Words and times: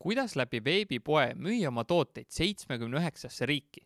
kuidas 0.00 0.36
läbi 0.38 0.62
veebipoe 0.64 1.34
müüa 1.36 1.68
oma 1.68 1.84
tooteid 1.84 2.30
seitsmekümne 2.32 3.00
üheksasse 3.00 3.46
riiki? 3.48 3.84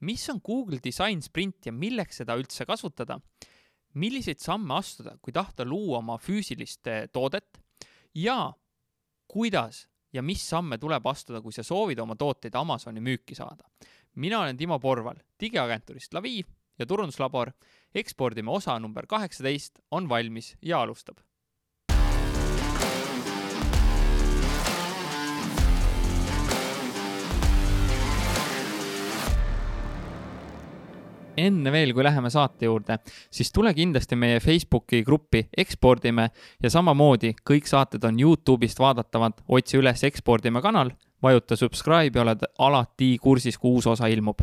mis 0.00 0.22
on 0.30 0.40
Google 0.44 0.78
Design 0.84 1.20
Sprint 1.20 1.66
ja 1.66 1.72
milleks 1.72 2.22
seda 2.22 2.36
üldse 2.38 2.64
kasutada? 2.64 3.18
milliseid 3.94 4.38
samme 4.38 4.76
astuda, 4.78 5.16
kui 5.18 5.32
tahta 5.34 5.66
luua 5.66 5.98
oma 5.98 6.18
füüsilist 6.18 6.86
eh, 6.86 7.08
toodet 7.12 7.58
ja 8.14 8.52
kuidas 9.26 9.88
ja 10.12 10.22
mis 10.22 10.44
samme 10.48 10.78
tuleb 10.78 11.06
astuda, 11.06 11.40
kui 11.42 11.52
sa 11.52 11.66
soovid 11.66 11.98
oma 11.98 12.16
tooteid 12.16 12.54
Amazoni 12.54 13.02
müüki 13.02 13.34
saada? 13.34 13.66
mina 14.14 14.40
olen 14.40 14.56
Timo 14.56 14.78
Porval 14.78 15.18
digiagentuurist 15.40 16.14
Lavi 16.14 16.44
ja 16.78 16.86
turunduslabor 16.86 17.50
ekspordime 17.94 18.50
osa 18.50 18.78
number 18.78 19.06
kaheksateist 19.06 19.82
on 19.90 20.08
valmis 20.08 20.54
ja 20.62 20.80
alustab 20.82 21.18
enne 31.36 31.72
veel, 31.72 31.94
kui 31.94 32.04
läheme 32.04 32.30
saate 32.30 32.68
juurde, 32.68 32.98
siis 33.30 33.52
tule 33.52 33.74
kindlasti 33.74 34.16
meie 34.16 34.40
Facebooki 34.40 35.02
gruppi 35.06 35.46
Ekspordime 35.56 36.30
ja 36.62 36.70
samamoodi 36.70 37.34
kõik 37.46 37.68
saated 37.70 38.04
on 38.04 38.20
Youtube'ist 38.20 38.80
vaadatavad, 38.82 39.42
otsi 39.48 39.80
üles 39.80 40.04
Ekspordime 40.04 40.62
kanal, 40.62 40.94
vajuta 41.22 41.56
subscribe 41.56 42.18
ja 42.18 42.24
oled 42.24 42.48
alati 42.58 43.16
kursis, 43.22 43.58
kui 43.58 43.78
uus 43.78 43.86
osa 43.90 44.08
ilmub 44.08 44.42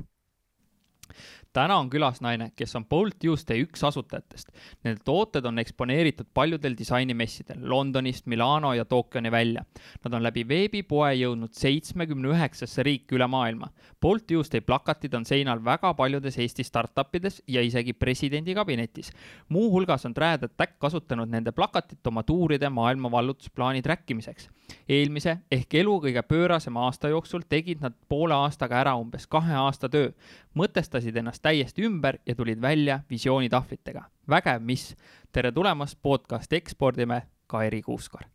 täna 1.57 1.77
on 1.81 1.89
külas 1.89 2.19
naine, 2.21 2.51
kes 2.55 2.75
on 2.77 2.85
Bolt 2.85 3.17
Tuesday 3.21 3.63
üks 3.65 3.81
asutajatest. 3.87 4.51
Need 4.85 5.01
tooted 5.07 5.45
on 5.49 5.57
eksponeeritud 5.61 6.29
paljudel 6.33 6.75
disainimessidel 6.77 7.63
Londonist, 7.69 8.27
Milano 8.29 8.73
ja 8.77 8.85
Tokyoni 8.85 9.31
välja. 9.31 9.63
Nad 10.03 10.13
on 10.13 10.23
läbi 10.25 10.43
veebipoe 10.47 11.13
jõudnud 11.17 11.55
seitsmekümne 11.57 12.33
üheksasse 12.35 12.85
riiki 12.85 13.17
üle 13.17 13.27
maailma. 13.31 13.71
Bolt 14.01 14.27
Tuesday 14.29 14.61
plakatid 14.61 15.15
on 15.17 15.25
seinal 15.25 15.63
väga 15.65 15.93
paljudes 15.97 16.37
Eesti 16.37 16.65
startup 16.67 17.15
ides 17.17 17.41
ja 17.47 17.63
isegi 17.65 17.93
presidendi 17.93 18.55
kabinetis. 18.55 19.11
muuhulgas 19.49 20.05
on 20.05 20.13
Trad 20.13 20.43
Attack 20.43 20.77
kasutanud 20.79 21.29
nende 21.29 21.51
plakatit 21.51 22.07
oma 22.07 22.23
tuuride 22.23 22.69
maailma 22.69 23.11
vallutusplaani 23.11 23.81
track 23.81 24.11
imiseks. 24.11 24.49
eelmise 24.89 25.37
ehk 25.51 25.73
elu 25.73 25.99
kõige 26.03 26.21
pöörasema 26.23 26.85
aasta 26.85 27.09
jooksul 27.09 27.41
tegid 27.49 27.81
nad 27.81 27.93
poole 28.09 28.33
aastaga 28.33 28.79
ära 28.79 28.95
umbes 28.95 29.27
kahe 29.27 29.55
aasta 29.55 29.89
töö, 29.89 30.11
mõtestasid 30.55 31.15
ennast 31.17 31.46
täiesti 31.47 31.85
ümber 31.87 32.17
ja 32.25 32.35
tulid 32.35 32.61
välja 32.61 32.99
visioonitahvlitega. 33.09 34.03
vägev, 34.29 34.61
mis. 34.61 34.95
tere 35.31 35.51
tulemast 35.51 35.99
podcasti 36.01 36.55
Ekspordime, 36.55 37.21
Kairi 37.47 37.81
Kuuskar. 37.81 38.25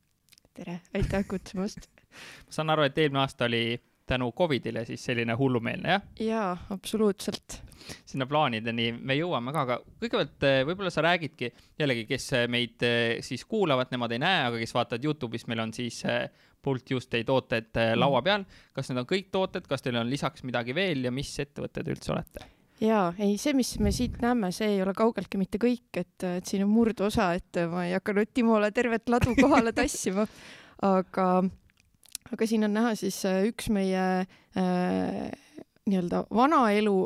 tere, 0.55 0.81
aitäh 0.95 1.27
kutsumast 1.29 1.91
ma 2.47 2.55
saan 2.57 2.71
aru, 2.73 2.87
et 2.89 2.99
eelmine 2.99 3.21
aasta 3.21 3.45
oli 3.45 3.81
tänu 4.09 4.31
Covidile 4.33 4.85
siis 4.89 5.05
selline 5.05 5.37
hullumeelne, 5.37 5.91
jah? 5.91 6.07
jaa, 6.21 6.55
absoluutselt. 6.71 7.59
sinna 8.05 8.27
plaanideni 8.27 8.93
me 8.93 9.19
jõuame 9.19 9.53
ka, 9.53 9.67
aga 9.67 9.79
kõigepealt 10.01 10.49
eh, 10.49 10.63
võib-olla 10.71 10.95
sa 10.95 11.05
räägidki 11.05 11.53
jällegi, 11.85 12.07
kes 12.09 12.31
eh, 12.39 12.49
meid 12.49 12.87
eh, 12.89 13.21
siis 13.21 13.45
kuulavad, 13.45 13.93
nemad 13.93 14.17
ei 14.17 14.23
näe, 14.25 14.41
aga 14.47 14.63
kes 14.63 14.73
vaatavad 14.79 15.05
Youtube'is, 15.05 15.45
meil 15.53 15.67
on 15.67 15.77
siis 15.77 16.01
Bolt 16.65 16.89
Tuesday 16.89 17.29
tooted 17.29 17.77
laua 17.99 18.25
peal. 18.25 18.49
kas 18.73 18.89
need 18.89 19.05
on 19.05 19.13
kõik 19.13 19.29
tooted, 19.35 19.69
kas 19.69 19.85
teil 19.85 20.01
on 20.01 20.09
lisaks 20.09 20.49
midagi 20.49 20.73
veel 20.73 21.05
ja 21.11 21.13
mis 21.13 21.37
ettevõtted 21.45 21.93
üldse 21.93 22.17
olete? 22.17 22.49
Jaa, 22.81 23.13
ei, 23.19 23.37
see, 23.39 23.55
mis 23.57 23.75
me 23.83 23.93
siit 23.95 24.19
näeme, 24.23 24.53
see 24.55 24.77
ei 24.77 24.83
ole 24.83 24.95
kaugeltki 24.97 25.41
mitte 25.41 25.61
kõik, 25.63 25.91
et, 25.97 26.17
et 26.27 26.49
siin 26.49 26.65
on 26.67 26.73
murdosa, 26.73 27.33
et 27.39 27.63
ma 27.71 27.87
ei 27.89 27.97
hakanud 27.97 28.33
Timole 28.35 28.73
tervet 28.75 29.13
ladu 29.13 29.37
kohale 29.43 29.75
tassima, 29.77 30.27
aga, 30.83 31.29
aga 32.33 32.49
siin 32.49 32.69
on 32.69 32.75
näha 32.79 32.95
siis 32.99 33.21
äh, 33.29 33.43
üks 33.51 33.71
meie 33.75 34.07
äh, 34.23 35.29
nii-öelda 35.87 36.25
vana 36.35 36.65
elu 36.75 36.97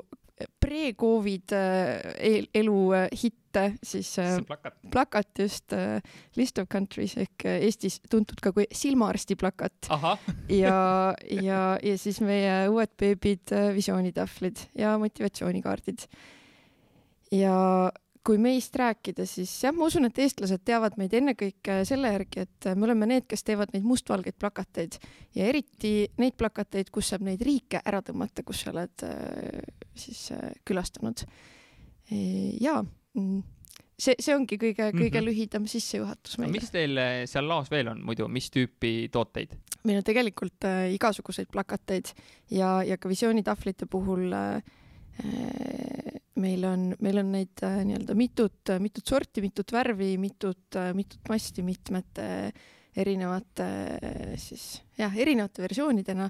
pre-Covid 0.61 1.53
äh, 1.57 2.47
elu 2.55 2.79
äh, 2.95 3.09
hitte, 3.57 3.87
siis 3.87 4.13
see 4.19 4.39
plakat, 4.47 4.79
plakat 4.93 5.43
just 5.43 5.75
List 6.37 6.61
of 6.63 6.69
Countries 6.73 7.17
ehk 7.21 7.47
Eestis 7.57 8.01
tuntud 8.11 8.41
ka 8.43 8.53
kui 8.57 8.67
silmaarsti 8.71 9.37
plakat. 9.41 9.91
ja, 10.53 10.79
ja, 11.49 11.61
ja 11.83 11.99
siis 12.01 12.21
meie 12.25 12.67
uued 12.73 12.97
beebid, 12.99 13.55
visioonitahvlid 13.77 14.67
ja 14.79 14.97
motivatsioonikaardid. 15.03 16.09
ja 17.35 17.55
kui 18.27 18.41
meist 18.43 18.75
rääkida, 18.75 19.23
siis 19.29 19.53
jah, 19.63 19.75
ma 19.75 19.87
usun, 19.87 20.09
et 20.09 20.19
eestlased 20.19 20.65
teavad 20.67 20.97
meid 20.99 21.13
ennekõike 21.15 21.79
selle 21.87 22.11
järgi, 22.11 22.43
et 22.47 22.69
me 22.75 22.89
oleme 22.89 23.07
need, 23.07 23.27
kes 23.31 23.47
teevad 23.47 23.71
neid 23.75 23.87
mustvalgeid 23.87 24.35
plakateid 24.41 24.99
ja 25.37 25.47
eriti 25.47 25.93
neid 26.19 26.35
plakateid, 26.39 26.91
kus 26.95 27.13
saab 27.13 27.23
neid 27.27 27.45
riike 27.47 27.85
ära 27.87 28.03
tõmmata, 28.03 28.43
kus 28.47 28.65
sa 28.65 28.73
oled 28.75 29.07
äh, 29.07 29.63
siis 29.95 30.25
äh, 30.35 30.51
külastanud. 30.67 31.23
Ja 32.11 32.81
mm, 32.83 32.91
see, 33.99 34.15
see 34.19 34.35
ongi 34.37 34.59
kõige, 34.61 34.91
kõige 34.93 35.09
mm 35.09 35.13
-hmm. 35.13 35.29
lühidam 35.31 35.67
sissejuhatus 35.71 36.39
meile. 36.39 36.59
mis 36.59 36.71
teil 36.71 36.99
äh, 37.01 37.23
seal 37.31 37.49
laos 37.49 37.71
veel 37.71 37.89
on 37.89 38.03
muidu, 38.05 38.29
mis 38.29 38.51
tüüpi 38.53 39.09
tooteid? 39.13 39.57
meil 39.87 40.01
on 40.01 40.07
tegelikult 40.07 40.67
äh, 40.67 40.89
igasuguseid 40.97 41.51
plakateid 41.53 42.11
ja, 42.55 42.81
ja 42.87 42.99
ka 42.99 43.11
visioonitahvlite 43.11 43.89
puhul 43.91 44.33
äh, 44.35 44.63
meil 46.37 46.65
on, 46.69 46.91
meil 47.01 47.23
on 47.23 47.31
neid 47.33 47.65
äh, 47.65 47.79
nii-öelda 47.89 48.17
mitut, 48.19 48.75
mitut 48.83 49.07
sorti, 49.09 49.45
mitut 49.45 49.73
värvi, 49.73 50.17
mitut, 50.21 50.77
mitut 50.95 51.31
masti 51.31 51.65
mitmete 51.65 52.27
erinevate 52.97 53.67
siis 54.41 54.83
jah, 54.97 55.13
erinevate 55.13 55.61
versioonidena. 55.65 56.29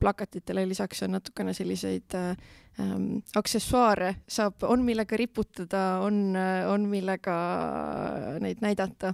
Plakatitele 0.00 0.64
lisaks 0.66 1.04
on 1.06 1.12
natukene 1.14 1.52
selliseid 1.54 2.16
ähm, 2.18 3.04
aksessuaare, 3.38 4.16
saab, 4.28 4.64
on 4.66 4.82
millega 4.82 5.16
riputada, 5.16 5.82
on, 6.02 6.34
on 6.72 6.88
millega 6.90 7.36
neid 8.42 8.64
näidata. 8.64 9.12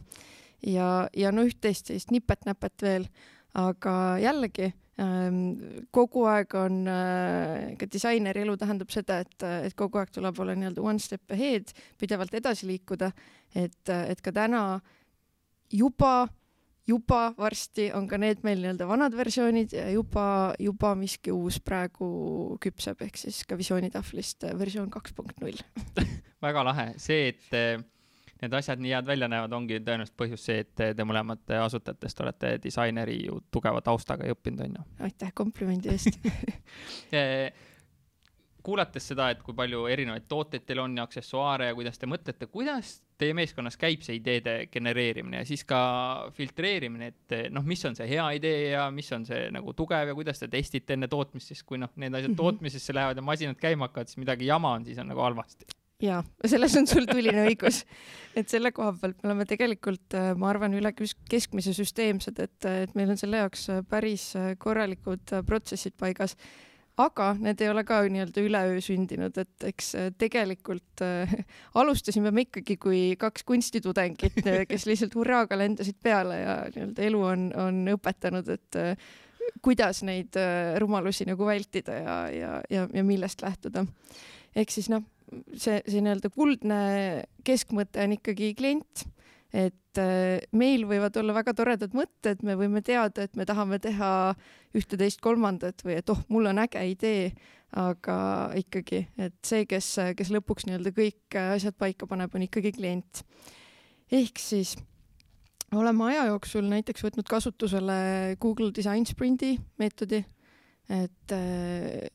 Ja, 0.65 1.11
ja 1.13 1.33
no 1.33 1.45
üht-teist 1.45 1.91
sellist 1.91 2.15
nipet-näpet 2.15 2.87
veel, 2.87 3.05
aga 3.61 3.95
jällegi 4.23 4.71
Ehm, 4.95 5.57
kogu 5.91 6.23
aeg 6.31 6.55
on 6.55 6.85
äh, 6.87 7.73
ka 7.79 7.87
disaineri 7.91 8.45
elu 8.45 8.55
tähendab 8.61 8.93
seda, 8.95 9.17
et, 9.25 9.35
et 9.67 9.75
kogu 9.75 9.99
aeg 9.99 10.13
tuleb 10.15 10.39
olla 10.39 10.55
nii-öelda 10.55 10.85
one 10.87 11.03
step 11.03 11.35
ahead, 11.35 11.73
pidevalt 11.99 12.37
edasi 12.39 12.69
liikuda, 12.69 13.09
et, 13.59 13.91
et 13.91 14.23
ka 14.23 14.31
täna 14.37 14.61
juba, 15.75 16.29
juba 16.89 17.33
varsti 17.39 17.89
on 17.97 18.09
ka 18.09 18.19
need 18.21 18.43
meil 18.45 18.61
nii-öelda 18.61 18.89
vanad 18.89 19.17
versioonid 19.17 19.73
ja 19.73 19.87
juba, 19.93 20.27
juba 20.61 20.93
miski 20.99 21.33
uus 21.33 21.61
praegu 21.65 22.59
küpseb, 22.63 23.01
ehk 23.07 23.19
siis 23.21 23.43
ka 23.49 23.59
visioonitahvlist 23.59 24.47
versioon 24.59 24.93
kaks 24.93 25.17
punkt 25.17 25.41
null. 25.43 25.59
väga 26.45 26.65
lahe, 26.67 26.87
see, 27.01 27.33
et 27.33 27.85
need 28.45 28.57
asjad 28.59 28.83
nii 28.83 28.93
head 28.93 29.09
välja 29.09 29.29
näevad, 29.33 29.53
ongi 29.57 29.81
tõenäoliselt 29.81 30.17
põhjus 30.21 30.45
see, 30.49 30.65
et 30.65 30.75
te 30.97 31.07
mõlemad 31.07 31.55
asutajatest 31.65 32.25
olete 32.25 32.57
disaineri 32.63 33.21
ju 33.25 33.41
tugeva 33.55 33.81
taustaga 33.85 34.29
ja 34.29 34.37
õppinud, 34.37 34.67
on 34.67 34.81
ju. 34.81 34.89
aitäh 35.09 35.33
komplimendi 35.35 35.95
eest 35.95 36.21
kuulates 38.65 39.11
seda, 39.13 39.29
et 39.33 39.43
kui 39.45 39.55
palju 39.57 39.85
erinevaid 39.93 40.25
tooteid 40.29 40.65
teil 40.67 40.81
on 40.85 40.97
ja 40.99 41.05
aksessuaare 41.05 41.69
ja 41.71 41.77
kuidas 41.77 42.01
te 42.01 42.09
mõtlete, 42.11 42.49
kuidas 42.53 42.97
teie 43.21 43.37
meeskonnas 43.37 43.77
käib 43.81 44.03
see 44.03 44.19
ideede 44.19 44.57
genereerimine 44.73 45.43
ja 45.43 45.49
siis 45.49 45.63
ka 45.69 45.79
filtreerimine, 46.35 47.13
et 47.13 47.37
noh, 47.55 47.65
mis 47.67 47.85
on 47.87 47.97
see 47.99 48.09
hea 48.11 48.27
idee 48.41 48.73
ja 48.73 48.89
mis 48.95 49.13
on 49.15 49.29
see 49.29 49.47
nagu 49.55 49.77
tugev 49.77 50.11
ja 50.11 50.17
kuidas 50.17 50.43
te 50.43 50.51
testite 50.51 50.97
enne 50.97 51.09
tootmist, 51.13 51.53
siis 51.53 51.63
kui 51.63 51.81
noh, 51.81 51.93
need 51.95 52.13
asjad 52.13 52.31
mm 52.31 52.35
-hmm. 52.35 52.43
tootmisesse 52.43 52.95
lähevad 52.95 53.17
ja 53.17 53.23
masinad 53.23 53.61
käima 53.61 53.89
hakkavad, 53.89 54.11
siis 54.11 54.23
midagi 54.25 54.47
jama 54.47 54.73
on, 54.73 54.85
siis 54.85 54.99
on 54.99 55.09
nagu 55.13 55.21
halvasti 55.21 55.67
jaa, 56.03 56.25
selles 56.47 56.75
on 56.77 56.87
sul 56.87 57.07
tuline 57.09 57.47
õigus. 57.49 57.85
et 58.37 58.49
selle 58.51 58.73
koha 58.73 58.93
pealt 59.01 59.23
me 59.23 59.31
oleme 59.31 59.47
tegelikult, 59.49 60.15
äh, 60.19 60.33
ma 60.37 60.51
arvan, 60.51 60.75
üle 60.75 60.93
keskmise 61.31 61.75
süsteemsed, 61.77 62.41
et, 62.41 62.69
et 62.85 62.95
meil 62.95 63.11
on 63.15 63.21
selle 63.21 63.43
jaoks 63.43 63.69
päris 63.89 64.33
korralikud 64.59 65.39
protsessid 65.47 65.97
paigas. 66.01 66.37
Aga 67.01 67.33
need 67.43 67.63
ei 67.63 67.71
ole 67.73 67.83
ka 67.87 68.01
nii-öelda 68.07 68.43
üleöö 68.47 68.79
sündinud, 68.85 69.37
et 69.41 69.67
eks 69.71 69.91
tegelikult 70.21 71.03
äh, 71.03 71.33
alustasime 71.81 72.31
me 72.35 72.47
ikkagi 72.47 72.77
kui 72.81 73.03
kaks 73.19 73.47
kunstitudengit, 73.49 74.39
kes 74.71 74.87
lihtsalt 74.87 75.17
hurraaga 75.19 75.59
lendasid 75.59 75.99
peale 76.03 76.39
ja 76.41 76.57
nii-öelda 76.75 77.07
elu 77.09 77.23
on, 77.31 77.49
on 77.67 77.81
õpetanud, 77.97 78.51
et 78.55 78.81
äh, 78.81 79.09
kuidas 79.65 80.05
neid 80.07 80.39
äh, 80.41 80.77
rumalusi 80.83 81.27
nagu 81.29 81.47
vältida 81.49 81.99
ja, 81.99 82.19
ja, 82.31 82.53
ja, 82.71 82.87
ja 82.93 83.05
millest 83.05 83.43
lähtuda. 83.43 83.87
ehk 84.55 84.71
siis 84.71 84.91
noh, 84.93 85.03
see, 85.57 85.81
see 85.83 86.01
nii-öelda 86.01 86.31
kuldne 86.31 86.81
keskmõte 87.45 88.07
on 88.07 88.19
ikkagi 88.19 88.55
klient, 88.59 89.09
et 89.51 89.75
äh, 90.01 90.45
meil 90.57 90.87
võivad 90.89 91.17
olla 91.21 91.37
väga 91.37 91.55
toredad 91.57 91.95
mõtted, 91.97 92.43
me 92.47 92.57
võime 92.59 92.83
teada, 92.85 93.27
et 93.27 93.37
me 93.37 93.47
tahame 93.49 93.81
teha 93.83 94.11
ühte-teist-kolmandat 94.77 95.85
või 95.87 95.99
et 96.01 96.11
oh, 96.13 96.23
mul 96.33 96.51
on 96.51 96.63
äge 96.63 96.83
idee, 96.91 97.29
aga 97.79 98.17
ikkagi, 98.59 99.05
et 99.19 99.37
see, 99.47 99.67
kes, 99.71 99.91
kes 100.19 100.31
lõpuks 100.35 100.69
nii-öelda 100.69 100.95
kõik 100.95 101.39
asjad 101.43 101.77
paika 101.79 102.07
paneb, 102.11 102.35
on 102.35 102.47
ikkagi 102.47 102.75
klient. 102.77 103.25
ehk 104.13 104.39
siis 104.39 104.77
oleme 105.75 106.07
aja 106.11 106.29
jooksul 106.31 106.69
näiteks 106.71 107.03
võtnud 107.05 107.29
kasutusele 107.29 107.97
Google 108.41 108.71
Design 108.75 109.07
Sprinti 109.09 109.57
meetodi, 109.81 110.21
et, 110.93 111.35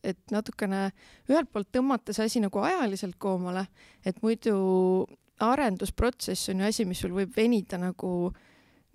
et 0.03 0.19
natukene 0.31 0.89
ühelt 1.29 1.49
poolt 1.51 1.71
tõmmata 1.73 2.13
see 2.15 2.29
asi 2.29 2.43
nagu 2.43 2.61
ajaliselt 2.63 3.17
koomale, 3.19 3.65
et 4.05 4.21
muidu 4.23 4.55
arendusprotsess 5.45 6.51
on 6.53 6.63
ju 6.63 6.69
asi, 6.69 6.85
mis 6.85 7.01
sul 7.03 7.13
võib 7.15 7.33
venida 7.35 7.79
nagu 7.81 8.31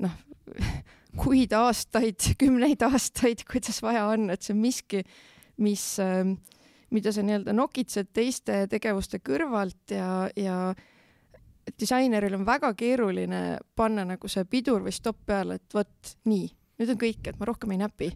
noh, 0.05 0.17
kuid, 1.23 1.55
aastaid, 1.55 2.35
kümneid 2.41 2.83
aastaid, 2.85 3.45
kuidas 3.51 3.81
vaja 3.85 4.09
on, 4.11 4.29
et 4.35 4.43
see 4.43 4.55
on 4.55 4.61
miski, 4.63 5.05
mis, 5.63 5.85
mida 6.95 7.13
sa 7.15 7.23
nii-öelda 7.23 7.55
nokitsed 7.55 8.11
teiste 8.17 8.65
tegevuste 8.73 9.21
kõrvalt 9.23 9.95
ja, 9.95 10.09
ja 10.35 10.59
disaineril 11.81 12.35
on 12.35 12.47
väga 12.47 12.73
keeruline 12.79 13.43
panna 13.77 14.05
nagu 14.09 14.29
see 14.31 14.45
pidur 14.51 14.85
või 14.85 14.95
stopp 14.95 15.23
peale, 15.27 15.59
et 15.61 15.77
vot 15.77 16.15
nii, 16.29 16.49
nüüd 16.81 16.95
on 16.95 17.01
kõik, 17.01 17.29
et 17.29 17.39
ma 17.41 17.49
rohkem 17.49 17.75
ei 17.75 17.81
näpi. 17.85 18.11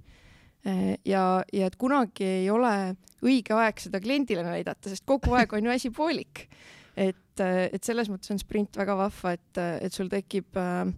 ja, 1.06 1.22
ja 1.52 1.66
et 1.70 1.76
kunagi 1.78 2.24
ei 2.42 2.50
ole 2.50 2.96
õige 3.24 3.54
aeg 3.56 3.80
seda 3.80 4.00
kliendile 4.02 4.42
näidata, 4.46 4.90
sest 4.90 5.06
kogu 5.06 5.34
aeg 5.38 5.52
on 5.54 5.64
ju 5.64 5.72
asi 5.72 5.90
poolik. 5.94 6.48
et, 6.96 7.16
et 7.44 7.84
selles 7.84 8.08
mõttes 8.10 8.32
on 8.34 8.40
sprint 8.40 8.78
väga 8.78 8.96
vahva, 8.98 9.34
et, 9.36 9.60
et 9.84 9.94
sul 9.94 10.10
tekib 10.12 10.58
äh, 10.58 10.90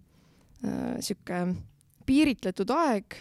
äh, 0.64 0.94
sihuke 1.04 1.42
piiritletud 2.08 2.70
aeg, 2.74 3.18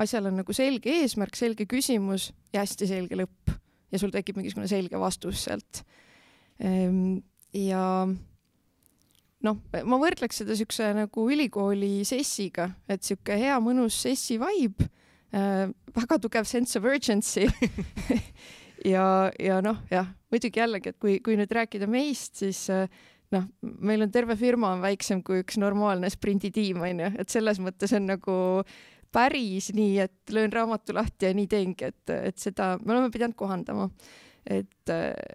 asjal 0.00 0.30
on 0.30 0.40
nagu 0.40 0.56
selge 0.56 0.92
eesmärk, 1.02 1.36
selge 1.38 1.68
küsimus 1.70 2.32
ja 2.54 2.64
hästi 2.64 2.88
selge 2.90 3.18
lõpp. 3.20 3.54
Ja 3.94 4.00
sul 4.02 4.10
tekib 4.10 4.40
mingisugune 4.40 4.66
selge 4.66 4.98
vastus 4.98 5.44
sealt. 5.44 5.84
Ehm, 6.58 7.20
ja 7.54 7.84
noh, 9.44 9.60
ma 9.86 9.98
võrdleks 10.02 10.40
seda 10.42 10.56
siukse 10.58 10.88
nagu 10.96 11.28
ülikooli 11.30 12.00
sessiga, 12.08 12.72
et 12.90 13.06
sihuke 13.06 13.36
hea 13.38 13.60
mõnus 13.62 14.00
sessi 14.06 14.40
vibe 14.42 14.88
äh,, 15.30 15.68
väga 15.94 16.18
tugev 16.22 16.48
sense 16.50 16.78
of 16.80 16.88
urgency 16.90 17.46
ja, 18.84 19.06
ja 19.40 19.60
noh, 19.64 19.80
jah, 19.90 20.08
muidugi 20.32 20.60
jällegi, 20.60 20.92
et 20.92 21.00
kui, 21.02 21.18
kui 21.24 21.38
nüüd 21.40 21.52
rääkida 21.54 21.88
meist, 21.90 22.36
siis 22.42 22.66
äh, 22.72 22.88
noh, 23.34 23.46
meil 23.62 24.04
on 24.04 24.12
terve 24.14 24.36
firma 24.40 24.74
on 24.74 24.82
väiksem 24.84 25.22
kui 25.26 25.42
üks 25.42 25.58
normaalne 25.60 26.10
sprinditiim 26.12 26.82
onju, 26.84 27.14
et 27.20 27.32
selles 27.32 27.60
mõttes 27.62 27.94
on 27.96 28.10
nagu 28.12 28.36
päris 29.14 29.70
nii, 29.74 29.96
et 30.04 30.34
löön 30.34 30.52
raamatu 30.52 30.94
lahti 30.96 31.28
ja 31.28 31.34
nii 31.36 31.48
teengi, 31.50 31.90
et, 31.92 32.14
et 32.32 32.38
seda 32.40 32.74
me 32.82 32.96
oleme 32.96 33.12
pidanud 33.14 33.38
kohandama. 33.38 33.88
Et, 34.44 34.90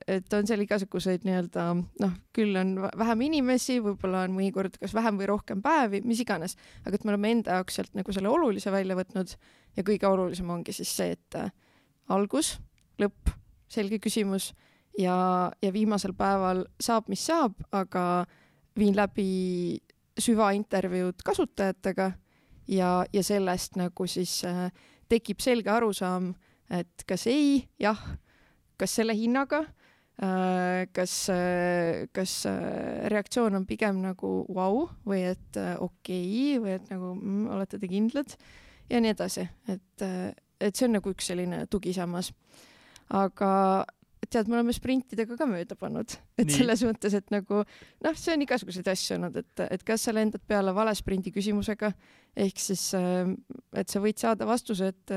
et 0.06 0.34
on 0.38 0.46
seal 0.46 0.62
igasuguseid 0.62 1.24
nii-öelda 1.26 1.64
noh, 1.82 2.12
küll 2.36 2.54
on 2.60 2.76
vähem 2.78 3.24
inimesi, 3.26 3.80
võib-olla 3.82 4.28
on 4.28 4.36
mõnikord 4.36 4.76
kas 4.78 4.94
vähem 4.94 5.18
või 5.18 5.32
rohkem 5.32 5.64
päevi, 5.66 6.04
mis 6.06 6.22
iganes, 6.22 6.54
aga 6.84 6.94
et 6.94 7.08
me 7.08 7.16
oleme 7.16 7.32
enda 7.34 7.58
jaoks 7.58 7.80
sealt 7.80 7.98
nagu 7.98 8.14
selle 8.14 8.30
olulise 8.30 8.70
välja 8.70 9.00
võtnud 9.00 9.34
ja 9.80 9.88
kõige 9.88 10.06
olulisem 10.12 10.54
ongi 10.54 10.78
siis 10.78 10.94
see, 10.94 11.18
et 11.18 11.40
äh, 11.42 11.50
algus, 12.14 12.60
lõpp, 13.02 13.34
selge 13.70 14.00
küsimus 14.04 14.52
ja, 14.98 15.52
ja 15.62 15.74
viimasel 15.74 16.16
päeval 16.18 16.66
saab, 16.82 17.10
mis 17.10 17.26
saab, 17.30 17.58
aga 17.72 18.26
viin 18.78 18.96
läbi 18.98 19.80
süvaintervjuud 20.20 21.22
kasutajatega 21.26 22.12
ja, 22.68 22.94
ja 23.14 23.24
sellest 23.24 23.80
nagu 23.80 24.08
siis 24.08 24.42
äh, 24.48 24.68
tekib 25.10 25.40
selge 25.42 25.72
arusaam, 25.74 26.34
et 26.70 27.08
kas 27.08 27.28
ei, 27.32 27.64
jah 27.82 28.02
kas 28.80 28.96
selle 28.96 29.16
hinnaga, 29.18 29.64
äh, 30.24 30.88
kas, 30.96 31.14
äh, 31.34 32.08
kas 32.16 32.46
äh, 32.48 33.10
reaktsioon 33.12 33.60
on 33.60 33.68
pigem 33.68 34.00
nagu 34.04 34.32
vau 34.48 34.56
wow, 34.56 34.90
või 35.08 35.26
et 35.34 35.60
okei 35.60 36.56
okay, 36.56 36.64
või 36.64 36.76
et 36.78 36.90
nagu 36.94 37.14
mm, 37.18 37.50
olete 37.58 37.80
te 37.82 37.92
kindlad 37.92 38.36
ja 38.90 39.02
nii 39.04 39.14
edasi, 39.14 39.46
et, 39.70 40.06
et 40.60 40.76
see 40.76 40.88
on 40.88 40.96
nagu 40.98 41.12
üks 41.14 41.30
selline 41.30 41.66
tugisammas. 41.70 42.32
Aga 43.10 43.52
tead, 44.30 44.50
me 44.50 44.60
oleme 44.60 44.74
sprintidega 44.76 45.38
ka 45.40 45.48
mööda 45.50 45.78
pannud, 45.80 46.14
et 46.38 46.50
nii. 46.50 46.58
selles 46.60 46.84
mõttes, 46.86 47.16
et 47.18 47.32
nagu 47.34 47.64
noh, 47.64 48.18
see 48.20 48.36
on 48.36 48.44
igasuguseid 48.46 48.90
asju 48.92 49.16
olnud, 49.18 49.40
et, 49.42 49.64
et 49.78 49.86
kas 49.88 50.06
sa 50.06 50.14
lendad 50.14 50.44
peale 50.50 50.74
vale 50.76 50.94
sprindi 50.98 51.34
küsimusega 51.34 51.92
ehk 52.46 52.62
siis, 52.62 52.92
et 52.94 53.90
sa 53.90 54.04
võid 54.04 54.22
saada 54.22 54.46
vastuse, 54.50 54.92
et 54.94 55.16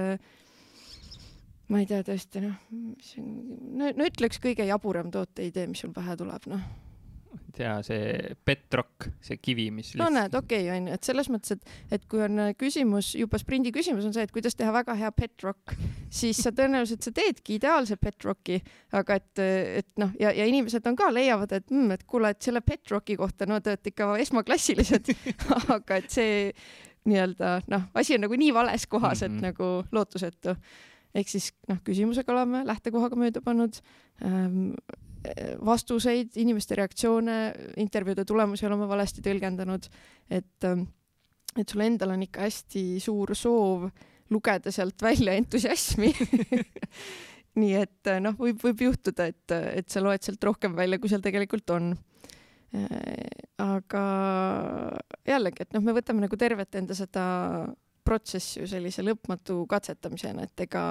ma 1.72 1.82
ei 1.82 1.88
tea 1.90 2.00
tõesti 2.06 2.44
noh, 2.44 2.56
no, 2.70 3.90
no 3.90 4.08
ütleks 4.08 4.40
kõige 4.42 4.66
jaburam 4.68 5.12
tooteidee, 5.12 5.68
mis 5.70 5.84
sul 5.84 5.92
pähe 5.96 6.16
tuleb, 6.20 6.48
noh. 6.52 6.64
Tea, 7.56 7.72
see 7.86 8.34
Petrock, 8.44 9.08
see 9.24 9.38
kivi, 9.42 9.68
mis. 9.74 9.92
no 10.00 10.08
näed, 10.12 10.34
okei 10.38 10.66
okay,, 10.66 10.76
onju, 10.76 10.96
et 10.96 11.08
selles 11.08 11.30
mõttes, 11.32 11.56
et, 11.56 11.72
et 11.96 12.04
kui 12.10 12.22
on 12.24 12.44
küsimus, 12.58 13.12
juba 13.18 13.40
sprindi 13.40 13.72
küsimus 13.74 14.06
on 14.08 14.14
see, 14.16 14.26
et 14.26 14.34
kuidas 14.34 14.56
teha 14.58 14.72
väga 14.74 14.96
hea 14.98 15.10
Petrock, 15.16 15.74
siis 16.12 16.42
sa 16.44 16.52
tõenäoliselt 16.56 17.04
sa 17.06 17.14
teedki 17.16 17.58
ideaalse 17.58 17.98
Petrocki, 18.00 18.60
aga 18.98 19.18
et, 19.20 19.42
et 19.82 19.90
noh, 20.02 20.14
ja, 20.20 20.34
ja 20.36 20.46
inimesed 20.48 20.86
on 20.88 20.98
ka, 20.98 21.10
leiavad, 21.14 21.52
et 21.58 21.68
mm,, 21.70 21.98
et 21.98 22.06
kuule, 22.08 22.32
et 22.32 22.42
selle 22.42 22.64
Petrocki 22.66 23.18
kohta, 23.20 23.48
no 23.50 23.60
te 23.60 23.74
olete 23.74 23.92
ikka 23.92 24.12
esmaklassilised 24.24 25.12
aga 25.76 26.00
et 26.00 26.08
see 26.12 26.38
nii-öelda 27.08 27.58
noh, 27.72 27.90
asi 27.98 28.16
on 28.16 28.26
nagu 28.26 28.38
nii 28.38 28.54
vales 28.54 28.86
kohas, 28.86 29.22
et 29.22 29.30
mm 29.30 29.38
-hmm. 29.38 29.50
nagu 29.50 29.84
lootusetu 29.92 30.56
ehk 31.14 31.28
siis 31.28 31.52
noh, 31.68 31.80
küsimusega 31.84 32.32
oleme 32.32 32.64
lähtekohaga 32.68 33.18
mööda 33.20 33.42
pannud 33.44 33.78
ähm,, 34.24 34.72
vastuseid, 35.62 36.32
inimeste 36.42 36.76
reaktsioone, 36.78 37.36
intervjuude 37.82 38.24
tulemusi 38.26 38.66
oleme 38.66 38.88
valesti 38.90 39.22
tõlgendanud, 39.24 39.86
et 40.30 40.66
ähm, 40.66 40.86
et 41.58 41.68
sul 41.68 41.84
endal 41.84 42.14
on 42.14 42.24
ikka 42.24 42.46
hästi 42.46 42.82
suur 43.02 43.34
soov 43.36 43.90
lugeda 44.32 44.72
sealt 44.72 45.02
välja 45.04 45.34
entusiasmi. 45.36 46.12
Nii 47.60 47.74
et 47.76 48.08
noh, 48.24 48.36
võib, 48.38 48.62
võib 48.62 48.86
juhtuda, 48.86 49.26
et, 49.28 49.52
et 49.52 49.92
sa 49.92 50.00
loed 50.00 50.24
sealt 50.24 50.44
rohkem 50.48 50.72
välja, 50.76 50.96
kui 51.00 51.12
seal 51.12 51.24
tegelikult 51.24 51.68
on. 51.74 51.90
Äh, 52.72 53.42
aga 53.60 54.04
jällegi, 55.28 55.66
et 55.66 55.76
noh, 55.76 55.84
me 55.84 55.92
võtame 55.98 56.24
nagu 56.24 56.38
tervet 56.40 56.80
enda 56.80 56.96
seda 56.96 57.24
protsess 58.02 58.56
ju 58.56 58.64
sellise 58.66 59.04
lõpmatu 59.04 59.60
katsetamisena, 59.68 60.48
et 60.48 60.64
ega 60.64 60.86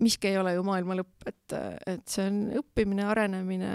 miski 0.00 0.30
ei 0.30 0.38
ole 0.40 0.56
ju 0.56 0.64
maailma 0.66 0.96
lõpp, 0.98 1.26
et, 1.28 1.54
et 1.86 2.08
see 2.10 2.26
on 2.30 2.40
õppimine, 2.62 3.04
arenemine, 3.06 3.72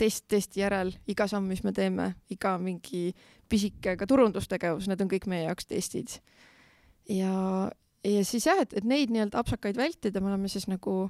test 0.00 0.26
testi 0.30 0.62
järel, 0.62 0.92
iga 1.10 1.26
samm, 1.30 1.48
mis 1.50 1.62
me 1.64 1.72
teeme, 1.74 2.10
iga 2.34 2.56
mingi 2.58 3.08
pisike 3.50 3.96
ka 4.00 4.08
turundustegevus, 4.10 4.88
need 4.90 5.04
on 5.04 5.10
kõik 5.10 5.28
meie 5.30 5.46
jaoks 5.46 5.68
testid. 5.70 6.18
ja, 7.10 7.34
ja 8.04 8.24
siis 8.26 8.46
jah, 8.48 8.62
et, 8.64 8.74
et 8.74 8.88
neid 8.88 9.12
nii-öelda 9.14 9.38
apsakaid 9.40 9.78
vältida, 9.78 10.20
me 10.20 10.32
oleme 10.32 10.50
siis 10.50 10.66
nagu 10.70 11.04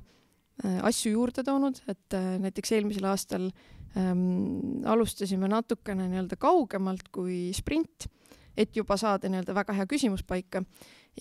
äh, 0.64 0.80
asju 0.84 1.14
juurde 1.14 1.46
toonud, 1.46 1.80
et 1.88 2.18
äh, 2.18 2.34
näiteks 2.42 2.74
eelmisel 2.76 3.08
aastal 3.08 3.48
ähm, 3.96 4.84
alustasime 4.84 5.48
natukene 5.48 6.10
nii-öelda 6.10 6.38
kaugemalt 6.40 7.08
kui 7.14 7.48
sprint 7.56 8.10
et 8.56 8.76
juba 8.76 8.96
saada 9.00 9.28
nii-öelda 9.30 9.54
väga 9.56 9.74
hea 9.78 9.86
küsimus 9.90 10.22
paika 10.26 10.62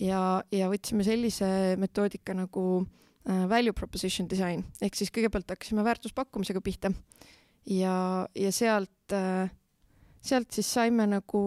ja, 0.00 0.20
ja 0.52 0.68
võtsime 0.72 1.06
sellise 1.06 1.48
metoodika 1.80 2.34
nagu 2.36 2.64
äh, 2.82 3.44
value 3.50 3.74
proposition 3.76 4.28
design. 4.30 4.64
Ehk 4.82 4.96
siis 4.98 5.12
kõigepealt 5.14 5.54
hakkasime 5.54 5.84
väärtuspakkumisega 5.86 6.62
pihta. 6.64 6.92
Ja, 7.70 8.26
ja 8.36 8.50
sealt 8.52 9.14
äh,, 9.14 9.50
sealt 10.24 10.52
siis 10.56 10.68
saime 10.72 11.06
nagu, 11.08 11.42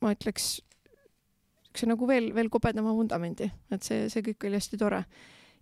ma 0.00 0.12
ütleks, 0.14 0.54
siukse 1.72 1.88
nagu 1.88 2.08
veel, 2.08 2.30
veel 2.36 2.50
kobedama 2.52 2.92
vundamendi, 2.96 3.48
et 3.72 3.86
see, 3.86 4.08
see 4.12 4.24
kõik 4.26 4.48
oli 4.48 4.58
hästi 4.60 4.80
tore 4.80 5.02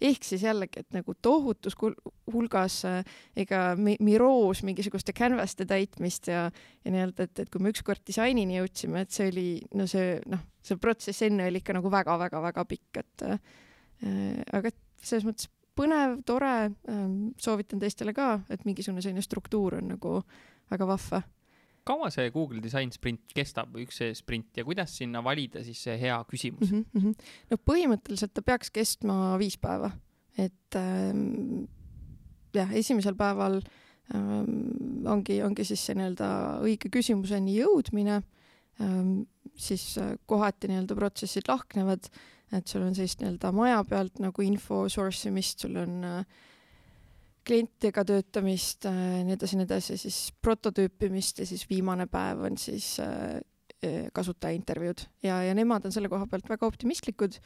ehk 0.00 0.24
siis 0.24 0.44
jällegi, 0.44 0.82
et 0.82 0.96
nagu 0.96 1.14
tohutus 1.22 1.76
hulgas 2.32 2.80
äh, 2.88 3.00
ega 3.36 3.74
Miroos 3.78 4.62
mingisuguste 4.66 5.14
canvas'te 5.16 5.66
täitmist 5.68 6.30
ja, 6.32 6.46
ja 6.84 6.92
nii-öelda, 6.94 7.28
et, 7.28 7.44
et 7.44 7.50
kui 7.52 7.62
me 7.62 7.72
ükskord 7.74 8.02
disainini 8.06 8.58
jõudsime, 8.58 9.04
et 9.04 9.14
see 9.14 9.30
oli, 9.32 9.48
no 9.76 9.86
see 9.90 10.18
noh, 10.30 10.44
see 10.64 10.80
protsess 10.80 11.26
enne 11.26 11.48
oli 11.50 11.62
ikka 11.62 11.76
nagu 11.76 11.92
väga-väga-väga 11.92 12.66
pikk, 12.70 13.02
et 13.02 13.26
äh, 13.28 13.40
aga 14.52 14.72
et 14.72 14.80
selles 15.04 15.26
mõttes 15.28 15.50
põnev, 15.76 16.20
tore 16.28 16.54
äh,, 16.68 17.02
soovitan 17.40 17.80
teistele 17.82 18.14
ka, 18.16 18.38
et 18.52 18.64
mingisugune 18.68 19.04
selline 19.04 19.24
struktuur 19.24 19.78
on 19.80 19.94
nagu 19.94 20.20
väga 20.70 20.88
vahva 20.88 21.22
kaua 21.86 22.10
see 22.12 22.30
Google 22.34 22.60
Design 22.62 22.92
sprint 22.94 23.34
kestab, 23.34 23.74
üks 23.80 24.00
see 24.00 24.14
sprint 24.16 24.60
ja 24.60 24.64
kuidas 24.66 24.94
sinna 25.00 25.22
valida 25.24 25.64
siis 25.66 25.82
see 25.86 25.96
hea 26.00 26.16
küsimus 26.30 26.70
mm? 26.70 26.86
-hmm. 26.94 27.28
no 27.50 27.60
põhimõtteliselt 27.66 28.34
ta 28.36 28.44
peaks 28.46 28.70
kestma 28.74 29.36
viis 29.40 29.58
päeva, 29.60 29.92
et 30.38 30.78
ähm, 30.78 31.64
jah, 32.56 32.72
esimesel 32.72 33.16
päeval 33.18 33.60
ähm, 34.14 35.06
ongi, 35.06 35.40
ongi 35.42 35.64
siis 35.64 35.84
see 35.86 35.96
nii-öelda 35.98 36.30
õige 36.66 36.92
küsimuseni 36.92 37.56
jõudmine 37.60 38.20
ähm,, 38.80 39.24
siis 39.56 39.96
äh, 39.98 40.14
kohati 40.26 40.70
nii-öelda 40.70 40.96
protsessid 40.98 41.48
lahknevad, 41.48 42.10
et 42.52 42.68
sul 42.68 42.84
on 42.86 42.94
sellist 42.94 43.22
nii-öelda 43.22 43.52
maja 43.56 43.82
pealt 43.84 44.20
nagu 44.22 44.42
info 44.42 44.86
source 44.88 45.28
imist, 45.28 45.64
sul 45.64 45.76
on 45.80 46.04
äh, 46.04 46.40
klientidega 47.46 48.04
töötamist 48.04 48.86
äh,, 48.90 49.22
nii 49.26 49.36
edasi, 49.38 49.58
nii 49.58 49.68
edasi, 49.68 49.96
siis 50.00 50.18
prototüüpimist 50.42 51.42
ja 51.42 51.48
siis 51.48 51.66
viimane 51.70 52.06
päev 52.10 52.44
on 52.50 52.58
siis 52.60 52.92
äh, 53.02 53.40
eh, 53.82 54.06
kasutaja 54.12 54.56
intervjuud 54.58 55.06
ja, 55.26 55.42
ja 55.48 55.56
nemad 55.56 55.88
on 55.88 55.94
selle 55.94 56.12
koha 56.12 56.28
pealt 56.30 56.48
väga 56.50 56.68
optimistlikud 56.68 57.40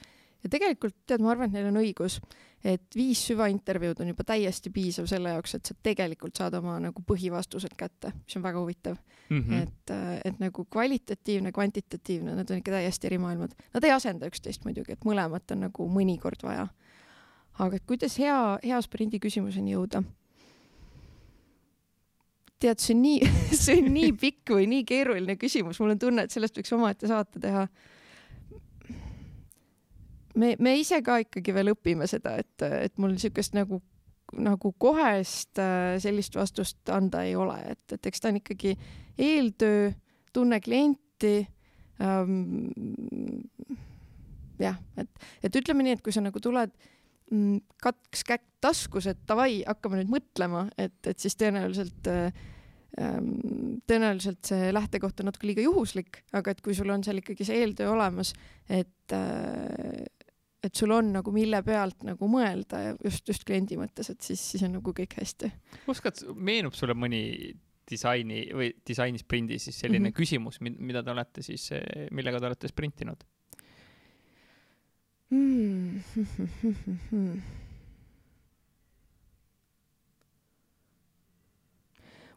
ja 0.44 0.50
tegelikult 0.52 0.96
tead, 1.08 1.22
ma 1.24 1.32
arvan, 1.32 1.48
et 1.48 1.56
neil 1.56 1.70
on 1.70 1.80
õigus, 1.80 2.18
et 2.64 2.96
viis 2.96 3.20
süvaintervjuud 3.30 4.02
on 4.04 4.10
juba 4.12 4.26
täiesti 4.28 4.72
piisav 4.74 5.08
selle 5.10 5.32
jaoks, 5.34 5.56
et 5.56 5.70
sa 5.70 5.76
tegelikult 5.86 6.36
saad 6.36 6.56
oma 6.58 6.76
nagu 6.82 7.04
põhivastused 7.08 7.74
kätte, 7.78 8.12
mis 8.20 8.38
on 8.38 8.44
väga 8.44 8.60
huvitav 8.60 8.98
mm. 9.30 9.40
-hmm. 9.40 9.62
et, 9.62 9.90
äh, 9.90 10.20
et 10.32 10.40
nagu 10.40 10.64
kvalitatiivne, 10.64 11.52
kvantitatiivne, 11.52 12.36
need 12.36 12.50
on 12.50 12.62
ikka 12.62 12.76
täiesti 12.76 13.08
eri 13.10 13.18
maailmad. 13.18 13.56
Nad 13.74 13.84
ei 13.84 13.92
asenda 13.96 14.28
üksteist 14.28 14.64
muidugi, 14.64 14.92
et 14.92 15.04
mõlemat 15.04 15.56
on 15.56 15.66
nagu 15.68 15.88
mõnikord 15.88 16.42
vaja. 16.42 16.68
Aga 17.58 17.76
et 17.76 17.86
kuidas 17.86 18.18
hea, 18.18 18.36
hea 18.64 18.82
sprindi 18.82 19.20
küsimuseni 19.22 19.76
jõuda? 19.76 20.02
tead, 22.64 22.80
see 22.80 22.94
on 22.94 23.02
nii 23.04 23.32
see 23.64 23.80
on 23.82 23.90
nii 23.92 24.12
pikk 24.20 24.54
või 24.56 24.68
nii 24.70 24.84
keeruline 24.88 25.36
küsimus, 25.40 25.80
mul 25.82 25.94
on 25.94 26.00
tunne, 26.00 26.24
et 26.24 26.34
sellest 26.34 26.56
võiks 26.58 26.72
omaette 26.76 27.10
saate 27.10 27.42
teha 27.42 27.66
me, 30.34 30.54
me 30.58 30.76
ise 30.78 31.00
ka 31.04 31.18
ikkagi 31.24 31.54
veel 31.54 31.72
õpime 31.74 32.08
seda, 32.10 32.36
et, 32.42 32.64
et 32.64 32.94
mul 33.00 33.14
niisugust 33.14 33.56
nagu, 33.56 33.80
nagu 34.34 34.72
kohest 34.80 35.60
äh, 35.62 35.96
sellist 36.02 36.36
vastust 36.38 36.92
anda 36.92 37.24
ei 37.26 37.36
ole, 37.38 37.58
et, 37.74 37.84
et 37.96 38.10
eks 38.10 38.22
ta 38.22 38.32
on 38.32 38.40
ikkagi 38.40 38.74
eeltöö, 39.18 39.92
tunne 40.34 40.58
klienti 40.60 41.36
ähm,. 42.02 42.72
jah, 44.58 44.78
et, 44.98 45.26
et 45.46 45.60
ütleme 45.62 45.86
nii, 45.86 45.98
et 45.98 46.02
kui 46.02 46.14
sa 46.14 46.22
nagu 46.24 46.40
tuled 46.42 46.72
kaks 47.82 48.24
kätt 48.28 48.46
taskus, 48.64 49.08
et 49.10 49.22
davai, 49.28 49.62
hakkame 49.66 50.00
nüüd 50.00 50.12
mõtlema, 50.12 50.66
et, 50.80 50.96
et 51.08 51.20
siis 51.20 51.36
tõenäoliselt 51.40 52.08
äh, 52.10 52.36
ähm, 53.00 53.80
tõenäoliselt 53.88 54.44
see 54.48 54.72
lähtekoht 54.74 55.20
on 55.20 55.30
natuke 55.30 55.48
liiga 55.48 55.64
juhuslik, 55.64 56.22
aga 56.36 56.54
et 56.54 56.62
kui 56.64 56.76
sul 56.76 56.92
on 56.94 57.04
seal 57.04 57.20
ikkagi 57.20 57.46
see 57.48 57.60
eeltöö 57.62 57.92
olemas, 57.94 58.34
et 58.68 59.16
äh, 59.16 60.04
et 60.64 60.72
sul 60.80 60.94
on 60.96 61.10
nagu 61.12 61.32
mille 61.34 61.58
pealt 61.60 62.06
nagu 62.08 62.28
mõelda 62.30 62.78
ja 62.80 62.94
just, 63.04 63.26
just 63.28 63.44
kliendi 63.44 63.76
mõttes, 63.76 64.08
et 64.08 64.24
siis, 64.24 64.40
siis 64.54 64.64
on 64.64 64.78
nagu 64.78 64.94
kõik 64.96 65.18
hästi. 65.18 65.50
oskad, 65.92 66.24
meenub 66.34 66.76
sulle 66.76 66.96
mõni 66.96 67.20
disaini 67.84 68.46
või 68.56 68.70
disainisprindi 68.88 69.58
siis 69.60 69.76
selline 69.82 70.08
mm 70.08 70.12
-hmm. 70.12 70.16
küsimus, 70.16 70.60
mida 70.64 71.02
te 71.04 71.12
olete 71.12 71.42
siis, 71.44 71.68
millega 72.16 72.40
te 72.40 72.48
olete 72.48 72.68
sprintinud 72.72 73.26
mm.? 77.10 77.42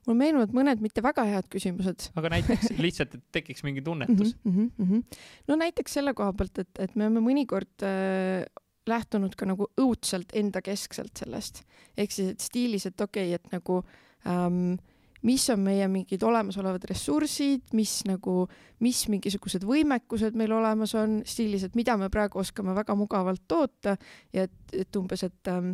mul 0.08 0.16
meenuvad 0.16 0.54
mõned 0.56 0.84
mitte 0.84 1.04
väga 1.04 1.26
head 1.28 1.50
küsimused. 1.52 2.10
aga 2.18 2.32
näiteks 2.38 2.72
lihtsalt, 2.86 3.18
et 3.18 3.26
tekiks 3.36 3.66
mingi 3.68 3.84
tunnetus 3.84 4.36
mm. 4.44 4.54
-hmm, 4.54 4.70
mm 4.78 4.88
-hmm. 4.92 5.20
no 5.48 5.60
näiteks 5.60 6.00
selle 6.00 6.14
koha 6.14 6.34
pealt, 6.34 6.60
et, 6.64 6.72
et 6.80 6.96
me 6.96 7.08
oleme 7.08 7.24
mõnikord 7.26 7.84
äh, 7.84 8.46
lähtunud 8.88 9.36
ka 9.36 9.46
nagu 9.46 9.68
õudselt 9.82 10.32
endakeskselt 10.34 11.18
sellest, 11.20 11.64
ehk 11.98 12.12
siis, 12.12 12.32
et 12.32 12.40
stiilis, 12.40 12.86
et 12.86 13.02
okei 13.02 13.34
okay,, 13.34 13.36
et 13.36 13.52
nagu 13.52 13.82
ähm, 14.26 14.78
mis 15.26 15.50
on 15.54 15.64
meie 15.66 15.88
mingid 15.92 16.24
olemasolevad 16.24 16.86
ressursid, 16.90 17.68
mis 17.78 18.00
nagu, 18.08 18.48
mis 18.84 19.04
mingisugused 19.10 19.66
võimekused 19.68 20.38
meil 20.38 20.54
olemas 20.54 20.94
on, 21.00 21.22
stiilis, 21.26 21.68
et 21.68 21.78
mida 21.80 21.98
me 21.98 22.12
praegu 22.14 22.42
oskame 22.44 22.76
väga 22.78 22.96
mugavalt 22.96 23.48
toota 23.48 23.98
ja 24.34 24.48
et, 24.48 24.58
et 24.74 25.00
umbes, 25.00 25.24
et 25.24 25.54
ähm, 25.54 25.74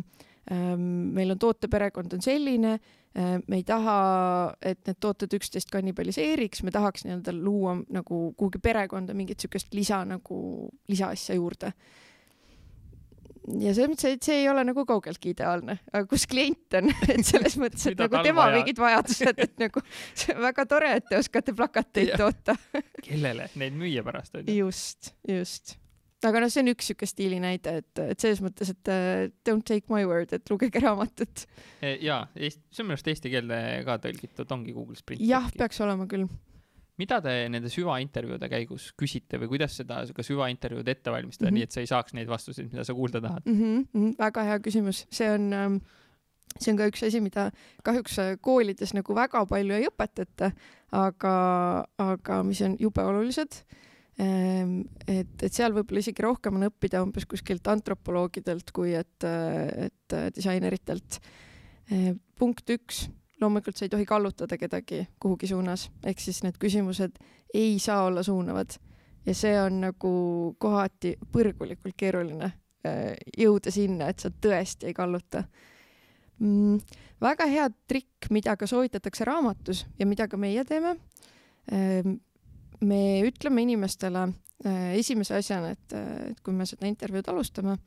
ähm, 0.52 0.84
meil 1.16 1.34
on 1.34 1.40
tooteperekond 1.40 2.16
on 2.16 2.24
selline 2.24 2.78
Äh, 3.18 3.38
me 3.46 3.60
ei 3.60 3.62
taha, 3.62 4.54
et 4.58 4.80
need 4.88 4.98
tooted 4.98 5.36
üksteist 5.36 5.68
kannibaliseeriks, 5.70 6.64
me 6.66 6.72
tahaks 6.74 7.04
nii-öelda 7.06 7.30
luua 7.36 7.76
nagu 7.94 8.16
kuhugi 8.34 8.58
perekonda 8.58 9.14
mingit 9.14 9.38
niisugust 9.38 9.70
lisa 9.74 10.00
nagu, 10.08 10.38
lisaasja 10.90 11.36
juurde. 11.38 11.70
Ja 13.44 13.74
selles 13.76 13.92
mõttes, 13.92 14.16
et 14.16 14.26
see 14.26 14.40
ei 14.42 14.48
ole 14.50 14.64
nagu 14.66 14.84
kaugeltki 14.88 15.34
ideaalne, 15.34 15.78
aga 15.92 16.04
kus 16.10 16.26
klient 16.30 16.78
on, 16.80 16.90
et 17.12 17.22
selles 17.26 17.58
mõttes, 17.60 17.86
et 17.90 18.00
nagu 18.00 18.20
tema 18.24 18.46
vaja? 18.46 18.58
mingid 18.58 18.80
vajadused, 18.80 19.44
et 19.46 19.56
nagu 19.62 19.84
see 20.18 20.34
on 20.36 20.42
väga 20.46 20.66
tore, 20.70 20.90
et 21.00 21.08
te 21.10 21.20
oskate 21.20 21.56
plakateid 21.56 22.14
toota 22.20 22.56
kellele, 23.06 23.48
neid 23.60 23.78
müüa 23.78 24.04
pärast 24.06 24.38
on 24.40 24.46
ju. 24.48 24.60
just, 24.64 25.14
just 25.28 25.76
aga 26.24 26.40
noh, 26.40 26.48
see 26.48 26.62
on 26.64 26.72
üks 26.72 26.88
sihuke 26.88 27.08
stiili 27.08 27.36
näide, 27.42 27.78
et, 27.82 28.00
et 28.00 28.22
selles 28.22 28.40
mõttes, 28.40 28.70
et 28.72 28.90
uh, 28.92 29.26
don't 29.44 29.66
take 29.68 29.92
my 29.92 30.06
word, 30.08 30.32
et 30.32 30.48
lugege 30.48 30.80
raamatut. 30.80 31.44
E, 31.84 31.98
jaa, 32.04 32.22
see 32.32 32.80
on 32.80 32.88
minu 32.88 32.96
arust 32.96 33.10
eesti 33.12 33.32
keelde 33.32 33.60
ka 33.84 33.98
tõlgitud, 34.06 34.48
ongi 34.56 34.72
Google 34.72 34.96
Sprint. 34.96 35.20
jah, 35.24 35.50
peaks 35.58 35.82
olema 35.84 36.08
küll. 36.08 36.24
Mida 37.00 37.20
te 37.24 37.34
nende 37.50 37.72
süvaintervjuude 37.72 38.48
käigus 38.52 38.90
küsite 38.98 39.40
või 39.42 39.50
kuidas 39.54 39.76
seda 39.80 40.02
ka 40.14 40.26
süvaintervjuud 40.26 40.88
ette 40.88 41.12
valmistada 41.14 41.50
mm, 41.50 41.54
-hmm. 41.54 41.58
nii 41.58 41.68
et 41.68 41.76
sa 41.76 41.82
ei 41.84 41.90
saaks 41.90 42.14
neid 42.14 42.30
vastuseid, 42.30 42.70
mida 42.72 42.84
sa 42.86 42.94
kuulda 42.94 43.20
tahad 43.24 43.46
mm? 43.46 43.86
-hmm, 43.92 44.16
väga 44.18 44.48
hea 44.50 44.58
küsimus, 44.64 45.04
see 45.10 45.30
on 45.30 45.52
ähm, 45.52 45.78
see 46.58 46.72
on 46.72 46.78
ka 46.78 46.90
üks 46.90 47.02
asi, 47.06 47.20
mida 47.20 47.50
kahjuks 47.82 48.18
koolides 48.40 48.94
nagu 48.94 49.14
väga 49.14 49.46
palju 49.46 49.74
ei 49.74 49.88
õpetata, 49.88 50.52
aga, 50.92 51.34
aga 51.98 52.42
mis 52.46 52.60
on 52.62 52.76
jube 52.78 53.02
olulised 53.02 53.64
Ehm, 54.22 54.84
et, 55.10 55.32
et 55.42 55.50
seal 55.54 55.74
võib-olla 55.74 56.02
isegi 56.04 56.22
rohkem 56.22 56.60
on 56.60 56.68
õppida 56.68 57.00
umbes 57.02 57.26
kuskilt 57.26 57.66
antropoloogidelt 57.72 58.70
kui 58.74 58.92
et, 58.94 59.26
et 59.26 60.16
disaineritelt. 60.36 61.18
Ehm, 61.90 62.20
punkt 62.38 62.70
üks, 62.70 63.08
loomulikult 63.40 63.76
sa 63.76 63.84
ei 63.86 63.92
tohi 63.92 64.06
kallutada 64.06 64.58
kedagi 64.58 65.04
kuhugi 65.20 65.50
suunas, 65.50 65.88
ehk 66.06 66.20
siis 66.20 66.42
need 66.44 66.58
küsimused 66.60 67.18
ei 67.54 67.78
saa 67.78 68.04
olla 68.08 68.22
suunavad 68.22 68.76
ja 69.26 69.34
see 69.34 69.54
on 69.60 69.80
nagu 69.86 70.12
kohati 70.58 71.16
põrgulikult 71.32 71.96
keeruline 71.96 72.50
ehm, 72.84 73.14
jõuda 73.38 73.72
sinna, 73.74 74.10
et 74.10 74.22
sa 74.22 74.30
tõesti 74.30 74.90
ei 74.90 74.94
kalluta 74.94 75.44
mm,. 76.38 76.78
väga 77.20 77.48
hea 77.50 77.70
trikk, 77.88 78.30
mida 78.30 78.56
ka 78.56 78.66
soovitatakse 78.70 79.24
raamatus 79.24 79.86
ja 79.98 80.06
mida 80.06 80.28
ka 80.28 80.40
meie 80.40 80.64
teeme 80.68 80.96
me 82.84 83.00
ütleme 83.26 83.64
inimestele 83.64 84.26
äh, 84.66 84.92
esimese 84.98 85.38
asjana, 85.38 85.74
äh, 85.94 86.30
et 86.32 86.42
kui 86.44 86.54
me 86.56 86.66
seda 86.68 86.88
intervjuud 86.88 87.30
alustame, 87.32 87.78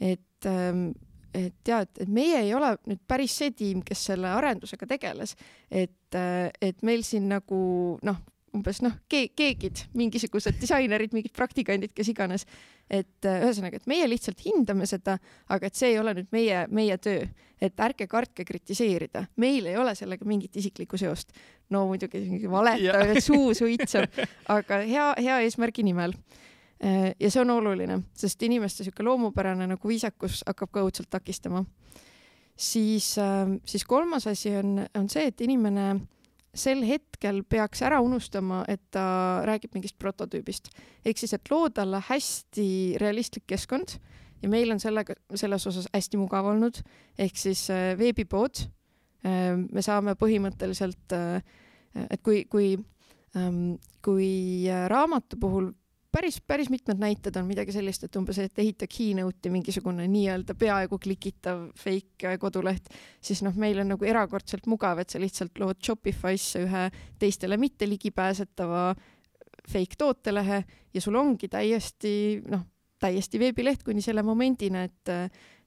et 0.00 0.48
ähm, 0.48 0.90
et 1.34 1.68
ja, 1.68 1.82
et, 1.84 2.02
et 2.04 2.08
meie 2.08 2.40
ei 2.44 2.54
ole 2.56 2.74
nüüd 2.88 3.02
päris 3.08 3.36
see 3.40 3.52
tiim, 3.56 3.82
kes 3.86 4.08
selle 4.10 4.30
arendusega 4.32 4.88
tegeles, 4.88 5.36
et, 5.70 6.14
äh, 6.16 6.48
et 6.62 6.82
meil 6.86 7.04
siin 7.06 7.28
nagu 7.30 7.60
noh, 8.06 8.20
umbes 8.56 8.80
noh 8.80 8.94
ke, 9.10 9.26
keegid, 9.36 9.84
mingisugused 9.98 10.56
disainerid, 10.60 11.12
mingid 11.16 11.34
praktikandid, 11.36 11.92
kes 11.96 12.14
iganes. 12.14 12.46
et 12.88 13.26
ühesõnaga, 13.28 13.76
et 13.76 13.84
meie 13.84 14.06
lihtsalt 14.08 14.38
hindame 14.40 14.86
seda, 14.88 15.18
aga 15.52 15.68
et 15.68 15.76
see 15.76 15.90
ei 15.92 15.98
ole 16.00 16.14
nüüd 16.16 16.30
meie, 16.32 16.62
meie 16.72 16.96
töö, 16.96 17.26
et 17.60 17.82
ärge 17.84 18.06
kartke 18.08 18.46
kritiseerida, 18.48 19.26
meil 19.36 19.68
ei 19.68 19.76
ole 19.76 19.92
sellega 19.98 20.24
mingit 20.24 20.56
isiklikku 20.56 20.96
seost 20.96 21.34
no 21.68 21.84
muidugi 21.90 22.22
mingi 22.24 22.50
valetav 22.50 23.18
suu 23.20 23.52
suitseb, 23.56 24.20
aga 24.54 24.80
hea, 24.88 25.08
hea 25.20 25.40
eesmärgi 25.46 25.84
nimel. 25.86 26.16
Äh, 26.84 27.12
ja 27.20 27.30
see 27.30 27.42
on 27.42 27.50
oluline, 27.50 28.02
sest 28.14 28.42
inimeste 28.46 28.84
sihuke 28.86 29.02
loomupärane 29.06 29.66
nagu 29.66 29.90
viisakus 29.90 30.44
hakkab 30.46 30.70
ka 30.72 30.84
õudselt 30.86 31.10
takistama. 31.10 31.64
siis, 32.56 33.16
äh, 33.18 33.58
siis 33.64 33.84
kolmas 33.84 34.26
asi 34.26 34.56
on, 34.56 34.86
on 34.94 35.08
see, 35.08 35.26
et 35.26 35.40
inimene 35.40 36.00
sel 36.54 36.82
hetkel 36.82 37.42
peaks 37.44 37.82
ära 37.82 38.00
unustama, 38.00 38.64
et 38.68 38.80
ta 38.90 39.42
räägib 39.46 39.74
mingist 39.74 39.98
prototüübist. 39.98 40.70
ehk 41.04 41.18
siis, 41.18 41.32
et 41.32 41.50
loo 41.50 41.68
talle 41.70 42.02
hästi 42.08 42.96
realistlik 43.00 43.46
keskkond 43.46 43.98
ja 44.42 44.48
meil 44.48 44.70
on 44.70 44.80
sellega, 44.80 45.14
selles 45.34 45.66
osas 45.66 45.88
hästi 45.94 46.16
mugav 46.16 46.46
olnud, 46.46 46.82
ehk 47.18 47.36
siis 47.36 47.70
äh, 47.70 47.98
veebipood 47.98 48.68
Ehm, 49.26 49.66
me 49.74 49.82
saame 49.82 50.14
põhimõtteliselt, 50.18 51.14
äh, 51.16 51.42
et 52.08 52.22
kui, 52.22 52.44
kui, 52.50 52.76
ähm, 53.36 53.78
kui 54.04 54.68
äh, 54.70 54.86
raamatu 54.90 55.38
puhul 55.40 55.72
päris, 56.18 56.40
päris 56.42 56.70
mitmed 56.70 56.98
näited 56.98 57.36
on 57.38 57.46
midagi 57.46 57.72
sellist, 57.74 58.02
et 58.04 58.16
umbes, 58.18 58.40
et 58.42 58.58
ehita 58.58 58.88
keynote'i 58.90 59.52
mingisugune 59.54 60.06
nii-öelda 60.10 60.56
peaaegu 60.58 60.98
klikitav 61.02 61.68
fake 61.78 62.34
koduleht, 62.42 62.90
siis 63.22 63.44
noh, 63.46 63.54
meil 63.58 63.78
on 63.82 63.92
nagu 63.94 64.08
erakordselt 64.08 64.66
mugav, 64.70 64.98
et 65.02 65.14
sa 65.14 65.20
lihtsalt 65.22 65.60
lood 65.62 65.78
Shopify'sse 65.84 66.64
ühe 66.66 66.88
teistele 67.22 67.58
mitte 67.60 67.86
ligipääsetava 67.86 68.90
fake 69.68 69.98
tootelehe 69.98 70.62
ja 70.94 71.02
sul 71.04 71.18
ongi 71.20 71.50
täiesti 71.52 72.14
noh, 72.50 72.64
täiesti 72.98 73.38
veebileht 73.38 73.84
kuni 73.86 74.02
selle 74.02 74.24
momendini, 74.26 74.88
et, 74.88 75.12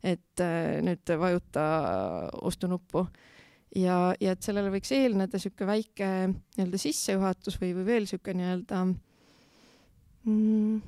et 0.03 0.43
nüüd 0.83 1.13
vajuta 1.21 1.63
ostunuppu. 2.43 3.05
Ja, 3.79 4.09
ja 4.19 4.33
et 4.35 4.43
sellele 4.43 4.67
võiks 4.73 4.91
eelneda 4.91 5.39
niisugune 5.39 5.69
väike 5.69 6.09
nii-öelda 6.27 6.79
sissejuhatus 6.81 7.55
või, 7.61 7.71
või 7.77 7.85
veel 7.87 8.03
niisugune 8.03 8.41
nii-öelda 8.41 8.81
mm, 10.25 10.81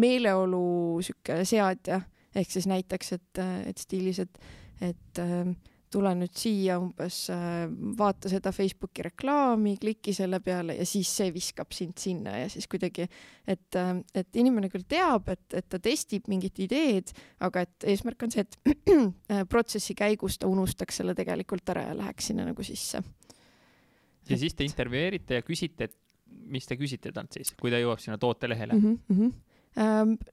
meeleolu 0.00 0.64
niisugune 0.98 1.46
seadja, 1.48 2.00
ehk 2.36 2.52
siis 2.52 2.68
näiteks, 2.68 3.16
et, 3.16 3.40
et 3.70 3.80
stiilis, 3.80 4.20
et, 4.24 4.38
et 4.84 5.22
äh, 5.22 5.54
tule 5.92 6.10
nüüd 6.18 6.34
siia 6.36 6.76
umbes, 6.82 7.18
äh, 7.32 7.64
vaata 7.98 8.30
seda 8.30 8.52
Facebooki 8.54 9.04
reklaami, 9.06 9.76
kliki 9.80 10.12
selle 10.16 10.40
peale 10.44 10.76
ja 10.78 10.86
siis 10.88 11.10
see 11.20 11.30
viskab 11.34 11.72
sind 11.76 11.96
sinna 12.02 12.36
ja 12.42 12.48
siis 12.52 12.68
kuidagi, 12.70 13.06
et, 13.46 13.78
äh, 13.78 13.92
et 14.14 14.40
inimene 14.40 14.70
küll 14.72 14.86
teab, 14.88 15.30
et, 15.32 15.46
et 15.56 15.68
ta 15.72 15.80
testib 15.82 16.28
mingit 16.32 16.58
ideed, 16.66 17.12
aga 17.46 17.64
et 17.66 17.88
eesmärk 17.94 18.26
on 18.26 18.34
see, 18.34 18.44
et 18.44 18.58
protsessi 19.52 19.96
käigus 19.98 20.40
ta 20.42 20.50
unustaks 20.50 21.00
selle 21.00 21.16
tegelikult 21.18 21.74
ära 21.74 21.88
ja 21.90 21.96
läheks 21.98 22.32
sinna 22.32 22.48
nagu 22.48 22.66
sisse. 22.66 23.00
ja 23.00 24.34
et... 24.34 24.40
siis 24.42 24.58
te 24.58 24.66
intervjueerite 24.66 25.40
ja 25.40 25.46
küsite, 25.46 25.88
et 25.88 25.96
mis 26.26 26.66
te 26.66 26.78
küsite 26.78 27.12
talt 27.14 27.36
siis, 27.36 27.52
kui 27.60 27.72
ta 27.72 27.80
jõuab 27.80 28.00
sinna 28.02 28.18
tootelehele 28.22 28.76
mm? 28.76 28.98
-hmm, 29.10 29.34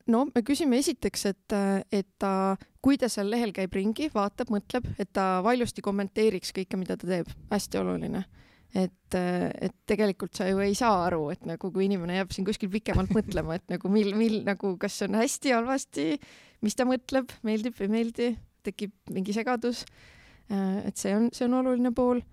no 0.08 0.24
me 0.30 0.44
küsime 0.46 0.78
esiteks, 0.80 1.26
et, 1.32 1.56
et 1.92 2.08
ta, 2.22 2.56
kui 2.84 2.98
ta 3.00 3.10
seal 3.12 3.30
lehel 3.32 3.52
käib 3.56 3.74
ringi, 3.76 4.10
vaatab, 4.14 4.54
mõtleb, 4.54 4.88
et 5.00 5.12
ta 5.14 5.42
valjusti 5.44 5.84
kommenteeriks 5.84 6.54
kõike, 6.56 6.80
mida 6.80 6.98
ta 6.98 7.10
teeb, 7.10 7.34
hästi 7.52 7.82
oluline. 7.82 8.24
et, 8.74 9.16
et 9.62 9.76
tegelikult 9.86 10.34
sa 10.34 10.48
ju 10.50 10.58
ei 10.64 10.74
saa 10.74 11.04
aru, 11.06 11.28
et 11.30 11.44
nagu 11.46 11.70
kui 11.72 11.86
inimene 11.86 12.16
jääb 12.16 12.32
siin 12.34 12.46
kuskil 12.48 12.72
pikemalt 12.74 13.12
mõtlema, 13.20 13.60
et 13.60 13.68
nagu 13.70 13.90
mil, 13.90 14.16
mil 14.18 14.40
nagu, 14.48 14.78
kas 14.82 15.02
on 15.06 15.20
hästi, 15.20 15.54
halvasti, 15.54 16.08
mis 16.62 16.76
ta 16.76 16.88
mõtleb, 16.90 17.30
meeldib 17.44 17.78
või 17.78 17.90
ei 17.90 17.94
meeldi, 17.98 18.32
tekib 18.64 18.96
mingi 19.14 19.36
segadus. 19.36 19.84
Ehm, 20.50 20.88
et 20.88 20.98
see 20.98 21.14
on, 21.16 21.30
see 21.36 21.46
on 21.46 21.60
oluline 21.60 21.92
pool 21.94 22.24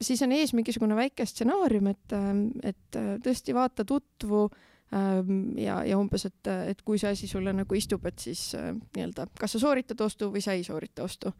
siis 0.00 0.20
on 0.22 0.32
ees 0.36 0.52
mingisugune 0.54 0.94
väike 0.94 1.26
stsenaarium, 1.26 1.88
et, 1.90 2.14
et 2.62 2.98
tõesti 3.24 3.54
vaata, 3.56 3.84
tutvu 3.88 4.44
Ehm, 4.92 5.56
ja, 5.56 5.78
ja 5.88 5.96
umbes, 5.96 6.26
et, 6.28 6.48
et 6.68 6.80
kui 6.84 7.00
see 7.00 7.14
asi 7.14 7.28
sulle 7.28 7.54
nagu 7.56 7.76
istub, 7.76 8.04
et 8.08 8.18
siis 8.20 8.50
äh, 8.58 8.72
nii-öelda, 8.92 9.24
kas 9.40 9.54
sa 9.54 9.60
sooritad 9.62 10.00
ostu 10.04 10.28
või 10.34 10.42
sa 10.44 10.52
ei 10.56 10.64
soorita 10.66 11.06
ostu. 11.06 11.32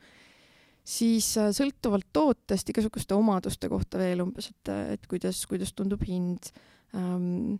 siis 0.82 1.36
äh, 1.38 1.50
sõltuvalt 1.54 2.08
tootest 2.12 2.72
igasuguste 2.72 3.14
omaduste 3.14 3.68
kohta 3.68 4.00
veel 4.00 4.24
umbes, 4.24 4.48
et, 4.50 4.70
et 4.96 5.04
kuidas, 5.06 5.44
kuidas 5.46 5.74
tundub 5.76 6.00
hind. 6.08 6.48
Ehm, 6.96 7.58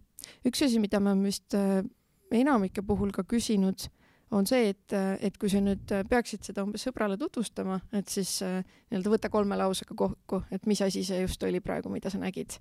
üks 0.49 0.65
asi, 0.65 0.81
mida 0.81 1.01
me 1.01 1.13
vist 1.21 1.55
äh, 1.55 1.85
enamike 2.33 2.83
puhul 2.83 3.13
ka 3.13 3.27
küsinud, 3.29 3.85
on 4.33 4.47
see, 4.49 4.71
et, 4.73 4.95
et 5.21 5.35
kui 5.37 5.51
sa 5.53 5.61
nüüd 5.61 5.93
peaksid 6.09 6.47
seda 6.49 6.65
umbes 6.65 6.87
sõbrale 6.87 7.19
tutvustama, 7.21 7.81
et 7.93 8.09
siis 8.09 8.39
nii-öelda 8.43 9.13
võta 9.13 9.31
kolme 9.33 9.59
lausega 9.61 9.97
kokku, 9.99 10.43
et 10.51 10.65
mis 10.67 10.81
asi 10.81 11.05
see 11.05 11.21
just 11.25 11.43
oli 11.45 11.61
praegu, 11.61 11.93
mida 11.93 12.11
sa 12.11 12.21
nägid 12.23 12.57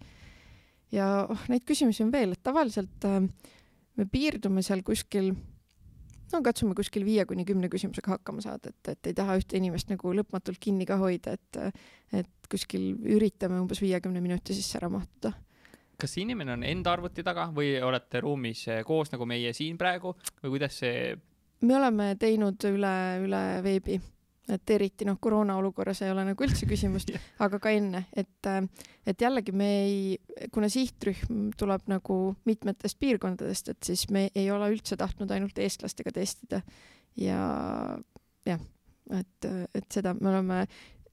ja 0.95 1.07
oh, 1.29 1.47
neid 1.51 1.65
küsimusi 1.67 2.03
on 2.05 2.11
veel, 2.13 2.35
et 2.35 2.43
tavaliselt 2.43 3.07
äh, 3.07 3.21
me 3.99 4.07
piirdume 4.11 4.63
seal 4.65 4.83
kuskil, 4.87 5.31
no 6.31 6.41
katsume 6.45 6.75
kuskil 6.77 7.05
viie 7.07 7.25
kuni 7.29 7.45
kümne 7.47 7.71
küsimusega 7.71 8.15
hakkama 8.17 8.43
saada, 8.43 8.73
et, 8.73 8.93
et 8.95 9.11
ei 9.11 9.17
taha 9.17 9.37
ühte 9.39 9.59
inimest 9.59 9.91
nagu 9.91 10.13
lõpmatult 10.21 10.61
kinni 10.61 10.87
ka 10.89 10.99
hoida, 11.01 11.35
et, 11.37 11.79
et 12.23 12.51
kuskil 12.51 12.91
üritame 13.15 13.59
umbes 13.61 13.81
viiekümne 13.83 14.23
minuti 14.23 14.57
sisse 14.57 14.79
ära 14.81 14.91
mahtuda 14.91 15.33
kas 16.01 16.15
inimene 16.17 16.55
on 16.55 16.63
enda 16.65 16.95
arvuti 16.95 17.21
taga 17.21 17.43
või 17.53 17.75
olete 17.85 18.23
ruumis 18.25 18.63
äh, 18.73 18.79
koos 18.85 19.11
nagu 19.13 19.27
meie 19.29 19.51
siin 19.53 19.77
praegu 19.77 20.15
või 20.41 20.57
kuidas 20.57 20.79
see? 20.81 21.11
Me 21.61 21.77
oleme 21.77 22.15
teinud 22.19 22.63
üle, 22.69 22.95
üle 23.25 23.43
veebi. 23.65 23.99
et 24.51 24.71
eriti 24.73 25.05
noh, 25.07 25.15
koroona 25.21 25.53
olukorras 25.55 26.01
ei 26.01 26.09
ole 26.11 26.25
nagu 26.27 26.43
üldse 26.43 26.65
küsimust 26.67 27.13
aga 27.45 27.59
ka 27.61 27.71
enne, 27.71 28.03
et, 28.17 28.49
et 29.07 29.21
jällegi 29.21 29.53
me 29.55 29.67
ei, 29.83 29.99
kuna 30.51 30.67
sihtrühm 30.71 31.51
tuleb 31.57 31.85
nagu 31.91 32.17
mitmetest 32.49 32.99
piirkondadest, 32.99 33.71
et 33.71 33.91
siis 33.91 34.07
me 34.11 34.27
ei 34.35 34.49
ole 34.51 34.71
üldse 34.73 34.97
tahtnud 34.99 35.31
ainult 35.31 35.61
eestlastega 35.61 36.11
testida. 36.17 36.61
ja 37.15 37.37
jah, 38.47 38.65
et, 39.19 39.51
et 39.77 39.87
seda 39.93 40.15
me 40.17 40.33
oleme 40.33 40.65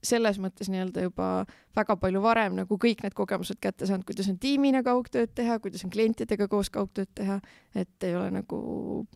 selles 0.03 0.39
mõttes 0.39 0.69
nii-öelda 0.71 1.03
juba 1.03 1.27
väga 1.75 1.95
palju 1.99 2.21
varem 2.23 2.55
nagu 2.61 2.77
kõik 2.79 3.03
need 3.03 3.15
kogemused 3.15 3.59
kätte 3.61 3.87
saanud, 3.87 4.05
kuidas 4.07 4.29
on 4.31 4.39
tiimina 4.39 4.81
kaugtööd 4.85 5.33
teha, 5.35 5.59
kuidas 5.63 5.83
on 5.85 5.93
klientidega 5.93 6.47
koos 6.51 6.71
kaugtööd 6.73 7.11
teha, 7.15 7.39
et 7.75 8.07
ei 8.07 8.15
ole 8.15 8.31
nagu 8.39 8.59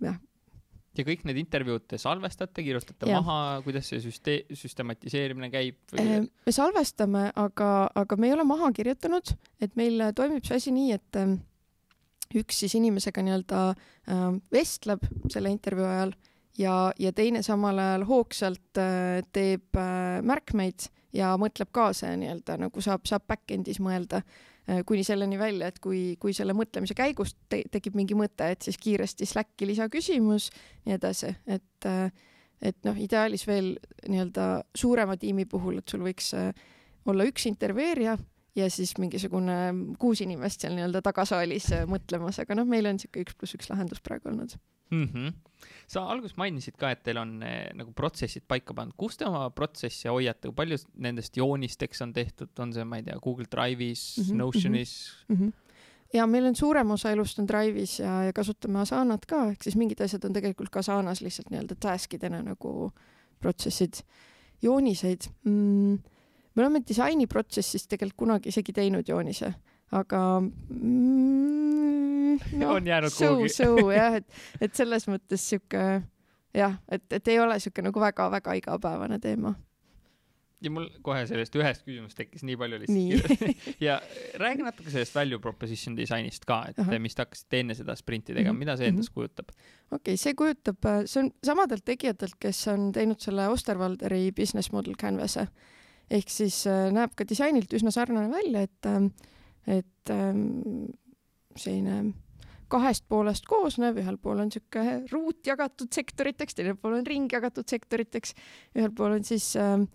jah, 0.04 0.20
ja 0.98 1.06
kõik 1.08 1.24
need 1.28 1.40
intervjuud 1.42 1.86
te 1.90 1.98
salvestate, 2.02 2.64
kirjutate 2.66 3.10
ja. 3.10 3.22
maha, 3.22 3.62
kuidas 3.66 3.90
see 3.90 4.02
süste-, 4.04 4.42
süstematiseerimine 4.58 5.50
käib 5.54 5.80
või...? 5.94 6.04
Äh, 6.04 6.28
me 6.46 6.56
salvestame, 6.56 7.26
aga, 7.40 7.72
aga 8.04 8.20
me 8.20 8.30
ei 8.30 8.36
ole 8.36 8.46
maha 8.48 8.70
kirjutanud, 8.76 9.34
et 9.64 9.74
meil 9.80 10.06
toimib 10.18 10.46
see 10.48 10.60
asi 10.62 10.76
nii, 10.76 11.00
et 11.00 11.20
ähm, 11.22 11.40
üks 12.38 12.62
siis 12.64 12.78
inimesega 12.80 13.26
nii-öelda 13.26 13.66
äh, 13.74 14.24
vestleb 14.54 15.06
selle 15.34 15.54
intervjuu 15.54 15.90
ajal 15.90 16.16
ja, 16.62 16.78
ja 17.02 17.14
teine 17.16 17.44
samal 17.46 17.82
ajal 17.82 18.08
hoogsalt 18.10 18.82
teeb 19.34 19.82
märkmeid 20.22 20.90
ja 21.14 21.34
mõtleb 21.42 21.70
kaasa 21.74 22.12
ja 22.12 22.18
nii-öelda 22.22 22.58
nagu 22.66 22.86
saab, 22.86 23.08
saab 23.10 23.26
back-end'is 23.30 23.82
mõelda 23.84 24.22
kuni 24.88 25.04
selleni 25.04 25.40
välja, 25.40 25.68
et 25.68 25.80
kui, 25.84 26.16
kui 26.22 26.36
selle 26.36 26.56
mõtlemise 26.56 26.96
käigus 26.96 27.36
te 27.52 27.64
tekib 27.72 27.98
mingi 28.00 28.16
mõte, 28.16 28.48
et 28.54 28.64
siis 28.64 28.78
kiiresti 28.80 29.28
Slacki 29.28 29.68
lisaküsimus, 29.68 30.50
nii 30.86 30.96
edasi, 30.96 31.34
et 31.52 31.90
äh, 31.90 32.08
et 32.64 32.78
noh, 32.88 32.96
ideaalis 32.96 33.44
veel 33.44 33.74
nii-öelda 34.08 34.46
suurema 34.78 35.18
tiimi 35.20 35.44
puhul, 35.52 35.82
et 35.82 35.92
sul 35.92 36.06
võiks 36.06 36.30
äh, 36.40 36.54
olla 37.12 37.26
üks 37.28 37.50
intervjueerija 37.50 38.16
ja 38.56 38.70
siis 38.72 38.94
mingisugune 39.02 39.58
kuus 40.00 40.22
inimest 40.24 40.64
seal 40.64 40.78
nii-öelda 40.78 41.02
tagasaalis 41.04 41.68
mõtlemas, 41.92 42.40
aga 42.40 42.56
noh, 42.56 42.70
meil 42.70 42.88
on 42.88 42.96
niisugune 42.96 43.28
üks 43.28 43.36
pluss 43.36 43.58
üks 43.58 43.68
lahendus 43.74 44.00
praegu 44.06 44.32
olnud 44.32 44.56
mm. 44.94 45.10
-hmm. 45.14 45.34
sa 45.88 46.06
alguses 46.12 46.38
mainisid 46.38 46.78
ka, 46.80 46.92
et 46.92 47.04
teil 47.04 47.18
on 47.22 47.36
eh, 47.44 47.72
nagu 47.74 47.92
protsessid 47.92 48.46
paika 48.48 48.74
pandud, 48.74 48.96
kus 48.98 49.18
te 49.18 49.26
oma 49.26 49.50
protsesse 49.50 50.10
hoiate, 50.10 50.50
kui 50.50 50.56
palju 50.62 50.78
nendest 50.96 51.38
joonisteks 51.38 52.02
on 52.06 52.14
tehtud, 52.14 52.54
on 52.60 52.74
see, 52.74 52.84
ma 52.84 53.02
ei 53.02 53.04
tea, 53.10 53.20
Google 53.24 53.50
Drive'is 53.50 54.06
mm, 54.18 54.24
-hmm, 54.24 54.38
Notionis 54.38 54.96
mm? 55.30 55.36
-hmm 55.36 55.52
ja 56.14 56.28
meil 56.28 56.46
on 56.46 56.56
suurem 56.56 56.92
osa 56.92 57.12
elust 57.12 57.40
on 57.42 57.48
Drive'is 57.50 57.98
ja, 58.00 58.24
ja 58.28 58.34
kasutame 58.34 58.84
Asanat 58.84 59.26
ka, 59.30 59.48
ehk 59.52 59.66
siis 59.66 59.78
mingid 59.80 60.02
asjad 60.06 60.26
on 60.28 60.36
tegelikult 60.36 60.70
ka 60.74 60.84
Asanas 60.84 61.24
lihtsalt 61.26 61.50
nii-öelda 61.52 61.78
task 61.82 62.14
idena 62.14 62.42
nagu 62.46 62.92
protsessid, 63.42 64.04
jooniseid 64.62 65.28
mm,. 65.44 65.98
me 66.56 66.64
oleme 66.64 66.84
disainiprotsessis 66.88 67.88
tegelikult 67.88 68.20
kunagi 68.26 68.54
isegi 68.54 68.76
teinud 68.76 69.10
joonise, 69.10 69.54
aga 69.94 70.22
mm, 70.44 72.40
no, 72.60 72.72
on 72.78 72.88
jäänud 72.88 73.14
so, 73.14 73.36
kuhugi. 73.36 73.54
So 73.54 73.92
jah, 73.94 74.18
et, 74.22 74.42
et 74.62 74.74
selles 74.76 75.08
mõttes 75.12 75.50
sihuke 75.50 75.84
jah, 76.54 76.80
et, 76.90 77.06
et 77.14 77.28
ei 77.34 77.40
ole 77.44 77.60
sihuke 77.60 77.86
nagu 77.86 78.00
väga-väga 78.04 78.58
igapäevane 78.62 79.20
teema 79.24 79.54
ja 80.64 80.72
mul 80.72 80.88
kohe 81.06 81.24
sellest 81.28 81.56
ühest 81.60 81.84
küsimusest 81.84 82.20
tekkis 82.20 82.46
nii 82.48 82.56
palju 82.60 82.80
lihtsalt. 82.84 83.58
ja 83.88 83.98
räägi 84.40 84.66
natuke 84.66 84.94
sellest 84.94 85.16
value 85.16 85.42
proposition 85.44 85.98
disainist 85.98 86.48
ka, 86.50 86.62
et 86.72 86.80
Aha. 86.80 87.00
mis 87.04 87.18
te 87.18 87.26
hakkasite 87.26 87.62
enne 87.64 87.76
seda 87.78 87.96
sprinti 88.00 88.36
tegema, 88.36 88.56
mida 88.58 88.78
see 88.80 88.90
endast 88.92 89.12
mhm. 89.12 89.20
kujutab? 89.20 89.52
okei 89.92 90.00
okay,, 90.00 90.20
see 90.20 90.36
kujutab, 90.40 90.90
see 91.10 91.26
on 91.26 91.32
samadelt 91.46 91.86
tegijatelt, 91.88 92.38
kes 92.42 92.64
on 92.74 92.92
teinud 92.96 93.22
selle 93.24 93.50
Osterwalderi 93.52 94.26
business 94.36 94.72
model 94.76 94.98
canvas'e. 95.00 95.48
ehk 96.14 96.32
siis 96.32 96.64
äh, 96.70 96.88
näeb 96.96 97.16
ka 97.18 97.28
disainilt 97.28 97.74
üsna 97.76 97.92
sarnane 97.96 98.32
välja, 98.32 98.64
et, 98.70 98.90
äh, 98.90 99.10
et 99.68 100.12
ähm, 100.12 100.90
selline 101.56 102.14
kahest 102.74 103.06
poolest 103.12 103.46
koosnev, 103.46 104.00
ühel 104.02 104.18
pool 104.22 104.42
on 104.42 104.50
niisugune 104.50 105.04
ruut 105.12 105.46
jagatud 105.46 105.94
sektoriteks, 105.94 106.58
teisel 106.58 106.78
pool 106.80 106.98
on 106.98 107.06
ring 107.08 107.32
jagatud 107.32 107.68
sektoriteks, 107.70 108.34
ühel 108.78 108.94
pool 108.96 109.18
on 109.20 109.28
siis 109.28 109.52
ähm, 109.60 109.86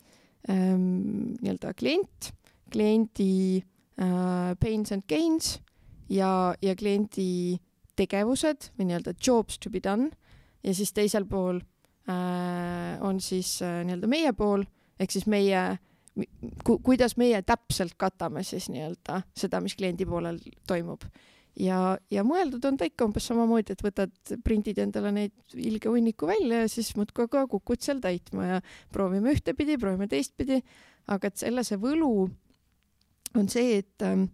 ähm, 0.50 1.35
nii-öelda 1.40 1.74
klient, 1.78 2.31
kliendi 2.72 3.64
äh, 3.98 4.52
pains 4.61 4.94
and 4.94 5.09
gains 5.11 5.57
ja, 6.12 6.54
ja 6.62 6.76
kliendi 6.78 7.59
tegevused 7.98 8.70
või 8.78 8.92
nii-öelda 8.92 9.16
jobs 9.18 9.59
to 9.59 9.72
be 9.74 9.83
done. 9.83 10.12
Ja 10.62 10.74
siis 10.74 10.92
teisel 10.94 11.26
pool 11.26 11.61
äh, 12.11 12.94
on 13.02 13.20
siis 13.24 13.59
äh, 13.62 13.83
nii-öelda 13.87 14.11
meie 14.11 14.35
pool 14.38 14.66
ehk 14.98 15.14
siis 15.14 15.26
meie 15.31 15.78
ku, 16.64 16.78
kuidas 16.85 17.16
meie 17.20 17.40
täpselt 17.46 17.94
katame 17.96 18.44
siis 18.46 18.68
nii-öelda 18.72 19.22
seda, 19.37 19.61
mis 19.64 19.76
kliendi 19.78 20.07
poolel 20.09 20.40
toimub 20.66 21.04
ja, 21.59 21.78
ja 22.12 22.24
mõeldud 22.26 22.64
on 22.68 22.78
ta 22.78 22.87
ikka 22.88 23.07
umbes 23.09 23.26
samamoodi, 23.28 23.74
et 23.74 23.85
võtad, 23.85 24.14
prindid 24.44 24.78
endale 24.83 25.12
neid 25.14 25.57
ilge 25.59 25.90
hunniku 25.90 26.28
välja 26.31 26.64
ja 26.64 26.70
siis 26.70 26.92
muudkui 26.98 27.26
aga 27.26 27.46
kukud 27.50 27.83
seal 27.85 28.02
täitma 28.04 28.52
ja 28.52 28.61
proovime 28.94 29.33
ühtepidi, 29.35 29.78
proovime 29.81 30.09
teistpidi. 30.11 30.62
aga 31.09 31.31
et 31.31 31.40
selle 31.40 31.64
see 31.64 31.78
võlu 31.81 32.12
on 33.38 33.48
see, 33.48 33.78
et 33.81 34.04
ähm, 34.04 34.26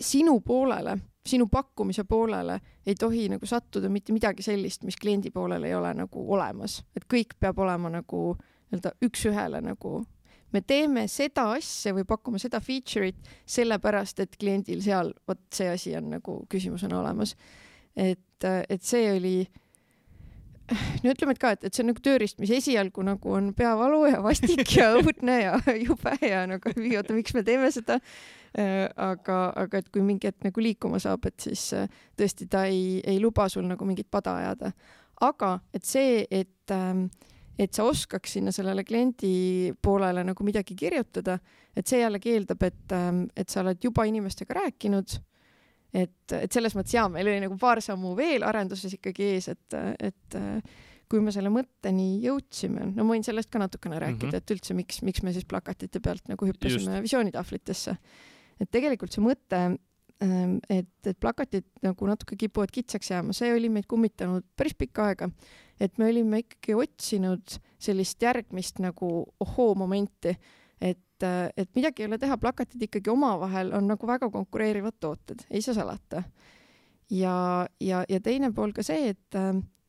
sinu 0.00 0.40
poolele, 0.44 0.96
sinu 1.26 1.46
pakkumise 1.48 2.04
poolele 2.04 2.58
ei 2.86 2.94
tohi 2.98 3.28
nagu 3.30 3.46
sattuda 3.46 3.88
mitte 3.88 4.12
midagi 4.12 4.42
sellist, 4.42 4.84
mis 4.84 4.98
kliendi 5.00 5.30
poolel 5.30 5.64
ei 5.64 5.74
ole 5.74 5.92
nagu 5.94 6.24
olemas, 6.34 6.82
et 6.96 7.06
kõik 7.08 7.36
peab 7.40 7.58
olema 7.62 7.92
nagu 7.92 8.32
nii-öelda 8.72 8.94
üks-ühele 9.04 9.62
nagu 9.64 10.02
me 10.52 10.60
teeme 10.60 11.06
seda 11.08 11.48
asja 11.56 11.94
või 11.96 12.04
pakume 12.08 12.40
seda 12.42 12.60
feature'it 12.60 13.32
sellepärast, 13.48 14.20
et 14.20 14.36
kliendil 14.40 14.82
seal 14.84 15.12
vot 15.28 15.40
see 15.54 15.70
asi 15.72 15.96
on 15.96 16.10
nagu 16.16 16.42
küsimusena 16.52 17.00
olemas. 17.00 17.36
et, 17.96 18.44
et 18.44 18.82
see 18.82 19.12
oli 19.12 19.36
no 21.02 21.12
ütleme, 21.12 21.34
et 21.34 21.40
ka, 21.40 21.52
et, 21.56 21.64
et 21.66 21.74
see 21.74 21.82
on 21.84 21.90
nagu 21.92 22.02
tööriist, 22.04 22.38
mis 22.42 22.52
esialgu 22.54 23.04
nagu 23.06 23.34
on 23.36 23.50
peavalu 23.56 24.04
ja 24.10 24.20
vastik 24.24 24.64
ja 24.76 24.92
õudne 24.98 25.38
ja 25.40 25.56
jube 25.80 26.14
ja 26.24 26.44
nagu 26.50 26.72
oota, 26.72 27.16
miks 27.16 27.34
me 27.36 27.44
teeme 27.46 27.70
seda. 27.74 27.98
Äh, 28.52 28.84
aga, 29.00 29.38
aga 29.56 29.80
et 29.80 29.88
kui 29.92 30.04
mingi 30.04 30.28
hetk 30.28 30.44
nagu 30.44 30.60
liikuma 30.60 31.00
saab, 31.00 31.24
et 31.30 31.40
siis 31.40 31.70
äh, 31.76 31.88
tõesti 32.20 32.48
ta 32.52 32.66
ei, 32.68 33.00
ei 33.08 33.16
luba 33.22 33.48
sul 33.52 33.64
nagu 33.64 33.86
mingit 33.88 34.10
pada 34.12 34.36
ajada. 34.42 34.72
aga 35.22 35.54
et 35.72 35.86
see, 35.86 36.26
et, 36.30 36.70
ähm, 36.74 37.06
et 37.58 37.74
sa 37.74 37.84
oskaks 37.84 38.38
sinna 38.38 38.52
sellele 38.52 38.84
kliendi 38.84 39.72
poolele 39.82 40.24
nagu 40.24 40.44
midagi 40.44 40.76
kirjutada, 40.78 41.38
et 41.76 41.86
see 41.86 42.00
jällegi 42.00 42.32
eeldab, 42.36 42.62
et, 42.62 42.86
ähm, 42.96 43.26
et 43.36 43.48
sa 43.48 43.60
oled 43.60 43.82
juba 43.84 44.06
inimestega 44.08 44.56
rääkinud 44.60 45.18
et, 45.92 46.32
et 46.38 46.52
selles 46.52 46.74
mõttes 46.76 46.94
jaa, 46.96 47.08
meil 47.12 47.28
oli 47.28 47.42
nagu 47.44 47.58
paar 47.60 47.82
sammu 47.84 48.14
veel 48.16 48.46
arenduses 48.48 48.96
ikkagi 48.96 49.34
ees, 49.34 49.50
et, 49.52 49.78
et 50.00 50.38
kui 51.12 51.20
me 51.20 51.32
selle 51.34 51.52
mõtteni 51.52 52.22
jõudsime, 52.24 52.88
no 52.94 53.04
ma 53.04 53.12
võin 53.14 53.24
sellest 53.26 53.50
ka 53.52 53.60
natukene 53.60 53.98
rääkida 54.00 54.30
mm, 54.30 54.32
-hmm. 54.32 54.44
et 54.44 54.54
üldse 54.54 54.76
miks, 54.76 55.02
miks 55.04 55.24
me 55.26 55.34
siis 55.36 55.44
plakatite 55.48 56.00
pealt 56.00 56.28
nagu 56.32 56.48
hüppasime 56.48 56.96
Just. 56.96 57.06
visioonitahvlitesse. 57.08 57.96
et 58.60 58.70
tegelikult 58.70 59.12
see 59.12 59.24
mõte, 59.24 59.60
ähm, 60.24 60.56
et, 60.70 60.94
et 61.04 61.18
plakatid 61.20 61.66
nagu 61.84 62.08
natuke 62.08 62.38
kipuvad 62.40 62.72
kitsaks 62.72 63.10
jääma, 63.12 63.36
see 63.36 63.52
oli 63.52 63.68
meid 63.68 63.88
kummitanud 63.90 64.46
päris 64.56 64.74
pikka 64.78 65.10
aega. 65.10 65.28
Et 65.82 65.98
me 65.98 66.08
olime 66.12 66.44
ikkagi 66.44 66.76
otsinud 66.78 67.58
sellist 67.82 68.22
järgmist 68.22 68.78
nagu 68.84 69.12
ohoo 69.42 69.72
momenti 69.74 70.36
et, 70.82 71.26
et 71.56 71.70
midagi 71.78 72.02
ei 72.02 72.10
ole 72.10 72.18
teha, 72.20 72.38
plakatid 72.40 72.88
ikkagi 72.88 73.12
omavahel 73.12 73.72
on 73.78 73.86
nagu 73.90 74.08
väga 74.08 74.30
konkureerivad 74.32 74.98
tooted, 75.00 75.46
ei 75.50 75.62
saa 75.62 75.76
salata. 75.78 76.22
ja, 77.10 77.66
ja, 77.80 78.04
ja 78.08 78.20
teine 78.20 78.52
pool 78.54 78.74
ka 78.74 78.84
see, 78.86 79.12
et 79.12 79.38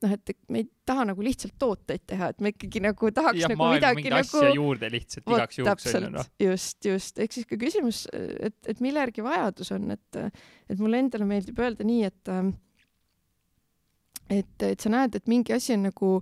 noh, 0.04 0.14
et 0.14 0.34
me 0.52 0.64
ei 0.64 0.68
taha 0.86 1.08
nagu 1.10 1.24
lihtsalt 1.26 1.56
tooteid 1.60 2.04
teha, 2.10 2.30
et 2.34 2.44
me 2.44 2.52
ikkagi 2.54 2.82
nagu 2.84 3.12
tahaks 3.16 3.46
ja, 3.46 3.50
nagu 3.54 3.70
midagi 3.72 4.12
nagu. 4.12 4.42
asja 4.44 4.52
juurde 4.58 4.90
lihtsalt 4.94 5.26
Vot, 5.26 5.38
igaks 5.40 5.62
juhuks 5.62 5.88
on 5.94 6.08
ju 6.08 6.12
noh. 6.18 6.30
just, 6.48 6.80
just, 6.86 7.24
ehk 7.24 7.38
siis 7.38 7.48
ka 7.50 7.60
küsimus, 7.62 8.04
et, 8.14 8.58
et 8.70 8.84
mille 8.84 9.02
järgi 9.02 9.26
vajadus 9.26 9.74
on, 9.78 9.96
et, 9.96 10.22
et 10.70 10.84
mulle 10.84 11.02
endale 11.06 11.28
meeldib 11.30 11.64
öelda 11.64 11.88
nii, 11.88 12.12
et 12.12 12.34
et, 14.30 14.56
et 14.64 14.80
sa 14.80 14.92
näed, 14.94 15.16
et 15.18 15.30
mingi 15.32 15.56
asi 15.56 15.76
on 15.76 15.88
nagu 15.90 16.16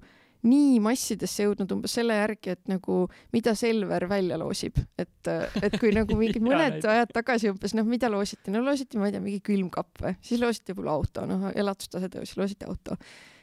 nii 0.47 0.79
massidesse 0.81 1.45
jõudnud 1.45 1.71
umbes 1.75 1.95
selle 1.97 2.15
järgi, 2.17 2.55
et 2.55 2.71
nagu 2.71 3.03
mida 3.33 3.53
Selver 3.57 4.07
välja 4.09 4.39
loosib, 4.41 4.79
et, 4.99 5.29
et 5.61 5.75
kui 5.81 5.91
nagu 5.93 6.17
mingi 6.17 6.41
mõned 6.47 6.81
ajad 6.81 7.13
tagasi 7.13 7.51
umbes 7.51 7.75
noh, 7.77 7.85
mida 7.87 8.09
loositi, 8.11 8.53
no 8.53 8.63
loositi, 8.65 8.99
ma 9.01 9.09
ei 9.09 9.15
tea, 9.15 9.21
mingi 9.23 9.43
külmkapp 9.45 10.01
või, 10.05 10.15
siis 10.25 10.41
loositi 10.41 10.73
võib-olla 10.73 10.97
auto, 10.97 11.27
noh 11.29 11.51
elatustase 11.53 12.09
tõusis, 12.11 12.39
loositi 12.39 12.69
auto. 12.69 12.97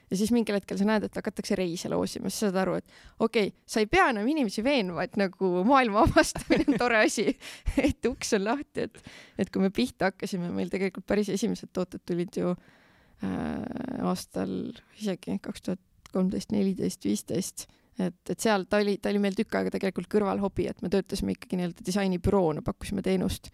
Ja 0.08 0.16
siis 0.16 0.30
mingil 0.32 0.56
hetkel 0.56 0.78
sa 0.80 0.86
näed, 0.88 1.04
et 1.04 1.16
hakatakse 1.20 1.52
reise 1.58 1.90
loosima, 1.92 2.30
siis 2.32 2.46
saad 2.46 2.56
aru, 2.56 2.78
et 2.80 2.86
okei 3.20 3.50
okay,, 3.50 3.64
sa 3.68 3.82
ei 3.82 3.90
pea 3.92 4.06
enam 4.08 4.26
inimesi 4.32 4.64
veenma, 4.64 5.04
et 5.04 5.18
nagu 5.20 5.50
maailma 5.68 6.00
avastamine 6.06 6.64
on 6.64 6.80
tore 6.80 7.02
asi. 7.04 7.28
Et 7.90 8.08
uks 8.08 8.32
on 8.38 8.46
lahti, 8.46 8.88
et, 8.88 9.10
et 9.38 9.50
kui 9.52 9.62
me 9.62 9.68
pihta 9.74 10.08
hakkasime, 10.08 10.48
meil 10.54 10.72
tegelikult 10.72 11.04
päris 11.06 11.28
esimesed 11.34 11.68
tooted 11.76 12.02
tulid 12.08 12.40
ju 12.40 12.54
äh, 12.54 12.77
aastal 13.22 14.52
isegi 15.00 15.38
kaks 15.42 15.64
tuhat 15.64 15.80
kolmteist, 16.12 16.52
neliteist, 16.54 17.04
viisteist, 17.04 17.66
et, 17.98 18.20
et 18.30 18.38
seal 18.40 18.64
ta 18.70 18.80
oli, 18.82 18.96
ta 19.02 19.10
oli 19.12 19.20
meil 19.22 19.36
tükk 19.36 19.58
aega 19.58 19.72
tegelikult 19.74 20.08
kõrvalhobi, 20.12 20.68
et 20.70 20.80
me 20.84 20.90
töötasime 20.92 21.34
ikkagi 21.34 21.58
nii-öelda 21.58 21.84
disainibüroona, 21.84 22.62
pakkusime 22.64 23.04
teenust. 23.04 23.50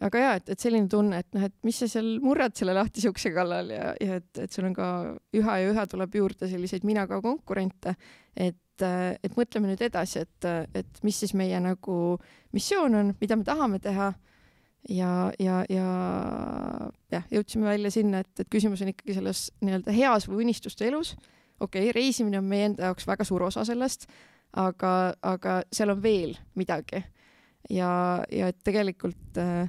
aga 0.00 0.22
ja, 0.22 0.34
et, 0.38 0.48
et 0.54 0.62
selline 0.62 0.88
tunne, 0.88 1.18
et 1.18 1.28
noh, 1.34 1.44
et 1.48 1.54
mis 1.66 1.76
sa 1.76 1.88
seal 1.90 2.14
murrad 2.22 2.54
selle 2.56 2.76
lahtise 2.78 3.10
ukse 3.10 3.32
kallal 3.34 3.72
ja, 3.74 3.92
ja 4.00 4.20
et, 4.22 4.30
et 4.44 4.54
sul 4.54 4.68
on 4.68 4.76
ka 4.76 4.88
üha 5.36 5.56
ja 5.60 5.72
üha 5.74 5.86
tuleb 5.90 6.14
juurde 6.14 6.48
selliseid 6.48 6.86
mina 6.88 7.08
ka 7.10 7.20
konkurente, 7.24 7.96
et 8.36 8.58
et 8.82 9.36
mõtleme 9.36 9.68
nüüd 9.68 9.82
edasi, 9.84 10.24
et, 10.24 10.46
et 10.74 11.02
mis 11.06 11.14
siis 11.14 11.34
meie 11.38 11.58
nagu 11.62 12.16
missioon 12.56 12.96
on, 12.98 13.12
mida 13.20 13.36
me 13.38 13.44
tahame 13.46 13.78
teha 13.78 14.08
ja, 14.88 15.32
ja, 15.38 15.62
ja 15.70 15.86
jah, 17.12 17.26
jõudsime 17.30 17.68
välja 17.70 17.92
sinna, 17.94 18.22
et, 18.22 18.32
et 18.40 18.50
küsimus 18.50 18.82
on 18.82 18.90
ikkagi 18.92 19.16
selles 19.18 19.46
nii-öelda 19.62 19.94
heas 19.94 20.28
või 20.28 20.46
unistuste 20.46 20.86
elus. 20.88 21.14
okei 21.60 21.88
okay,, 21.88 21.94
reisimine 21.94 22.40
on 22.40 22.48
meie 22.48 22.70
enda 22.70 22.90
jaoks 22.90 23.06
väga 23.06 23.26
suur 23.28 23.46
osa 23.48 23.64
sellest, 23.68 24.08
aga, 24.58 25.14
aga 25.22 25.60
seal 25.72 25.94
on 25.94 26.02
veel 26.02 26.34
midagi. 26.58 27.04
ja, 27.70 28.24
ja 28.32 28.50
et 28.50 28.58
tegelikult 28.64 29.38
äh, 29.38 29.68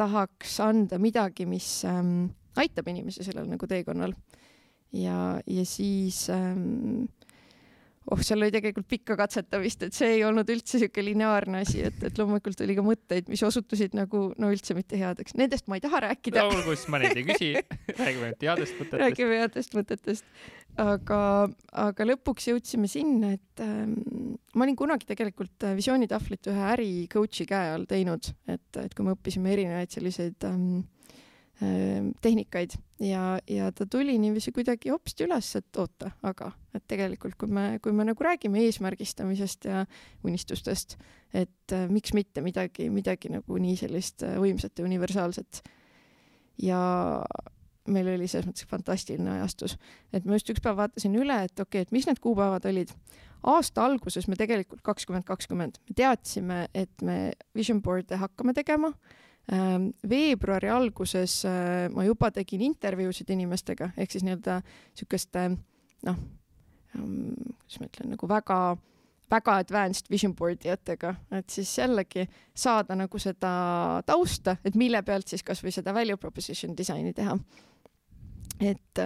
tahaks 0.00 0.60
anda 0.64 0.98
midagi, 0.98 1.46
mis 1.46 1.84
ähm, 1.88 2.30
aitab 2.56 2.88
inimesi 2.88 3.24
sellel 3.24 3.48
nagu 3.48 3.66
teekonnal. 3.66 4.14
ja, 4.92 5.40
ja 5.46 5.64
siis 5.64 6.28
ähm, 6.30 7.08
oh, 8.08 8.20
seal 8.24 8.40
oli 8.40 8.52
tegelikult 8.54 8.88
pikka 8.90 9.16
katsetamist, 9.18 9.84
et 9.86 9.96
see 9.96 10.14
ei 10.16 10.22
olnud 10.26 10.48
üldse 10.50 10.78
niisugune 10.78 11.04
lineaarne 11.10 11.62
asi, 11.64 11.82
et, 11.84 11.98
et 12.06 12.20
loomulikult 12.20 12.62
oli 12.64 12.76
ka 12.78 12.84
mõtteid, 12.86 13.28
mis 13.32 13.42
osutusid 13.46 13.96
nagu 13.98 14.22
no 14.40 14.50
üldse 14.52 14.76
mitte 14.76 14.98
headeks. 15.00 15.36
Nendest 15.38 15.68
ma 15.70 15.78
ei 15.78 15.84
taha 15.84 16.02
rääkida. 16.06 16.46
olgu, 16.48 16.74
siis 16.74 16.88
ma 16.92 17.02
neid 17.02 17.18
ei 17.20 17.26
küsi. 17.28 17.50
räägime 18.00 18.30
nüüd 18.30 18.46
headest 18.48 18.78
mõtetest. 18.78 19.02
räägime 19.04 19.40
headest 19.42 19.76
mõtetest. 19.76 20.30
aga, 20.80 21.20
aga 21.84 22.08
lõpuks 22.08 22.48
jõudsime 22.52 22.88
sinna, 22.90 23.34
et 23.36 23.64
ähm, 23.64 23.98
ma 24.54 24.66
olin 24.66 24.78
kunagi 24.78 25.08
tegelikult 25.10 25.68
äh, 25.68 25.76
visioonitahvlit 25.78 26.50
ühe 26.52 26.70
äri 26.72 26.92
coach'i 27.12 27.46
käe 27.50 27.74
all 27.74 27.84
teinud, 27.90 28.32
et, 28.48 28.68
et 28.80 28.96
kui 28.96 29.06
me 29.06 29.16
õppisime 29.16 29.52
erinevaid 29.52 29.92
selliseid 29.92 30.48
ähm, 30.48 30.80
tehnikaid 31.60 32.72
ja, 33.00 33.38
ja 33.48 33.72
ta 33.72 33.86
tuli 33.86 34.18
niiviisi 34.18 34.52
kuidagi 34.52 34.90
hopsti 34.90 35.26
üles, 35.26 35.50
et 35.58 35.76
oota, 35.76 36.10
aga 36.24 36.52
et 36.74 36.84
tegelikult, 36.88 37.36
kui 37.40 37.52
me, 37.52 37.64
kui 37.82 37.92
me 37.96 38.06
nagu 38.08 38.24
räägime 38.24 38.62
eesmärgistamisest 38.64 39.68
ja 39.68 39.84
unistustest, 40.24 40.96
et 41.34 41.74
äh, 41.76 41.86
miks 41.92 42.14
mitte 42.16 42.40
midagi, 42.44 42.88
midagi 42.92 43.32
nagu 43.32 43.60
nii 43.60 43.76
sellist 43.80 44.24
äh, 44.26 44.38
võimsat 44.40 44.80
ja 44.80 44.88
universaalset. 44.88 45.62
ja 46.62 46.80
meil 47.90 48.08
oli 48.12 48.28
selles 48.28 48.46
mõttes 48.46 48.68
fantastiline 48.68 49.30
ajastus, 49.38 49.76
et 50.12 50.24
ma 50.24 50.36
just 50.36 50.50
üks 50.52 50.62
päev 50.64 50.76
vaatasin 50.78 51.16
üle, 51.16 51.42
et 51.44 51.56
okei 51.56 51.80
okay,, 51.80 51.88
et 51.88 51.92
mis 51.96 52.06
need 52.06 52.20
kuupäevad 52.20 52.68
olid. 52.68 52.92
aasta 53.42 53.84
alguses 53.84 54.28
me 54.28 54.36
tegelikult 54.36 54.82
kakskümmend 54.84 55.24
kakskümmend, 55.24 55.80
me 55.88 55.96
teadsime, 55.96 56.60
et 56.74 57.02
me 57.02 57.32
vision 57.56 57.80
board'e 57.82 58.16
hakkame 58.20 58.56
tegema 58.56 58.92
veebruari 60.10 60.68
alguses 60.70 61.40
äh, 61.48 61.88
ma 61.90 62.04
juba 62.06 62.30
tegin 62.34 62.62
intervjuusid 62.68 63.32
inimestega, 63.34 63.90
ehk 63.98 64.12
siis 64.14 64.26
nii-öelda 64.26 64.60
niisuguste 64.62 65.48
noh, 66.06 66.20
ähm, 66.96 67.34
kuidas 67.58 67.80
ma 67.80 67.88
ütlen, 67.88 68.12
nagu 68.14 68.30
väga, 68.30 68.58
väga 69.30 69.56
advanced 69.64 70.10
vision 70.12 70.36
board 70.38 70.62
ijatega, 70.68 71.14
et 71.40 71.50
siis 71.50 71.72
jällegi 71.78 72.28
saada 72.54 72.94
nagu 72.98 73.22
seda 73.22 73.52
tausta, 74.06 74.56
et 74.64 74.78
mille 74.78 75.02
pealt 75.02 75.32
siis 75.32 75.42
kasvõi 75.46 75.74
seda 75.74 75.94
value 75.96 76.20
proposition 76.20 76.76
disaini 76.78 77.14
teha 77.16 77.36
et, 78.60 79.00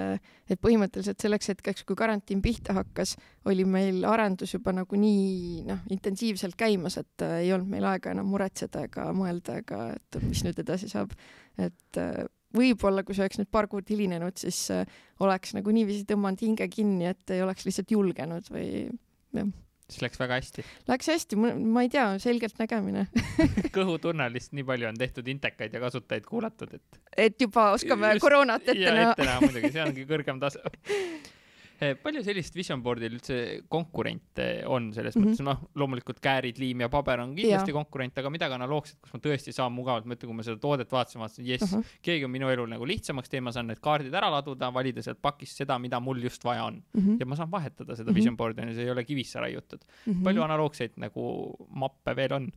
et 0.51 0.61
põhimõtteliselt 0.61 1.23
selleks 1.23 1.51
hetkeks, 1.53 1.85
kui 1.87 1.97
karantiin 1.99 2.43
pihta 2.45 2.75
hakkas, 2.77 3.15
oli 3.51 3.67
meil 3.69 4.05
arendus 4.09 4.55
juba 4.57 4.75
nagu 4.75 4.99
nii 4.99 5.65
noh, 5.69 5.83
intensiivselt 5.95 6.59
käimas, 6.59 6.99
et 7.01 7.25
äh, 7.25 7.41
ei 7.45 7.53
olnud 7.55 7.71
meil 7.71 7.89
aega 7.89 8.15
enam 8.15 8.31
muretseda 8.33 8.87
ega 8.89 9.09
mõelda 9.17 9.59
ega 9.63 9.83
et 9.95 10.21
mis 10.25 10.45
nüüd 10.47 10.63
edasi 10.65 10.91
saab. 10.93 11.15
et 11.59 12.01
äh, 12.01 12.25
võib-olla, 12.55 13.03
kui 13.03 13.17
see 13.17 13.25
oleks 13.25 13.41
nüüd 13.41 13.51
paar 13.51 13.69
kuud 13.71 13.89
hilinenud, 13.91 14.39
siis 14.39 14.61
äh, 14.75 14.87
oleks 15.25 15.55
nagu 15.57 15.75
niiviisi 15.75 16.07
tõmmanud 16.11 16.43
hinge 16.47 16.69
kinni, 16.71 17.11
et 17.11 17.35
ei 17.35 17.43
oleks 17.43 17.67
lihtsalt 17.67 17.95
julgenud 17.95 18.51
või 18.55 18.69
jah 19.35 19.53
siis 19.91 20.03
läks 20.05 20.21
väga 20.21 20.39
hästi. 20.41 20.65
Läks 20.89 21.11
hästi, 21.13 21.39
ma 21.39 21.85
ei 21.85 21.91
tea, 21.93 22.07
selgeltnägemine 22.23 23.07
kõhutunnelist 23.77 24.55
nii 24.57 24.67
palju 24.69 24.91
on 24.91 25.01
tehtud 25.01 25.29
intekaid 25.31 25.77
ja 25.77 25.83
kasutajaid 25.83 26.27
kuulatud, 26.29 26.75
et. 26.79 27.01
et 27.29 27.41
juba 27.41 27.71
oskame 27.77 28.15
Just, 28.15 28.25
koroonat 28.25 28.67
ette 28.67 28.91
näha. 28.91 29.13
ette 29.13 29.29
näha 29.29 29.45
muidugi, 29.45 29.73
see 29.75 29.85
ongi 29.85 30.07
kõrgem 30.09 30.41
tase 30.43 30.63
palju 32.03 32.23
sellist 32.27 32.57
vision 32.57 32.83
board'il 32.85 33.17
üldse 33.17 33.37
konkurente 33.73 34.47
on 34.67 34.91
selles 34.97 35.17
mm 35.17 35.23
-hmm. 35.23 35.35
mõttes, 35.35 35.45
noh, 35.47 35.63
loomulikult 35.81 36.21
käärid, 36.25 36.59
liim 36.63 36.85
ja 36.85 36.89
paber 36.93 37.21
on 37.21 37.35
kindlasti 37.37 37.73
ja. 37.73 37.77
konkurent, 37.77 38.19
aga 38.19 38.31
midagi 38.31 38.57
analoogset, 38.57 38.99
kus 39.03 39.15
ma 39.15 39.21
tõesti 39.27 39.53
saan 39.53 39.73
mugavalt, 39.73 40.07
ma 40.07 40.17
ütlen, 40.17 40.31
kui 40.31 40.39
ma 40.39 40.47
seda 40.47 40.61
toodet 40.63 40.93
vaatasin, 40.93 41.21
vaatasin, 41.21 41.47
jess 41.47 41.73
uh, 41.73 41.79
-huh. 41.79 41.99
keegi 42.03 42.25
on 42.25 42.31
minu 42.31 42.49
elu 42.49 42.67
nagu 42.67 42.87
lihtsamaks 42.87 43.29
teinud, 43.29 43.49
ma 43.49 43.53
saan 43.53 43.67
need 43.67 43.81
kaardid 43.81 44.15
ära 44.15 44.31
laduda, 44.31 44.73
valida 44.75 45.03
sealt 45.03 45.21
pakist 45.23 45.57
seda, 45.57 45.79
mida 45.79 46.01
mul 46.01 46.23
just 46.23 46.45
vaja 46.45 46.65
on 46.65 46.83
mm. 46.95 47.01
-hmm. 47.01 47.21
ja 47.21 47.27
ma 47.27 47.37
saan 47.37 47.51
vahetada 47.51 47.97
seda 47.97 48.11
mm 48.11 48.13
-hmm. 48.13 48.17
vision 48.17 48.37
board'i, 48.37 48.63
on 48.63 48.69
ju, 48.69 48.75
see 48.75 48.85
ei 48.85 48.91
ole 48.91 49.05
kivisse 49.05 49.41
raiutud 49.41 49.81
mm. 49.85 50.13
-hmm. 50.13 50.25
palju 50.25 50.43
analoogseid 50.43 50.93
nagu 50.97 51.57
mappe 51.69 52.17
veel 52.17 52.33
on? 52.33 52.51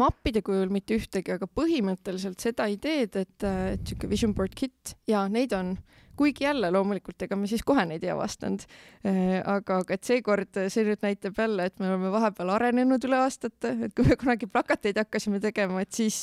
Mappide 0.00 0.42
kujul 0.44 0.70
mitte 0.72 0.96
ühtegi, 0.98 1.34
aga 1.34 1.48
põhimõtteliselt 1.48 2.42
seda 2.42 2.68
ideed, 2.72 3.18
et, 3.20 3.36
et 3.44 3.84
sihuke 3.84 4.10
vision 4.10 4.34
board 4.36 4.54
kit 4.58 4.96
ja 5.10 5.26
neid 5.30 5.54
on. 5.56 5.76
Kuigi 6.14 6.44
jälle 6.44 6.68
loomulikult, 6.70 7.18
ega 7.26 7.34
me 7.34 7.48
siis 7.50 7.64
kohe 7.66 7.82
neid 7.90 8.04
ei 8.06 8.12
avastanud. 8.12 8.62
Äh, 9.02 9.40
aga, 9.50 9.80
aga 9.82 9.96
et 9.96 10.06
seekord 10.06 10.60
see 10.70 10.84
nüüd 10.86 11.02
näitab 11.02 11.40
jälle, 11.42 11.66
et 11.66 11.82
me 11.82 11.88
oleme 11.90 12.12
vahepeal 12.14 12.52
arenenud 12.54 13.02
üle 13.08 13.18
aastate, 13.18 13.72
et 13.88 13.96
kui 13.98 14.06
me 14.06 14.14
kunagi 14.20 14.46
plakateid 14.46 15.00
hakkasime 15.02 15.42
tegema, 15.42 15.82
et 15.82 15.90
siis 15.90 16.20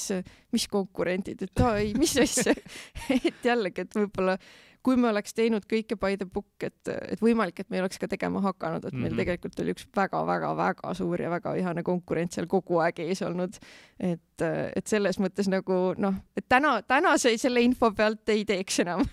mis 0.55 0.67
konkurendid, 0.71 1.43
et 1.43 1.63
oi, 1.67 1.91
mis 1.99 2.15
asja. 2.23 2.55
Et 3.31 3.43
jällegi, 3.43 3.83
et 3.83 3.95
võib-olla 3.97 4.37
kui 4.83 4.97
me 4.97 5.09
oleks 5.11 5.35
teinud 5.37 5.65
kõike 5.69 5.97
by 6.01 6.17
the 6.17 6.25
book, 6.25 6.49
et, 6.65 6.89
et 6.89 7.21
võimalik, 7.21 7.59
et 7.61 7.69
me 7.69 7.77
ei 7.77 7.83
oleks 7.83 8.01
ka 8.01 8.09
tegema 8.11 8.41
hakanud, 8.41 8.85
et 8.85 8.93
meil 8.93 9.03
mm 9.03 9.09
-hmm. 9.11 9.21
tegelikult 9.21 9.59
oli 9.59 9.75
üks 9.75 9.87
väga-väga-väga 9.95 10.93
suur 10.97 11.21
ja 11.21 11.29
väga 11.29 11.53
vihane 11.53 11.83
konkurents 11.83 12.35
seal 12.35 12.47
kogu 12.47 12.79
aeg 12.81 12.99
ees 12.99 13.21
olnud. 13.21 13.59
et, 13.99 14.41
et 14.75 14.87
selles 14.87 15.19
mõttes 15.19 15.49
nagu 15.49 15.93
noh, 15.97 16.15
et 16.37 16.45
täna, 16.49 16.81
tänase 16.81 17.37
selle 17.37 17.61
info 17.61 17.91
pealt 17.91 18.29
ei 18.29 18.45
teeks 18.45 18.79
enam 18.79 19.05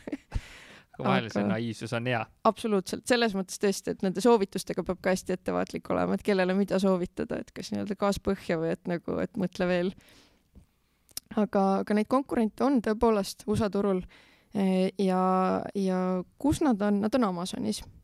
vahel 1.04 1.28
see 1.32 1.44
naiivsus 1.46 1.92
on 1.96 2.06
hea. 2.10 2.20
absoluutselt, 2.48 3.04
selles 3.06 3.34
mõttes 3.38 3.60
tõesti, 3.62 3.94
et 3.94 4.02
nende 4.02 4.22
soovitustega 4.24 4.84
peab 4.86 5.02
ka 5.02 5.14
hästi 5.14 5.36
ettevaatlik 5.36 5.90
olema, 5.94 6.16
et 6.16 6.24
kellele 6.26 6.56
mida 6.58 6.80
soovitada, 6.82 7.40
et 7.42 7.52
kas 7.54 7.72
nii-öelda 7.72 7.98
gaas 7.98 8.20
põhja 8.24 8.58
või 8.60 8.72
et 8.74 8.90
nagu, 8.90 9.18
et 9.22 9.36
mõtle 9.40 9.68
veel. 9.70 9.92
aga, 11.36 11.64
aga 11.82 11.94
neid 11.94 12.08
konkurente 12.08 12.64
on 12.64 12.80
tõepoolest 12.82 13.46
USA 13.46 13.70
turul 13.70 14.02
ja, 14.98 15.62
ja 15.74 16.24
kus 16.38 16.60
nad 16.60 16.82
on, 16.82 17.00
nad 17.00 17.14
on 17.14 17.24
Amazonis. 17.24 17.82
Äh, 17.82 17.97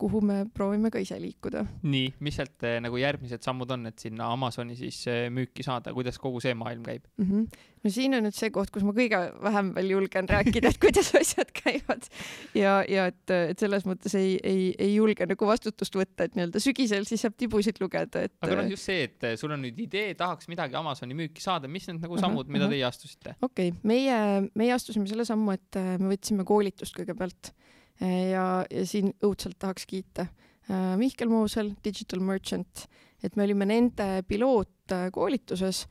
kuhu 0.00 0.20
me 0.24 0.44
proovime 0.54 0.90
ka 0.90 1.00
ise 1.02 1.16
liikuda. 1.20 1.62
nii, 1.86 2.14
mis 2.24 2.38
sealt 2.40 2.64
äh, 2.66 2.78
nagu 2.82 2.98
järgmised 2.98 3.44
sammud 3.44 3.70
on, 3.70 3.86
et 3.90 4.02
sinna 4.02 4.30
Amazoni 4.34 4.76
siis 4.78 5.02
äh, 5.10 5.26
müüki 5.32 5.64
saada, 5.66 5.92
kuidas 5.94 6.18
kogu 6.18 6.40
see 6.42 6.54
maailm 6.58 6.82
käib 6.86 7.04
mm? 7.20 7.26
-hmm. 7.26 7.60
no 7.84 7.92
siin 7.94 8.16
on 8.16 8.24
nüüd 8.26 8.36
see 8.36 8.50
koht, 8.54 8.72
kus 8.74 8.86
ma 8.86 8.94
kõige 8.96 9.20
vähem 9.44 9.70
veel 9.76 9.92
julgen 9.92 10.28
rääkida, 10.30 10.72
et 10.72 10.80
kuidas 10.82 11.12
asjad 11.20 11.52
käivad 11.54 12.08
ja, 12.56 12.80
ja 12.88 13.06
et, 13.12 13.22
et 13.30 13.62
selles 13.62 13.86
mõttes 13.86 14.16
ei, 14.18 14.38
ei, 14.42 14.74
ei 14.78 14.94
julge 14.94 15.28
nagu 15.30 15.50
vastutust 15.52 16.00
võtta, 16.00 16.26
et 16.26 16.34
nii-öelda 16.38 16.62
sügisel 16.62 17.06
siis 17.08 17.22
saab 17.26 17.38
tibusid 17.38 17.78
lugeda, 17.84 18.26
et. 18.26 18.34
aga 18.40 18.62
noh, 18.62 18.72
just 18.74 18.88
see, 18.90 19.06
et 19.06 19.30
sul 19.38 19.54
on 19.54 19.62
nüüd 19.66 19.78
idee, 19.78 20.14
tahaks 20.18 20.50
midagi 20.50 20.78
Amazoni 20.80 21.14
müüki 21.14 21.44
saada, 21.44 21.68
mis 21.68 21.86
need 21.88 22.02
nagu 22.02 22.18
sammud, 22.18 22.50
mida 22.50 22.68
teie 22.72 22.84
astusite? 22.88 23.36
okei 23.42 23.70
okay., 23.70 23.80
meie, 23.86 24.50
meie 24.54 24.74
astusime 24.74 25.06
selle 25.10 25.28
sammu, 25.28 25.54
et 25.54 25.82
me 26.00 26.14
võtsime 26.16 26.48
koolitust 26.48 26.96
kõigepealt 26.96 27.54
ja, 28.00 28.44
ja 28.70 28.84
siin 28.88 29.12
õudselt 29.24 29.58
tahaks 29.60 29.86
kiita 29.88 30.26
äh, 30.70 30.96
Mihkel 31.00 31.30
Moosel, 31.32 31.74
Digital 31.84 32.22
Merchant, 32.24 32.86
et 33.22 33.36
me 33.36 33.44
olime 33.44 33.68
nende 33.68 34.22
pilootkoolituses 34.28 35.84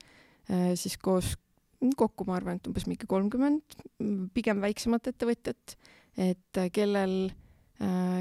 äh, 0.50 0.72
siis 0.80 0.98
koos 1.02 1.36
kokku, 1.95 2.26
ma 2.28 2.36
arvan, 2.36 2.58
et 2.60 2.67
umbes 2.67 2.89
mingi 2.89 3.08
kolmkümmend, 3.08 3.78
pigem 4.36 4.60
väiksemat 4.63 5.13
ettevõtjat, 5.13 5.78
et 6.19 6.60
äh, 6.60 6.72
kellel, 6.76 7.22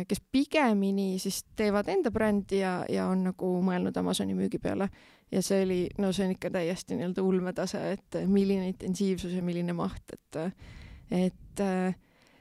kes 0.06 0.20
pigemini 0.30 1.16
siis 1.18 1.40
teevad 1.58 1.88
enda 1.90 2.12
brändi 2.14 2.60
ja, 2.60 2.84
ja 2.86 3.08
on 3.10 3.24
nagu 3.26 3.48
mõelnud 3.66 3.96
Amazoni 3.98 4.36
müügi 4.38 4.60
peale. 4.62 4.86
ja 5.34 5.42
see 5.42 5.64
oli, 5.64 5.78
no 5.98 6.12
see 6.14 6.28
on 6.28 6.36
ikka 6.36 6.52
täiesti 6.54 6.94
nii-öelda 6.94 7.24
ulmetase, 7.26 7.80
et 7.96 8.20
milline 8.30 8.68
intensiivsus 8.70 9.34
ja 9.34 9.42
milline 9.42 9.74
maht, 9.74 10.14
et, 10.14 10.38
et 11.10 11.64
äh, 11.64 11.98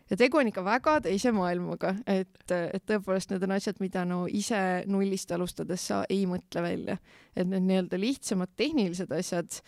ja 0.09 0.17
tegu 0.17 0.39
on 0.39 0.51
ikka 0.51 0.63
väga 0.65 0.97
teise 1.07 1.31
maailmaga, 1.35 1.95
et, 2.07 2.51
et 2.51 2.85
tõepoolest 2.87 3.33
need 3.33 3.43
on 3.47 3.55
asjad, 3.57 3.81
mida 3.83 4.05
no 4.07 4.23
ise 4.27 4.59
nullist 4.87 5.31
alustades 5.35 5.87
sa 5.89 6.03
ei 6.09 6.25
mõtle 6.29 6.63
välja. 6.63 6.97
et 7.35 7.47
need 7.47 7.67
nii-öelda 7.67 7.99
lihtsamad 7.99 8.55
tehnilised 8.55 9.11
asjad, 9.13 9.59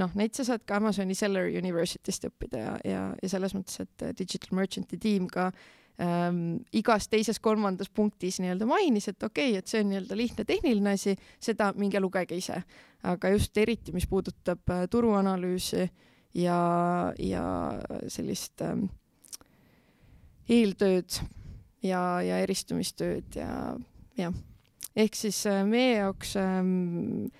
noh, 0.00 0.14
neid 0.16 0.34
sa 0.36 0.46
saad 0.46 0.64
ka 0.66 0.78
Amazoni 0.80 1.14
Seller 1.14 1.50
University'st 1.60 2.30
õppida 2.30 2.62
ja, 2.62 2.78
ja, 2.84 3.02
ja 3.22 3.28
selles 3.28 3.54
mõttes, 3.56 3.82
et 3.82 4.06
Digital 4.18 4.56
Merchant'i 4.56 4.98
tiim 5.00 5.26
ka 5.28 5.50
ähm, 6.00 6.60
igas 6.72 7.08
teises-kolmandas 7.12 7.90
punktis 7.92 8.40
nii-öelda 8.40 8.68
mainis, 8.70 9.10
et 9.10 9.22
okei 9.22 9.50
okay,, 9.50 9.58
et 9.58 9.68
see 9.68 9.82
on 9.84 9.90
nii-öelda 9.92 10.16
lihtne 10.16 10.46
tehniline 10.48 10.94
asi, 10.96 11.16
seda 11.42 11.72
minge 11.76 12.00
lugege 12.00 12.38
ise. 12.38 12.62
aga 13.02 13.30
just 13.32 13.56
eriti, 13.56 13.92
mis 13.96 14.06
puudutab 14.06 14.70
äh, 14.70 14.86
turuanalüüsi 14.90 15.88
ja, 16.34 16.60
ja 17.18 17.44
sellist 18.08 18.62
ähm, 18.62 18.86
eeltööd 20.50 21.20
ja, 21.84 22.00
ja 22.24 22.40
eristumistööd 22.44 23.38
ja 23.38 23.50
jah, 24.18 24.34
ehk 24.98 25.16
siis 25.18 25.38
äh, 25.48 25.62
meie 25.68 26.00
jaoks 26.00 26.34
ähm, 26.40 27.30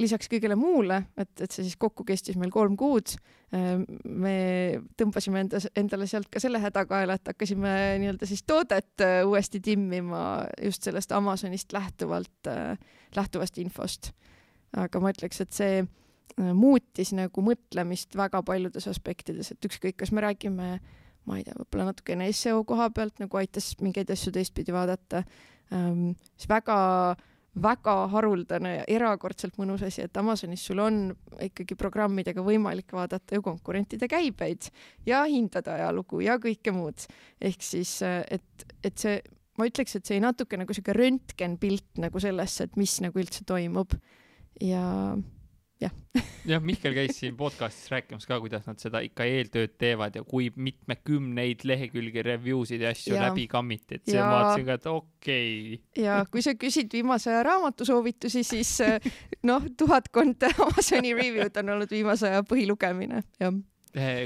lisaks 0.00 0.28
kõigele 0.30 0.56
muule, 0.58 1.04
et, 1.20 1.32
et 1.38 1.50
see 1.52 1.64
siis 1.66 1.78
kokku 1.80 2.06
kestis 2.08 2.38
meil 2.40 2.52
kolm 2.54 2.76
kuud 2.80 3.14
ähm,, 3.54 3.86
me 4.04 4.36
tõmbasime 5.00 5.44
enda, 5.44 5.62
endale 5.78 6.08
sealt 6.10 6.30
ka 6.32 6.42
selle 6.42 6.60
häda 6.62 6.84
kaela, 6.90 7.18
et 7.18 7.32
hakkasime 7.32 7.74
nii-öelda 8.02 8.28
siis 8.28 8.44
toodet 8.46 9.04
äh, 9.04 9.20
uuesti 9.26 9.62
timmima 9.64 10.44
just 10.62 10.86
sellest 10.86 11.14
Amazonist 11.14 11.74
lähtuvalt 11.76 12.50
äh,, 12.50 12.74
lähtuvast 13.16 13.60
infost. 13.62 14.12
aga 14.74 14.98
ma 15.00 15.12
ütleks, 15.14 15.38
et 15.44 15.54
see 15.54 15.84
muutis 16.34 17.12
nagu 17.14 17.42
mõtlemist 17.46 18.16
väga 18.18 18.40
paljudes 18.42 18.88
aspektides, 18.90 19.52
et 19.52 19.66
ükskõik, 19.68 19.94
kas 20.00 20.10
me 20.10 20.24
räägime 20.24 20.70
äh, 20.72 21.03
ma 21.28 21.38
ei 21.38 21.44
tea, 21.46 21.56
võib-olla 21.58 21.90
natukene 21.90 22.30
seo 22.36 22.64
koha 22.68 22.90
pealt 22.94 23.22
nagu 23.22 23.40
aitas 23.40 23.72
mingeid 23.82 24.10
asju 24.12 24.32
teistpidi 24.34 24.74
vaadata 24.74 25.22
ähm,. 25.72 26.12
siis 26.36 26.48
väga, 26.50 26.76
väga 27.62 27.94
haruldane 28.12 28.74
ja 28.74 28.86
erakordselt 28.96 29.56
mõnus 29.60 29.84
asi, 29.86 30.04
et 30.04 30.16
Amazonis 30.20 30.64
sul 30.66 30.82
on 30.84 31.06
ikkagi 31.44 31.78
programmidega 31.80 32.44
võimalik 32.44 32.92
vaadata 32.96 33.38
ju 33.38 33.44
konkurentide 33.46 34.08
käibeid 34.10 34.68
ja 35.06 35.22
hindade 35.30 35.72
ajalugu 35.76 36.20
ja 36.24 36.38
kõike 36.42 36.74
muud. 36.74 37.06
ehk 37.40 37.62
siis, 37.62 38.00
et, 38.02 38.66
et 38.82 38.98
see, 38.98 39.20
ma 39.58 39.68
ütleks, 39.70 39.96
et 39.96 40.06
see 40.06 40.20
natuke 40.22 40.58
nagu 40.60 40.74
sihuke 40.74 40.96
röntgenpilt 40.96 42.02
nagu 42.02 42.20
sellesse, 42.20 42.68
et 42.68 42.76
mis 42.80 42.98
nagu 43.04 43.22
üldse 43.22 43.46
toimub 43.48 43.96
ja 44.62 45.16
jah. 45.82 45.92
Jah, 46.44 46.60
Mihkel 46.60 46.92
käis 46.92 47.16
siin 47.16 47.36
podcast'is 47.38 47.88
rääkimas 47.88 48.26
ka, 48.28 48.36
kuidas 48.42 48.66
nad 48.68 48.76
seda 48.82 49.00
ikka 49.04 49.24
eeltööd 49.24 49.78
teevad 49.80 50.16
ja 50.18 50.22
kui 50.28 50.50
mitmekümneid 50.52 51.64
lehekülgi 51.64 52.22
review 52.26 52.66
sid 52.68 52.84
ja 52.84 52.92
asju 52.92 53.16
ja. 53.16 53.22
läbi 53.30 53.46
kammiti, 53.48 53.96
et 53.96 54.04
see 54.04 54.18
ja... 54.18 54.26
ma 54.28 54.42
vaatasin 54.42 54.68
ka, 54.68 54.76
et 54.76 54.88
okei. 54.92 55.52
Okay.. 55.78 56.04
ja 56.04 56.18
kui 56.30 56.44
sa 56.44 56.52
küsid 56.60 56.92
viimase 56.92 57.32
aja 57.32 57.46
raamatusoovitusi, 57.48 58.44
siis 58.44 58.74
eh, 58.84 59.12
noh, 59.48 59.64
tuhatkond 59.78 60.44
Amazoni 60.52 61.14
review'd 61.16 61.62
on 61.62 61.78
olnud 61.78 61.96
viimase 61.96 62.28
aja 62.28 62.44
põhilugemine, 62.46 63.24
jah 63.40 63.56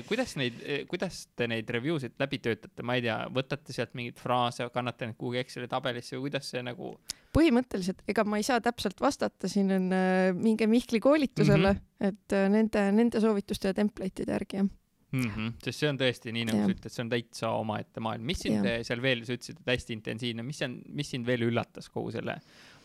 kuidas 0.08 0.32
neid, 0.40 0.62
eh, 0.64 0.84
kuidas 0.88 1.26
te 1.36 1.48
neid 1.50 1.68
review 1.70 1.98
sid 2.00 2.16
läbi 2.20 2.40
töötate, 2.40 2.84
ma 2.86 2.96
ei 2.96 3.04
tea, 3.04 3.18
võtate 3.34 3.74
sealt 3.74 3.92
mingeid 3.98 4.20
fraase, 4.20 4.68
kannate 4.72 5.10
need 5.10 5.18
kuhugi 5.20 5.42
Exceli 5.42 5.68
tabelisse 5.68 6.16
või 6.16 6.28
kuidas 6.28 6.48
see 6.54 6.64
nagu? 6.64 6.96
põhimõtteliselt, 7.36 8.00
ega 8.08 8.24
ma 8.24 8.40
ei 8.40 8.46
saa 8.46 8.62
täpselt 8.64 9.00
vastata, 9.04 9.50
siin 9.52 9.70
on 9.76 9.92
äh, 9.92 10.30
minge 10.32 10.66
Mihkli 10.66 11.00
koolitusele 11.04 11.74
mm, 11.74 11.80
-hmm. 11.84 12.08
et 12.08 12.36
äh, 12.36 12.48
nende, 12.50 12.84
nende 12.96 13.20
soovituste 13.20 13.68
ja 13.68 13.76
template'ide 13.76 14.32
järgi, 14.32 14.62
jah 14.62 14.70
mm. 15.12 15.28
-hmm. 15.28 15.52
sest 15.64 15.84
see 15.84 15.90
on 15.90 16.00
tõesti 16.00 16.32
nii, 16.32 16.46
nagu 16.48 16.64
sa 16.64 16.72
ütled, 16.72 16.94
see 16.94 17.04
on 17.04 17.12
täitsa 17.12 17.52
omaette 17.60 18.00
maailm. 18.00 18.24
mis 18.24 18.42
sind 18.46 18.64
ja. 18.64 18.80
seal 18.84 19.04
veel, 19.04 19.24
sa 19.28 19.36
ütlesid, 19.36 19.60
et 19.60 19.72
hästi 19.74 19.96
intensiivne, 19.98 20.46
mis 20.46 20.62
on, 20.64 20.80
mis 20.88 21.12
sind 21.14 21.28
veel 21.28 21.44
üllatas 21.50 21.92
kogu 21.92 22.12
selle 22.14 22.38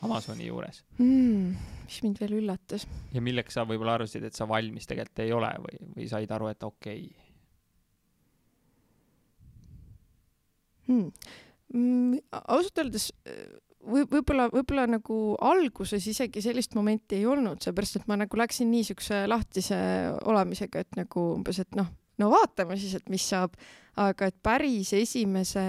Amazoni 0.03 0.47
juures 0.49 0.83
mm,? 0.97 1.53
mis 1.87 1.99
mind 2.05 2.21
veel 2.23 2.37
üllatas? 2.41 2.87
ja 3.13 3.23
milleks 3.23 3.57
sa 3.57 3.67
võib-olla 3.69 3.97
arvasid, 3.99 4.23
et 4.27 4.37
sa 4.37 4.47
valmis 4.49 4.89
tegelikult 4.89 5.23
ei 5.25 5.35
ole 5.35 5.51
või, 5.65 5.81
või 5.97 6.09
said 6.11 6.31
aru, 6.35 6.51
et 6.53 6.67
okei 6.67 7.03
okay. 7.09 7.31
hmm.? 10.87 11.11
Mm, 11.73 12.19
ausalt 12.43 12.83
öeldes 12.83 13.07
või 13.83 14.05
võib-olla, 14.09 14.47
võib-olla 14.51 14.85
nagu 14.87 15.17
alguses 15.43 16.05
isegi 16.07 16.43
sellist 16.43 16.75
momenti 16.77 17.17
ei 17.19 17.27
olnud, 17.29 17.61
seepärast 17.63 17.99
et 17.99 18.07
ma 18.07 18.17
nagu 18.19 18.39
läksin 18.39 18.69
niisuguse 18.71 19.23
lahtise 19.29 19.77
olemisega, 20.29 20.83
et 20.83 20.99
nagu 20.99 21.25
umbes, 21.35 21.59
et 21.63 21.79
noh, 21.79 21.89
no 22.21 22.29
vaatame 22.33 22.77
siis, 22.79 22.95
et 22.99 23.09
mis 23.13 23.25
saab. 23.33 23.57
aga 23.93 24.25
et 24.25 24.35
päris 24.41 24.89
esimese 24.97 25.63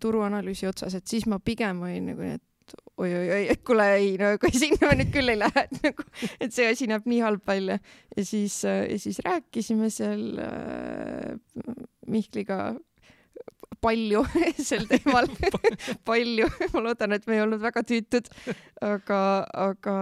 turuanalüüsi 0.00 0.66
otsas, 0.68 0.94
et 0.94 1.06
siis 1.08 1.24
ma 1.26 1.38
pigem 1.40 1.80
olin 1.86 2.10
nagu 2.10 2.20
nii, 2.20 2.34
et 2.36 2.44
oi-oi-oi, 3.00 3.46
et 3.54 3.64
kuule 3.66 3.86
ei, 3.96 4.12
no 4.20 4.34
kui 4.42 4.52
sinna 4.62 4.92
nüüd 4.98 5.12
küll 5.14 5.32
ei 5.32 5.40
lähe, 5.40 5.64
et 5.66 5.88
nagu, 5.88 6.06
et 6.40 6.54
see 6.54 6.68
asi 6.70 6.90
näeb 6.90 7.08
nii 7.10 7.22
halb 7.24 7.46
välja. 7.48 7.80
ja 8.16 8.26
siis, 8.26 8.62
ja 8.64 9.00
siis 9.00 9.22
rääkisime 9.26 9.90
seal 9.94 10.28
äh, 10.44 11.34
Mihkliga 12.10 12.74
palju 13.80 14.24
sel 14.68 14.86
teemal. 14.90 15.28
Palju, 16.08 16.48
ma 16.74 16.82
loodan, 16.84 17.16
et 17.16 17.26
me 17.28 17.38
ei 17.38 17.44
olnud 17.44 17.62
väga 17.62 17.82
tüütud, 17.86 18.28
aga, 18.84 19.20
aga, 19.66 19.96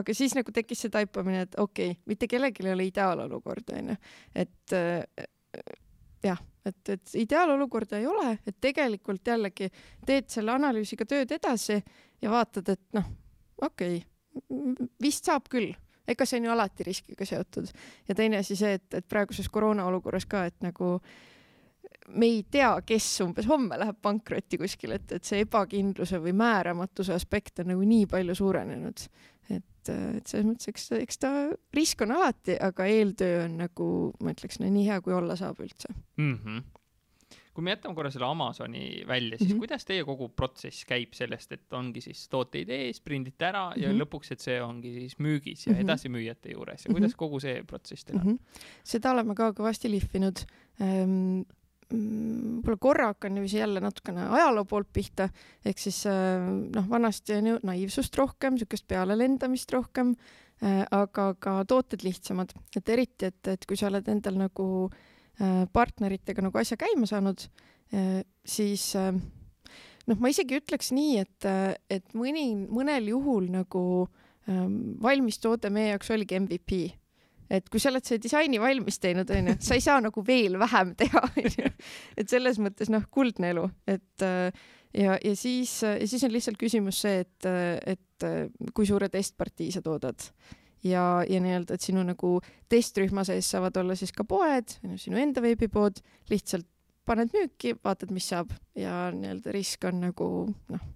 aga 0.00 0.16
siis 0.16 0.34
nagu 0.38 0.54
tekkis 0.54 0.84
see 0.84 0.94
taipamine, 0.94 1.46
et 1.46 1.58
okei 1.58 1.92
okay,, 1.92 2.02
mitte 2.10 2.28
kellelgi 2.30 2.66
ei 2.66 2.74
ole 2.74 2.88
ideaalolukord, 2.88 3.74
onju, 3.78 3.98
et 4.34 4.76
äh, 4.76 5.28
jah, 6.24 6.40
et, 6.66 6.80
et 6.88 7.14
ideaalolukorda 7.22 8.00
ei 8.00 8.06
ole, 8.10 8.34
et 8.46 8.58
tegelikult 8.60 9.26
jällegi 9.26 9.70
teed 10.06 10.28
selle 10.32 10.54
analüüsiga 10.56 11.06
tööd 11.08 11.32
edasi 11.38 11.78
ja 12.22 12.30
vaatad, 12.30 12.68
et 12.68 12.86
noh, 12.98 13.10
okei 13.62 13.98
okay,, 13.98 14.88
vist 15.02 15.24
saab 15.28 15.48
küll 15.50 15.74
ega 16.08 16.26
see 16.26 16.40
on 16.40 16.48
ju 16.48 16.52
alati 16.52 16.86
riskiga 16.86 17.26
seotud. 17.28 17.70
ja 18.08 18.14
teine 18.14 18.40
asi 18.42 18.56
see, 18.56 18.78
et, 18.78 18.94
et 18.94 19.08
praeguses 19.08 19.48
koroona 19.52 19.86
olukorras 19.88 20.26
ka, 20.26 20.44
et 20.48 20.56
nagu 20.64 20.98
me 22.08 22.26
ei 22.26 22.44
tea, 22.50 22.70
kes 22.86 23.06
umbes 23.24 23.48
homme 23.48 23.76
läheb 23.80 23.98
pankrotti 24.02 24.58
kuskil, 24.60 24.94
et, 24.96 25.10
et 25.12 25.24
see 25.24 25.42
ebakindluse 25.44 26.20
või 26.24 26.32
määramatuse 26.38 27.12
aspekt 27.16 27.60
on 27.60 27.72
nagu 27.74 27.84
nii 27.84 28.06
palju 28.08 28.36
suurenenud. 28.38 29.04
et, 29.50 29.92
et 29.92 30.26
selles 30.26 30.46
mõttes, 30.46 30.72
eks, 30.72 30.90
eks 31.02 31.20
ta 31.20 31.32
risk 31.76 32.02
on 32.04 32.16
alati, 32.16 32.56
aga 32.60 32.88
eeltöö 32.88 33.44
on 33.44 33.60
nagu, 33.64 33.90
ma 34.24 34.32
ütleks, 34.36 34.60
nii 34.64 34.88
hea, 34.88 35.00
kui 35.04 35.16
olla 35.16 35.36
saab 35.36 35.60
üldse 35.64 35.92
mm. 36.16 36.34
-hmm 36.34 36.66
kui 37.58 37.66
me 37.66 37.72
jätame 37.74 37.96
korra 37.98 38.10
selle 38.14 38.28
Amazoni 38.28 39.02
välja, 39.06 39.34
siis 39.34 39.48
mm 39.48 39.54
-hmm. 39.56 39.58
kuidas 39.64 39.84
teie 39.84 40.04
kogu 40.06 40.28
protsess 40.28 40.84
käib 40.86 41.16
sellest, 41.18 41.52
et 41.56 41.72
ongi 41.74 42.00
siis 42.00 42.28
toote 42.30 42.60
idee, 42.62 42.92
sprindite 42.94 43.48
ära 43.48 43.64
mm 43.70 43.74
-hmm. 43.74 43.82
ja 43.82 43.88
mhm. 43.88 44.00
lõpuks, 44.02 44.30
et 44.32 44.40
see 44.40 44.62
ongi 44.62 44.92
siis 44.94 45.18
müügis 45.18 45.66
ja 45.66 45.72
mm 45.72 45.78
-hmm. 45.78 45.82
edasimüüjate 45.82 46.52
juures 46.52 46.84
ja 46.84 46.92
kuidas 46.92 47.10
mm 47.10 47.14
-hmm. 47.14 47.16
kogu 47.16 47.40
see 47.40 47.62
protsess 47.64 48.04
teil 48.04 48.18
on 48.18 48.26
mm? 48.26 48.32
-hmm. 48.32 48.62
seda 48.84 49.10
oleme 49.10 49.34
ka 49.34 49.50
kõvasti 49.50 49.90
lihvinud 49.90 50.38
ähm 50.80 51.44
võib-olla 51.90 52.76
korra 52.80 53.06
hakkan 53.06 53.34
niiviisi 53.34 53.58
jälle 53.58 53.80
natukene 53.80 54.26
ajaloo 54.28 54.64
poolt 54.64 54.88
pihta, 54.92 55.28
ehk 55.64 55.78
siis 55.78 56.04
noh, 56.74 56.88
vanasti 56.88 57.32
on 57.32 57.46
ju 57.46 57.58
naiivsust 57.62 58.16
rohkem, 58.16 58.52
niisugust 58.52 58.84
pealelendamist 58.88 59.72
rohkem, 59.72 60.14
aga 60.90 61.34
ka 61.38 61.64
tooted 61.64 62.04
lihtsamad, 62.04 62.52
et 62.76 62.88
eriti, 62.88 63.24
et, 63.24 63.48
et 63.48 63.66
kui 63.66 63.76
sa 63.76 63.86
oled 63.86 64.08
endal 64.08 64.36
nagu 64.36 64.90
äh, 64.92 64.98
Äh, 64.98 65.17
partneritega 65.72 66.42
nagu 66.44 66.58
asja 66.60 66.78
käima 66.80 67.08
saanud, 67.08 67.44
äh, 67.94 68.22
siis 68.46 68.90
äh, 68.98 69.12
noh, 69.14 70.18
ma 70.18 70.32
isegi 70.32 70.58
ütleks 70.58 70.92
nii, 70.96 71.18
et, 71.24 71.50
et 71.90 72.16
mõni, 72.18 72.50
mõnel 72.66 73.10
juhul 73.12 73.50
nagu 73.54 73.82
ähm, 74.48 74.96
valmis 75.02 75.38
toode 75.42 75.70
meie 75.74 75.92
jaoks 75.94 76.10
oligi 76.16 76.40
MVP 76.40 76.80
et 77.48 77.68
kui 77.72 77.80
sa 77.80 77.88
oled 77.88 78.04
see 78.04 78.20
disaini 78.20 78.58
valmis 78.60 78.98
teinud, 79.00 79.30
onju, 79.32 79.54
sa 79.64 79.76
ei 79.78 79.80
saa 79.80 80.02
nagu 80.04 80.20
veel 80.26 80.58
vähem 80.60 80.92
teha, 81.00 81.22
onju. 81.30 81.70
et 82.20 82.28
selles 82.28 82.58
mõttes 82.60 82.90
noh, 82.92 83.06
kuldne 83.14 83.54
elu, 83.54 83.64
et 83.88 84.26
ja, 84.26 85.14
ja 85.16 85.32
siis, 85.32 85.78
ja 85.86 86.04
siis 86.04 86.26
on 86.28 86.34
lihtsalt 86.34 86.60
küsimus 86.60 87.00
see, 87.06 87.22
et, 87.24 87.48
et 87.96 88.28
kui 88.76 88.88
suure 88.88 89.08
testpartii 89.12 89.70
sa 89.72 89.80
toodad 89.84 90.28
ja, 90.84 91.24
ja 91.28 91.40
nii-öelda, 91.42 91.74
et 91.74 91.84
sinu 91.84 92.02
nagu 92.06 92.38
testrühma 92.70 93.24
sees 93.26 93.50
saavad 93.50 93.76
olla 93.80 93.96
siis 93.98 94.12
ka 94.14 94.24
poed, 94.28 94.78
sinu 95.00 95.20
enda 95.20 95.42
veebipood, 95.44 96.00
lihtsalt 96.30 96.66
paned 97.08 97.32
müüki, 97.32 97.74
vaatad, 97.84 98.12
mis 98.14 98.28
saab 98.28 98.52
ja 98.76 99.08
nii-öelda 99.14 99.54
risk 99.54 99.86
on 99.88 100.02
nagu 100.04 100.28
noh. 100.72 100.88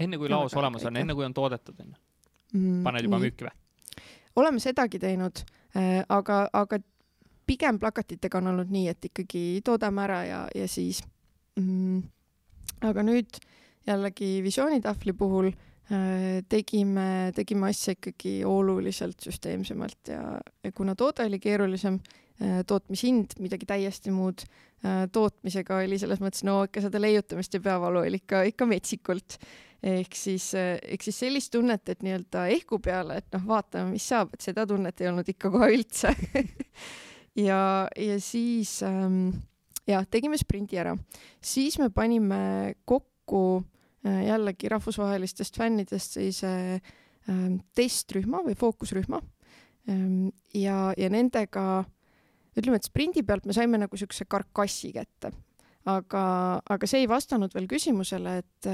enne 0.00 0.20
kui 0.20 0.30
laos 0.32 0.54
olemas 0.56 0.86
on, 0.88 0.96
enne 0.96 1.16
kui 1.16 1.26
on 1.26 1.36
toodetud, 1.36 1.76
on 1.82 1.92
ju? 1.92 2.00
Mm, 2.56 2.80
paned 2.86 3.06
juba 3.06 3.18
nii. 3.18 3.28
müüki 3.28 3.46
või? 3.46 3.56
oleme 4.40 4.62
sedagi 4.62 4.98
teinud 5.02 5.44
äh,, 5.76 6.00
aga, 6.08 6.42
aga 6.52 6.80
pigem 7.46 7.78
plakatitega 7.82 8.40
on 8.40 8.54
olnud 8.54 8.70
nii, 8.72 8.88
et 8.88 9.10
ikkagi 9.10 9.44
toodame 9.66 10.06
ära 10.06 10.20
ja, 10.24 10.44
ja 10.56 10.68
siis 10.70 11.02
mm,. 11.60 12.02
aga 12.88 13.04
nüüd 13.06 13.42
jällegi 13.86 14.38
visioonitahvli 14.44 15.12
puhul 15.16 15.50
Äh, 15.50 15.69
tegime, 16.48 17.32
tegime 17.34 17.70
asja 17.70 17.96
ikkagi 17.96 18.40
oluliselt 18.46 19.24
süsteemsemalt 19.24 20.10
ja, 20.12 20.22
ja 20.64 20.72
kuna 20.76 20.94
toode 20.94 21.24
oli 21.26 21.40
keerulisem, 21.42 21.96
äh, 22.42 22.60
tootmishind 22.66 23.34
midagi 23.42 23.66
täiesti 23.66 24.12
muud, 24.14 24.44
äh, 24.86 25.02
tootmisega 25.12 25.80
oli 25.82 25.98
selles 25.98 26.22
mõttes, 26.22 26.44
no 26.46 26.60
ikka 26.68 26.84
seda 26.84 27.02
leiutamist 27.02 27.56
ja 27.56 27.62
peavalu 27.64 28.04
oli 28.04 28.20
ikka, 28.22 28.44
ikka 28.52 28.68
metsikult. 28.70 29.38
ehk 29.80 30.12
siis, 30.12 30.50
ehk 30.54 31.02
siis 31.02 31.18
sellist 31.22 31.54
tunnet, 31.54 31.88
et 31.88 32.02
nii-öelda 32.04 32.44
ehku 32.52 32.78
peale, 32.84 33.16
et 33.16 33.30
noh, 33.32 33.46
vaatame, 33.48 33.94
mis 33.94 34.04
saab, 34.12 34.34
et 34.36 34.44
seda 34.44 34.66
tunnet 34.68 35.00
ei 35.00 35.08
olnud 35.08 35.28
ikka 35.32 35.50
kohe 35.50 35.70
üldse 35.72 36.12
ja, 37.48 37.88
ja 37.96 38.18
siis 38.20 38.82
ähm, 38.84 39.30
jah, 39.88 40.04
tegime 40.04 40.36
sprindi 40.36 40.76
ära, 40.78 40.92
siis 41.40 41.80
me 41.80 41.88
panime 41.88 42.74
kokku 42.84 43.42
äh, 43.56 43.64
Äh, 43.64 43.78
jällegi 44.04 44.70
rahvusvahelistest 44.72 45.58
fännidest 45.60 46.16
sellise 46.16 46.52
ähm, 47.28 47.60
testrühma 47.76 48.40
või 48.46 48.56
fookusrühma. 48.56 49.20
Ähm, 49.90 50.30
ja, 50.56 50.94
ja 50.96 51.10
nendega, 51.12 51.84
ütleme, 52.56 52.80
et 52.80 52.88
sprindi 52.88 53.24
pealt 53.26 53.44
me 53.48 53.56
saime 53.56 53.80
nagu 53.80 53.96
niisuguse 53.96 54.24
karkassi 54.30 54.94
kätte 54.96 55.34
aga, 55.88 56.22
aga 56.68 56.88
see 56.88 57.04
ei 57.04 57.08
vastanud 57.08 57.54
veel 57.56 57.68
küsimusele, 57.70 58.34
et 58.42 58.68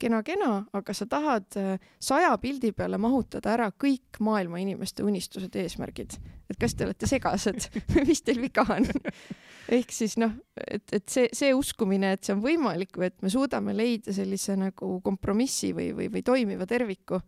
kena-kena 0.00 0.50
äh,, 0.56 0.64
aga 0.80 0.94
sa 0.96 1.06
tahad 1.10 1.58
äh, 1.60 1.84
saja 2.02 2.32
pildi 2.42 2.72
peale 2.74 2.98
mahutada 2.98 3.52
ära 3.54 3.68
kõik 3.70 4.18
maailma 4.24 4.58
inimeste 4.62 5.06
unistused 5.06 5.54
eesmärgid. 5.54 6.18
et 6.50 6.58
kas 6.58 6.74
te 6.74 6.86
olete 6.88 7.06
segased 7.06 7.68
mis 8.08 8.22
teil 8.26 8.42
viga 8.42 8.66
on? 8.74 8.88
ehk 9.78 9.92
siis 9.92 10.16
noh, 10.18 10.34
et, 10.66 10.86
et 10.92 11.06
see, 11.08 11.28
see 11.32 11.54
uskumine, 11.54 12.14
et 12.16 12.24
see 12.24 12.34
on 12.34 12.42
võimalik 12.42 12.98
või 12.98 13.10
et 13.12 13.22
me 13.22 13.30
suudame 13.30 13.76
leida 13.76 14.14
sellise 14.16 14.56
nagu 14.58 14.98
kompromissi 15.04 15.74
või, 15.76 15.92
või, 15.94 16.10
või 16.10 16.24
toimiva 16.26 16.66
terviku 16.66 17.20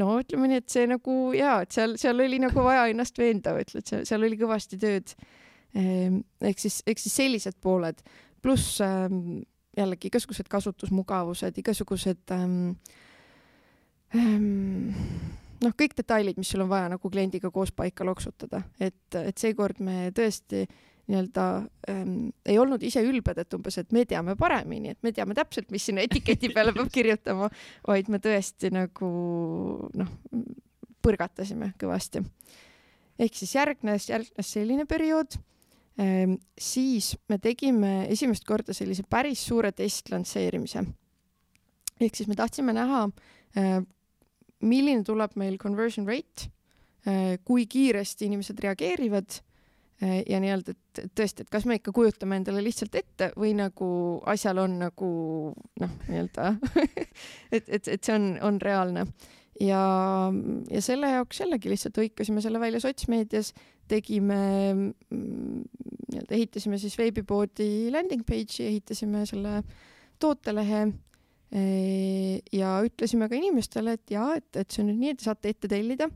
no 0.00 0.18
ütleme 0.22 0.50
nii, 0.50 0.60
et 0.62 0.72
see 0.72 0.86
nagu 0.90 1.16
jaa, 1.36 1.60
et 1.64 1.74
seal, 1.74 1.98
seal 2.00 2.20
oli 2.24 2.40
nagu 2.42 2.64
vaja 2.64 2.86
ennast 2.90 3.18
veenda, 3.18 3.54
ütled, 3.60 3.86
seal 4.08 4.26
oli 4.26 4.38
kõvasti 4.40 4.78
tööd. 4.82 5.14
Ehm, 5.74 6.20
ehk 6.42 6.60
siis, 6.62 6.80
ehk 6.86 7.00
siis 7.02 7.14
sellised 7.18 7.58
pooled 7.62 8.02
pluss 8.44 8.78
ähm, 8.84 9.42
jällegi 9.76 10.10
igasugused 10.10 10.48
kasutusmugavused, 10.52 11.58
igasugused 11.58 12.32
ähm, 12.36 12.74
ähm, 14.14 14.94
noh, 15.64 15.76
kõik 15.78 15.96
detailid, 15.98 16.38
mis 16.40 16.50
sul 16.52 16.64
on 16.64 16.72
vaja 16.72 16.90
nagu 16.94 17.10
kliendiga 17.10 17.50
koos 17.54 17.72
paika 17.74 18.06
loksutada, 18.06 18.62
et, 18.80 19.06
et 19.18 19.38
seekord 19.40 19.80
me 19.84 20.10
tõesti 20.14 20.64
nii-öelda 21.04 21.46
ähm, 21.92 22.30
ei 22.48 22.56
olnud 22.58 22.84
ise 22.86 23.02
ülbed, 23.04 23.38
et 23.40 23.56
umbes, 23.56 23.76
et 23.80 23.90
me 23.92 24.06
teame 24.08 24.36
paremini, 24.40 24.94
et 24.94 25.00
me 25.04 25.12
teame 25.12 25.36
täpselt, 25.36 25.68
mis 25.74 25.84
sinna 25.84 26.04
etiketi 26.06 26.48
peale 26.54 26.72
peab 26.76 26.88
kirjutama, 26.92 27.50
vaid 27.88 28.08
me 28.12 28.20
tõesti 28.24 28.70
nagu 28.72 29.10
noh, 30.00 30.14
põrgatasime 31.04 31.74
kõvasti. 31.80 32.24
ehk 33.20 33.36
siis 33.36 33.52
järgnes, 33.54 34.08
järgnes 34.08 34.54
selline 34.56 34.88
periood 34.88 35.36
siis 36.58 37.12
me 37.30 37.38
tegime 37.38 38.08
esimest 38.10 38.42
korda 38.48 38.74
sellise 38.74 39.04
päris 39.06 39.44
suure 39.46 39.72
testlansseerimise. 39.72 40.84
ehk 42.00 42.16
siis 42.16 42.28
me 42.28 42.34
tahtsime 42.34 42.72
näha, 42.74 43.04
ehm, 43.56 43.84
milline 44.60 45.04
tuleb 45.04 45.36
meil 45.36 45.58
conversion 45.58 46.06
rate, 46.08 46.50
ehm, 47.06 47.38
kui 47.44 47.66
kiiresti 47.66 48.26
inimesed 48.26 48.58
reageerivad 48.58 49.40
ja 50.26 50.40
nii-öelda, 50.42 50.72
et 50.74 51.12
tõesti, 51.16 51.44
et 51.44 51.50
kas 51.50 51.64
me 51.64 51.78
ikka 51.78 51.92
kujutame 51.94 52.36
endale 52.36 52.60
lihtsalt 52.64 52.96
ette 52.98 53.30
või 53.38 53.54
nagu 53.56 53.86
asjal 54.26 54.58
on 54.64 54.74
nagu 54.82 55.10
noh, 55.80 55.94
nii-öelda 56.08 56.48
et, 57.54 57.68
et, 57.68 57.88
et 57.88 58.02
see 58.02 58.16
on, 58.16 58.26
on 58.42 58.58
reaalne 58.60 59.06
ja, 59.60 59.84
ja 60.70 60.82
selle 60.82 61.10
jaoks 61.14 61.40
jällegi 61.44 61.70
lihtsalt 61.72 62.00
hõikasime 62.02 62.42
selle 62.44 62.60
välja 62.62 62.80
sotsmeedias, 62.82 63.52
tegime 63.88 64.38
mm, 64.72 65.64
nii-öelda, 66.10 66.34
ehitasime 66.36 66.78
siis 66.80 66.96
veebipoodi 66.98 67.90
landing 67.92 68.24
page'i, 68.26 68.68
ehitasime 68.70 69.24
selle 69.28 69.60
tootelehe 70.22 70.86
eh, 70.86 72.38
ja 72.54 72.78
ütlesime 72.86 73.28
ka 73.30 73.38
inimestele, 73.38 73.98
et 73.98 74.14
jaa, 74.16 74.32
et, 74.40 74.48
et 74.56 74.70
see 74.70 74.84
on 74.84 74.90
nüüd 74.92 75.02
nii, 75.02 75.14
et 75.14 75.22
te 75.22 75.28
saate 75.28 75.52
ette 75.52 75.70
tellida, 75.70 76.08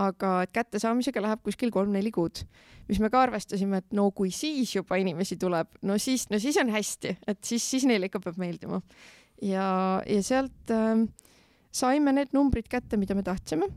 aga 0.00 0.34
et 0.46 0.52
kättesaamisega 0.54 1.22
läheb 1.24 1.40
kuskil 1.44 1.72
kolm-neli 1.74 2.12
kuud. 2.14 2.44
mis 2.90 2.98
me 2.98 3.10
ka 3.10 3.20
arvestasime, 3.22 3.78
et 3.78 3.92
no 3.94 4.08
kui 4.10 4.32
siis 4.34 4.72
juba 4.74 4.96
inimesi 4.98 5.36
tuleb, 5.38 5.68
no 5.86 5.98
siis, 5.98 6.26
no 6.30 6.38
siis 6.42 6.56
on 6.62 6.70
hästi, 6.74 7.16
et 7.28 7.42
siis, 7.44 7.62
siis 7.62 7.86
neile 7.86 8.08
ikka 8.10 8.22
peab 8.22 8.38
meeldima. 8.38 8.80
ja, 9.42 10.02
ja 10.06 10.22
sealt 10.22 10.72
äh, 10.74 11.06
saime 11.70 12.14
need 12.14 12.34
numbrid 12.36 12.68
kätte, 12.70 12.98
mida 13.00 13.14
me 13.16 13.24
tahtsime. 13.26 13.68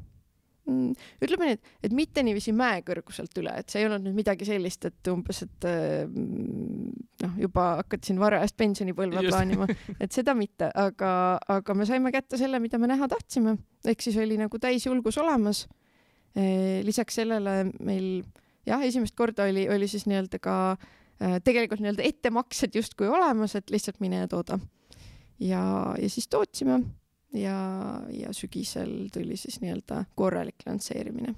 Mm, 0.63 0.93
ütleme 1.19 1.47
nii, 1.49 1.55
et, 1.57 1.71
et 1.83 1.95
mitte 1.95 2.23
niiviisi 2.23 2.53
mäekõrguselt 2.55 3.35
üle, 3.41 3.51
et 3.59 3.71
see 3.71 3.81
ei 3.81 3.87
olnud 3.89 4.05
nüüd 4.05 4.15
midagi 4.15 4.45
sellist, 4.47 4.85
et 4.87 5.09
umbes, 5.11 5.41
et 5.43 5.67
mm, 5.67 6.93
noh, 7.25 7.33
juba 7.41 7.65
hakkad 7.81 8.07
siin 8.07 8.21
varajast 8.21 8.55
pensionipõlve 8.61 9.25
plaanima, 9.27 9.67
et 9.99 10.15
seda 10.15 10.35
mitte, 10.39 10.69
aga, 10.71 11.11
aga 11.57 11.75
me 11.75 11.87
saime 11.89 12.13
kätte 12.15 12.39
selle, 12.39 12.63
mida 12.63 12.79
me 12.79 12.87
näha 12.93 13.11
tahtsime, 13.11 13.57
ehk 13.91 14.07
siis 14.07 14.21
oli 14.23 14.39
nagu 14.39 14.61
täisjulgus 14.63 15.19
olemas. 15.19 15.65
Eh, 16.33 16.79
lisaks 16.87 17.19
sellele 17.19 17.59
meil 17.83 18.23
jah, 18.65 18.81
esimest 18.87 19.19
korda 19.19 19.49
oli, 19.51 19.67
oli 19.69 19.91
siis 19.91 20.07
nii-öelda 20.07 20.39
ka 20.41 20.57
eh, 20.73 21.41
tegelikult 21.43 21.83
nii-öelda 21.83 22.07
ettemaksed 22.07 22.79
justkui 22.79 23.11
olemas, 23.11 23.59
et 23.59 23.67
lihtsalt 23.69 23.99
mine 23.99 24.23
ja 24.23 24.31
tooda. 24.31 24.61
ja, 25.43 25.61
ja 25.99 26.09
siis 26.09 26.31
tootsime 26.31 26.79
ja, 27.37 27.57
ja 28.13 28.33
sügisel 28.35 29.09
tuli 29.13 29.37
siis 29.39 29.59
nii-öelda 29.63 30.03
korralik 30.15 30.65
lansseerimine. 30.67 31.35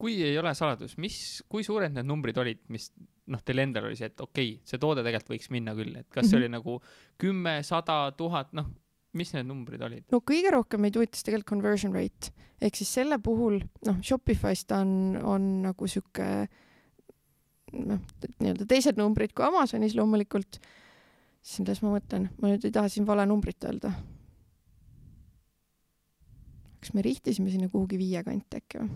kui 0.00 0.14
ei 0.24 0.38
ole 0.40 0.54
saladus, 0.56 0.96
mis, 0.96 1.42
kui 1.48 1.64
suured 1.64 1.92
need 1.92 2.08
numbrid 2.08 2.38
olid, 2.40 2.62
mis 2.72 2.88
noh, 3.30 3.42
teil 3.44 3.60
endal 3.66 3.90
oli 3.90 3.98
see, 3.98 4.08
et 4.08 4.20
okei 4.20 4.54
okay,, 4.54 4.68
see 4.68 4.80
toode 4.80 5.04
tegelikult 5.04 5.34
võiks 5.34 5.50
minna 5.52 5.74
küll, 5.76 5.92
et 6.00 6.08
kas 6.08 6.30
see 6.30 6.38
mhm. 6.38 6.40
oli 6.40 6.52
nagu 6.54 6.76
kümme, 7.20 7.58
sada, 7.66 8.02
tuhat, 8.16 8.54
noh, 8.56 8.70
mis 9.18 9.34
need 9.34 9.48
numbrid 9.48 9.82
olid? 9.84 10.06
no 10.12 10.22
kõige 10.24 10.52
rohkem 10.54 10.84
meid 10.86 10.96
huvitas 10.96 11.26
tegelikult 11.26 11.50
conversion 11.52 11.94
rate 11.96 12.32
ehk 12.60 12.80
siis 12.80 12.92
selle 13.00 13.18
puhul 13.22 13.58
noh, 13.88 14.00
Shopify's 14.04 14.66
ta 14.68 14.82
on, 14.84 15.16
on 15.20 15.48
nagu 15.64 15.88
sihuke 15.90 16.28
noh, 17.74 18.00
nii-öelda 18.40 18.66
teised 18.70 19.00
numbrid 19.00 19.34
kui 19.34 19.46
Amazonis 19.46 19.96
loomulikult. 19.98 20.60
siis 21.40 21.60
kuidas 21.60 21.82
ma 21.84 21.94
mõtlen, 21.96 22.30
ma 22.40 22.52
nüüd 22.52 22.64
ei 22.66 22.74
taha 22.74 22.90
siin 22.92 23.06
vale 23.08 23.26
numbrit 23.28 23.68
öelda 23.68 23.92
kas 26.80 26.94
me 26.94 27.04
rihtisime 27.04 27.50
sinna 27.52 27.68
kuhugi 27.68 27.98
viie 28.00 28.22
kanti 28.24 28.60
äkki 28.60 28.82
või? 28.82 28.90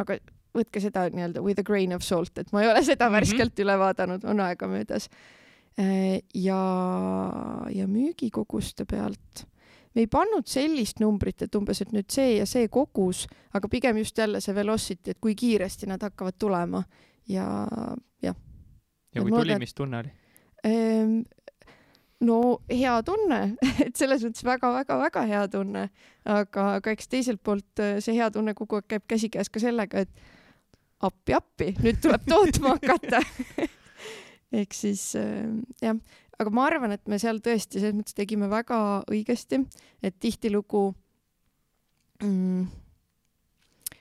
aga 0.00 0.16
võtke 0.56 0.82
seda 0.82 1.04
nii-öelda 1.12 1.42
with 1.44 1.60
a 1.60 1.66
grain 1.66 1.92
of 1.94 2.02
salt, 2.06 2.38
et 2.38 2.50
ma 2.52 2.64
ei 2.64 2.70
ole 2.70 2.82
seda 2.82 3.06
mm 3.06 3.14
-hmm. 3.14 3.20
värskelt 3.20 3.62
üle 3.62 3.78
vaadanud, 3.78 4.24
on 4.24 4.40
aega 4.40 4.68
möödas. 4.68 5.08
ja, 6.34 6.62
ja 7.72 7.86
müügikoguste 7.88 8.84
pealt 8.84 9.46
me 9.94 10.04
ei 10.04 10.06
pannud 10.06 10.46
sellist 10.46 11.00
numbrit, 11.00 11.42
et 11.42 11.54
umbes, 11.54 11.80
et 11.82 11.92
nüüd 11.92 12.10
see 12.12 12.36
ja 12.36 12.46
see 12.46 12.68
kogus, 12.68 13.26
aga 13.54 13.68
pigem 13.68 13.98
just 14.02 14.18
jälle 14.18 14.40
see 14.40 14.54
velocity, 14.54 15.10
et 15.10 15.18
kui 15.20 15.34
kiiresti 15.34 15.86
nad 15.90 16.02
hakkavad 16.02 16.38
tulema 16.38 16.82
ja 17.28 17.66
jah. 18.22 18.36
ja 19.14 19.22
kui 19.22 19.30
tuli, 19.30 19.58
mis 19.58 19.74
tunne 19.74 19.98
oli? 19.98 20.12
No 22.20 22.60
hea 22.68 22.96
tunne, 23.06 23.40
et 23.84 23.96
selles 23.96 24.24
mõttes 24.26 24.44
väga-väga-väga 24.44 25.22
hea 25.30 25.44
tunne, 25.52 25.86
aga, 26.28 26.66
aga 26.76 26.92
eks 26.92 27.08
teiselt 27.08 27.40
poolt 27.44 27.80
äh, 27.80 27.96
see 28.04 28.18
hea 28.18 28.28
tunne 28.34 28.52
kogu 28.58 28.76
aeg 28.76 28.88
käib 28.90 29.06
käsikäes 29.08 29.48
ka 29.48 29.62
sellega, 29.62 30.04
et 30.04 30.10
appi-appi, 31.00 31.72
nüüd 31.80 32.00
tuleb 32.04 32.26
tootma 32.28 32.74
hakata. 32.76 33.22
Ehk 34.60 34.76
siis 34.76 35.14
äh, 35.16 35.46
jah, 35.80 35.96
aga 36.36 36.52
ma 36.52 36.66
arvan, 36.68 36.92
et 36.96 37.08
me 37.08 37.16
seal 37.22 37.40
tõesti 37.44 37.80
selles 37.80 37.96
mõttes 37.96 38.16
tegime 38.18 38.50
väga 38.52 38.80
õigesti, 39.08 39.62
et 40.04 40.18
tihtilugu 40.20 40.90
mm, 42.20 42.68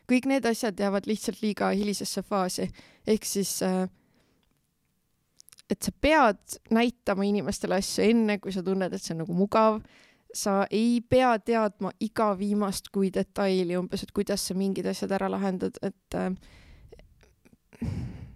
kõik 0.10 0.28
need 0.32 0.48
asjad 0.50 0.80
jäävad 0.80 1.08
lihtsalt 1.08 1.40
liiga 1.44 1.72
hilisesse 1.72 2.24
faasi, 2.26 2.68
ehk 3.08 3.28
siis 3.28 3.62
äh, 3.64 3.86
et 5.70 5.82
sa 5.86 5.92
pead 6.02 6.60
näitama 6.74 7.26
inimestele 7.28 7.78
asju 7.78 8.06
enne, 8.10 8.40
kui 8.42 8.54
sa 8.54 8.64
tunned, 8.66 8.94
et 8.94 9.04
see 9.04 9.14
on 9.16 9.24
nagu 9.24 9.36
mugav. 9.38 9.82
sa 10.30 10.68
ei 10.70 11.02
pea 11.10 11.32
teadma 11.42 11.90
iga 12.06 12.36
viimast 12.38 12.92
kui 12.94 13.08
detaili 13.10 13.74
umbes, 13.78 14.04
et 14.04 14.12
kuidas 14.14 14.44
sa 14.46 14.54
mingid 14.54 14.86
asjad 14.86 15.12
ära 15.18 15.26
lahendad, 15.32 15.80
et 15.82 16.14
äh, 16.14 16.30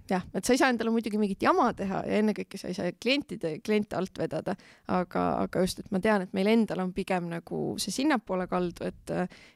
jah, 0.09 0.23
et 0.35 0.45
sa 0.45 0.53
ei 0.53 0.59
saa 0.59 0.71
endale 0.73 0.91
muidugi 0.93 1.19
mingit 1.19 1.43
jama 1.43 1.69
teha 1.77 2.01
ja 2.07 2.19
ennekõike 2.19 2.59
sa 2.59 2.69
ei 2.69 2.75
saa 2.77 2.91
klientide, 3.01 3.55
kliente 3.63 3.97
alt 3.97 4.19
vedada, 4.19 4.55
aga, 4.91 5.23
aga 5.45 5.63
just, 5.63 5.79
et 5.79 5.93
ma 5.95 6.01
tean, 6.03 6.25
et 6.25 6.33
meil 6.35 6.49
endal 6.51 6.83
on 6.83 6.91
pigem 6.95 7.29
nagu 7.31 7.61
see 7.81 7.95
sinnapoole 7.95 8.47
kaldu, 8.51 8.89
et, 8.89 9.13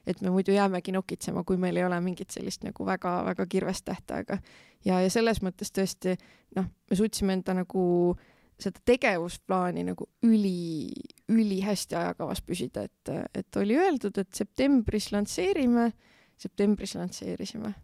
et 0.08 0.24
me 0.24 0.32
muidu 0.34 0.54
jäämegi 0.56 0.94
nokitsema, 0.96 1.44
kui 1.48 1.60
meil 1.60 1.76
ei 1.76 1.86
ole 1.86 2.00
mingit 2.04 2.32
sellist 2.34 2.64
nagu 2.66 2.86
väga-väga 2.88 3.46
kirvest 3.50 3.84
tähtaega. 3.88 4.40
ja, 4.84 5.00
ja 5.04 5.10
selles 5.12 5.42
mõttes 5.44 5.72
tõesti 5.74 6.16
noh, 6.56 6.68
me 6.90 6.96
suutsime 6.96 7.36
enda 7.36 7.56
nagu 7.60 8.16
seda 8.58 8.80
tegevusplaani 8.90 9.84
nagu 9.86 10.08
üli, 10.26 10.94
ülihästi 11.30 11.94
ajakavas 11.94 12.40
püsida, 12.42 12.88
et, 12.88 13.12
et 13.34 13.60
oli 13.60 13.76
öeldud, 13.78 14.16
et 14.18 14.32
septembris 14.34 15.12
lansseerime, 15.12 15.92
septembris 16.38 16.96
lansseerisime 16.98 17.74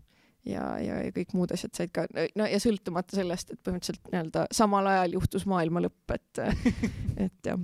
ja, 0.48 0.64
ja, 0.82 0.98
ja 1.06 1.12
kõik 1.14 1.34
muud 1.36 1.54
asjad 1.54 1.74
said 1.76 1.92
ka, 1.94 2.06
no 2.38 2.48
ja 2.48 2.58
sõltumata 2.62 3.16
sellest, 3.18 3.54
et 3.54 3.60
põhimõtteliselt 3.64 4.10
nii-öelda 4.12 4.46
samal 4.54 4.88
ajal 4.92 5.16
juhtus 5.18 5.46
maailma 5.50 5.84
lõpp, 5.84 6.16
et, 6.16 6.42
et 7.26 7.50
jah. 7.50 7.60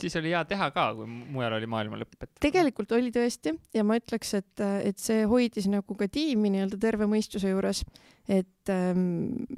siis 0.00 0.16
oli 0.20 0.34
hea 0.34 0.42
teha 0.48 0.70
ka, 0.74 0.88
kui 0.98 1.08
mujal 1.08 1.58
oli 1.58 1.70
maailma 1.70 2.00
lõpp, 2.02 2.18
et. 2.22 2.34
tegelikult 2.44 2.92
oli 2.98 3.12
tõesti 3.14 3.54
ja 3.76 3.86
ma 3.86 3.98
ütleks, 4.00 4.34
et, 4.40 4.66
et 4.90 5.00
see 5.00 5.24
hoidis 5.30 5.70
nagu 5.72 5.98
ka 5.98 6.10
tiimi 6.12 6.52
nii-öelda 6.54 6.80
terve 6.82 7.08
mõistuse 7.10 7.54
juures, 7.54 7.84
et 8.28 8.74
ähm, 8.74 9.48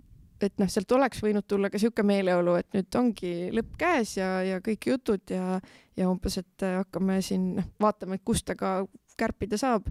et 0.40 0.56
noh, 0.56 0.68
sealt 0.72 0.92
oleks 0.96 1.20
võinud 1.20 1.44
tulla 1.44 1.68
ka 1.68 1.76
sihuke 1.80 2.00
meeleolu, 2.06 2.54
et 2.60 2.70
nüüd 2.72 2.96
ongi 2.96 3.32
lõpp 3.52 3.74
käes 3.80 4.14
ja, 4.16 4.30
ja 4.46 4.60
kõik 4.64 4.88
jutud 4.88 5.34
ja, 5.34 5.58
ja 5.98 6.08
umbes, 6.08 6.38
et 6.40 6.64
hakkame 6.64 7.18
siin 7.24 7.50
noh, 7.58 7.68
vaatama, 7.82 8.16
et 8.16 8.24
kust 8.24 8.46
ta 8.48 8.56
ka 8.56 8.78
kärpida 9.20 9.58
saab 9.60 9.90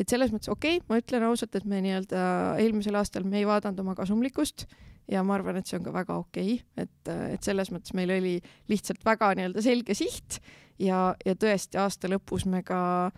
et 0.00 0.10
selles 0.10 0.32
mõttes 0.34 0.50
okei 0.52 0.78
okay,, 0.78 0.86
ma 0.88 0.98
ütlen 1.00 1.26
ausalt, 1.28 1.54
et 1.54 1.68
me 1.68 1.80
nii-öelda 1.84 2.24
eelmisel 2.62 2.98
aastal 3.00 3.26
me 3.28 3.40
ei 3.40 3.48
vaadanud 3.48 3.84
oma 3.84 3.94
kasumlikkust 3.98 4.66
ja 5.10 5.22
ma 5.26 5.36
arvan, 5.38 5.60
et 5.60 5.68
see 5.68 5.78
on 5.78 5.86
ka 5.86 5.94
väga 5.94 6.18
okei 6.22 6.56
okay., 6.56 6.86
et, 6.86 7.12
et 7.36 7.46
selles 7.46 7.70
mõttes 7.74 7.94
meil 7.96 8.12
oli 8.14 8.34
lihtsalt 8.72 9.04
väga 9.06 9.34
nii-öelda 9.38 9.64
selge 9.64 9.96
siht 9.98 10.40
ja, 10.82 11.12
ja 11.24 11.36
tõesti 11.38 11.80
aasta 11.80 12.10
lõpus 12.10 12.48
me 12.50 12.64
ka 12.66 13.10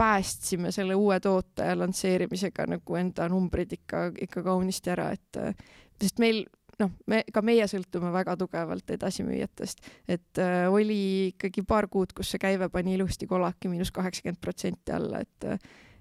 päästsime 0.00 0.72
selle 0.72 0.96
uue 0.96 1.18
toote 1.20 1.66
lansseerimisega 1.76 2.64
nagu 2.72 2.96
enda 2.96 3.26
numbrid 3.28 3.74
ikka, 3.76 4.06
ikka 4.28 4.42
kaunisti 4.46 4.94
ära, 4.94 5.10
et 5.12 5.40
sest 6.00 6.22
meil 6.22 6.46
noh, 6.80 6.92
me, 7.10 7.20
ka 7.32 7.42
meie 7.44 7.66
sõltume 7.68 8.12
väga 8.14 8.36
tugevalt 8.40 8.94
edasimüüjatest, 8.96 9.84
et 10.08 10.40
äh, 10.40 10.64
oli 10.72 11.02
ikkagi 11.34 11.64
paar 11.68 11.90
kuud, 11.92 12.14
kus 12.16 12.32
see 12.32 12.40
käive 12.42 12.70
pani 12.72 12.96
ilusti 12.96 13.28
kolaki 13.30 13.68
miinus 13.68 13.92
kaheksakümmend 13.94 14.40
protsenti 14.40 14.96
alla, 14.96 15.20
et 15.20 15.48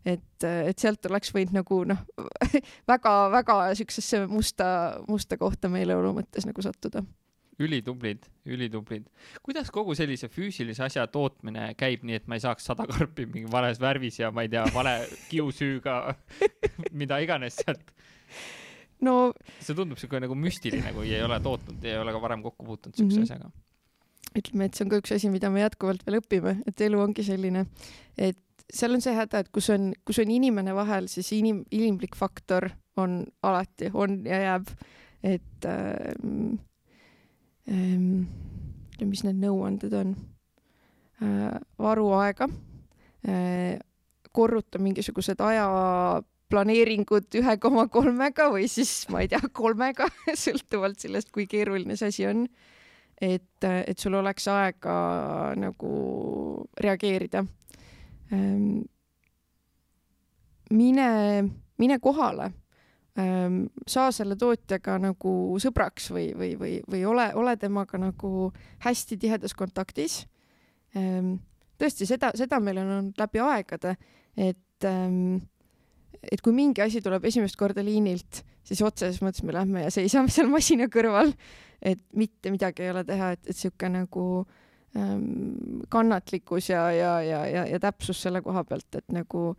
et, 0.06 0.44
et 0.46 0.80
sealt 0.80 1.06
oleks 1.10 1.34
võinud 1.36 1.56
nagu 1.60 1.82
noh 1.90 2.04
väga-väga 2.92 3.58
siuksesse 3.80 4.26
musta, 4.32 4.68
musta 5.10 5.40
kohta 5.40 5.72
meeleolu 5.72 6.14
mõttes 6.20 6.48
nagu 6.48 6.64
sattuda. 6.64 7.04
ülitublid, 7.60 8.24
ülitublid. 8.48 9.08
kuidas 9.44 9.72
kogu 9.72 9.96
sellise 9.96 10.30
füüsilise 10.32 10.86
asja 10.86 11.08
tootmine 11.08 11.74
käib, 11.80 12.06
nii 12.08 12.22
et 12.22 12.28
ma 12.28 12.40
ei 12.40 12.46
saaks 12.46 12.70
sada 12.72 12.88
karpi 12.88 13.28
mingi 13.28 13.52
vales 13.52 13.82
värvis 13.82 14.22
ja 14.22 14.32
ma 14.32 14.46
ei 14.48 14.54
tea, 14.56 14.66
vale 14.74 14.96
kiusüüga 15.32 16.00
mida 16.92 17.20
iganes 17.20 17.60
sealt? 17.60 17.96
no 19.04 19.32
see 19.60 19.76
tundub 19.76 20.00
siuke 20.00 20.22
nagu 20.24 20.36
müstiline, 20.36 20.94
kui 20.96 21.12
ei 21.14 21.24
ole 21.24 21.40
tootnud 21.44 21.84
ja 21.84 21.98
ei 21.98 22.04
ole 22.04 22.16
ka 22.16 22.22
varem 22.22 22.46
kokku 22.46 22.66
puutunud 22.66 22.96
siukse 22.96 23.20
mm 23.20 23.24
-hmm. 23.24 23.32
asjaga 23.32 23.52
ütleme, 24.38 24.68
et 24.68 24.78
see 24.78 24.86
on 24.86 24.92
ka 24.92 25.00
üks 25.02 25.12
asi, 25.16 25.30
mida 25.34 25.50
me 25.50 25.64
jätkuvalt 25.64 26.06
veel 26.06 26.20
õpime, 26.20 26.60
et 26.70 26.82
elu 26.86 27.00
ongi 27.02 27.24
selline, 27.26 27.66
et 28.18 28.38
seal 28.74 28.94
on 28.94 29.02
see 29.04 29.16
häda, 29.16 29.44
et 29.44 29.52
kus 29.54 29.70
on, 29.74 29.92
kus 30.06 30.22
on 30.22 30.32
inimene 30.32 30.74
vahel, 30.78 31.10
siis 31.12 31.32
inim-, 31.38 31.66
inimlik 31.76 32.18
faktor 32.20 32.70
on 33.00 33.24
alati, 33.44 33.92
on 33.94 34.22
ja 34.28 34.42
jääb. 34.44 34.74
et 35.24 35.66
ähm, 35.68 36.60
ähm, 37.68 38.22
mis 39.04 39.24
need 39.26 39.40
nõuanded 39.42 39.94
on 39.94 40.16
äh,? 41.20 41.60
varu 41.80 42.14
aega 42.16 42.48
äh,, 43.28 43.80
korruta 44.32 44.80
mingisugused 44.80 45.42
aja 45.44 45.66
planeeringud 46.50 47.36
ühe 47.36 47.58
koma 47.62 47.88
kolmega 47.92 48.48
või 48.54 48.70
siis 48.72 49.04
ma 49.12 49.26
ei 49.26 49.32
tea, 49.32 49.42
kolmega 49.54 50.08
sõltuvalt 50.46 51.04
sellest, 51.04 51.34
kui 51.36 51.50
keeruline 51.52 51.98
see 52.00 52.14
asi 52.14 52.28
on. 52.30 52.48
et, 53.22 53.68
et 53.68 54.00
sul 54.00 54.16
oleks 54.16 54.48
aega 54.48 54.96
nagu 55.60 55.90
reageerida 56.80 57.44
mine, 60.70 61.10
mine 61.78 62.00
kohale, 62.00 62.52
ehm, 63.18 63.62
saa 63.88 64.12
selle 64.16 64.38
tootjaga 64.40 64.98
nagu 65.02 65.34
sõbraks 65.62 66.10
või, 66.14 66.30
või, 66.38 66.54
või, 66.60 66.74
või 66.90 67.04
ole, 67.10 67.30
ole 67.40 67.56
temaga 67.58 68.00
nagu 68.02 68.50
hästi 68.86 69.18
tihedas 69.18 69.56
kontaktis. 69.58 70.22
Ehm, 70.96 71.36
tõesti, 71.80 72.08
seda, 72.10 72.32
seda 72.38 72.60
meil 72.64 72.82
on 72.82 72.94
olnud 72.98 73.22
läbi 73.22 73.44
aegade, 73.44 73.96
et 74.38 74.66
et 76.20 76.42
kui 76.44 76.54
mingi 76.56 76.82
asi 76.82 77.02
tuleb 77.04 77.26
esimest 77.28 77.56
korda 77.60 77.84
liinilt, 77.84 78.42
siis 78.64 78.80
otseses 78.84 79.22
mõttes 79.24 79.44
me 79.44 79.54
lähme 79.56 79.84
ja 79.84 79.92
seisame 79.92 80.32
seal 80.32 80.48
masina 80.52 80.88
kõrval, 80.92 81.34
et 81.82 82.00
mitte 82.16 82.52
midagi 82.52 82.84
ei 82.84 82.92
ole 82.94 83.04
teha, 83.08 83.34
et, 83.36 83.44
et 83.52 83.56
sihuke 83.56 83.90
nagu 83.92 84.24
äh, 84.42 84.59
kannatlikkus 85.90 86.70
ja, 86.72 86.88
ja, 86.92 87.12
ja, 87.22 87.46
ja, 87.46 87.66
ja 87.70 87.80
täpsus 87.80 88.22
selle 88.26 88.42
koha 88.42 88.64
pealt, 88.66 88.90
et 88.98 89.12
nagu 89.14 89.54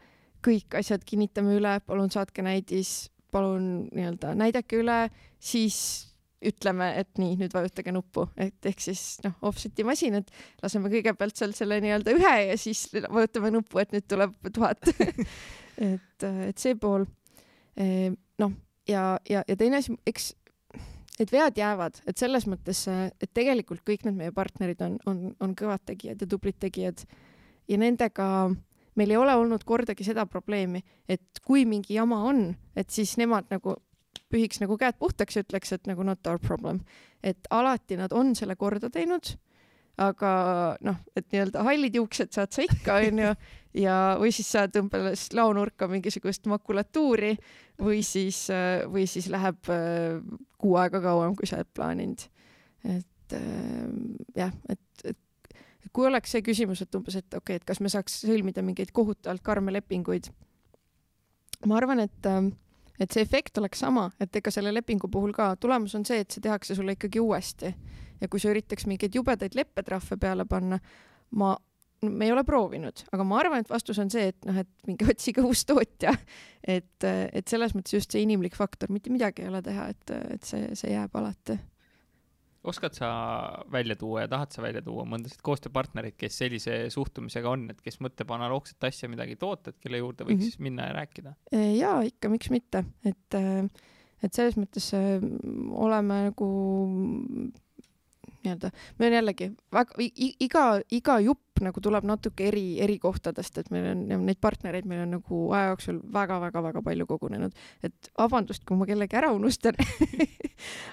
kõik 0.44 0.74
asjad 0.80 1.04
kinnitame 1.06 1.54
üle, 1.58 1.76
palun 1.86 2.10
saatke 2.10 2.42
näidis, 2.42 3.10
palun 3.30 3.86
nii-öelda 3.94 4.34
näidake 4.38 4.80
üle, 4.80 5.04
siis 5.38 6.10
ütleme, 6.40 6.88
et 6.96 7.18
nii, 7.20 7.36
nüüd 7.42 7.52
vajutage 7.52 7.92
nuppu, 7.92 8.24
et 8.40 8.66
ehk 8.66 8.80
siis 8.80 9.20
noh, 9.26 9.34
offset'i 9.44 9.84
masinad, 9.84 10.30
laseme 10.62 10.88
kõigepealt 10.92 11.36
seal 11.36 11.52
selle 11.56 11.80
nii-öelda 11.84 12.14
ühe 12.16 12.34
ja 12.48 12.56
siis 12.60 12.86
vajutame 12.90 13.52
nuppu, 13.52 13.82
et 13.82 13.92
nüüd 13.92 14.08
tuleb 14.08 14.32
tuhat 14.56 14.88
et, 15.90 16.24
et 16.24 16.60
see 16.60 16.76
pool. 16.80 17.04
Ehm, 17.76 18.16
noh, 18.40 18.56
ja, 18.88 19.04
ja, 19.28 19.44
ja 19.46 19.56
teine 19.60 19.82
asi, 19.82 19.94
eks 20.08 20.32
et 21.20 21.32
vead 21.32 21.58
jäävad, 21.60 22.00
et 22.08 22.20
selles 22.20 22.46
mõttes, 22.48 22.86
et 22.88 23.30
tegelikult 23.36 23.84
kõik 23.86 24.06
need 24.06 24.16
meie 24.16 24.32
partnerid 24.32 24.80
on, 24.86 24.96
on, 25.10 25.22
on 25.40 25.52
kõvad 25.58 25.84
tegijad 25.90 26.22
ja 26.22 26.28
tublid 26.30 26.56
tegijad 26.62 27.04
ja 27.68 27.78
nendega 27.80 28.26
meil 28.98 29.12
ei 29.12 29.20
ole 29.20 29.34
olnud 29.38 29.64
kordagi 29.68 30.04
seda 30.06 30.26
probleemi, 30.26 30.82
et 31.08 31.42
kui 31.44 31.66
mingi 31.68 31.94
jama 31.98 32.22
on, 32.30 32.48
et 32.76 32.90
siis 32.90 33.16
nemad 33.20 33.52
nagu 33.52 33.76
pühiks 34.30 34.60
nagu 34.62 34.76
käed 34.78 34.98
puhtaks 34.98 35.36
ja 35.36 35.44
ütleks, 35.44 35.74
et 35.74 35.86
nagu 35.90 36.02
not 36.06 36.26
our 36.26 36.38
problem. 36.38 36.80
et 37.22 37.46
alati 37.50 37.96
nad 38.00 38.12
on 38.16 38.34
selle 38.34 38.56
korda 38.56 38.88
teinud 38.90 39.34
aga 40.00 40.30
noh, 40.86 41.00
et 41.16 41.26
nii-öelda 41.28 41.64
hallid 41.66 41.96
juuksed 41.98 42.32
saad 42.32 42.54
sa 42.54 42.64
ikka, 42.64 43.00
onju, 43.10 43.32
ja, 43.82 43.96
või 44.20 44.32
siis 44.32 44.48
saad 44.54 44.76
umbes 44.80 45.26
laonurka 45.36 45.88
mingisugust 45.90 46.48
makulatuuri 46.50 47.34
või 47.80 48.00
siis, 48.06 48.46
või 48.88 49.04
siis 49.10 49.28
läheb 49.32 49.70
äh, 49.72 50.16
kuu 50.60 50.76
aega 50.80 51.00
kauem, 51.04 51.34
kui 51.38 51.48
sa 51.48 51.60
oled 51.60 51.72
plaaninud. 51.76 52.26
et 52.84 53.36
äh, 53.36 53.90
jah, 54.36 54.54
et, 54.68 55.04
et, 55.04 55.18
et 55.84 55.92
kui 55.92 56.06
oleks 56.06 56.32
see 56.36 56.44
küsimus, 56.46 56.82
et 56.82 56.94
umbes, 56.96 57.16
et 57.16 57.26
okei 57.26 57.40
okay,, 57.40 57.60
et 57.60 57.68
kas 57.68 57.80
me 57.80 57.92
saaks 57.92 58.22
sõlmida 58.24 58.64
mingeid 58.64 58.92
kohutavalt 58.96 59.44
karme 59.44 59.72
lepinguid. 59.72 60.30
ma 61.66 61.80
arvan, 61.80 62.04
et 62.06 62.28
äh, 62.28 62.50
et 63.00 63.12
see 63.12 63.24
efekt 63.24 63.58
oleks 63.58 63.80
sama, 63.80 64.10
et 64.20 64.36
ega 64.36 64.52
selle 64.52 64.72
lepingu 64.74 65.08
puhul 65.08 65.32
ka 65.32 65.54
tulemus 65.56 65.94
on 65.96 66.04
see, 66.04 66.20
et 66.20 66.30
see 66.30 66.44
tehakse 66.44 66.76
sulle 66.76 66.96
ikkagi 66.98 67.20
uuesti 67.20 67.72
ja 68.20 68.28
kui 68.28 68.42
sa 68.42 68.52
üritaks 68.52 68.86
mingeid 68.86 69.16
jubedaid 69.16 69.56
leppetrahve 69.56 70.18
peale 70.20 70.44
panna, 70.44 70.78
ma 71.30 71.54
me 72.08 72.28
ei 72.28 72.32
ole 72.32 72.44
proovinud, 72.48 73.02
aga 73.12 73.24
ma 73.26 73.40
arvan, 73.42 73.64
et 73.64 73.70
vastus 73.70 73.98
on 74.00 74.10
see, 74.12 74.30
et 74.32 74.46
noh, 74.48 74.60
et 74.62 74.88
minge 74.88 75.08
otsige 75.12 75.44
uus 75.44 75.66
tootja. 75.68 76.14
et, 76.60 77.04
et 77.06 77.48
selles 77.48 77.74
mõttes 77.76 77.98
just 77.98 78.14
see 78.14 78.24
inimlik 78.24 78.56
faktor, 78.56 78.92
mitte 78.92 79.12
midagi 79.12 79.44
ei 79.44 79.50
ole 79.50 79.60
teha, 79.64 79.90
et, 79.92 80.14
et 80.36 80.48
see, 80.48 80.70
see 80.78 80.94
jääb 80.94 81.14
alati. 81.20 81.58
oskad 82.70 82.96
sa 82.96 83.10
välja 83.72 83.96
tuua 83.96 84.26
ja 84.26 84.32
tahad 84.32 84.52
sa 84.52 84.64
välja 84.64 84.82
tuua 84.84 85.06
mõndasid 85.08 85.40
koostööpartnereid, 85.44 86.16
kes 86.20 86.40
sellise 86.42 86.82
suhtumisega 86.92 87.52
on, 87.52 87.68
et 87.72 87.80
kes 87.84 88.00
mõtleb 88.04 88.32
analoogset 88.36 88.88
asja 88.88 89.08
midagi 89.08 89.36
toota, 89.40 89.72
et 89.72 89.80
kelle 89.80 90.00
juurde 90.00 90.28
võiks 90.28 90.44
mm 90.44 90.52
-hmm. 90.56 90.68
minna 90.68 90.90
ja 90.90 90.98
rääkida? 91.00 91.34
jaa, 91.76 92.00
ikka, 92.08 92.32
miks 92.32 92.52
mitte, 92.52 92.84
et, 93.04 93.40
et 94.22 94.32
selles 94.32 94.56
mõttes 94.60 94.92
oleme 95.72 96.24
nagu 96.30 96.52
nii-öelda, 98.44 98.70
meil 98.98 99.10
on 99.10 99.16
jällegi 99.18 99.48
väga, 99.74 100.08
iga, 100.40 100.64
iga 100.96 101.16
jupp 101.20 101.60
nagu 101.64 101.82
tuleb 101.84 102.06
natuke 102.08 102.46
eri, 102.48 102.64
eri 102.80 102.96
kohtadest, 103.00 103.58
et 103.60 103.68
meil 103.74 103.90
on 103.92 104.24
neid 104.24 104.40
partnereid, 104.40 104.86
meil 104.88 105.04
on 105.04 105.14
nagu 105.18 105.40
aja 105.56 105.74
jooksul 105.74 106.00
väga-väga-väga 106.14 106.82
palju 106.86 107.06
kogunenud, 107.10 107.56
et 107.86 108.10
vabandust, 108.18 108.64
kui 108.68 108.78
ma 108.80 108.88
kellegi 108.88 109.18
ära 109.20 109.32
unustan. 109.36 109.78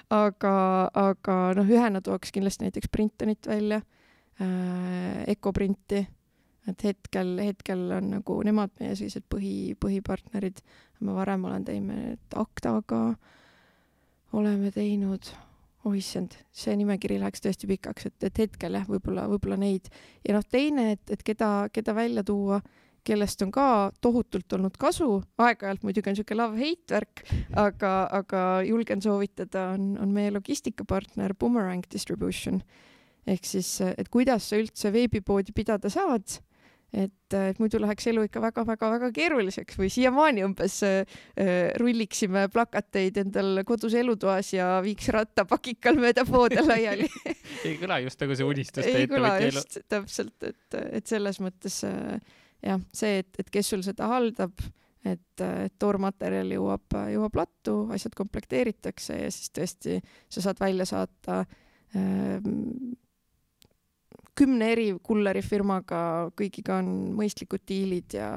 Aga, 0.08 0.50
aga 0.96 1.34
noh, 1.58 1.68
ühena 1.68 2.00
tooks 2.00 2.30
kindlasti 2.32 2.64
näiteks 2.64 2.88
Printonit 2.88 3.44
välja 3.50 3.82
äh,, 4.40 5.26
Ecoprinti, 5.28 6.00
et 6.70 6.84
hetkel, 6.86 7.34
hetkel 7.44 7.82
on 7.98 8.08
nagu 8.14 8.38
nemad 8.48 8.72
meie 8.80 8.94
sellised 8.96 9.26
põhi, 9.28 9.74
põhipartnerid. 9.76 10.62
ma 11.04 11.18
varem 11.20 11.44
olen 11.44 11.68
teinud 11.68 12.38
Actaga, 12.40 13.02
oleme 14.32 14.72
teinud 14.72 15.28
oh 15.88 15.96
issand, 15.96 16.36
see 16.54 16.74
nimekiri 16.78 17.18
läheks 17.22 17.42
tõesti 17.44 17.68
pikaks, 17.70 18.10
et, 18.10 18.26
et 18.28 18.42
hetkel 18.44 18.76
jah, 18.78 18.84
võib-olla, 18.88 19.26
võib-olla 19.30 19.58
neid. 19.60 19.88
ja 20.26 20.36
noh, 20.36 20.44
teine, 20.44 20.92
et, 20.96 21.04
et 21.14 21.24
keda, 21.24 21.68
keda 21.72 21.94
välja 21.96 22.24
tuua, 22.26 22.60
kellest 23.08 23.40
on 23.44 23.52
ka 23.54 23.66
tohutult 24.04 24.52
olnud 24.52 24.76
kasu, 24.80 25.22
aeg-ajalt 25.40 25.86
muidugi 25.86 26.10
on 26.10 26.16
niisugune 26.16 26.40
love-hate 26.42 26.96
värk, 26.96 27.22
aga, 27.56 27.92
aga 28.20 28.42
julgen 28.68 29.00
soovitada, 29.04 29.70
on, 29.78 29.94
on 30.02 30.12
meie 30.12 30.34
logistikapartner 30.34 31.32
Boomerang 31.38 31.86
Distribution. 31.92 32.60
ehk 33.28 33.44
siis, 33.44 33.78
et 33.80 34.08
kuidas 34.12 34.50
sa 34.50 34.60
üldse 34.60 34.92
veebipoodi 34.92 35.52
pidada 35.56 35.90
saad 35.92 36.38
et, 36.92 37.34
et 37.36 37.58
muidu 37.60 37.80
läheks 37.82 38.08
elu 38.08 38.24
ikka 38.28 38.40
väga-väga-väga 38.42 39.10
keeruliseks 39.16 39.76
või 39.80 39.90
siiamaani 39.92 40.44
umbes 40.46 40.78
äh, 40.86 41.18
rulliksime 41.80 42.46
plakateid 42.52 43.20
endal 43.24 43.62
kodus 43.68 43.96
elutoas 43.98 44.54
ja 44.54 44.78
viiks 44.84 45.10
rattapakikal 45.12 46.00
mööda 46.00 46.24
poode 46.28 46.64
laiali 46.64 47.08
ei 47.68 47.76
kõla 47.80 48.00
just 48.06 48.20
nagu 48.24 48.38
see 48.38 48.48
unistus. 48.48 48.88
ei 48.88 49.08
kõla 49.10 49.34
just, 49.44 49.80
täpselt, 49.88 50.48
et, 50.48 50.78
et 51.00 51.10
selles 51.10 51.40
mõttes 51.44 51.82
äh, 51.88 52.16
jah, 52.64 52.80
see, 52.94 53.22
et, 53.22 53.30
et 53.42 53.50
kes 53.52 53.72
sul 53.74 53.84
seda 53.86 54.08
haldab, 54.10 54.56
et, 55.06 55.42
et 55.44 55.74
toormaterjal 55.80 56.56
jõuab, 56.56 56.96
jõuab 57.12 57.36
lattu, 57.38 57.76
asjad 57.94 58.16
komplekteeritakse 58.18 59.20
ja 59.20 59.28
siis 59.34 59.52
tõesti 59.54 60.00
sa 60.32 60.48
saad 60.48 60.62
välja 60.62 60.88
saata 60.88 61.42
äh, 61.44 62.40
kümne 64.38 64.70
eri 64.74 64.88
kullerifirmaga, 65.04 66.00
kõigiga 66.38 66.78
on 66.82 66.90
mõistlikud 67.18 67.64
diilid 67.68 68.14
ja 68.18 68.30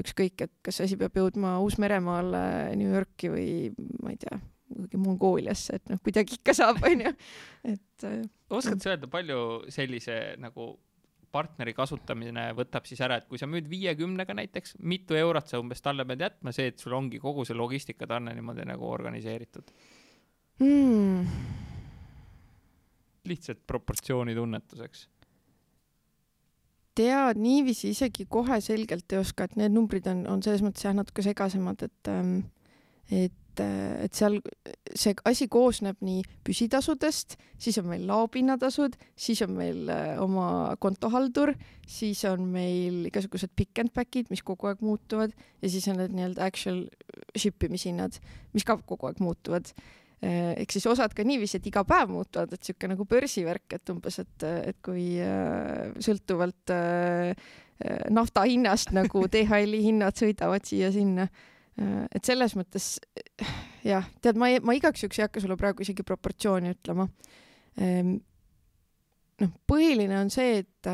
ükskõik, 0.00 0.46
et 0.46 0.52
kas 0.64 0.80
asi 0.84 0.98
peab 1.00 1.16
jõudma 1.18 1.56
Uus-Meremaale, 1.64 2.74
New 2.78 2.90
Yorki 2.90 3.30
või 3.32 3.48
ma 4.02 4.14
ei 4.14 4.18
tea, 4.22 4.38
kuhugi 4.74 5.00
Mongooliasse, 5.00 5.78
et 5.78 5.92
noh, 5.92 6.00
kuidagi 6.02 6.38
ikka 6.38 6.54
saab, 6.56 6.82
onju, 6.86 7.14
et. 7.70 8.06
Äh, 8.06 8.24
oskad 8.54 8.82
sa 8.82 8.94
öelda, 8.94 9.10
palju 9.10 9.38
sellise 9.74 10.18
nagu 10.42 10.74
partneri 11.34 11.74
kasutamine 11.74 12.46
võtab 12.54 12.86
siis 12.86 13.00
ära, 13.02 13.18
et 13.18 13.26
kui 13.30 13.40
sa 13.40 13.48
müüd 13.50 13.66
viiekümnega 13.70 14.36
näiteks, 14.38 14.76
mitu 14.86 15.18
eurot 15.18 15.50
sa 15.50 15.58
umbes 15.62 15.82
talle 15.82 16.06
pead 16.06 16.22
jätma, 16.22 16.54
see, 16.54 16.70
et 16.70 16.82
sul 16.82 16.94
ongi 16.94 17.18
kogu 17.22 17.46
see 17.46 17.58
logistikatarne 17.58 18.34
niimoodi 18.36 18.66
nagu 18.70 18.86
organiseeritud 18.86 19.72
hmm.? 20.62 21.26
lihtsalt 23.24 23.64
proportsiooni 23.66 24.36
tunnetuseks 24.36 25.08
tead 26.94 27.40
niiviisi 27.42 27.90
isegi 27.94 28.26
kohe 28.30 28.60
selgelt 28.64 29.12
ei 29.12 29.20
oska, 29.20 29.48
et 29.48 29.56
need 29.60 29.74
numbrid 29.74 30.06
on, 30.10 30.26
on 30.30 30.42
selles 30.44 30.62
mõttes 30.64 30.86
jah, 30.86 30.94
natuke 30.96 31.24
segasemad, 31.26 31.82
et 31.88 32.12
ähm, 32.12 32.36
et, 33.10 33.60
äh, 33.60 34.04
et 34.04 34.14
seal 34.16 34.38
see 34.96 35.14
asi 35.28 35.46
koosneb 35.52 36.00
nii 36.04 36.22
püsitasudest, 36.46 37.36
siis 37.60 37.78
on 37.80 37.88
meil 37.90 38.06
laopinnatasud, 38.08 38.96
siis 39.16 39.42
on 39.46 39.54
meil 39.58 39.90
äh, 39.92 40.14
oma 40.22 40.74
kontohaldur, 40.82 41.54
siis 41.86 42.24
on 42.30 42.46
meil 42.52 43.04
igasugused 43.10 43.52
pick 43.56 43.78
and 43.82 43.92
back'id, 43.94 44.30
mis 44.32 44.42
kogu 44.42 44.70
aeg 44.70 44.82
muutuvad 44.84 45.34
ja 45.62 45.70
siis 45.70 45.86
on 45.92 46.00
need 46.02 46.16
nii-öelda 46.16 46.48
actual 46.48 46.86
ship 47.36 47.62
imishinnad, 47.68 48.18
mis 48.54 48.66
ka 48.66 48.78
kogu 48.82 49.10
aeg 49.10 49.22
muutuvad 49.22 49.70
ehk 50.24 50.72
siis 50.72 50.86
osad 50.88 51.14
ka 51.16 51.24
niiviisi, 51.26 51.58
et 51.58 51.66
iga 51.68 51.82
päev 51.88 52.12
muutuvad, 52.12 52.52
et 52.54 52.64
sihuke 52.64 52.88
nagu 52.90 53.06
börsivärk, 53.08 53.66
et 53.76 53.92
umbes, 53.92 54.18
et, 54.22 54.46
et 54.70 54.78
kui 54.84 55.06
äh, 55.22 55.90
sõltuvalt 56.04 56.72
äh, 56.74 57.34
nafta 58.14 58.44
hinnast 58.48 58.94
nagu 58.96 59.24
DHL-i 59.32 59.82
hinnad 59.88 60.16
sõidavad 60.18 60.64
siia-sinna. 60.68 61.28
et 62.14 62.22
selles 62.22 62.52
mõttes 62.54 63.00
jah, 63.82 64.04
tead, 64.22 64.38
ma, 64.38 64.52
ma 64.62 64.76
igaks 64.78 65.02
juhuks 65.02 65.18
ei 65.18 65.24
hakka 65.26 65.42
sulle 65.42 65.56
praegu 65.58 65.82
isegi 65.82 66.04
proportsiooni 66.06 66.70
ütlema. 66.70 67.08
Ehm, 67.82 68.12
noh, 69.42 69.50
põhiline 69.66 70.20
on 70.20 70.30
see, 70.30 70.62
et 70.62 70.90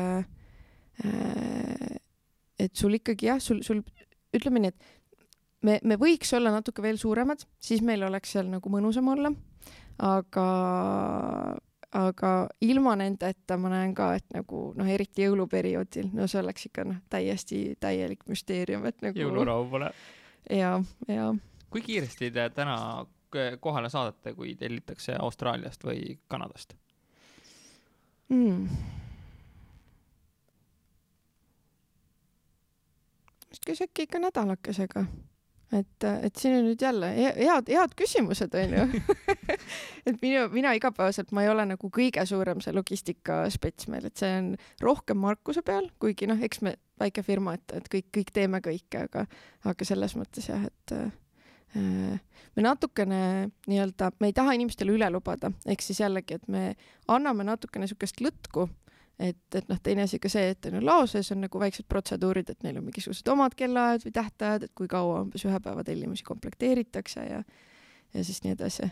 et 2.61 2.73
sul 2.77 2.97
ikkagi 2.97 3.29
jah, 3.29 3.37
sul, 3.41 3.61
sul 3.65 3.83
ütleme 4.33 4.61
nii, 4.63 4.73
et 4.73 4.89
me, 5.67 5.79
me 5.83 5.97
võiks 5.99 6.31
olla 6.37 6.53
natuke 6.53 6.83
veel 6.83 6.99
suuremad, 7.01 7.43
siis 7.61 7.83
meil 7.85 8.03
oleks 8.07 8.35
seal 8.35 8.49
nagu 8.51 8.71
mõnusam 8.73 9.11
olla. 9.13 9.31
aga, 10.01 10.45
aga 11.93 12.31
ilma 12.65 12.95
nendeta 12.97 13.57
ma 13.61 13.69
näen 13.73 13.93
ka, 13.95 14.13
et 14.17 14.25
nagu 14.33 14.71
noh, 14.77 14.89
eriti 14.89 15.27
jõuluperioodil, 15.27 16.09
no 16.17 16.27
see 16.31 16.41
oleks 16.41 16.69
ikka 16.71 16.85
noh, 16.89 17.01
täiesti 17.09 17.63
täielik 17.79 18.25
müsteerium, 18.29 18.85
et 18.89 19.01
nagu. 19.05 19.19
jõulurahu 19.19 19.67
pole. 19.69 19.91
ja, 20.49 20.77
ja. 21.07 21.33
kui 21.69 21.83
kiiresti 21.85 22.31
te 22.31 22.49
täna 22.55 22.77
kohale 23.59 23.89
saadate, 23.89 24.33
kui 24.35 24.55
tellitakse 24.59 25.15
Austraaliast 25.19 25.85
või 25.87 26.17
Kanadast 26.27 26.73
mm.? 28.27 28.67
vist 33.51 33.67
käis 33.67 33.83
äkki 33.85 34.09
ikka 34.09 34.19
nädalakesega 34.19 35.05
et, 35.71 36.05
et 36.27 36.35
siin 36.37 36.57
on 36.57 36.65
nüüd 36.67 36.81
jälle 36.83 37.09
head, 37.15 37.69
head 37.71 37.95
küsimused, 37.99 38.55
onju 38.57 39.01
et 40.09 40.17
minu, 40.23 40.45
mina 40.53 40.73
igapäevaselt, 40.77 41.31
ma 41.35 41.45
ei 41.45 41.51
ole 41.51 41.65
nagu 41.73 41.91
kõige 41.93 42.25
suurem 42.27 42.61
see 42.63 42.75
logistikaspets 42.75 43.87
meil, 43.91 44.09
et 44.09 44.21
see 44.21 44.31
on 44.39 44.51
rohkem 44.83 45.21
Markuse 45.21 45.63
peal, 45.65 45.89
kuigi 46.01 46.29
noh, 46.29 46.41
eks 46.43 46.63
me 46.65 46.75
väike 47.01 47.23
firma, 47.25 47.55
et, 47.57 47.77
et 47.79 47.89
kõik, 47.91 48.09
kõik 48.19 48.35
teeme 48.35 48.61
kõike, 48.63 49.05
aga, 49.07 49.25
aga 49.71 49.87
selles 49.87 50.15
mõttes 50.19 50.51
jah, 50.51 50.67
et 50.67 50.95
äh, 50.97 51.09
me 52.55 52.65
natukene 52.65 53.21
nii-öelda, 53.71 54.11
me 54.19 54.31
ei 54.31 54.35
taha 54.35 54.57
inimestele 54.57 54.93
üle 54.97 55.07
lubada, 55.13 55.53
ehk 55.65 55.83
siis 55.85 56.03
jällegi, 56.03 56.39
et 56.39 56.51
me 56.51 56.73
anname 57.11 57.47
natukene 57.47 57.87
niisugust 57.87 58.19
lõtku 58.23 58.67
et, 59.21 59.55
et 59.55 59.69
noh, 59.69 59.79
teine 59.83 60.05
asi 60.07 60.19
ka 60.21 60.31
see, 60.31 60.51
et 60.53 60.69
on 60.69 60.79
ju 60.79 60.83
lao 60.85 61.07
sees 61.09 61.31
on 61.35 61.43
nagu 61.45 61.61
väiksed 61.61 61.87
protseduurid, 61.91 62.51
et 62.51 62.65
neil 62.65 62.79
on 62.81 62.87
mingisugused 62.87 63.27
omad 63.33 63.55
kellaajad 63.57 64.05
või 64.07 64.15
tähtajad, 64.17 64.67
et 64.67 64.75
kui 64.77 64.89
kaua 64.91 65.21
umbes 65.25 65.45
ühe 65.47 65.59
päeva 65.63 65.85
tellimusi 65.87 66.25
komplekteeritakse 66.27 67.25
ja, 67.27 67.41
ja 68.15 68.23
siis 68.27 68.41
nii 68.45 68.55
edasi. 68.57 68.89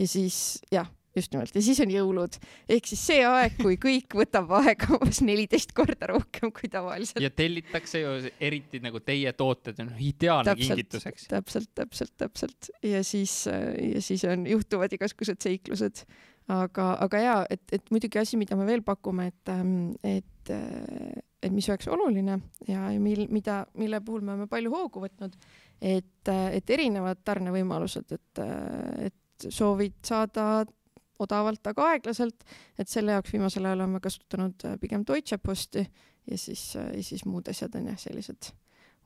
ja 0.00 0.08
siis 0.10 0.40
jah, 0.72 0.90
just 1.16 1.32
nimelt 1.34 1.54
ja 1.54 1.62
siis 1.64 1.80
on 1.82 1.90
jõulud 1.90 2.36
ehk 2.70 2.88
siis 2.90 3.02
see 3.10 3.22
aeg, 3.26 3.56
kui 3.58 3.76
kõik 3.82 4.14
võtab 4.20 4.50
aega 4.60 4.92
umbes 4.94 5.20
neliteist 5.26 5.74
korda 5.76 6.10
rohkem 6.12 6.52
kui 6.54 6.70
tavaliselt. 6.70 7.22
ja 7.22 7.30
tellitakse 7.34 8.02
ju 8.02 8.14
eriti 8.38 8.82
nagu 8.82 9.02
teie 9.02 9.32
tooted 9.38 9.80
on 9.82 9.92
ideaalne 9.98 10.54
täpselt, 10.54 10.76
kingituseks. 10.76 11.28
täpselt, 11.32 11.70
täpselt, 11.74 12.14
täpselt 12.20 12.70
ja 12.86 13.02
siis 13.06 13.42
ja 13.46 14.02
siis 14.02 14.24
on, 14.30 14.46
juhtuvad 14.50 14.94
igasugused 14.98 15.42
seiklused 15.42 16.04
aga, 16.48 16.86
aga 17.04 17.22
jaa, 17.22 17.40
et, 17.50 17.62
et 17.72 17.90
muidugi 17.92 18.20
asi, 18.20 18.38
mida 18.40 18.56
me 18.58 18.66
veel 18.68 18.82
pakume, 18.86 19.28
et, 19.30 19.52
ähm, 19.52 19.92
et, 20.06 20.52
äh, 20.54 21.22
et 21.42 21.52
mis 21.52 21.68
oleks 21.70 21.88
oluline 21.88 22.38
ja, 22.68 22.88
mil, 23.02 23.26
mida, 23.32 23.64
mille 23.78 24.00
puhul 24.04 24.24
me 24.24 24.34
oleme 24.34 24.50
palju 24.50 24.72
hoogu 24.74 25.04
võtnud, 25.04 25.36
et, 25.80 26.28
äh, 26.28 26.46
et 26.58 26.70
erinevad 26.76 27.22
tarnevõimalused, 27.24 28.12
et, 28.16 28.42
äh, 28.44 29.10
et 29.10 29.48
soovid 29.50 30.00
saada 30.04 30.64
odavalt, 31.20 31.64
aga 31.68 31.90
aeglaselt, 31.94 32.44
et 32.80 32.88
selle 32.88 33.12
jaoks 33.12 33.32
viimasel 33.34 33.66
ajal 33.68 33.82
oleme 33.82 34.00
kasutanud 34.00 34.64
pigem 34.80 35.04
Deutsche 35.06 35.36
Posti 35.38 35.84
ja 35.84 36.38
siis, 36.38 36.74
ja 36.74 37.04
siis 37.04 37.26
muud 37.28 37.48
asjad 37.48 37.76
on 37.76 37.90
jah, 37.92 38.00
sellised 38.00 38.52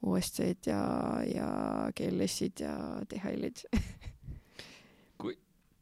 OSC-d 0.04 0.70
ja, 0.70 0.82
ja 1.26 1.48
GLS-id 1.96 2.62
ja 2.62 2.74
DHL-id 3.10 3.64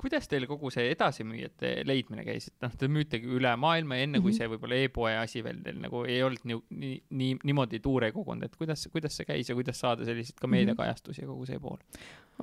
kuidas 0.02 0.26
teil 0.30 0.46
kogu 0.50 0.70
see 0.74 0.90
edasimüüjate 0.92 1.72
leidmine 1.86 2.24
käis, 2.26 2.48
et 2.50 2.64
noh, 2.64 2.74
te 2.78 2.88
müütegi 2.90 3.30
üle 3.38 3.52
maailma 3.60 3.98
ja 3.98 4.06
enne 4.06 4.18
mm 4.18 4.20
-hmm. 4.20 4.24
kui 4.24 4.32
mhm. 4.32 4.38
see 4.38 4.50
võib-olla 4.52 4.80
e-poe 4.86 5.14
asi 5.18 5.44
veel 5.44 5.62
teil 5.62 5.78
nagu 5.82 6.02
ei 6.04 6.18
olnud 6.26 6.48
nii, 6.50 6.58
nii, 6.82 6.96
nii, 7.20 7.38
niimoodi 7.50 7.80
tuure 7.84 8.10
kogunud, 8.12 8.44
et 8.48 8.56
kuidas, 8.56 8.88
kuidas 8.92 9.16
see 9.16 9.28
käis 9.28 9.48
ja 9.48 9.54
kuidas 9.58 9.80
saada 9.80 10.04
selliseid 10.08 10.40
ka 10.40 10.50
meediakajastusi 10.50 11.22
ja 11.22 11.30
kogu 11.30 11.46
see 11.46 11.58
pool? 11.62 11.78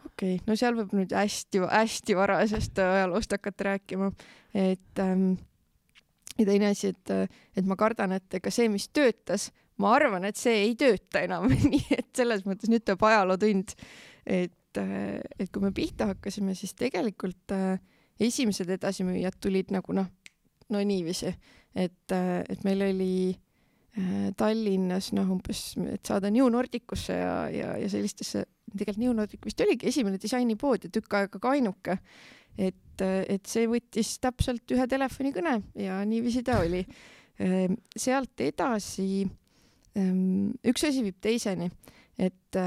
okei 0.06 0.36
okay., 0.36 0.40
no 0.48 0.56
seal 0.56 0.78
võib 0.80 0.96
nüüd 0.96 1.14
hästi-hästi 1.16 2.16
varasest 2.16 2.80
ajaloost 2.86 3.32
hakata 3.38 3.72
rääkima, 3.74 4.12
et 4.54 5.04
ähm, 5.04 5.34
ja 6.40 6.46
teine 6.46 6.72
asi, 6.74 6.94
et, 6.94 7.16
et 7.58 7.66
ma 7.66 7.76
kardan, 7.80 8.16
et 8.18 8.40
ega 8.40 8.52
see, 8.54 8.70
mis 8.72 8.88
töötas, 8.96 9.50
ma 9.80 9.94
arvan, 9.98 10.28
et 10.30 10.40
see 10.40 10.56
ei 10.68 10.78
tööta 10.80 11.24
enam 11.26 11.50
nii 11.72 11.84
et 11.98 12.10
selles 12.16 12.46
mõttes 12.48 12.72
nüüd 12.72 12.86
tuleb 12.86 13.04
ajalootund, 13.10 13.76
et 14.26 14.56
et, 14.78 15.26
et 15.40 15.52
kui 15.52 15.64
me 15.64 15.72
pihta 15.76 16.10
hakkasime, 16.14 16.56
siis 16.58 16.76
tegelikult 16.78 17.54
äh, 17.56 17.80
esimesed 18.22 18.70
edasimüüjad 18.78 19.38
tulid 19.42 19.74
nagu 19.74 19.96
noh, 19.96 20.10
no 20.70 20.82
niiviisi, 20.86 21.32
et, 21.76 22.14
äh, 22.14 22.42
et 22.50 22.66
meil 22.68 22.84
oli 22.86 23.14
äh, 23.34 24.30
Tallinnas 24.38 25.12
noh, 25.18 25.32
umbes, 25.36 25.74
et 25.90 26.06
saada 26.06 26.32
New 26.34 26.50
Nordicusse 26.52 27.18
ja, 27.18 27.36
ja, 27.54 27.76
ja 27.82 27.90
sellistesse, 27.92 28.46
tegelikult 28.76 29.04
New 29.04 29.16
Nordic 29.18 29.46
vist 29.48 29.62
oligi 29.66 29.90
esimene 29.90 30.22
disainipood 30.22 30.86
ja 30.86 30.94
tükk 30.94 31.18
aega 31.22 31.42
ka 31.42 31.56
ainuke. 31.56 31.98
et, 32.60 33.02
et 33.02 33.46
see 33.48 33.70
võttis 33.72 34.18
täpselt 34.20 34.68
ühe 34.76 34.86
telefonikõne 34.90 35.62
ja 35.80 36.02
niiviisi 36.06 36.44
ta 36.44 36.58
oli. 36.60 36.82
sealt 37.96 38.42
edasi, 38.44 39.24
ähm, 39.96 40.50
üks 40.68 40.84
asi 40.84 41.06
viib 41.06 41.22
teiseni, 41.24 41.70
et 42.20 42.58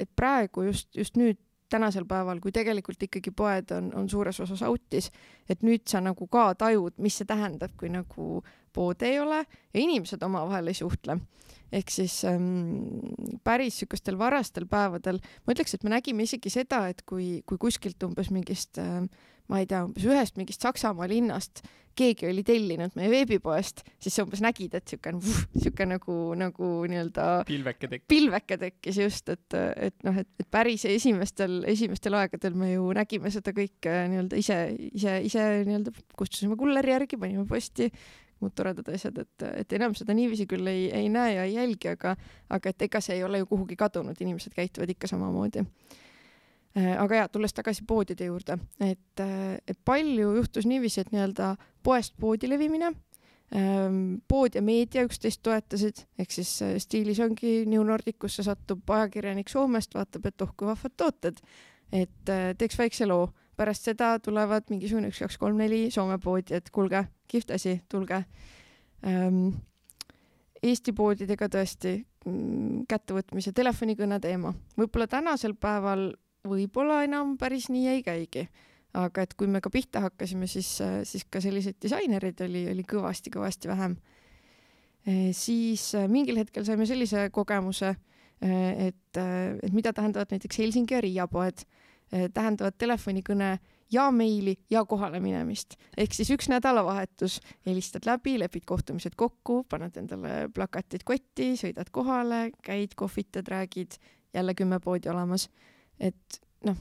et 0.00 0.10
praegu 0.16 0.64
just, 0.70 0.90
just 0.96 1.18
nüüd 1.20 1.38
tänasel 1.70 2.06
päeval, 2.08 2.40
kui 2.42 2.52
tegelikult 2.54 3.02
ikkagi 3.06 3.32
poed 3.36 3.70
on, 3.76 3.90
on 3.96 4.08
suures 4.10 4.40
osas 4.42 4.62
out'is, 4.66 5.10
et 5.50 5.62
nüüd 5.66 5.86
sa 5.90 6.02
nagu 6.02 6.26
ka 6.30 6.50
tajud, 6.58 6.96
mis 7.02 7.20
see 7.20 7.28
tähendab, 7.28 7.76
kui 7.78 7.92
nagu 7.92 8.40
poode 8.74 9.06
ei 9.06 9.20
ole 9.22 9.44
ja 9.44 9.82
inimesed 9.82 10.22
omavahel 10.26 10.70
ei 10.70 10.78
suhtle. 10.78 11.20
ehk 11.70 11.90
siis 11.90 12.24
ähm, 12.26 12.98
päris 13.46 13.76
niisugustel 13.76 14.16
varastel 14.18 14.66
päevadel, 14.66 15.20
ma 15.46 15.54
ütleks, 15.54 15.74
et 15.74 15.84
me 15.86 15.92
nägime 15.94 16.26
isegi 16.26 16.50
seda, 16.50 16.88
et 16.90 17.04
kui, 17.06 17.42
kui 17.46 17.58
kuskilt 17.62 18.02
umbes 18.02 18.32
mingist 18.34 18.78
äh, 18.82 19.06
ma 19.50 19.60
ei 19.60 19.68
tea, 19.70 19.82
umbes 19.88 20.06
ühest 20.06 20.38
mingist 20.38 20.62
Saksamaa 20.62 21.08
linnast 21.10 21.64
keegi 21.98 22.28
oli 22.30 22.42
tellinud 22.46 22.94
meie 22.98 23.10
veebipoest, 23.12 23.82
siis 24.00 24.14
sa 24.14 24.24
umbes 24.24 24.42
nägid, 24.44 24.74
et 24.78 24.88
siukene, 24.88 25.20
siuke 25.62 25.86
nagu, 25.88 26.16
nagu 26.38 26.70
nii-öelda 26.90 27.26
pilveke 27.48 27.90
tekkis. 27.90 28.08
pilveke 28.10 28.58
tekkis 28.60 29.00
just, 29.02 29.28
et, 29.34 29.58
et 29.88 30.06
noh, 30.06 30.16
et, 30.22 30.28
et 30.40 30.48
päris 30.50 30.86
esimestel, 30.88 31.60
esimestel 31.70 32.16
aegadel 32.20 32.56
me 32.58 32.72
ju 32.72 32.88
nägime 32.96 33.32
seda 33.34 33.54
kõike 33.56 33.94
nii-öelda 34.12 34.40
ise, 34.40 34.58
ise, 34.92 35.18
ise 35.26 35.46
nii-öelda 35.66 35.94
kustutasime 36.16 36.58
kulleri 36.60 36.94
järgi, 36.94 37.20
panime 37.20 37.46
posti, 37.48 37.90
muud 38.40 38.54
toredad 38.56 38.86
asjad, 38.94 39.18
et, 39.20 39.48
et 39.64 39.74
enam 39.76 39.96
seda 39.98 40.16
niiviisi 40.16 40.46
küll 40.48 40.70
ei, 40.70 40.86
ei 40.96 41.10
näe 41.12 41.34
ja 41.36 41.48
ei 41.48 41.58
jälgi, 41.58 41.90
aga, 41.92 42.14
aga 42.48 42.72
et 42.72 42.86
ega 42.88 43.02
see 43.04 43.18
ei 43.18 43.26
ole 43.26 43.42
ju 43.42 43.50
kuhugi 43.50 43.76
kadunud, 43.80 44.16
inimesed 44.16 44.54
käituvad 44.56 44.94
ikka 44.94 45.10
samamoodi 45.10 45.66
aga 46.74 47.14
ja 47.14 47.28
tulles 47.28 47.54
tagasi 47.54 47.84
poodide 47.86 48.28
juurde, 48.28 48.58
et, 48.80 49.20
äh, 49.20 49.58
et 49.66 49.78
palju 49.84 50.34
juhtus 50.36 50.66
niiviisi, 50.70 51.00
et 51.02 51.10
nii-öelda 51.10 51.54
poest 51.82 52.14
poodi 52.20 52.48
levimine, 52.50 52.92
ähm, 53.56 54.20
pood 54.28 54.54
ja 54.54 54.62
meedia 54.62 55.02
üksteist 55.06 55.42
toetasid, 55.42 56.04
ehk 56.18 56.30
siis 56.30 56.52
äh, 56.62 56.76
stiilis 56.78 57.18
ongi 57.20 57.64
New 57.66 57.82
Nordicusse 57.86 58.44
satub 58.46 58.90
ajakirjanik 58.90 59.50
Soomest, 59.50 59.94
vaatab, 59.98 60.30
et 60.30 60.46
oh 60.46 60.52
kui 60.56 60.70
vahvad 60.70 60.94
tooted, 60.96 61.42
et 61.90 62.34
teeks 62.58 62.78
väikse 62.78 63.06
loo. 63.06 63.32
pärast 63.60 63.84
seda 63.84 64.14
tulevad 64.24 64.70
mingisugune 64.70 65.10
üks, 65.10 65.18
kaks, 65.20 65.36
kolm, 65.36 65.58
neli 65.60 65.90
Soome 65.90 66.16
poodi, 66.18 66.54
et 66.56 66.70
kuulge, 66.72 67.02
kihvt 67.28 67.50
asi, 67.50 67.80
tulge. 67.88 68.22
Ähm, 69.04 69.50
Eesti 70.62 70.92
poodidega 70.92 71.48
tõesti 71.48 71.92
mm, 72.24 72.86
kättevõtmise 72.88 73.52
telefonikõne 73.52 74.20
teema, 74.20 74.54
võib-olla 74.78 75.06
tänasel 75.08 75.54
päeval 75.60 76.12
võib-olla 76.48 77.02
enam 77.04 77.36
päris 77.40 77.68
nii 77.72 77.88
ei 77.88 78.02
käigi. 78.06 78.48
aga 78.94 79.22
et 79.22 79.34
kui 79.38 79.46
me 79.46 79.60
ka 79.62 79.70
pihta 79.70 80.00
hakkasime, 80.02 80.48
siis, 80.50 80.80
siis 81.06 81.22
ka 81.30 81.38
selliseid 81.40 81.76
disainereid 81.82 82.40
oli, 82.42 82.64
oli 82.72 82.82
kõvasti-kõvasti 82.82 83.70
vähem. 83.70 83.94
E, 85.06 85.30
siis 85.36 85.92
e, 85.94 86.08
mingil 86.10 86.40
hetkel 86.40 86.64
saime 86.66 86.88
sellise 86.90 87.28
kogemuse, 87.30 87.92
e, 88.42 88.50
et, 88.88 89.20
et 89.62 89.76
mida 89.76 89.94
tähendavad 89.94 90.34
näiteks 90.34 90.58
Helsingi 90.58 90.96
ja 90.96 91.04
Riia 91.06 91.28
poed, 91.30 91.62
tähendavad 92.10 92.74
telefonikõne 92.74 93.52
ja 93.94 94.08
meili 94.10 94.56
ja 94.70 94.82
kohale 94.84 95.20
minemist. 95.22 95.76
ehk 95.94 96.14
siis 96.14 96.32
üks 96.34 96.48
nädalavahetus, 96.50 97.38
helistad 97.66 98.02
läbi, 98.06 98.34
lepid 98.42 98.66
kohtumised 98.66 99.14
kokku, 99.14 99.62
paned 99.70 99.94
endale 99.96 100.48
plakatid 100.54 101.06
kotti, 101.06 101.52
sõidad 101.54 101.94
kohale, 101.94 102.48
käid, 102.66 102.98
kohvitad, 102.98 103.46
räägid, 103.46 104.00
jälle 104.34 104.54
kümme 104.58 104.80
poodi 104.82 105.08
olemas 105.08 105.46
et 106.00 106.40
noh, 106.66 106.78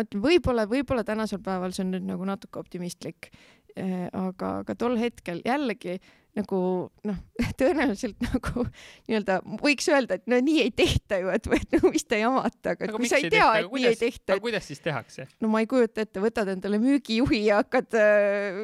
ütlen, 0.00 0.24
võib-olla, 0.24 0.66
võib-olla 0.70 1.04
tänasel 1.06 1.42
päeval 1.44 1.74
see 1.76 1.84
on 1.86 1.94
nüüd 1.94 2.08
nagu 2.08 2.26
natuke 2.28 2.60
optimistlik 2.62 3.30
eh,. 3.76 4.08
aga, 4.12 4.60
aga 4.64 4.76
tol 4.78 4.98
hetkel 5.00 5.42
jällegi 5.46 5.98
nagu 6.34 6.58
noh, 7.06 7.18
tõenäoliselt 7.60 8.18
nagu 8.26 8.64
nii-öelda 8.66 9.38
võiks 9.62 9.86
öelda, 9.90 10.18
et 10.18 10.26
no 10.30 10.38
nii 10.42 10.64
ei 10.64 10.72
tehta 10.74 11.20
ju, 11.22 11.30
et, 11.34 11.46
et 11.58 11.76
no 11.78 11.92
mis 11.94 12.06
te 12.10 12.18
jamate, 12.20 12.74
aga, 12.74 12.88
aga 12.88 12.98
kui 12.98 13.10
sa 13.10 13.20
ei 13.20 13.30
tea, 13.30 13.46
et 13.60 13.70
kuidas, 13.70 13.84
nii 13.84 13.92
ei 13.92 14.00
tehta. 14.00 14.34
aga 14.34 14.44
kuidas 14.48 14.68
siis 14.70 14.82
tehakse? 14.84 15.28
no 15.44 15.50
ma 15.52 15.62
ei 15.62 15.70
kujuta 15.70 16.04
ette, 16.04 16.22
võtad 16.22 16.50
endale 16.56 16.80
müügijuhi 16.82 17.44
ja 17.46 17.60
hakkad 17.62 17.98
äh,, 18.00 18.60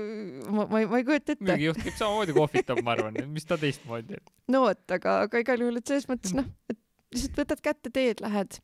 ma, 0.51 0.67
ma 0.67 0.85
ma 0.91 1.03
ei 1.03 1.07
kujuta 1.07 1.37
ette. 1.37 1.47
müügijuht 1.47 1.83
käib 1.85 1.99
samamoodi 2.01 2.37
kohvitab, 2.37 2.83
ma 2.87 2.97
arvan, 2.97 3.21
mis 3.31 3.47
ta 3.47 3.59
teistmoodi. 3.61 4.19
no 4.53 4.65
vot, 4.67 4.85
aga, 4.99 5.21
aga 5.29 5.45
igal 5.45 5.67
juhul, 5.67 5.79
et 5.79 5.95
selles 5.95 6.11
mõttes 6.11 6.35
noh, 6.41 6.51
et 6.73 6.81
lihtsalt 7.15 7.45
võtad 7.45 7.63
kätte 7.71 7.95
teed, 7.95 8.25
lähed 8.25 8.59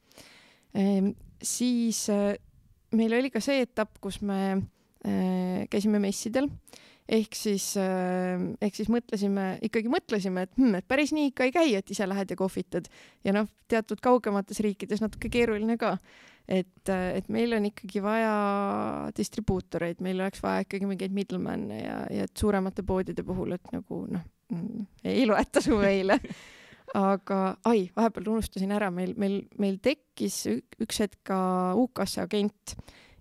siis 1.42 2.08
äh, 2.12 2.34
meil 2.96 3.14
oli 3.16 3.30
ka 3.32 3.42
see 3.44 3.62
etapp, 3.64 3.98
kus 4.02 4.20
me 4.24 4.40
äh, 5.06 5.64
käisime 5.72 6.00
messidel. 6.02 6.50
Ehk 7.06 7.36
siis, 7.38 7.68
äh, 7.78 8.40
ehk 8.60 8.74
siis 8.74 8.88
mõtlesime, 8.90 9.60
ikkagi 9.66 9.90
mõtlesime, 9.92 10.48
et 10.48 10.56
hmm, 10.58 10.80
et 10.80 10.86
päris 10.90 11.12
nii 11.14 11.30
ikka 11.30 11.46
ei 11.46 11.52
käi, 11.54 11.74
et 11.78 11.92
ise 11.94 12.08
lähed 12.08 12.32
ja 12.32 12.38
kohvitad. 12.38 12.88
Ja 13.24 13.34
noh, 13.36 13.46
teatud 13.70 14.02
kaugemates 14.02 14.58
riikides 14.64 15.04
natuke 15.04 15.30
keeruline 15.30 15.78
ka. 15.78 15.96
et, 16.46 16.88
et 16.88 17.26
meil 17.28 17.56
on 17.56 17.64
ikkagi 17.66 17.98
vaja 18.02 18.34
distribuutoreid, 19.16 19.98
meil 19.98 20.20
oleks 20.20 20.38
vaja 20.44 20.62
ikkagi 20.62 20.86
mingeid 20.86 21.14
middleman'e 21.14 21.80
ja, 21.80 21.96
ja 22.10 22.26
et 22.28 22.38
suuremate 22.38 22.84
poodide 22.86 23.24
puhul, 23.26 23.56
et 23.56 23.72
nagu 23.74 24.04
noh, 24.06 24.22
mm, 24.54 24.84
ei 25.10 25.24
loeta 25.26 25.62
su 25.62 25.74
meile 25.80 26.20
aga 26.94 27.56
ai, 27.66 27.88
vahepeal 27.96 28.28
unustasin 28.30 28.72
ära, 28.76 28.90
meil, 28.94 29.14
meil, 29.18 29.40
meil 29.58 29.78
tekkis 29.82 30.44
üks 30.82 31.00
hetk 31.02 31.18
ka 31.26 31.38
UK-sse 31.80 32.22
agent 32.22 32.76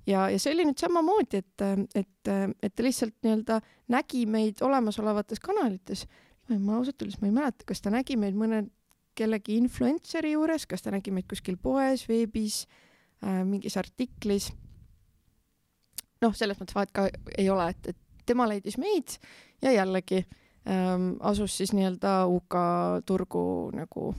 ja, 0.06 0.28
ja 0.30 0.40
see 0.40 0.54
oli 0.54 0.68
nüüd 0.68 0.80
samamoodi, 0.82 1.42
et, 1.42 1.66
et, 1.98 2.32
et 2.62 2.76
ta 2.76 2.86
lihtsalt 2.86 3.16
nii-öelda 3.26 3.60
nägi 3.94 4.26
meid 4.30 4.62
olemasolevates 4.66 5.42
kanalites. 5.44 6.06
ma 6.50 6.78
ausalt 6.78 7.02
öeldes 7.02 7.20
ma 7.22 7.30
ei 7.30 7.34
mäleta, 7.34 7.66
kas 7.66 7.82
ta 7.82 7.94
nägi 7.94 8.18
meid 8.22 8.38
mõne 8.38 8.68
kellegi 9.18 9.58
influencer'i 9.58 10.36
juures, 10.36 10.68
kas 10.70 10.84
ta 10.86 10.92
nägi 10.94 11.14
meid 11.16 11.26
kuskil 11.30 11.58
poes, 11.58 12.06
veebis 12.10 12.66
äh,, 13.24 13.42
mingis 13.48 13.78
artiklis. 13.82 14.52
noh, 16.22 16.34
selles 16.36 16.60
mõttes 16.62 16.78
vahet 16.78 16.94
ka 16.94 17.10
ei 17.38 17.50
ole, 17.50 17.70
et, 17.74 17.94
et 17.96 18.26
tema 18.26 18.48
leidis 18.50 18.78
meid 18.78 19.18
ja 19.62 19.74
jällegi 19.74 20.22
äh, 20.22 20.42
ähm, 20.70 21.16
asus 21.20 21.58
siis 21.58 21.74
nii-öelda 21.76 22.26
UK 22.32 22.60
turgu 23.06 23.46
nagu 23.76 24.14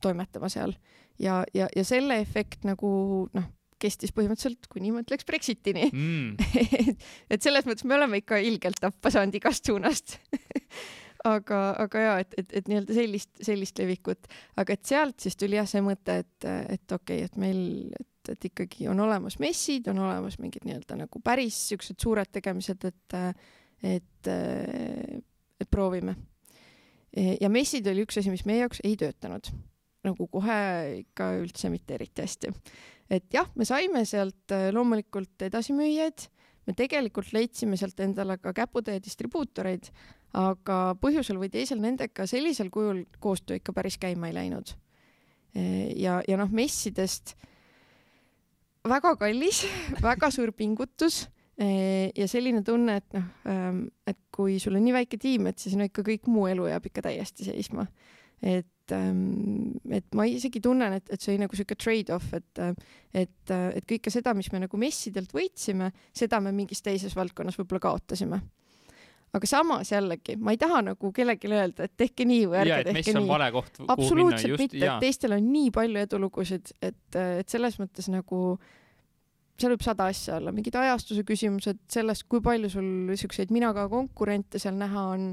toimetama 0.00 0.50
seal. 0.52 0.74
Ja, 1.18 1.42
ja, 1.54 1.66
ja 1.74 1.84
selle 1.84 2.20
efekt 2.22 2.64
nagu 2.68 2.90
noh, 3.34 3.48
kestis 3.82 4.12
põhimõtteliselt, 4.14 4.68
kui 4.70 4.82
nii 4.82 4.94
ma 4.94 5.02
ütleks, 5.04 5.26
Brexitini. 5.26 5.88
Mm. 5.90 6.38
et 7.32 7.44
selles 7.44 7.66
mõttes 7.68 7.86
me 7.86 7.98
oleme 7.98 8.22
ikka 8.22 8.40
ilgelt 8.42 8.80
tappa 8.82 9.12
saanud 9.14 9.38
igast 9.38 9.68
suunast. 9.68 10.18
Aga, 11.26 11.72
aga 11.82 12.00
ja 12.00 12.10
et, 12.22 12.34
et, 12.38 12.52
et 12.60 12.68
nii-öelda 12.70 12.94
sellist, 12.94 13.30
sellist 13.42 13.80
levikut, 13.82 14.28
aga 14.62 14.76
et 14.76 14.84
sealt 14.86 15.24
siis 15.24 15.34
tuli 15.36 15.56
jah 15.58 15.66
see 15.66 15.82
mõte, 15.82 16.14
et, 16.22 16.46
et 16.46 16.94
okei 16.94 17.24
okay,, 17.24 17.26
et 17.26 17.40
meil, 17.42 17.58
et, 17.98 18.30
et 18.36 18.46
ikkagi 18.46 18.86
on 18.88 19.02
olemas 19.02 19.34
messid, 19.42 19.90
on 19.90 19.98
olemas 20.04 20.38
mingid 20.38 20.62
nii-öelda 20.64 21.00
nagu 21.00 21.20
päris 21.26 21.58
siuksed 21.72 21.98
suured 21.98 22.30
tegemised, 22.38 22.86
et, 22.86 23.18
et 23.90 24.30
et 25.60 25.70
proovime. 25.70 26.16
Ja 27.40 27.48
messid 27.48 27.86
oli 27.88 28.04
üks 28.04 28.20
asi, 28.20 28.30
mis 28.30 28.44
meie 28.46 28.60
jaoks 28.60 28.82
ei 28.84 28.96
töötanud 29.00 29.48
nagu 30.06 30.28
kohe 30.30 30.58
ikka 31.02 31.32
üldse 31.42 31.70
mitte 31.72 31.96
eriti 31.98 32.24
hästi. 32.24 32.52
et 33.10 33.32
jah, 33.32 33.48
me 33.56 33.64
saime 33.64 34.04
sealt 34.08 34.52
e, 34.52 34.68
loomulikult 34.74 35.46
edasimüüjaid, 35.48 36.26
me 36.68 36.74
tegelikult 36.76 37.32
leidsime 37.32 37.78
sealt 37.80 38.00
endale 38.04 38.36
ka 38.42 38.52
käputäie 38.56 39.00
distribuutoreid, 39.00 39.88
aga 40.36 40.78
põhjusel 41.00 41.40
või 41.40 41.48
teisel 41.52 41.80
nendega 41.80 42.26
sellisel 42.28 42.68
kujul 42.70 43.06
koostöö 43.18 43.56
ikka 43.56 43.72
päris 43.72 43.96
käima 43.98 44.28
ei 44.28 44.36
läinud. 44.36 44.74
E, 45.56 45.62
ja, 45.96 46.20
ja 46.28 46.36
noh, 46.40 46.52
messidest 46.52 47.34
väga 48.88 49.16
kallis, 49.20 49.64
väga 50.08 50.30
suur 50.34 50.52
pingutus 50.52 51.24
ja 51.58 52.26
selline 52.30 52.62
tunne, 52.62 53.00
et 53.00 53.16
noh, 53.16 53.78
et 54.06 54.18
kui 54.34 54.60
sul 54.62 54.78
on 54.78 54.84
nii 54.84 54.94
väike 54.94 55.18
tiim, 55.18 55.48
et 55.50 55.58
siis 55.58 55.74
no 55.78 55.86
ikka 55.88 56.04
kõik 56.06 56.28
muu 56.30 56.46
elu 56.50 56.68
jääb 56.70 56.90
ikka 56.90 57.02
täiesti 57.08 57.48
seisma. 57.48 57.86
et, 58.42 58.92
et 58.94 60.14
ma 60.14 60.26
isegi 60.30 60.60
tunnen, 60.62 60.94
et, 61.00 61.10
et 61.10 61.20
see 61.20 61.32
oli 61.34 61.42
nagu 61.42 61.58
sihuke 61.58 61.74
trade-off, 61.74 62.30
et, 62.38 62.62
et, 63.10 63.50
et 63.50 63.88
kõike 63.90 64.12
seda, 64.14 64.36
mis 64.38 64.52
me 64.52 64.62
nagu 64.62 64.78
messidelt 64.78 65.34
võitsime, 65.34 65.90
seda 66.14 66.38
me 66.40 66.54
mingis 66.54 66.84
teises 66.86 67.18
valdkonnas 67.18 67.58
võib-olla 67.58 67.88
kaotasime 67.88 68.40
aga 69.34 69.48
samas 69.48 69.92
jällegi, 69.92 70.36
ma 70.40 70.54
ei 70.54 70.60
taha 70.60 70.80
nagu 70.86 71.12
kellelegi 71.14 71.50
öelda, 71.52 71.88
et 71.88 71.94
tehke 72.00 72.24
nii 72.28 72.46
või 72.48 72.60
ärge 72.62 72.78
tehke 72.88 73.14
nii. 73.18 73.28
absoluutselt 73.92 74.52
just, 74.54 74.62
mitte, 74.62 74.80
et 74.80 75.02
teistel 75.04 75.36
on 75.36 75.50
nii 75.52 75.72
palju 75.74 76.02
edulugusid, 76.06 76.72
et, 76.80 77.18
et 77.18 77.48
selles 77.50 77.76
mõttes 77.80 78.08
nagu 78.12 78.42
seal 79.58 79.74
võib 79.74 79.84
sada 79.84 80.08
asja 80.12 80.38
olla, 80.38 80.52
mingid 80.54 80.76
ajastuse 80.78 81.24
küsimused 81.26 81.80
sellest, 81.90 82.26
kui 82.30 82.42
palju 82.44 82.70
sul 82.72 83.14
siukseid 83.18 83.52
minaga 83.54 83.88
konkurente 83.90 84.60
seal 84.62 84.78
näha 84.78 85.06
on. 85.14 85.30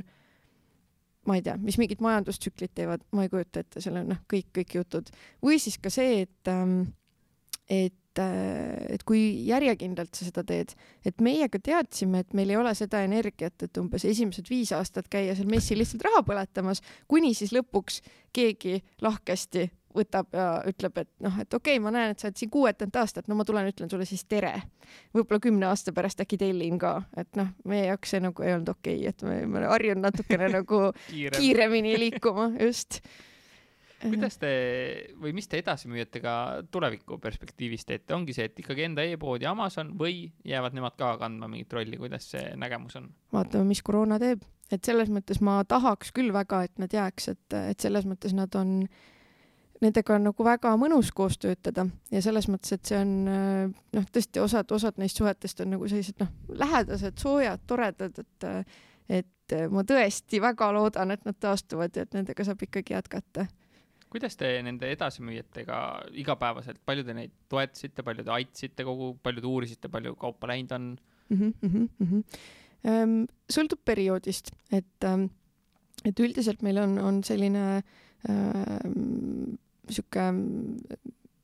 ma 1.26 1.40
ei 1.40 1.42
tea, 1.42 1.56
mis 1.58 1.80
mingid 1.82 2.04
majandustsüklid 2.06 2.76
teevad, 2.78 3.02
ma 3.18 3.24
ei 3.26 3.30
kujuta 3.32 3.64
ette, 3.64 3.82
seal 3.82 3.96
on 3.98 4.12
noh, 4.14 4.20
kõik, 4.30 4.52
kõik 4.54 4.76
jutud 4.78 5.08
või 5.42 5.58
siis 5.62 5.80
ka 5.82 5.90
see, 5.90 6.26
et, 6.28 6.52
ähm, 6.52 6.82
et 7.66 7.98
et 8.16 9.04
kui 9.04 9.44
järjekindlalt 9.44 10.16
sa 10.16 10.24
seda 10.24 10.44
teed, 10.48 10.70
et 11.04 11.20
meie 11.20 11.50
ka 11.52 11.60
teadsime, 11.60 12.22
et 12.24 12.36
meil 12.38 12.54
ei 12.54 12.56
ole 12.56 12.72
seda 12.78 13.02
energiat, 13.04 13.58
et 13.66 13.80
umbes 13.82 14.06
esimesed 14.08 14.48
viis 14.48 14.72
aastat 14.72 15.10
käia 15.12 15.36
seal 15.36 15.50
messil 15.52 15.82
lihtsalt 15.82 16.06
raha 16.08 16.22
põletamas, 16.24 16.80
kuni 17.12 17.34
siis 17.36 17.52
lõpuks 17.52 18.00
keegi 18.36 18.80
lahkesti 19.04 19.68
võtab 19.96 20.34
ja 20.36 20.48
ütleb, 20.70 20.98
et 21.04 21.12
noh, 21.26 21.38
et 21.42 21.54
okei 21.54 21.78
okay,, 21.78 21.84
ma 21.84 21.94
näen, 21.96 22.14
et 22.14 22.22
sa 22.22 22.30
oled 22.30 22.40
siin 22.40 22.52
kuuetandat 22.54 23.02
aastat, 23.04 23.30
no 23.32 23.38
ma 23.40 23.46
tulen, 23.48 23.70
ütlen 23.72 23.92
sulle 23.92 24.08
siis 24.10 24.26
tere. 24.30 24.54
võib-olla 25.16 25.42
kümne 25.44 25.70
aasta 25.70 25.94
pärast 25.96 26.24
äkki 26.24 26.40
tellin 26.42 26.80
ka, 26.82 26.98
et 27.18 27.32
noh, 27.40 27.54
meie 27.70 27.88
jaoks 27.90 28.16
see 28.16 28.24
nagu 28.24 28.46
ei 28.46 28.56
olnud 28.56 28.74
okei 28.76 29.00
okay,, 29.00 29.14
et 29.14 29.24
me 29.24 29.40
oleme 29.40 29.72
harjunud 29.72 30.10
natukene 30.10 30.52
nagu 30.60 30.82
Kiirem. 31.12 31.40
kiiremini 31.40 31.96
liikuma, 32.00 32.52
just 32.62 33.02
kuidas 34.04 34.38
te 34.40 34.52
või 35.22 35.34
mis 35.36 35.48
te 35.50 35.60
edasimüüjatega 35.62 36.34
tuleviku 36.74 37.18
perspektiivis 37.22 37.86
teete, 37.88 38.14
ongi 38.16 38.36
see, 38.36 38.50
et 38.50 38.60
ikkagi 38.62 38.86
enda 38.88 39.06
e-pood 39.08 39.44
ja 39.44 39.54
Amazon 39.56 39.94
või 40.00 40.28
jäävad 40.48 40.76
nemad 40.78 40.98
ka 41.00 41.16
kandma 41.22 41.50
mingit 41.52 41.74
rolli, 41.74 42.00
kuidas 42.02 42.30
see 42.34 42.44
nägemus 42.60 43.00
on? 43.00 43.10
vaatame, 43.36 43.70
mis 43.72 43.82
koroona 43.86 44.20
teeb, 44.22 44.44
et 44.74 44.86
selles 44.86 45.12
mõttes 45.14 45.42
ma 45.46 45.62
tahaks 45.68 46.14
küll 46.16 46.34
väga, 46.36 46.64
et 46.68 46.82
nad 46.82 46.94
jääks, 46.94 47.30
et, 47.34 47.60
et 47.72 47.88
selles 47.88 48.08
mõttes 48.10 48.36
nad 48.38 48.56
on, 48.60 48.78
nendega 49.82 50.16
on 50.16 50.30
nagu 50.30 50.46
väga 50.48 50.72
mõnus 50.80 51.12
koos 51.16 51.38
töötada 51.42 51.88
ja 52.12 52.22
selles 52.24 52.48
mõttes, 52.52 52.72
et 52.78 52.86
see 52.86 53.00
on 53.00 53.14
noh, 53.26 54.06
tõesti 54.14 54.42
osad, 54.44 54.72
osad 54.72 55.02
neist 55.02 55.20
suhetest 55.20 55.60
on 55.66 55.74
nagu 55.76 55.90
sellised 55.92 56.22
noh, 56.24 56.32
lähedased, 56.64 57.18
soojad, 57.22 57.66
toredad, 57.68 58.24
et 58.24 58.50
et 59.06 59.54
ma 59.70 59.84
tõesti 59.86 60.40
väga 60.42 60.72
loodan, 60.74 61.12
et 61.14 61.26
nad 61.28 61.36
taastuvad 61.38 61.94
ja 61.94 62.08
et 62.08 62.16
nendega 62.18 62.44
saab 62.48 62.64
ikkagi 62.66 62.96
jätkata 62.96 63.46
kuidas 64.16 64.38
te 64.40 64.50
nende 64.64 64.88
edasimüüjatega 64.94 65.78
igapäevaselt, 66.22 66.80
palju 66.88 67.04
te 67.04 67.16
neid 67.18 67.34
toetasite, 67.52 68.04
palju 68.06 68.24
te 68.24 68.32
aitasite 68.32 68.86
kogu, 68.88 69.12
palju 69.24 69.44
te 69.44 69.50
uurisite, 69.50 69.92
palju 69.92 70.16
kaupa 70.22 70.48
läinud 70.54 70.72
on 70.78 70.86
mm? 71.30 71.52
-hmm, 71.52 71.88
mm 72.00 72.08
-hmm. 72.08 73.26
sõltub 73.52 73.82
perioodist, 73.86 74.52
et, 74.72 75.10
et 76.06 76.20
üldiselt 76.20 76.62
meil 76.62 76.78
on, 76.78 76.98
on 77.00 77.24
selline 77.24 77.84
ähm, 78.30 79.58
sihuke 79.94 80.26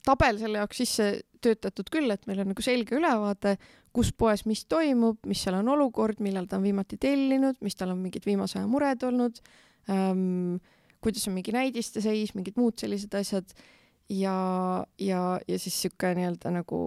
tabel 0.06 0.42
selle 0.42 0.62
jaoks 0.62 0.82
sisse 0.82 1.08
töötatud 1.42 1.90
küll, 1.94 2.10
et 2.14 2.28
meil 2.30 2.42
on 2.44 2.52
nagu 2.54 2.64
selge 2.66 2.96
ülevaade, 2.98 3.56
kus 3.94 4.12
poes 4.14 4.46
mis 4.50 4.64
toimub, 4.70 5.20
mis 5.28 5.42
seal 5.44 5.58
on 5.60 5.70
olukord, 5.74 6.22
millal 6.24 6.48
ta 6.50 6.58
on 6.58 6.66
viimati 6.66 6.98
tellinud, 7.02 7.58
mis 7.62 7.78
tal 7.78 7.94
on 7.94 8.02
mingid 8.02 8.26
viimase 8.26 8.60
aja 8.60 8.70
mured 8.70 9.04
olnud 9.06 9.42
ähm, 9.90 10.62
kuidas 11.02 11.28
on 11.28 11.34
mingi 11.34 11.52
näidiste 11.52 12.02
seis, 12.02 12.36
mingid 12.38 12.58
muud 12.62 12.78
sellised 12.80 13.14
asjad. 13.18 13.54
Ja, 14.12 14.34
ja, 15.00 15.40
ja 15.48 15.58
siis 15.60 15.78
sihuke 15.80 16.10
nii-öelda 16.18 16.52
nagu 16.52 16.78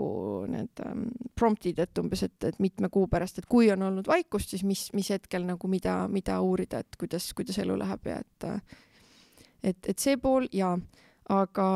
need 0.50 0.80
um, 0.84 1.07
prompt'id, 1.38 1.78
et 1.80 2.00
umbes, 2.02 2.20
et, 2.26 2.36
et 2.44 2.59
mitme 2.61 2.90
kuu 2.92 3.07
pärast, 3.09 3.38
et 3.40 3.46
kui 3.48 3.70
on 3.72 3.80
olnud 3.86 4.11
vaikust, 4.11 4.52
siis 4.52 4.64
mis, 4.68 4.82
mis 4.92 5.09
hetkel 5.14 5.46
nagu 5.48 5.70
mida, 5.72 6.02
mida 6.12 6.36
uurida, 6.44 6.82
et 6.84 6.98
kuidas, 7.00 7.30
kuidas 7.32 7.57
elu 7.64 7.78
läheb 7.80 8.11
ja 8.11 8.18
et, 8.20 8.68
et, 9.70 9.88
et 9.94 10.05
see 10.05 10.18
pool 10.20 10.50
ja, 10.52 10.74
aga 11.33 11.66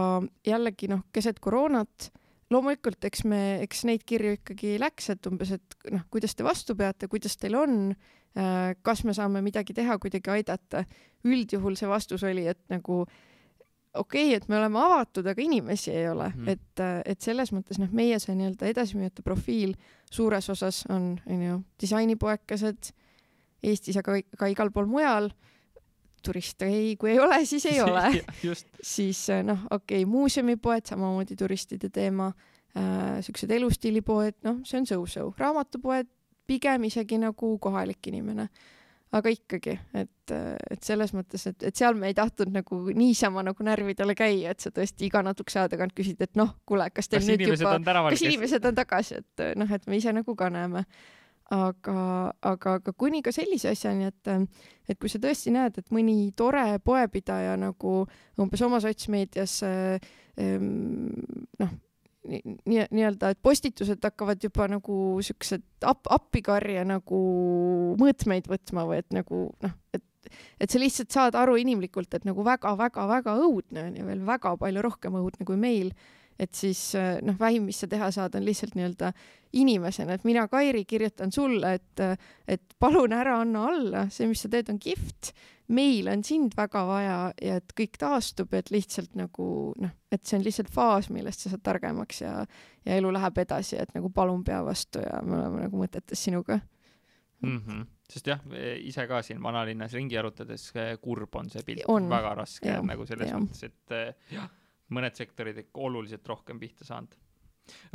jällegi 0.46 0.90
noh, 0.90 1.06
keset 1.12 1.38
koroonat 1.40 2.10
loomulikult, 2.50 3.02
eks 3.04 3.24
me, 3.28 3.60
eks 3.64 3.84
neid 3.84 4.04
kirju 4.08 4.38
ikkagi 4.38 4.76
läks, 4.80 5.10
et 5.12 5.26
umbes, 5.28 5.52
et 5.56 5.76
noh, 5.92 6.04
kuidas 6.12 6.34
te 6.36 6.44
vastu 6.46 6.76
peate, 6.76 7.08
kuidas 7.12 7.36
teil 7.36 7.56
on 7.60 7.92
Äh, 8.38 8.76
kas 8.82 9.02
me 9.04 9.14
saame 9.16 9.40
midagi 9.42 9.74
teha, 9.74 9.98
kuidagi 9.98 10.30
aidata. 10.30 10.84
üldjuhul 11.26 11.74
see 11.74 11.88
vastus 11.90 12.22
oli, 12.22 12.44
et 12.46 12.60
nagu 12.70 13.00
okei 13.02 14.28
okay,, 14.28 14.34
et 14.36 14.44
me 14.48 14.58
oleme 14.60 14.78
avatud, 14.78 15.26
aga 15.26 15.42
inimesi 15.42 15.90
ei 15.90 16.04
ole 16.08 16.28
mm., 16.28 16.48
et, 16.52 16.80
äh, 16.84 17.00
et 17.04 17.20
selles 17.20 17.50
mõttes 17.50 17.80
noh, 17.82 17.90
meie 17.90 18.20
see 18.22 18.36
nii-öelda 18.38 18.68
edasimüüjate 18.70 19.24
profiil 19.26 19.74
suures 20.12 20.46
osas 20.54 20.84
on, 20.94 21.16
onju, 21.26 21.58
disainipoekesed 21.80 22.92
Eestis, 23.66 23.96
aga 23.98 24.20
ka 24.38 24.46
igal 24.46 24.70
pool 24.70 24.86
mujal. 24.86 25.32
Turiste 26.24 26.68
ei, 26.68 26.94
kui 27.00 27.12
ei 27.14 27.20
ole, 27.22 27.40
siis 27.46 27.66
ei 27.70 27.80
ole. 27.86 28.04
Siis 28.82 29.24
äh, 29.34 29.42
noh, 29.46 29.66
okei 29.70 30.02
okay,, 30.02 30.10
muuseumipoed, 30.10 30.86
samamoodi 30.88 31.36
turistide 31.38 31.90
teema 31.94 32.30
äh,, 32.30 33.18
siuksed 33.24 33.52
elustiilipoed, 33.58 34.40
noh, 34.48 34.62
see 34.68 34.80
on 34.80 34.88
so-so, 34.88 35.30
raamatupoed 35.38 36.10
pigem 36.48 36.88
isegi 36.88 37.20
nagu 37.20 37.54
kohalik 37.60 38.10
inimene. 38.10 38.48
aga 39.08 39.30
ikkagi, 39.32 39.72
et, 39.96 40.32
et 40.68 40.82
selles 40.84 41.14
mõttes, 41.16 41.46
et, 41.48 41.62
et 41.64 41.76
seal 41.80 41.94
me 41.96 42.10
ei 42.10 42.16
tahtnud 42.16 42.50
nagu 42.52 42.80
niisama 42.92 43.40
nagu 43.40 43.64
närvidele 43.64 44.12
käia, 44.12 44.52
et 44.52 44.60
sa 44.60 44.68
tõesti 44.68 45.06
iga 45.06 45.22
natukese 45.24 45.62
aja 45.62 45.70
tagant 45.72 45.94
küsid, 45.96 46.20
et 46.20 46.36
noh, 46.36 46.50
kuule, 46.68 46.90
kas 46.92 47.08
teil 47.08 47.22
kas 47.22 47.30
nüüd 47.30 47.46
juba, 47.46 47.78
kas 48.10 48.24
inimesed 48.28 48.68
on 48.68 48.76
tagasi, 48.76 49.22
et 49.22 49.44
noh, 49.56 49.72
et 49.72 49.88
me 49.88 49.96
ise 49.96 50.12
nagu 50.12 50.34
ka 50.36 50.50
näeme 50.52 50.84
aga, 51.54 51.98
aga, 52.44 52.76
aga 52.78 52.92
kuni 52.92 53.22
ka 53.24 53.32
sellise 53.32 53.72
asjani, 53.72 54.10
et, 54.10 54.32
et 54.88 54.98
kui 55.00 55.10
sa 55.12 55.20
tõesti 55.22 55.52
näed, 55.54 55.80
et 55.80 55.92
mõni 55.94 56.30
tore 56.36 56.64
poepidaja 56.84 57.56
nagu 57.60 58.02
umbes 58.38 58.64
oma 58.66 58.80
sotsmeedias 58.84 59.60
ähm, 59.64 61.08
noh, 61.60 61.72
nii, 62.28 62.84
nii-öelda, 62.92 63.32
et 63.32 63.40
postitused 63.42 64.04
hakkavad 64.04 64.42
juba 64.44 64.68
nagu 64.70 64.98
siuksed 65.24 65.64
ap-, 65.88 66.10
appikarje 66.18 66.84
nagu 66.88 67.22
mõõtmeid 68.00 68.50
võtma 68.50 68.84
või 68.88 69.00
et 69.02 69.16
nagu 69.16 69.48
noh, 69.64 69.80
et 69.96 70.04
et 70.60 70.68
sa 70.68 70.76
lihtsalt 70.76 71.14
saad 71.14 71.36
aru 71.38 71.54
inimlikult, 71.56 72.12
et 72.12 72.26
nagu 72.28 72.42
väga-väga-väga 72.44 73.32
õudne 73.46 73.86
on 73.88 73.94
ja 73.96 74.04
veel 74.04 74.20
väga 74.26 74.52
palju 74.60 74.82
rohkem 74.84 75.16
õudne 75.16 75.46
kui 75.48 75.56
meil 75.56 75.94
et 76.38 76.54
siis 76.54 76.80
äh, 76.94 77.18
noh, 77.24 77.36
vähim, 77.40 77.66
mis 77.68 77.80
sa 77.82 77.88
teha 77.90 78.10
saad, 78.14 78.36
on 78.38 78.46
lihtsalt 78.46 78.76
nii-öelda 78.78 79.12
inimesena, 79.58 80.14
et 80.14 80.24
mina, 80.28 80.44
Kairi, 80.50 80.84
kirjutan 80.88 81.32
sulle, 81.32 81.74
et, 81.78 82.02
et 82.48 82.74
palun 82.78 83.14
ära 83.16 83.38
anna 83.42 83.64
alla, 83.70 84.04
see, 84.12 84.28
mis 84.30 84.44
sa 84.44 84.50
teed, 84.52 84.70
on 84.72 84.80
kihvt. 84.82 85.32
meil 85.68 86.08
on 86.08 86.22
sind 86.24 86.54
väga 86.56 86.84
vaja 86.88 87.16
ja 87.44 87.56
et 87.60 87.72
kõik 87.76 87.98
taastub, 88.00 88.54
et 88.56 88.70
lihtsalt 88.72 89.16
nagu 89.20 89.74
noh, 89.76 89.90
et 90.12 90.24
see 90.24 90.38
on 90.38 90.44
lihtsalt 90.44 90.70
faas, 90.72 91.10
millest 91.12 91.44
sa 91.44 91.52
saad 91.52 91.64
targemaks 91.64 92.22
ja, 92.22 92.32
ja 92.86 92.96
elu 92.96 93.10
läheb 93.12 93.42
edasi, 93.44 93.76
et 93.76 93.92
nagu 93.96 94.08
palun 94.10 94.44
pea 94.44 94.62
vastu 94.64 95.02
ja 95.04 95.20
me 95.24 95.36
oleme 95.36 95.66
nagu 95.66 95.80
mõtetes 95.80 96.24
sinuga. 96.28 96.60
Mm. 97.44 97.62
-hmm 97.66 97.86
sest 98.08 98.26
jah, 98.26 98.40
ise 98.80 99.04
ka 99.04 99.18
siin 99.22 99.42
vanalinnas 99.44 99.92
ringi 99.92 100.16
arutades 100.16 100.70
kurb 101.00 101.34
on 101.36 101.50
see 101.52 101.60
pilt, 101.60 101.84
väga 101.84 102.30
raske 102.38 102.70
ja, 102.70 102.78
nagu 102.80 103.04
selles 103.04 103.28
ja. 103.28 103.36
mõttes, 103.36 103.68
et 103.68 104.32
jah 104.32 104.48
mõned 104.94 105.18
sektorid 105.18 105.58
ikka 105.64 105.84
oluliselt 105.88 106.28
rohkem 106.28 106.60
pihta 106.60 106.86
saanud. 106.88 107.14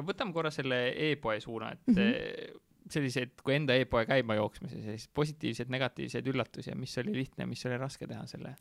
võtame 0.06 0.34
korra 0.34 0.52
selle 0.54 0.86
e-poe 1.10 1.40
suuna, 1.42 1.72
et 1.74 1.88
mm 1.88 1.96
-hmm. 1.96 2.62
selliseid, 2.94 3.36
kui 3.44 3.56
enda 3.56 3.76
e-poe 3.76 4.06
käima 4.06 4.36
jooksmise, 4.36 4.82
selliseid 4.82 5.14
positiivseid, 5.14 5.70
negatiivseid 5.70 6.28
üllatusi, 6.28 6.76
mis 6.76 6.98
oli 6.98 7.14
lihtne, 7.14 7.46
mis 7.46 7.66
oli 7.66 7.78
raske 7.78 8.08
teha 8.08 8.26
selle 8.28 8.56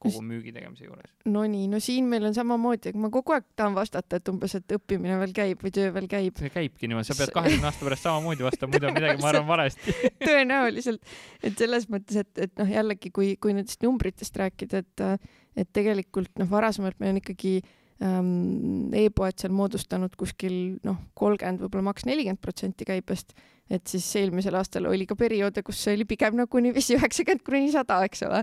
kogu 0.00 0.22
müügi 0.24 0.52
tegemise 0.54 0.86
juures? 0.86 1.10
Nonii, 1.30 1.66
no 1.70 1.80
siin 1.82 2.06
meil 2.10 2.24
on 2.28 2.36
samamoodi, 2.36 2.92
ma 3.00 3.10
kogu 3.12 3.34
aeg 3.36 3.46
tahan 3.58 3.76
vastata, 3.76 4.20
et 4.20 4.30
umbes, 4.32 4.54
et 4.56 4.76
õppimine 4.76 5.18
veel 5.20 5.34
käib 5.36 5.64
või 5.64 5.74
töö 5.76 5.90
veel 5.96 6.08
käib. 6.10 6.38
see 6.40 6.52
käibki 6.54 6.88
niimoodi, 6.90 7.10
sa 7.10 7.18
pead 7.18 7.34
kahekümne 7.36 7.68
aasta 7.70 7.88
pärast 7.88 8.06
samamoodi 8.08 8.46
vastama, 8.46 8.74
muidu 8.76 8.88
on 8.88 8.96
midagi, 8.96 9.20
ma 9.22 9.32
arvan, 9.32 9.48
valesti 9.50 9.96
tõenäoliselt, 10.28 11.12
et 11.42 11.60
selles 11.60 11.90
mõttes, 11.92 12.22
et, 12.24 12.32
et 12.46 12.56
noh, 12.60 12.72
jällegi, 12.78 13.12
kui, 13.14 13.34
kui 13.40 13.54
nendest 13.56 13.84
numbritest 13.84 14.40
rääkida, 14.40 14.82
et, 14.84 15.28
et 15.60 15.70
tegelikult 15.76 16.32
noh, 16.40 16.48
varasemalt 16.50 16.98
meil 17.02 17.14
on 17.14 17.22
ikkagi 17.22 17.58
ähm, 18.04 18.90
e-poed 18.96 19.38
seal 19.40 19.54
moodustanud 19.54 20.16
kuskil 20.20 20.56
noh, 20.86 21.00
kolmkümmend, 21.18 21.64
võib-olla 21.66 21.90
maks 21.92 22.08
nelikümmend 22.08 22.40
protsenti 22.42 22.88
käibest, 22.88 23.36
et 23.70 23.86
siis 23.86 24.06
eelmisel 24.18 24.56
aastal 24.58 24.88
oli 24.90 25.06
ka 25.06 25.16
perioode, 25.18 25.62
kus 25.62 25.82
oli 25.92 26.04
pigem 26.08 26.36
nagu 26.40 26.62
niiviisi 26.62 26.96
üheksakümmend 26.98 27.44
kuni 27.46 27.70
sada, 27.74 28.00
eks 28.08 28.24
ole 28.26 28.42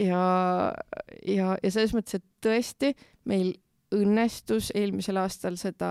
ja, 0.00 0.22
ja, 1.26 1.56
ja 1.62 1.72
selles 1.72 1.94
mõttes, 1.96 2.20
et 2.20 2.26
tõesti 2.44 2.92
meil 3.28 3.52
õnnestus 3.94 4.70
eelmisel 4.78 5.18
aastal 5.20 5.56
seda 5.58 5.90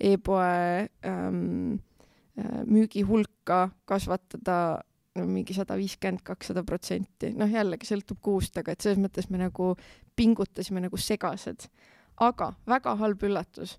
e-poe 0.00 0.86
ähm, 1.04 1.76
äh, 2.40 2.62
müügihulka 2.64 3.66
kasvatada 3.88 4.58
no 5.14 5.26
mingi 5.28 5.54
sada 5.54 5.76
viiskümmend, 5.78 6.24
kakssada 6.26 6.64
protsenti, 6.66 7.30
noh 7.38 7.50
jällegi 7.50 7.86
sõltub 7.86 8.18
kuust, 8.24 8.56
aga 8.58 8.74
et 8.74 8.82
selles 8.82 8.98
mõttes 8.98 9.28
me 9.30 9.38
nagu 9.38 9.74
pingutasime 10.16 10.82
nagu 10.82 10.98
segased. 10.98 11.68
aga 12.22 12.52
väga 12.66 12.94
halb 12.96 13.22
üllatus, 13.26 13.76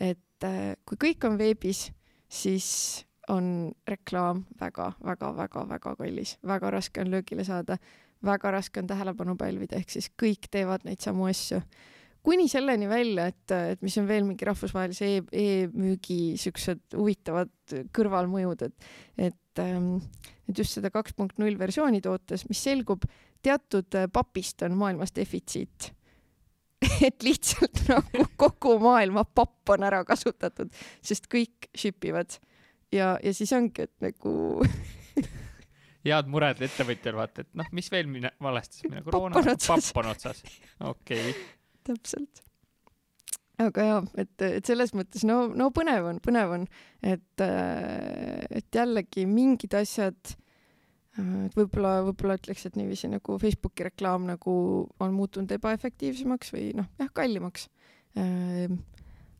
et 0.00 0.44
äh, 0.44 0.74
kui 0.84 1.00
kõik 1.00 1.24
on 1.28 1.38
veebis, 1.38 1.90
siis 2.28 3.04
on 3.28 3.72
reklaam 3.88 4.44
väga-väga-väga-väga 4.60 5.94
kallis, 5.98 6.36
väga 6.46 6.70
raske 6.74 7.00
on 7.00 7.10
löögile 7.10 7.44
saada, 7.44 7.78
väga 8.24 8.50
raske 8.50 8.80
on 8.80 8.88
tähelepanu 8.88 9.36
pälvida, 9.40 9.78
ehk 9.78 9.92
siis 9.96 10.10
kõik 10.20 10.48
teevad 10.50 10.84
neid 10.84 11.02
samu 11.04 11.28
asju. 11.30 11.60
kuni 12.24 12.48
selleni 12.48 12.88
välja, 12.88 13.26
et, 13.26 13.50
et 13.52 13.82
mis 13.84 13.96
on 14.00 14.06
veel 14.08 14.24
mingi 14.24 14.46
rahvusvahelise 14.48 15.08
e 15.16 15.18
e-müügi 15.42 16.38
siuksed 16.40 16.96
huvitavad 16.96 17.50
kõrvalmõjud, 17.92 18.62
et, 18.64 18.86
et, 19.18 19.60
ähm, 19.60 19.98
et 20.48 20.58
just 20.58 20.78
seda 20.78 20.90
kaks 20.90 21.12
punkt 21.12 21.38
null 21.38 21.58
versiooni 21.60 22.00
tootes, 22.00 22.46
mis 22.48 22.62
selgub, 22.64 23.04
teatud 23.44 24.00
papist 24.12 24.64
on 24.64 24.76
maailmas 24.80 25.12
defitsiit. 25.12 25.92
Et 27.06 27.22
lihtsalt 27.24 27.78
nagu 27.88 28.24
kogu 28.36 28.74
maailma 28.80 29.22
papp 29.24 29.70
on 29.72 29.84
ära 29.86 30.02
kasutatud, 30.04 30.72
sest 31.04 31.28
kõik 31.32 31.70
ship 31.76 32.04
ivad 32.04 32.36
ja, 32.94 33.14
ja 33.22 33.34
siis 33.36 33.52
ongi, 33.56 33.88
et 33.88 33.94
nagu 34.04 34.34
head 36.04 36.30
mured 36.30 36.62
ettevõtjal, 36.64 37.18
vaata, 37.18 37.44
et 37.44 37.52
noh, 37.58 37.68
mis 37.76 37.90
veel 37.92 38.08
siis 38.08 38.86
mine, 38.88 39.04
koroona, 39.06 39.42
papp 39.44 40.00
on 40.02 40.10
otsas. 40.12 40.42
okei 40.84 41.30
okay.. 41.30 41.34
täpselt. 41.88 42.42
aga 43.64 43.88
jaa, 43.88 43.98
et, 44.20 44.46
et 44.60 44.70
selles 44.70 44.94
mõttes 44.96 45.26
no, 45.28 45.44
no 45.56 45.70
põnev 45.74 46.10
on, 46.12 46.22
põnev 46.24 46.56
on, 46.58 46.70
et, 47.02 47.44
et 47.44 48.80
jällegi 48.80 49.26
mingid 49.30 49.76
asjad, 49.80 50.34
et 51.14 51.54
võib-olla, 51.54 52.00
võib-olla 52.08 52.36
ütleks, 52.40 52.66
et 52.66 52.76
niiviisi 52.78 53.08
nagu 53.12 53.38
Facebooki 53.38 53.86
reklaam 53.86 54.26
nagu 54.26 54.54
on 55.00 55.14
muutunud 55.14 55.52
ebaefektiivsemaks 55.56 56.50
või 56.56 56.72
noh, 56.80 56.90
jah, 57.00 57.12
kallimaks 57.14 57.68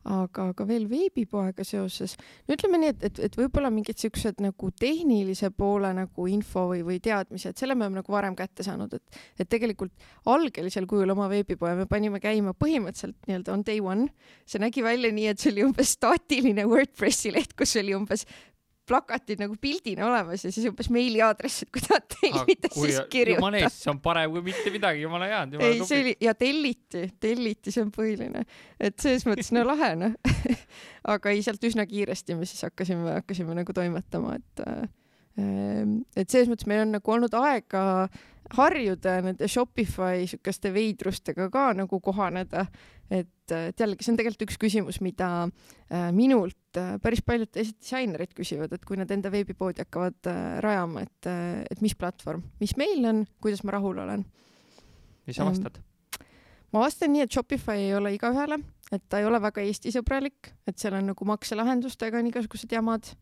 aga 0.05 0.51
ka 0.57 0.67
veel 0.69 0.85
veebipoega 0.91 1.65
seoses, 1.65 2.17
no 2.45 2.57
ütleme 2.57 2.81
nii, 2.81 2.93
et, 2.95 3.05
et, 3.09 3.21
et 3.29 3.39
võib-olla 3.39 3.71
mingid 3.73 4.01
siuksed 4.01 4.43
nagu 4.45 4.71
tehnilise 4.81 5.51
poole 5.57 5.93
nagu 5.97 6.29
info 6.31 6.67
või, 6.73 6.83
või 6.87 6.99
teadmised, 7.05 7.57
selle 7.59 7.77
me 7.77 7.87
oleme 7.87 8.03
nagu 8.03 8.13
varem 8.13 8.37
kätte 8.39 8.67
saanud, 8.67 8.93
et, 8.95 9.21
et 9.41 9.51
tegelikult 9.51 9.93
algelisel 10.31 10.89
kujul 10.91 11.15
oma 11.15 11.29
veebipoe 11.33 11.75
me 11.79 11.89
panime 11.91 12.21
käima 12.23 12.53
põhimõtteliselt 12.59 13.17
nii-öelda 13.29 13.55
on 13.55 13.65
day 13.67 13.81
one. 13.81 14.09
see 14.47 14.61
nägi 14.61 14.85
välja 14.85 15.13
nii, 15.13 15.31
et 15.33 15.41
see 15.41 15.55
oli 15.55 15.65
umbes 15.65 15.97
staatiline 15.97 16.67
Wordpressi 16.69 17.33
leht, 17.33 17.57
kus 17.57 17.77
oli 17.81 17.97
umbes 17.97 18.27
plakatid 18.89 19.41
nagu 19.41 19.57
pildina 19.61 20.07
olemas 20.09 20.45
ja 20.45 20.53
siis 20.53 20.67
umbes 20.69 20.91
meiliaadress, 20.93 21.65
et 21.65 21.73
kui 21.75 21.83
tahad 21.85 22.07
tellida, 22.13 22.71
siis 22.75 23.01
kirjuta. 23.13 23.39
jumala 23.41 23.61
eest, 23.63 23.81
see 23.85 23.93
on 23.93 24.01
parem 24.05 24.35
kui 24.35 24.45
mitte 24.51 24.73
midagi, 24.75 25.05
jumala 25.05 25.29
hea. 25.31 25.45
ei, 25.61 25.81
see 25.89 26.03
oli 26.03 26.17
ja 26.25 26.35
telliti, 26.39 27.07
telliti, 27.21 27.75
see 27.75 27.85
on 27.85 27.93
põhiline, 27.95 28.45
et 28.79 28.99
selles 29.01 29.25
mõttes 29.29 29.53
no 29.57 29.65
lahe 29.69 29.95
noh 30.01 30.19
aga 31.15 31.33
ei, 31.33 31.43
sealt 31.45 31.65
üsna 31.65 31.87
kiiresti 31.89 32.37
me 32.39 32.49
siis 32.49 32.65
hakkasime, 32.69 33.19
hakkasime 33.21 33.57
nagu 33.57 33.77
toimetama, 33.77 34.37
et 34.41 34.65
äh, 34.67 34.85
et 35.37 36.31
selles 36.31 36.47
mõttes 36.47 36.69
meil 36.71 36.85
on 36.85 36.93
nagu 36.95 37.11
olnud 37.11 37.33
aega 37.35 37.83
harjuda 38.53 39.19
nende 39.25 39.49
Shopify 39.49 40.27
siukeste 40.29 40.73
veidrustega 40.75 41.49
ka 41.53 41.71
nagu 41.77 42.01
kohaneda. 42.01 42.67
et, 43.11 43.53
et 43.53 43.81
jällegi, 43.81 44.05
see 44.05 44.15
on 44.15 44.19
tegelikult 44.19 44.47
üks 44.47 44.57
küsimus, 44.61 45.01
mida 45.05 45.29
äh, 45.45 46.09
minult 46.17 46.79
äh, 46.81 46.95
päris 47.03 47.21
paljud 47.25 47.51
teised 47.53 47.77
disainerid 47.77 48.33
küsivad, 48.37 48.73
et 48.73 48.85
kui 48.89 48.97
nad 48.97 49.11
enda 49.13 49.33
veebipoodi 49.33 49.85
hakkavad 49.85 50.31
äh, 50.31 50.39
rajama, 50.65 51.05
et, 51.05 51.29
et 51.71 51.83
mis 51.85 51.97
platvorm, 51.99 52.47
mis 52.63 52.73
meil 52.81 53.05
on, 53.11 53.25
kuidas 53.45 53.65
ma 53.65 53.77
rahul 53.77 54.01
olen. 54.07 54.25
mis 55.29 55.37
sa 55.37 55.45
vastad? 55.49 55.77
ma 56.73 56.87
vastan 56.87 57.13
nii, 57.13 57.27
et 57.27 57.37
Shopify 57.37 57.77
ei 57.77 57.93
ole 57.95 58.15
igaühele, 58.17 58.59
et 58.93 59.05
ta 59.09 59.21
ei 59.21 59.29
ole 59.29 59.41
väga 59.45 59.63
Eesti-sõbralik, 59.69 60.55
et 60.67 60.81
seal 60.81 60.97
on 60.97 61.13
nagu 61.13 61.29
makselahendustega 61.29 62.19
on 62.19 62.33
igasugused 62.33 62.73
jamad. 62.73 63.13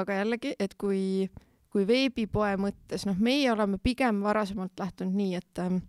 Aga 0.00 0.20
jällegi, 0.22 0.54
et 0.58 0.74
kui 0.80 1.28
kui 1.74 1.82
veebipoe 1.88 2.54
mõttes, 2.60 3.02
noh, 3.08 3.18
meie 3.18 3.48
oleme 3.50 3.80
pigem 3.82 4.20
varasemalt 4.22 4.78
lähtunud 4.78 5.16
nii, 5.18 5.40
et 5.40 5.58
ähm, 5.58 5.80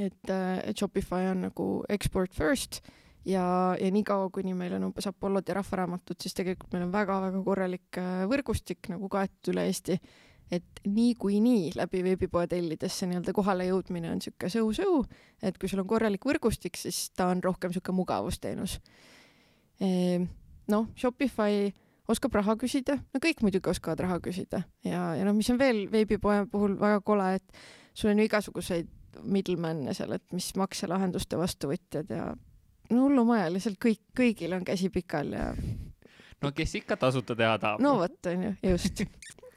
et, 0.00 0.30
äh, 0.30 0.58
et 0.64 0.78
Shopify 0.78 1.28
on 1.30 1.46
nagu 1.48 1.66
export 1.92 2.32
first 2.32 2.80
ja, 3.28 3.76
ja 3.76 3.90
niikaua, 3.92 4.30
kuni 4.32 4.54
meil 4.56 4.72
on 4.78 4.88
umbes 4.88 5.06
Apollod 5.10 5.48
ja 5.48 5.58
Rahvaraamatud, 5.58 6.16
siis 6.22 6.34
tegelikult 6.36 6.72
meil 6.72 6.86
on 6.86 6.94
väga-väga 6.94 7.42
korralik 7.44 8.00
äh, 8.00 8.22
võrgustik 8.30 8.88
nagu 8.92 9.10
kaetud 9.12 9.52
üle 9.52 9.66
Eesti. 9.68 9.98
et 10.52 10.80
niikuinii 10.84 11.72
läbi 11.78 12.02
veebipoe 12.04 12.44
tellides 12.48 12.98
see 12.98 13.08
nii-öelda 13.08 13.32
kohale 13.32 13.64
jõudmine 13.70 14.10
on 14.12 14.18
niisugune 14.20 14.50
sõu-sõu, 14.52 14.98
et 15.40 15.56
kui 15.56 15.68
sul 15.68 15.80
on 15.80 15.88
korralik 15.88 16.26
võrgustik, 16.28 16.76
siis 16.76 17.06
ta 17.16 17.30
on 17.32 17.40
rohkem 17.44 17.72
niisugune 17.72 17.96
mugavusteenus. 17.96 18.74
Ehm, 19.80 20.26
noh, 20.68 20.90
Shopify 20.96 21.70
oskab 22.10 22.34
raha 22.34 22.56
küsida, 22.60 22.98
no 23.14 23.22
kõik 23.22 23.44
muidugi 23.44 23.70
oskavad 23.70 24.02
raha 24.02 24.18
küsida 24.24 24.64
ja, 24.86 25.12
ja 25.18 25.26
noh, 25.26 25.36
mis 25.36 25.50
on 25.52 25.60
veel 25.60 25.84
veebipoe 25.92 26.42
puhul 26.50 26.74
väga 26.80 27.00
kole, 27.06 27.28
et 27.38 27.62
sul 27.94 28.12
on 28.12 28.22
ju 28.22 28.26
igasuguseid 28.26 28.90
middleman'e 29.28 29.94
seal, 29.94 30.14
et 30.16 30.24
mis 30.34 30.48
makselahenduste 30.58 31.38
vastuvõtjad 31.38 32.10
ja 32.10 32.32
no 32.92 33.06
hullumaja, 33.06 33.50
lihtsalt 33.52 33.78
kõik, 33.82 34.02
kõigil 34.16 34.56
on 34.56 34.66
käsi 34.66 34.90
pikal 34.92 35.32
ja. 35.36 35.48
no 36.42 36.52
kes 36.56 36.76
ikka 36.80 36.98
tasuta 37.00 37.36
teha 37.38 37.56
tahab. 37.62 37.82
no 37.84 37.96
vot, 38.00 38.18
onju, 38.32 38.54
just. 38.72 39.04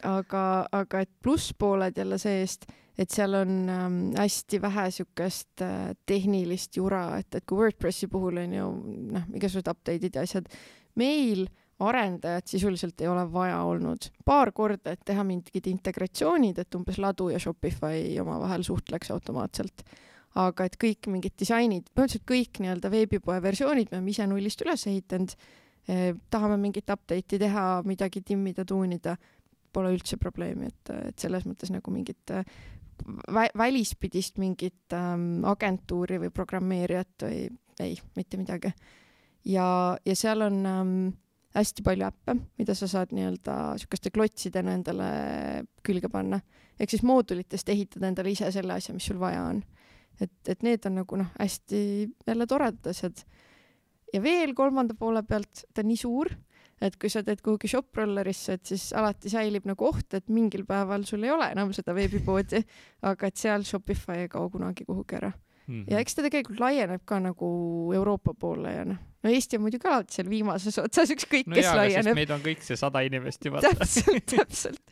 aga, 0.06 0.46
aga 0.76 1.06
et 1.06 1.14
plusspooled 1.24 1.98
jälle 1.98 2.20
see-eest, 2.22 2.68
et 3.00 3.12
seal 3.12 3.36
on 3.42 3.58
ähm, 3.72 4.00
hästi 4.16 4.62
vähe 4.64 4.88
siukest 5.00 5.66
äh, 5.66 5.92
tehnilist 6.08 6.78
jura, 6.78 7.08
et, 7.20 7.32
et 7.36 7.46
kui 7.48 7.64
Wordpressi 7.64 8.10
puhul 8.12 8.44
on 8.44 8.56
ju 8.56 8.72
noh, 9.16 9.30
igasugused 9.36 9.72
update'id 9.72 10.20
ja 10.20 10.26
asjad, 10.28 10.52
meil 11.00 11.48
arendajat 11.80 12.48
sisuliselt 12.48 13.02
ei 13.02 13.08
ole 13.08 13.26
vaja 13.32 13.62
olnud. 13.68 14.10
paar 14.26 14.52
korda, 14.52 14.92
et 14.92 15.02
teha 15.06 15.24
mingid 15.24 15.68
integratsioonid, 15.68 16.60
et 16.60 16.76
umbes 16.76 16.98
ladu 16.98 17.30
ja 17.30 17.40
Shopify 17.40 18.20
omavahel 18.22 18.64
suhtleks 18.64 19.12
automaatselt. 19.12 19.84
aga 20.36 20.66
et 20.66 20.76
kõik 20.76 21.08
mingid 21.08 21.32
disainid, 21.40 21.86
põhimõtteliselt 21.96 22.26
kõik 22.28 22.60
nii-öelda 22.60 22.90
veebipoe 22.92 23.38
versioonid 23.42 23.88
me 23.92 23.98
oleme 23.98 24.12
ise 24.12 24.26
nullist 24.28 24.62
üles 24.66 24.88
ehitanud 24.88 25.36
eh,. 25.88 26.14
tahame 26.30 26.58
mingit 26.58 26.90
update'i 26.90 27.40
teha, 27.40 27.84
midagi 27.86 28.22
timmida, 28.22 28.66
tuunida, 28.66 29.16
pole 29.72 29.94
üldse 29.96 30.18
probleemi, 30.18 30.68
et, 30.68 30.92
et 31.10 31.20
selles 31.20 31.46
mõttes 31.48 31.72
nagu 31.72 31.92
mingit 31.92 32.36
vä 33.34 33.48
välispidist 33.58 34.38
mingit 34.38 34.94
ähm, 34.94 35.44
agentuuri 35.46 36.20
või 36.20 36.32
programmeerijat 36.32 37.28
või 37.28 37.50
ei, 37.80 37.98
mitte 38.16 38.38
midagi. 38.38 38.72
ja, 39.46 39.98
ja 40.06 40.16
seal 40.16 40.42
on 40.42 40.66
ähm, 40.66 41.08
hästi 41.56 41.84
palju 41.86 42.08
äppe, 42.08 42.36
mida 42.60 42.76
sa 42.76 42.88
saad 42.90 43.14
nii-öelda 43.16 43.56
sihukeste 43.80 44.12
klotsidena 44.16 44.76
endale 44.76 45.08
külge 45.86 46.10
panna. 46.12 46.42
ehk 46.80 46.92
siis 46.92 47.06
moodulitest 47.08 47.70
ehitada 47.72 48.10
endale 48.10 48.34
ise 48.34 48.52
selle 48.52 48.76
asja, 48.76 48.94
mis 48.94 49.06
sul 49.08 49.20
vaja 49.20 49.46
on. 49.50 49.64
et, 50.20 50.36
et 50.48 50.64
need 50.64 50.86
on 50.86 51.00
nagu 51.02 51.20
noh, 51.20 51.32
hästi 51.40 51.80
jälle 52.28 52.48
toredad 52.48 52.92
asjad. 52.92 53.24
ja 54.14 54.22
veel 54.22 54.54
kolmanda 54.56 54.94
poole 55.00 55.24
pealt, 55.24 55.66
ta 55.74 55.82
on 55.82 55.92
nii 55.92 56.00
suur, 56.00 56.32
et 56.82 56.98
kui 57.00 57.10
sa 57.10 57.24
teed 57.24 57.42
kuhugi 57.44 57.72
shoprollerisse, 57.72 58.60
et 58.60 58.66
siis 58.74 58.90
alati 58.94 59.32
säilib 59.32 59.68
nagu 59.70 59.88
oht, 59.88 60.14
et 60.14 60.28
mingil 60.30 60.66
päeval 60.68 61.08
sul 61.08 61.24
ei 61.24 61.32
ole 61.32 61.48
enam 61.56 61.72
seda 61.74 61.96
veebipoodi, 61.96 62.62
aga 63.08 63.32
et 63.32 63.40
seal 63.40 63.64
Shopify 63.64 64.26
ei 64.26 64.32
kao 64.32 64.50
kunagi 64.52 64.86
kuhugi 64.86 65.20
ära 65.22 65.32
mm. 65.32 65.82
-hmm. 65.82 65.92
ja 65.92 66.00
eks 66.00 66.16
ta 66.16 66.22
tegelikult 66.22 66.60
laieneb 66.60 67.02
ka 67.06 67.20
nagu 67.20 67.48
Euroopa 67.96 68.34
poole 68.34 68.74
ja 68.74 68.86
noh, 68.86 68.98
no 69.26 69.34
Eesti 69.34 69.60
on 69.60 69.66
muidugi 69.66 69.90
alati 69.90 70.20
seal 70.20 70.32
viimases 70.32 70.82
otsas, 70.82 71.14
ükskõik 71.16 71.50
no 71.50 71.58
kes 71.58 71.70
jaa, 71.70 71.78
laieneb. 71.82 72.18
meid 72.18 72.34
on 72.36 72.44
kõik 72.46 72.66
see 72.66 72.78
sada 72.80 73.02
inimest 73.06 73.48
juba. 73.50 73.64
täpselt, 73.66 74.28
täpselt. 74.36 74.84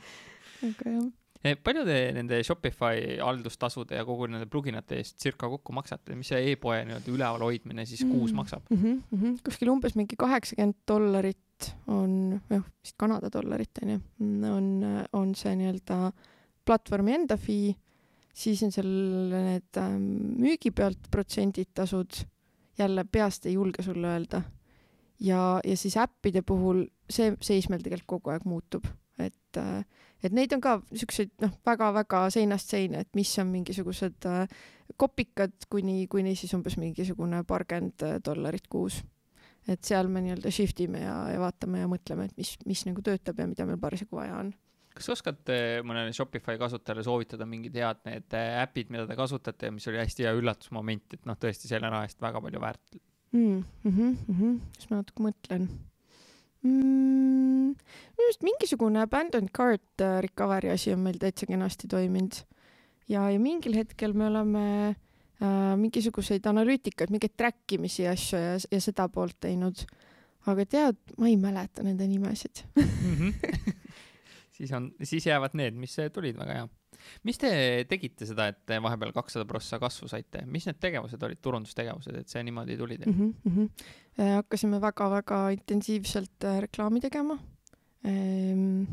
aga 0.63 0.95
jah 0.95 1.05
eh, 1.43 1.57
palju 1.59 1.85
te 1.87 1.97
nende 2.15 2.39
Shopify 2.47 3.19
haldustasude 3.19 3.99
ja 3.99 4.05
kogu 4.07 4.29
nende 4.31 4.47
pluginate 4.51 4.99
eest 5.01 5.19
circa 5.21 5.49
kokku 5.51 5.75
maksate, 5.75 6.17
mis 6.17 6.31
see 6.31 6.53
e-poe 6.53 6.81
nii-öelda 6.87 7.13
üleval 7.13 7.47
hoidmine 7.47 7.85
siis 7.89 8.05
kuus 8.05 8.31
mm. 8.31 8.41
maksab 8.41 8.67
mm? 8.69 8.81
-hmm, 8.81 8.99
mm 9.09 9.21
-hmm. 9.21 9.39
kuskil 9.45 9.73
umbes 9.75 9.97
mingi 9.99 10.19
kaheksakümmend 10.19 10.81
dollarit 10.87 11.71
on, 11.87 12.41
jah, 12.49 12.63
vist 12.83 12.97
Kanada 12.97 13.29
dollarit 13.31 13.83
on 13.83 13.95
ju, 13.95 14.01
on, 14.51 14.69
on 15.13 15.35
see 15.35 15.55
nii-öelda 15.59 16.11
platvormi 16.65 17.19
enda 17.19 17.37
fee 17.37 17.75
siis 18.33 18.63
on 18.65 18.73
seal 18.73 18.89
need 19.33 19.79
ähm, 19.79 20.05
müügi 20.41 20.73
pealt 20.75 21.09
protsendid, 21.13 21.69
tasud, 21.77 22.23
jälle 22.77 23.05
peast 23.11 23.45
ei 23.45 23.53
julge 23.53 23.83
sulle 23.83 24.07
öelda. 24.07 24.41
ja, 25.19 25.61
ja 25.63 25.77
siis 25.77 25.97
äppide 25.97 26.41
puhul 26.41 26.85
see 27.09 27.35
seis 27.41 27.69
meil 27.69 27.83
tegelikult 27.83 28.07
kogu 28.07 28.33
aeg 28.33 28.45
muutub, 28.49 28.87
et, 29.19 29.57
äh, 29.57 29.85
et 30.23 30.33
neid 30.33 30.53
on 30.55 30.61
ka 30.61 30.79
siukseid 30.93 31.31
noh, 31.41 31.53
väga-väga 31.65 32.25
seinast 32.33 32.73
seina, 32.73 33.03
et 33.03 33.09
mis 33.15 33.31
on 33.39 33.51
mingisugused 33.53 34.27
äh, 34.29 34.47
kopikad 34.97 35.53
kuni, 35.69 36.07
kuni 36.07 36.35
siis 36.35 36.53
umbes 36.57 36.77
mingisugune 36.81 37.43
paarkümmend 37.47 38.07
äh, 38.07 38.19
dollarit 38.25 38.67
kuus. 38.67 39.03
et 39.67 39.83
seal 39.83 40.09
me 40.11 40.19
nii-öelda 40.19 40.51
shift 40.51 40.79
ime 40.83 41.05
ja, 41.05 41.15
ja 41.31 41.39
vaatame 41.39 41.79
ja 41.79 41.87
mõtleme, 41.87 42.25
et 42.27 42.37
mis, 42.37 42.57
mis 42.65 42.83
nagu 42.85 43.01
töötab 43.01 43.37
ja 43.39 43.47
mida 43.47 43.65
meil 43.65 43.79
parasjagu 43.79 44.17
vaja 44.17 44.41
on 44.41 44.51
kas 44.97 45.09
oskad 45.15 45.53
äh, 45.53 45.79
mõnele 45.85 46.13
Shopify 46.15 46.57
kasutajale 46.61 47.05
soovitada 47.05 47.47
mingid 47.49 47.75
head 47.79 48.03
need 48.07 48.37
äh, 48.37 48.59
äpid, 48.63 48.91
mida 48.93 49.07
te 49.09 49.17
kasutate 49.19 49.69
ja 49.69 49.75
mis 49.75 49.87
oli 49.91 50.01
hästi 50.01 50.27
hea 50.27 50.35
üllatusmoment, 50.37 51.17
et 51.17 51.25
noh, 51.29 51.39
tõesti 51.39 51.71
selle 51.71 51.89
raha 51.89 52.07
eest 52.07 52.21
väga 52.23 52.41
palju 52.43 52.61
väärt 52.63 52.99
mm? 53.33 53.63
mm 53.83 54.13
-hmm. 54.29 54.55
siis 54.77 54.89
ma 54.91 55.01
natuke 55.01 55.27
mõtlen 55.27 55.67
mm,. 56.63 57.69
minu 57.73 58.27
arust 58.27 58.45
mingisugune 58.45 59.01
abandoned 59.01 59.51
cart 59.51 60.05
recovery 60.25 60.73
asi 60.73 60.93
on 60.93 61.05
meil 61.05 61.19
täitsa 61.21 61.49
kenasti 61.49 61.87
toiminud 61.87 62.43
ja, 63.09 63.29
ja 63.29 63.39
mingil 63.39 63.75
hetkel 63.77 64.13
me 64.13 64.27
oleme 64.27 64.65
äh, 64.89 65.75
mingisuguseid 65.79 66.45
analüütikaid, 66.49 67.11
mingeid 67.13 67.35
track 67.37 67.77
imisi 67.77 68.05
ja 68.05 68.13
asju 68.15 68.39
ja, 68.39 68.57
ja 68.71 68.81
seda 68.81 69.09
poolt 69.09 69.39
teinud. 69.43 69.85
aga 70.45 70.65
tead, 70.67 70.97
ma 71.17 71.29
ei 71.31 71.37
mäleta 71.39 71.83
nende 71.83 72.07
nimesid 72.07 72.65
mm. 72.75 73.15
-hmm. 73.15 73.33
siis 74.63 74.73
on, 74.77 74.89
siis 75.03 75.27
jäävad 75.27 75.57
need, 75.59 75.77
mis 75.79 75.95
tulid, 76.13 76.39
väga 76.39 76.57
hea. 76.57 76.67
mis 77.27 77.39
te 77.41 77.53
tegite 77.89 78.27
seda, 78.29 78.47
et 78.53 78.75
vahepeal 78.83 79.13
kakssada 79.15 79.45
prossa 79.49 79.79
kasvu 79.81 80.07
saite, 80.11 80.45
mis 80.47 80.67
need 80.69 80.79
tegevused 80.81 81.23
olid, 81.27 81.41
turundustegevused, 81.43 82.19
et 82.23 82.31
see 82.31 82.43
niimoodi 82.47 82.77
tuli 82.79 82.97
teil 83.01 83.13
mm? 83.13 83.33
-hmm. 83.45 83.87
hakkasime 84.39 84.81
väga-väga 84.81 85.47
intensiivselt 85.57 86.47
äh, 86.49 86.61
reklaami 86.67 87.03
tegema 87.03 87.39
ehm 88.03 88.85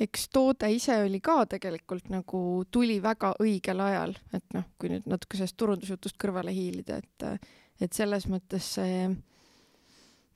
eks 0.00 0.28
toode 0.32 0.70
ise 0.72 0.96
oli 1.04 1.20
ka 1.24 1.44
tegelikult 1.54 2.08
nagu 2.12 2.42
tuli 2.72 2.98
väga 3.02 3.34
õigel 3.42 3.82
ajal, 3.84 4.14
et 4.36 4.56
noh, 4.56 4.64
kui 4.80 4.92
nüüd 4.92 5.08
natuke 5.10 5.36
sellest 5.38 5.58
turundusjutust 5.60 6.16
kõrvale 6.20 6.54
hiilida, 6.56 7.00
et, 7.02 7.48
et 7.80 7.92
selles 7.96 8.26
mõttes 8.30 8.70
see 8.78 9.10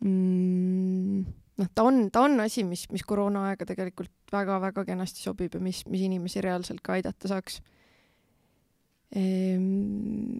mm, 0.04 1.24
noh, 1.60 1.70
ta 1.74 1.86
on, 1.86 2.08
ta 2.10 2.24
on 2.26 2.40
asi, 2.44 2.64
mis, 2.66 2.86
mis 2.92 3.04
koroona 3.06 3.48
aega 3.50 3.68
tegelikult 3.68 4.12
väga-väga 4.34 4.84
kenasti 4.88 5.22
sobib 5.22 5.54
ja 5.54 5.62
mis, 5.62 5.84
mis 5.86 6.04
inimesi 6.06 6.42
reaalselt 6.44 6.82
ka 6.84 6.98
aidata 6.98 7.30
saaks 7.30 7.60
Ehm, 9.14 10.34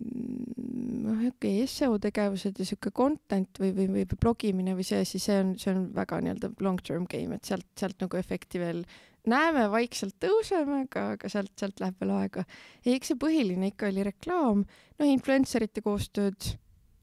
noh, 1.04 1.20
okei 1.28 1.60
okay,, 1.60 1.66
seo 1.70 1.94
tegevused 2.02 2.58
ja 2.58 2.64
sihuke 2.66 2.90
content 2.90 3.60
või, 3.62 3.70
või, 3.76 3.86
või 3.92 4.06
blogimine 4.18 4.74
või 4.74 4.86
see, 4.88 5.04
siis 5.06 5.28
see 5.28 5.36
on, 5.38 5.52
see 5.62 5.70
on 5.70 5.84
väga 5.94 6.18
nii-öelda 6.24 6.50
long 6.64 6.82
term 6.82 7.04
game, 7.10 7.38
et 7.38 7.46
sealt, 7.46 7.68
sealt 7.78 8.02
nagu 8.02 8.18
efekti 8.18 8.58
veel 8.58 8.82
näeme, 9.30 9.68
vaikselt 9.70 10.16
tõuseme, 10.22 10.80
aga, 10.88 11.06
aga 11.14 11.30
sealt, 11.30 11.52
sealt 11.60 11.78
läheb 11.84 12.02
veel 12.02 12.16
aega. 12.16 12.44
ja 12.82 12.96
eks 12.96 13.12
see 13.12 13.20
põhiline 13.22 13.70
ikka 13.70 13.92
oli 13.92 14.08
reklaam, 14.10 14.66
noh, 14.98 15.06
influencer 15.06 15.68
ite 15.68 15.84
koostööd, 15.84 16.50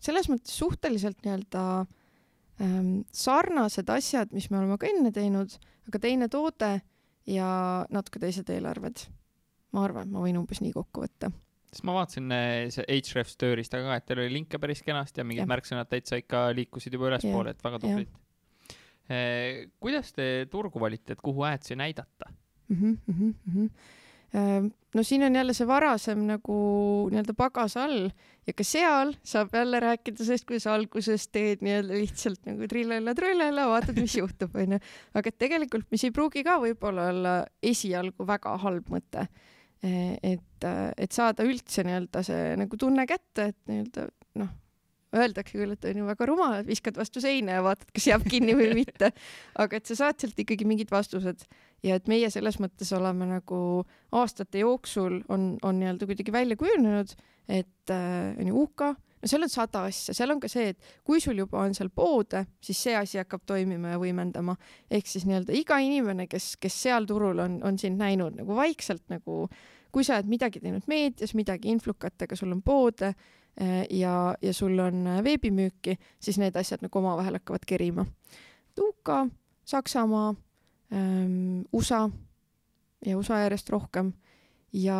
selles 0.04 0.28
mõttes 0.28 0.60
suhteliselt 0.60 1.24
nii-öelda 1.24 1.66
ähm, 1.86 1.96
sarnased 3.14 3.90
asjad, 3.90 4.34
mis 4.36 4.50
me 4.52 4.60
oleme 4.60 4.78
ka 4.78 4.90
enne 4.90 5.12
teinud, 5.12 5.56
aga 5.90 6.00
teine 6.00 6.28
toode 6.30 6.74
ja 7.30 7.86
natuke 7.90 8.20
teised 8.22 8.50
eelarved. 8.50 9.08
ma 9.72 9.86
arvan, 9.86 10.10
ma 10.12 10.20
võin 10.20 10.36
umbes 10.36 10.60
nii 10.60 10.74
kokku 10.76 11.06
võtta 11.06 11.30
sest 11.72 11.86
ma 11.88 11.96
vaatasin 11.96 12.34
eh, 12.36 12.66
see 12.74 13.00
Hrefs 13.14 13.38
tööriistaga 13.40 13.88
ka, 13.88 14.00
et 14.02 14.08
teil 14.10 14.20
oli 14.26 14.34
linke 14.34 14.60
päris 14.60 14.84
kenasti 14.84 15.22
ja 15.22 15.28
mingid 15.28 15.46
ja. 15.46 15.50
märksõnad 15.50 15.88
täitsa 15.88 16.20
ikka 16.20 16.50
liikusid 16.58 16.98
juba 16.98 17.08
ülespoole, 17.14 17.54
et 17.56 17.64
väga 17.64 17.80
tublid. 17.80 18.12
Eh, 19.12 19.72
kuidas 19.80 20.12
te 20.16 20.28
turgu 20.52 20.84
valite, 20.84 21.16
et 21.16 21.24
kuhu 21.24 21.46
aadsi 21.48 21.76
näidata 21.80 22.28
mm? 22.68 22.76
-hmm, 22.76 22.98
mm 23.08 23.34
-hmm. 23.56 23.70
No 24.32 25.04
siin 25.04 25.24
on 25.28 25.36
jälle 25.36 25.54
see 25.56 25.68
varasem 25.68 26.22
nagu 26.28 26.58
nii-öelda 27.12 27.36
pagas 27.38 27.76
all 27.80 28.10
ja 28.48 28.54
ka 28.56 28.64
seal 28.64 29.14
saab 29.28 29.54
jälle 29.56 29.80
rääkida 29.84 30.24
sellest, 30.24 30.48
kuidas 30.48 30.68
alguses 30.72 31.28
teed 31.32 31.64
nii-öelda 31.66 32.00
lihtsalt 32.00 32.46
nagu 32.48 32.68
trillele-trullele, 32.72 33.66
vaatad, 33.74 34.00
mis 34.00 34.16
juhtub, 34.20 34.56
onju. 34.56 34.80
aga 35.20 35.34
tegelikult, 35.46 35.90
mis 35.92 36.08
ei 36.08 36.16
pruugi 36.16 36.46
ka 36.48 36.58
võib-olla 36.64 37.10
olla 37.12 37.36
esialgu 37.74 38.28
väga 38.28 38.56
halb 38.64 38.94
mõte 38.94 39.28
et, 39.82 40.66
et 40.98 41.12
saada 41.12 41.46
üldse 41.48 41.86
nii-öelda 41.86 42.24
see 42.26 42.56
nagu 42.60 42.78
tunne 42.80 43.06
kätte, 43.10 43.52
et 43.52 43.58
nii-öelda 43.70 44.08
noh, 44.42 44.52
öeldakse 45.16 45.58
küll, 45.60 45.74
et 45.76 45.86
on 45.90 46.02
ju 46.02 46.08
väga 46.08 46.28
rumal, 46.30 46.56
et 46.62 46.70
viskad 46.70 46.98
vastu 47.00 47.22
seina 47.24 47.58
ja 47.60 47.66
vaatad, 47.66 47.90
kas 47.96 48.08
jääb 48.08 48.26
kinni 48.32 48.56
või 48.58 48.72
mitte. 48.78 49.12
aga 49.60 49.78
et 49.78 49.90
sa 49.90 49.98
saad 50.06 50.22
sealt 50.22 50.40
ikkagi 50.40 50.68
mingid 50.68 50.92
vastused 50.92 51.46
ja 51.84 51.98
et 51.98 52.10
meie 52.12 52.30
selles 52.32 52.60
mõttes 52.64 52.92
oleme 52.96 53.28
nagu 53.30 53.62
aastate 54.16 54.64
jooksul 54.64 55.22
on, 55.30 55.56
on 55.62 55.80
nii-öelda 55.82 56.08
kuidagi 56.10 56.34
välja 56.34 56.58
kujunenud, 56.60 57.16
et 57.50 57.94
äh, 57.94 58.38
on 58.40 58.52
ju 58.52 58.64
UK, 58.64 58.86
no 59.22 59.30
seal 59.30 59.46
on 59.46 59.52
sada 59.52 59.84
asja, 59.90 60.16
seal 60.18 60.32
on 60.34 60.40
ka 60.44 60.50
see, 60.52 60.72
et 60.74 60.96
kui 61.08 61.22
sul 61.24 61.42
juba 61.42 61.66
on 61.66 61.76
seal 61.78 61.92
poode, 61.94 62.46
siis 62.64 62.80
see 62.88 62.96
asi 62.98 63.20
hakkab 63.22 63.44
toimima 63.50 63.96
ja 63.96 64.02
võimendama. 64.02 64.56
ehk 64.90 65.10
siis 65.10 65.28
nii-öelda 65.28 65.58
iga 65.58 65.82
inimene, 65.84 66.28
kes, 66.32 66.56
kes 66.62 66.82
seal 66.88 67.10
turul 67.10 67.44
on, 67.44 67.60
on 67.68 67.78
sind 67.82 68.00
näinud 68.02 68.40
nagu 68.40 68.56
vaikselt 68.58 69.04
nagu 69.12 69.48
kui 69.92 70.06
sa 70.08 70.16
oled 70.18 70.30
midagi 70.32 70.62
teinud 70.64 70.88
meedias, 70.88 71.34
midagi 71.36 71.72
influkatega, 71.74 72.38
sul 72.40 72.54
on 72.56 72.62
poode 72.64 73.12
ja, 73.90 74.16
ja 74.42 74.54
sul 74.54 74.80
on 74.80 75.06
eh, 75.08 75.24
veebimüüki, 75.24 75.98
siis 76.20 76.40
need 76.42 76.56
asjad 76.56 76.84
nagu 76.86 77.00
omavahel 77.00 77.40
hakkavad 77.40 77.68
kerima. 77.68 78.06
UK, 78.80 79.14
Saksamaa 79.68 80.34
ähm,, 80.94 81.62
USA 81.74 82.10
ja 83.06 83.18
USA 83.18 83.42
järjest 83.44 83.70
rohkem 83.70 84.14
ja, 84.74 85.00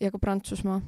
ja 0.00 0.10
ka 0.10 0.18
Prantsusmaa 0.18 0.80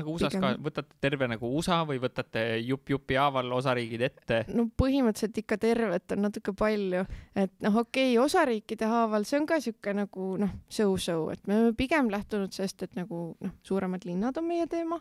aga 0.00 0.12
USA-s 0.12 0.38
ka 0.40 0.50
võtate 0.62 0.96
terve 1.02 1.28
nagu 1.30 1.50
USA 1.56 1.80
või 1.88 2.00
võtate 2.02 2.42
jupp-jupi 2.62 3.18
haaval 3.20 3.52
osariigid 3.58 4.04
ette? 4.06 4.40
no 4.54 4.66
põhimõtteliselt 4.80 5.40
ikka 5.42 5.58
tervet 5.60 6.14
on 6.16 6.24
natuke 6.26 6.54
palju, 6.56 7.04
et 7.34 7.54
noh, 7.64 7.80
okei 7.82 8.12
okay,, 8.14 8.18
osariikide 8.22 8.90
haaval, 8.90 9.26
see 9.28 9.40
on 9.40 9.48
ka 9.50 9.60
sihuke 9.62 9.94
nagu 9.96 10.30
noh, 10.40 10.54
so-so, 10.72 11.22
et 11.34 11.42
me 11.46 11.58
oleme 11.58 11.76
pigem 11.78 12.10
lähtunud 12.12 12.54
sellest, 12.56 12.86
et 12.86 12.96
nagu 12.98 13.22
noh, 13.40 13.56
suuremad 13.66 14.06
linnad 14.08 14.40
on 14.40 14.48
meie 14.48 14.68
teema, 14.70 15.00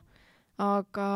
aga 0.60 1.10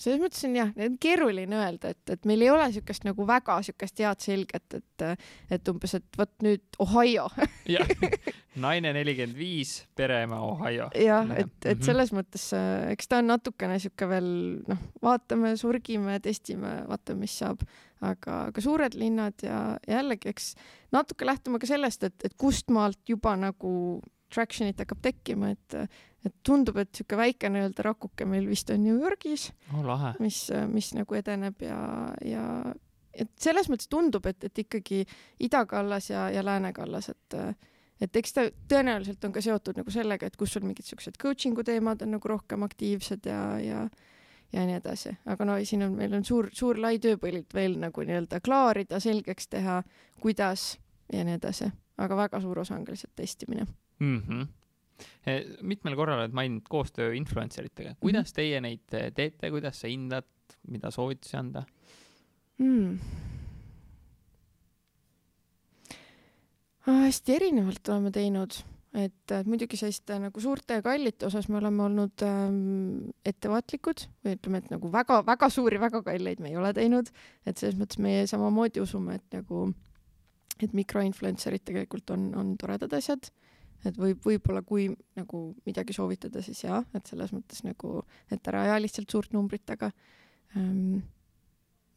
selles 0.00 0.20
mõttes 0.22 0.42
on 0.46 0.54
jah, 0.56 0.70
keeruline 1.00 1.58
öelda, 1.58 1.92
et, 1.92 2.02
et 2.14 2.26
meil 2.28 2.44
ei 2.44 2.50
ole 2.52 2.64
niisugust 2.70 3.04
nagu 3.06 3.26
väga 3.28 3.58
niisugust 3.60 4.00
head 4.02 4.24
selget, 4.24 4.76
et, 4.78 5.04
et 5.52 5.70
umbes, 5.70 5.94
et 5.98 6.18
vot 6.18 6.32
nüüd 6.44 6.80
Ohio 6.82 7.28
jah, 7.70 7.92
naine 8.64 8.94
nelikümmend 8.96 9.36
viis, 9.38 9.74
pereema 9.98 10.40
Ohio. 10.46 10.88
jah, 10.96 11.28
et, 11.36 11.54
et 11.64 11.76
mhm. 11.76 11.84
selles 11.86 12.14
mõttes, 12.16 12.48
eks 12.94 13.10
ta 13.10 13.20
on 13.22 13.30
natukene 13.34 13.78
niisugune 13.78 14.10
veel 14.14 14.32
noh, 14.72 14.86
vaatame, 15.04 15.54
surgime, 15.60 16.18
testime, 16.24 16.78
vaatame, 16.90 17.26
mis 17.26 17.36
saab, 17.42 17.62
aga, 18.02 18.46
aga 18.48 18.64
suured 18.64 18.96
linnad 18.98 19.44
ja 19.44 19.76
jällegi, 19.88 20.32
eks 20.32 20.54
natuke 20.94 21.28
lähtume 21.28 21.62
ka 21.62 21.68
sellest, 21.68 22.08
et, 22.08 22.18
et 22.26 22.36
kust 22.40 22.72
maalt 22.74 23.00
juba 23.08 23.36
nagu 23.38 24.00
traction'it 24.32 24.80
hakkab 24.82 25.02
tekkima, 25.04 25.52
et, 25.54 25.76
et 26.26 26.34
tundub, 26.46 26.78
et 26.80 26.90
niisugune 26.92 27.20
väike 27.22 27.50
nii-öelda 27.52 27.86
rakuke 27.86 28.28
meil 28.28 28.48
vist 28.50 28.70
on 28.74 28.82
New 28.84 29.00
Yorgis 29.02 29.50
oh,, 29.74 30.08
mis, 30.22 30.44
mis 30.72 30.92
nagu 30.96 31.18
edeneb 31.18 31.62
ja, 31.64 31.80
ja 32.26 32.46
et 33.12 33.32
selles 33.40 33.68
mõttes 33.68 33.90
tundub, 33.92 34.26
et, 34.30 34.44
et 34.48 34.64
ikkagi 34.64 35.02
idakallas 35.44 36.10
ja, 36.10 36.28
ja 36.32 36.44
läänekallas, 36.44 37.12
et 37.12 37.38
et 38.02 38.16
eks 38.18 38.34
ta 38.34 38.42
tõenäoliselt 38.70 39.22
on 39.28 39.34
ka 39.34 39.42
seotud 39.44 39.76
nagu 39.78 39.92
sellega, 39.94 40.26
et 40.26 40.36
kus 40.38 40.56
sul 40.56 40.64
mingid 40.66 40.88
siuksed 40.88 41.20
coaching'u 41.22 41.62
teemad 41.66 42.02
on 42.02 42.16
nagu 42.16 42.30
rohkem 42.32 42.64
aktiivsed 42.66 43.28
ja, 43.30 43.42
ja 43.62 43.84
ja 44.52 44.66
nii 44.68 44.76
edasi, 44.76 45.14
aga 45.32 45.46
no 45.48 45.54
siin 45.64 45.86
on, 45.86 45.94
meil 45.96 46.12
on 46.12 46.26
suur, 46.28 46.50
suur 46.52 46.76
lai 46.80 46.98
tööpõld 47.00 47.54
veel 47.56 47.78
nagu 47.80 48.04
nii-öelda 48.04 48.42
klaarida, 48.44 49.00
selgeks 49.00 49.48
teha, 49.48 49.78
kuidas 50.20 50.74
ja 51.12 51.24
nii 51.24 51.38
edasi, 51.38 51.70
aga 51.96 52.18
väga 52.24 52.40
suur 52.44 52.60
osa 52.60 52.76
on 52.76 52.84
ka 52.84 52.92
lihtsalt 52.92 53.14
testimine 53.16 53.64
mm. 54.02 54.18
-hmm 54.26 54.50
mitmel 55.66 55.96
korral 55.98 56.20
oled 56.22 56.34
maininud 56.34 56.66
koostöö 56.70 57.14
influencer 57.18 57.66
itega, 57.66 57.94
kuidas 58.00 58.30
mhm. 58.30 58.34
teie 58.38 58.60
neid 58.62 58.82
teete, 59.14 59.50
kuidas 59.50 59.80
sa 59.82 59.90
hindad, 59.90 60.28
mida 60.70 60.90
soovitusi 60.94 61.36
anda 61.38 61.64
mm.? 62.58 62.98
hästi 66.86 67.34
erinevalt 67.34 67.88
oleme 67.94 68.10
teinud, 68.14 68.56
et, 68.98 69.30
et 69.30 69.48
muidugi 69.48 69.78
selliste 69.78 70.18
nagu 70.22 70.42
suurte 70.42 70.78
ja 70.78 70.84
kallite 70.84 71.26
osas 71.28 71.48
me 71.50 71.60
oleme 71.60 71.84
olnud 71.86 72.24
ähm, 72.26 73.12
ettevaatlikud 73.26 74.06
või 74.24 74.36
ütleme, 74.38 74.62
et 74.62 74.72
nagu 74.74 74.90
väga-väga 74.92 75.50
suuri, 75.52 75.78
väga 75.82 76.02
kalleid 76.06 76.42
me 76.42 76.50
ei 76.50 76.58
ole 76.58 76.72
teinud, 76.76 77.10
et 77.46 77.58
selles 77.58 77.78
mõttes 77.78 78.02
meie 78.02 78.26
samamoodi 78.30 78.82
usume, 78.82 79.20
et 79.20 79.38
nagu, 79.38 79.68
et 80.58 80.74
mikroinfluencer'id 80.74 81.64
tegelikult 81.70 82.10
on, 82.14 82.32
on 82.38 82.56
toredad 82.60 82.98
asjad 82.98 83.30
et 83.88 83.98
võib, 83.98 84.20
võib-olla 84.24 84.62
kui 84.66 84.86
nagu 85.18 85.42
midagi 85.66 85.96
soovitada, 85.96 86.42
siis 86.44 86.62
jaa, 86.64 86.82
et 86.94 87.08
selles 87.10 87.32
mõttes 87.34 87.64
nagu, 87.66 88.02
et 88.30 88.52
ära 88.52 88.66
aja 88.68 88.78
lihtsalt 88.82 89.10
suurt 89.10 89.34
numbrit 89.34 89.64
taga 89.66 89.90
ähm,. 90.56 91.02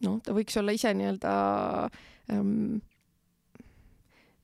noh, 0.05 0.19
ta 0.23 0.35
võiks 0.35 0.57
olla 0.59 0.75
ise 0.75 0.91
nii-öelda 0.97 1.33
ähm, 2.33 2.81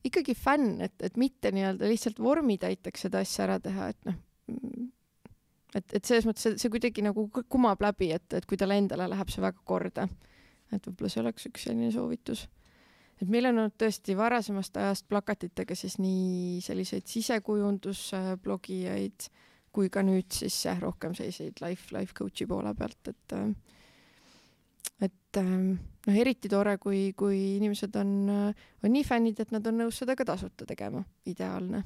ikkagi 0.06 0.34
fänn, 0.38 0.80
et, 0.86 0.96
et 1.02 1.18
mitte 1.20 1.52
nii-öelda 1.54 1.90
lihtsalt 1.90 2.18
vormitäiteks 2.22 3.06
seda 3.06 3.22
asja 3.22 3.46
ära 3.46 3.58
teha, 3.62 3.90
et 3.92 4.10
noh, 4.10 4.18
et, 5.76 5.94
et 5.98 6.04
selles 6.04 6.26
mõttes 6.28 6.44
see, 6.44 6.58
see 6.60 6.72
kuidagi 6.72 7.04
nagu 7.04 7.26
kumab 7.50 7.82
läbi, 7.84 8.10
et, 8.16 8.26
et 8.36 8.46
kui 8.48 8.58
talle 8.60 8.78
endale 8.80 9.08
läheb 9.12 9.30
see 9.32 9.44
väga 9.44 9.62
korda. 9.68 10.08
et 10.72 10.86
võib-olla 10.88 11.12
see 11.12 11.22
oleks 11.22 11.48
üks 11.50 11.66
selline 11.68 11.92
soovitus. 11.92 12.46
Et 13.20 13.28
meil 13.28 13.46
on 13.50 13.58
olnud 13.64 13.76
tõesti 13.78 14.16
varasemast 14.18 14.76
ajast 14.80 15.04
plakatitega 15.10 15.74
siis 15.78 15.94
nii 16.02 16.60
selliseid 16.64 17.06
sisekujundusblogijaid 17.10 19.18
kui 19.72 19.88
ka 19.92 20.02
nüüd 20.04 20.28
siis 20.34 20.56
jah, 20.66 20.80
rohkem 20.82 21.14
selliseid 21.16 21.62
life, 21.64 21.92
life 21.96 22.12
coach'i 22.16 22.46
poole 22.48 22.74
pealt, 22.76 23.08
et 23.08 23.32
et 25.02 25.38
noh, 25.40 26.14
eriti 26.14 26.48
tore, 26.52 26.76
kui, 26.78 27.12
kui 27.18 27.56
inimesed 27.56 27.96
on, 27.98 28.10
on 28.84 28.92
nii 28.92 29.04
fännid, 29.06 29.40
et 29.42 29.50
nad 29.54 29.66
on 29.66 29.80
nõus 29.80 29.98
seda 30.02 30.14
ka 30.18 30.24
tasuta 30.28 30.66
tegema, 30.68 31.02
ideaalne. 31.26 31.82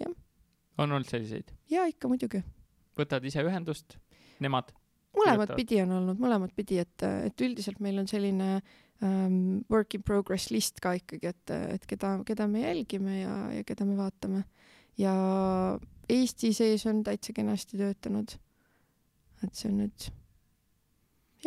jah. 0.00 0.14
on 0.78 0.90
olnud 0.90 1.10
selliseid? 1.10 1.52
jaa, 1.70 1.86
ikka 1.92 2.08
muidugi 2.10 2.40
võtad 2.98 3.22
ise 3.28 3.44
ühendust, 3.44 3.98
nemad? 4.42 4.72
mõlemat 5.14 5.54
pidi 5.54 5.78
on 5.84 5.90
olnud, 5.98 6.18
mõlemat 6.18 6.52
pidi, 6.56 6.80
et, 6.82 6.98
et 7.28 7.46
üldiselt 7.46 7.78
meil 7.84 8.00
on 8.02 8.08
selline 8.10 8.56
um, 9.04 9.36
work 9.70 9.94
in 9.94 10.02
progress 10.06 10.50
list 10.54 10.80
ka 10.82 10.94
ikkagi, 10.98 11.32
et, 11.34 11.54
et 11.76 11.86
keda, 11.90 12.16
keda 12.26 12.48
me 12.50 12.64
jälgime 12.64 13.20
ja, 13.20 13.36
ja 13.58 13.66
keda 13.66 13.86
me 13.88 13.98
vaatame. 14.00 14.44
ja 15.00 15.14
Eesti 16.08 16.52
sees 16.52 16.84
on 16.86 17.00
täitsa 17.04 17.32
kenasti 17.32 17.80
töötanud. 17.80 18.36
et 19.44 19.54
see 19.54 19.70
on 19.70 19.80
nüüd 19.84 20.10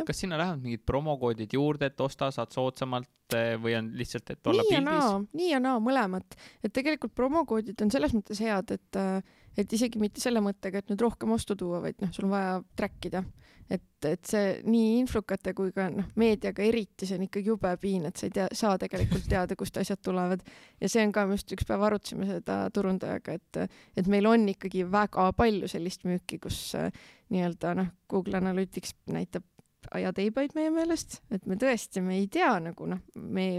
kas 0.05 0.19
sinna 0.19 0.37
lähevad 0.37 0.61
mingid 0.61 0.83
promokoodid 0.85 1.53
juurde, 1.53 1.89
et 1.89 2.01
osta, 2.01 2.29
saad 2.33 2.53
soodsamalt 2.53 3.35
eh, 3.37 3.55
või 3.61 3.75
on 3.77 3.89
lihtsalt, 3.97 4.29
et 4.33 4.49
olla 4.49 4.65
nii 4.65 4.75
pildis? 4.75 5.27
nii 5.39 5.49
ja 5.51 5.61
naa, 5.63 5.81
mõlemat. 5.83 6.37
et 6.63 6.73
tegelikult 6.73 7.15
promokoodid 7.17 7.81
on 7.85 7.91
selles 7.93 8.13
mõttes 8.17 8.41
head, 8.43 8.73
et, 8.77 8.99
eh, 9.01 9.37
et 9.57 9.73
isegi 9.73 10.01
mitte 10.01 10.23
selle 10.23 10.43
mõttega, 10.43 10.81
et 10.81 10.91
nüüd 10.91 11.01
rohkem 11.01 11.33
ostu 11.35 11.57
tuua, 11.59 11.81
vaid 11.85 12.01
noh, 12.03 12.13
sul 12.13 12.27
on 12.29 12.35
vaja 12.35 12.57
track 12.79 13.09
ida. 13.09 13.23
Et, 13.69 14.05
et 14.05 14.29
see 14.29 14.53
nii 14.67 14.93
influkate 15.01 15.53
kui 15.57 15.73
ka 15.75 15.89
noh, 15.91 16.07
meediaga 16.19 16.63
eriti, 16.63 17.07
see 17.07 17.17
on 17.17 17.25
ikkagi 17.27 17.51
jube 17.51 17.73
piin, 17.81 18.07
et 18.09 18.19
sa 18.19 18.27
ei 18.27 18.33
tea, 18.35 18.47
saa 18.55 18.77
tegelikult 18.79 19.27
teada, 19.33 19.57
kust 19.59 19.77
asjad 19.81 20.01
tulevad. 20.03 20.43
ja 20.81 20.89
see 20.91 21.03
on 21.05 21.13
ka, 21.15 21.25
me 21.27 21.37
just 21.37 21.51
üks 21.55 21.67
päev 21.67 21.83
arutasime 21.89 22.29
seda 22.29 22.61
turundajaga, 22.73 23.37
et, 23.37 23.77
et 23.97 24.09
meil 24.11 24.29
on 24.29 24.47
ikkagi 24.53 24.85
väga 24.91 25.29
palju 25.37 25.69
sellist 25.71 26.07
müüki, 26.07 26.39
kus 26.43 26.59
eh, 26.79 26.91
nii-öelda 27.33 27.75
noh, 27.81 27.93
Google 28.09 28.39
Analytics 28.39 28.95
näitab 29.11 29.45
ajateibaid 29.93 30.55
meie 30.55 30.71
meelest, 30.73 31.21
et 31.31 31.45
me 31.47 31.55
tõesti, 31.59 32.03
me 32.03 32.17
ei 32.21 32.27
tea 32.31 32.51
nagu 32.63 32.87
noh, 32.89 33.03
me, 33.15 33.49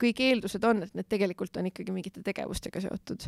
kõik 0.00 0.22
eeldused 0.24 0.64
on, 0.66 0.84
et 0.86 0.94
need 0.96 1.08
tegelikult 1.10 1.58
on 1.60 1.68
ikkagi 1.70 1.94
mingite 1.94 2.22
tegevustega 2.26 2.82
seotud. 2.82 3.26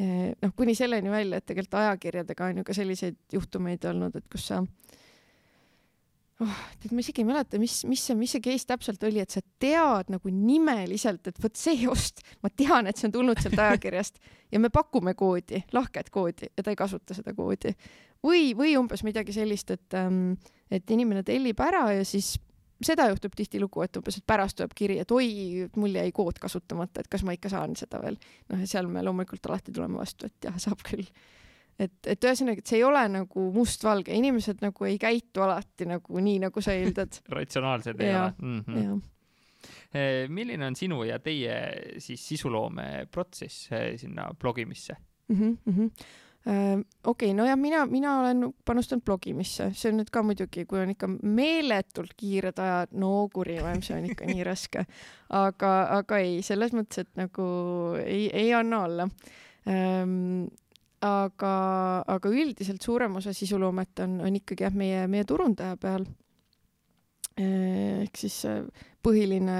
noh, 0.00 0.52
kuni 0.56 0.74
selleni 0.74 1.10
välja, 1.10 1.40
et 1.40 1.46
tegelikult 1.46 1.78
ajakirjadega 1.80 2.46
on 2.46 2.60
ju 2.60 2.64
ka 2.64 2.74
selliseid 2.76 3.18
juhtumeid 3.32 3.84
olnud, 3.90 4.16
et 4.16 4.28
kus 4.32 4.46
sa 4.52 4.60
oh, 6.44 6.60
tead, 6.80 6.92
ma 6.96 7.04
isegi 7.04 7.24
ei 7.24 7.28
mäleta, 7.28 7.60
mis, 7.62 7.80
mis 7.88 8.04
see, 8.08 8.18
mis 8.18 8.34
see 8.36 8.44
case 8.44 8.68
täpselt 8.68 9.02
oli, 9.08 9.22
et 9.22 9.32
sa 9.32 9.42
tead 9.62 10.12
nagu 10.12 10.34
nimeliselt, 10.34 11.26
et 11.30 11.42
vot 11.42 11.56
see 11.56 11.88
ost, 11.90 12.24
ma 12.44 12.52
tean, 12.52 12.90
et 12.90 13.00
see 13.00 13.08
on 13.10 13.16
tulnud 13.18 13.42
sealt 13.42 13.58
ajakirjast 13.60 14.22
ja 14.52 14.60
me 14.62 14.72
pakume 14.72 15.14
koodi, 15.18 15.64
lahket 15.76 16.10
koodi 16.14 16.50
ja 16.50 16.64
ta 16.64 16.72
ei 16.72 16.78
kasuta 16.78 17.16
seda 17.16 17.34
koodi. 17.36 17.74
või, 18.26 18.54
või 18.56 18.76
umbes 18.80 19.04
midagi 19.06 19.32
sellist, 19.36 19.70
et 19.70 19.98
ähm, 19.98 20.34
et 20.70 20.90
inimene 20.94 21.22
tellib 21.26 21.60
ära 21.64 21.88
ja 21.96 22.04
siis 22.06 22.36
seda 22.84 23.08
juhtub 23.10 23.34
tihtilugu, 23.36 23.82
et 23.84 23.98
umbes, 24.00 24.16
et 24.16 24.26
pärast 24.26 24.56
tuleb 24.56 24.72
kiri, 24.76 24.96
et 25.02 25.10
oi, 25.12 25.66
mul 25.76 25.98
jäi 25.98 26.12
kood 26.16 26.38
kasutamata, 26.40 27.02
et 27.02 27.10
kas 27.12 27.24
ma 27.26 27.34
ikka 27.36 27.50
saan 27.52 27.76
seda 27.76 28.00
veel. 28.00 28.16
noh, 28.48 28.62
ja 28.62 28.68
seal 28.70 28.88
me 28.88 29.02
loomulikult 29.04 29.50
alati 29.50 29.74
tuleme 29.76 30.00
vastu, 30.00 30.30
et 30.30 30.48
jah, 30.48 30.56
saab 30.62 30.80
küll. 30.86 31.04
Et, 31.80 31.96
et 32.12 32.28
ühesõnaga, 32.28 32.62
et 32.62 32.70
see 32.72 32.80
ei 32.80 32.86
ole 32.86 33.02
nagu 33.12 33.46
mustvalge, 33.54 34.14
inimesed 34.16 34.64
nagu 34.64 34.88
ei 34.88 34.98
käitu 35.00 35.44
alati 35.46 35.88
nagu 35.90 36.24
nii, 36.26 36.38
nagu 36.46 36.64
sa 36.64 36.76
eeldad 36.76 37.20
ratsionaalsed 37.38 38.00
ei 38.04 38.14
ole 38.14 38.32
mm. 38.38 38.64
-hmm. 38.66 40.32
milline 40.32 40.66
on 40.66 40.76
sinu 40.76 41.02
ja 41.04 41.18
teie 41.18 41.54
siis 41.98 42.28
sisuloome 42.28 43.06
protsess 43.10 43.72
eh, 43.72 43.98
sinna 43.98 44.30
blogimisse 44.38 44.96
mm? 45.28 45.56
-hmm 45.66 45.90
okei 46.46 46.82
okay,, 47.04 47.34
nojah, 47.34 47.56
mina, 47.56 47.86
mina 47.86 48.20
olen 48.20 48.46
panustanud 48.64 49.04
blogimisse, 49.04 49.70
see 49.76 49.90
on 49.92 49.98
nüüd 50.00 50.08
ka 50.12 50.22
muidugi, 50.24 50.64
kui 50.68 50.80
on 50.80 50.94
ikka 50.94 51.10
meeletult 51.10 52.14
kiired 52.16 52.58
ajad, 52.64 52.94
no 52.96 53.28
kurivaim, 53.32 53.82
see 53.84 53.98
on 53.98 54.08
ikka 54.08 54.28
nii 54.30 54.46
raske. 54.48 54.86
aga, 55.36 55.72
aga 55.98 56.22
ei, 56.24 56.40
selles 56.42 56.72
mõttes, 56.72 57.04
et 57.04 57.12
nagu 57.20 57.44
ei, 58.00 58.30
ei 58.32 58.54
anna 58.56 58.84
alla 58.88 59.08
ähm, 59.68 60.48
aga, 61.04 61.52
aga 62.08 62.32
üldiselt 62.32 62.82
suurem 62.84 63.16
osa 63.20 63.32
sisuloomet 63.36 64.02
on, 64.04 64.18
on 64.26 64.36
ikkagi 64.36 64.66
jah, 64.66 64.74
meie, 64.76 65.06
meie 65.08 65.24
turundaja 65.28 65.78
peal. 65.80 66.04
ehk 67.40 68.18
siis 68.20 68.42
põhiline 69.00 69.56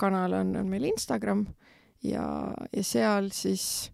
kanal 0.00 0.38
on, 0.38 0.54
on 0.56 0.70
meil 0.70 0.86
Instagram 0.88 1.42
ja, 2.00 2.24
ja 2.72 2.84
seal 2.86 3.28
siis 3.36 3.90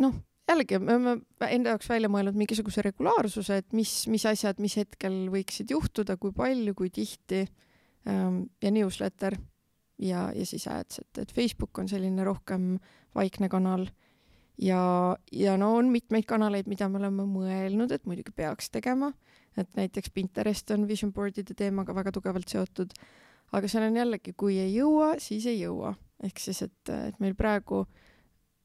noh, 0.00 0.14
jällegi 0.48 0.78
me 0.80 0.96
oleme 0.96 1.16
enda 1.50 1.74
jaoks 1.74 1.90
välja 1.90 2.08
mõelnud 2.12 2.38
mingisuguse 2.40 2.84
regulaarsuse, 2.86 3.60
et 3.60 3.76
mis, 3.76 3.92
mis 4.08 4.24
asjad, 4.26 4.60
mis 4.62 4.78
hetkel 4.80 5.26
võiksid 5.32 5.74
juhtuda, 5.74 6.16
kui 6.20 6.32
palju, 6.36 6.74
kui 6.78 6.92
tihti 6.94 7.44
ähm, 8.08 8.44
ja 8.62 8.72
newsletter 8.72 9.36
ja, 10.00 10.28
ja 10.32 10.46
siis 10.48 10.66
ads, 10.70 11.02
et, 11.04 11.24
et 11.26 11.34
Facebook 11.36 11.82
on 11.82 11.90
selline 11.90 12.24
rohkem 12.24 12.78
vaikne 13.16 13.50
kanal 13.52 13.90
ja, 14.62 14.82
ja 15.32 15.56
no 15.60 15.74
on 15.78 15.90
mitmeid 15.92 16.26
kanaleid, 16.28 16.68
mida 16.70 16.88
me 16.88 17.00
oleme 17.00 17.26
mõelnud, 17.28 17.92
et 17.94 18.06
muidugi 18.08 18.34
peaks 18.36 18.70
tegema, 18.74 19.12
et 19.58 19.70
näiteks 19.78 20.12
Pinterest 20.14 20.70
on 20.74 20.86
vision 20.88 21.12
board'ide 21.14 21.56
teemaga 21.58 21.94
väga 21.96 22.12
tugevalt 22.14 22.50
seotud, 22.52 22.94
aga 23.56 23.70
seal 23.70 23.88
on 23.88 23.98
jällegi, 23.98 24.34
kui 24.38 24.60
ei 24.62 24.74
jõua, 24.76 25.14
siis 25.22 25.48
ei 25.50 25.62
jõua, 25.62 25.94
ehk 26.24 26.42
siis, 26.42 26.62
et, 26.68 26.92
et 27.10 27.18
meil 27.22 27.34
praegu 27.38 27.84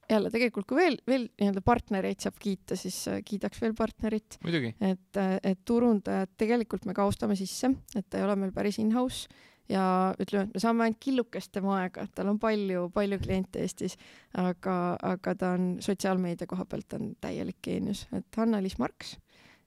jälle 0.06 0.30
tegelikult, 0.30 0.68
kui 0.70 0.78
veel, 0.78 1.00
veel 1.08 1.26
nii-öelda 1.40 1.62
partnereid 1.66 2.22
saab 2.22 2.36
kiita, 2.38 2.76
siis 2.78 3.00
äh, 3.10 3.18
kiidaks 3.26 3.58
veel 3.62 3.74
partnerit. 3.74 4.38
et, 4.78 5.18
äh, 5.18 5.34
et 5.42 5.64
turundajad 5.66 6.36
tegelikult 6.38 6.86
me 6.86 6.94
ka 6.94 7.08
ostame 7.08 7.34
sisse, 7.38 7.72
et 7.96 8.06
ta 8.08 8.20
ei 8.20 8.26
ole 8.26 8.36
meil 8.38 8.54
päris 8.54 8.78
in-house 8.78 9.26
ja 9.70 10.14
ütleme, 10.22 10.46
et 10.46 10.56
me 10.56 10.62
saame 10.62 10.86
ainult 10.86 11.00
killukest 11.02 11.52
tema 11.54 11.80
aega, 11.80 12.06
tal 12.14 12.30
on 12.32 12.40
palju, 12.42 12.88
palju 12.94 13.18
kliente 13.22 13.62
Eestis, 13.64 13.96
aga, 14.38 14.96
aga 15.02 15.34
ta 15.38 15.52
on 15.58 15.76
sotsiaalmeedia 15.84 16.48
koha 16.50 16.66
pealt 16.70 16.98
on 16.98 17.14
täielik 17.20 17.58
geenius, 17.66 18.06
et 18.16 18.38
Hanna-Liis 18.38 18.78
Marks 18.82 19.16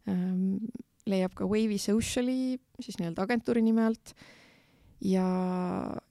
ähm, 0.08 0.60
leiab 1.10 1.36
ka 1.36 1.47
Wavy 1.50 1.80
Sociali 1.82 2.60
siis 2.80 3.00
nii-öelda 3.00 3.26
agentuuri 3.26 3.64
nime 3.66 3.88
alt 3.89 4.14
ja, 5.06 5.26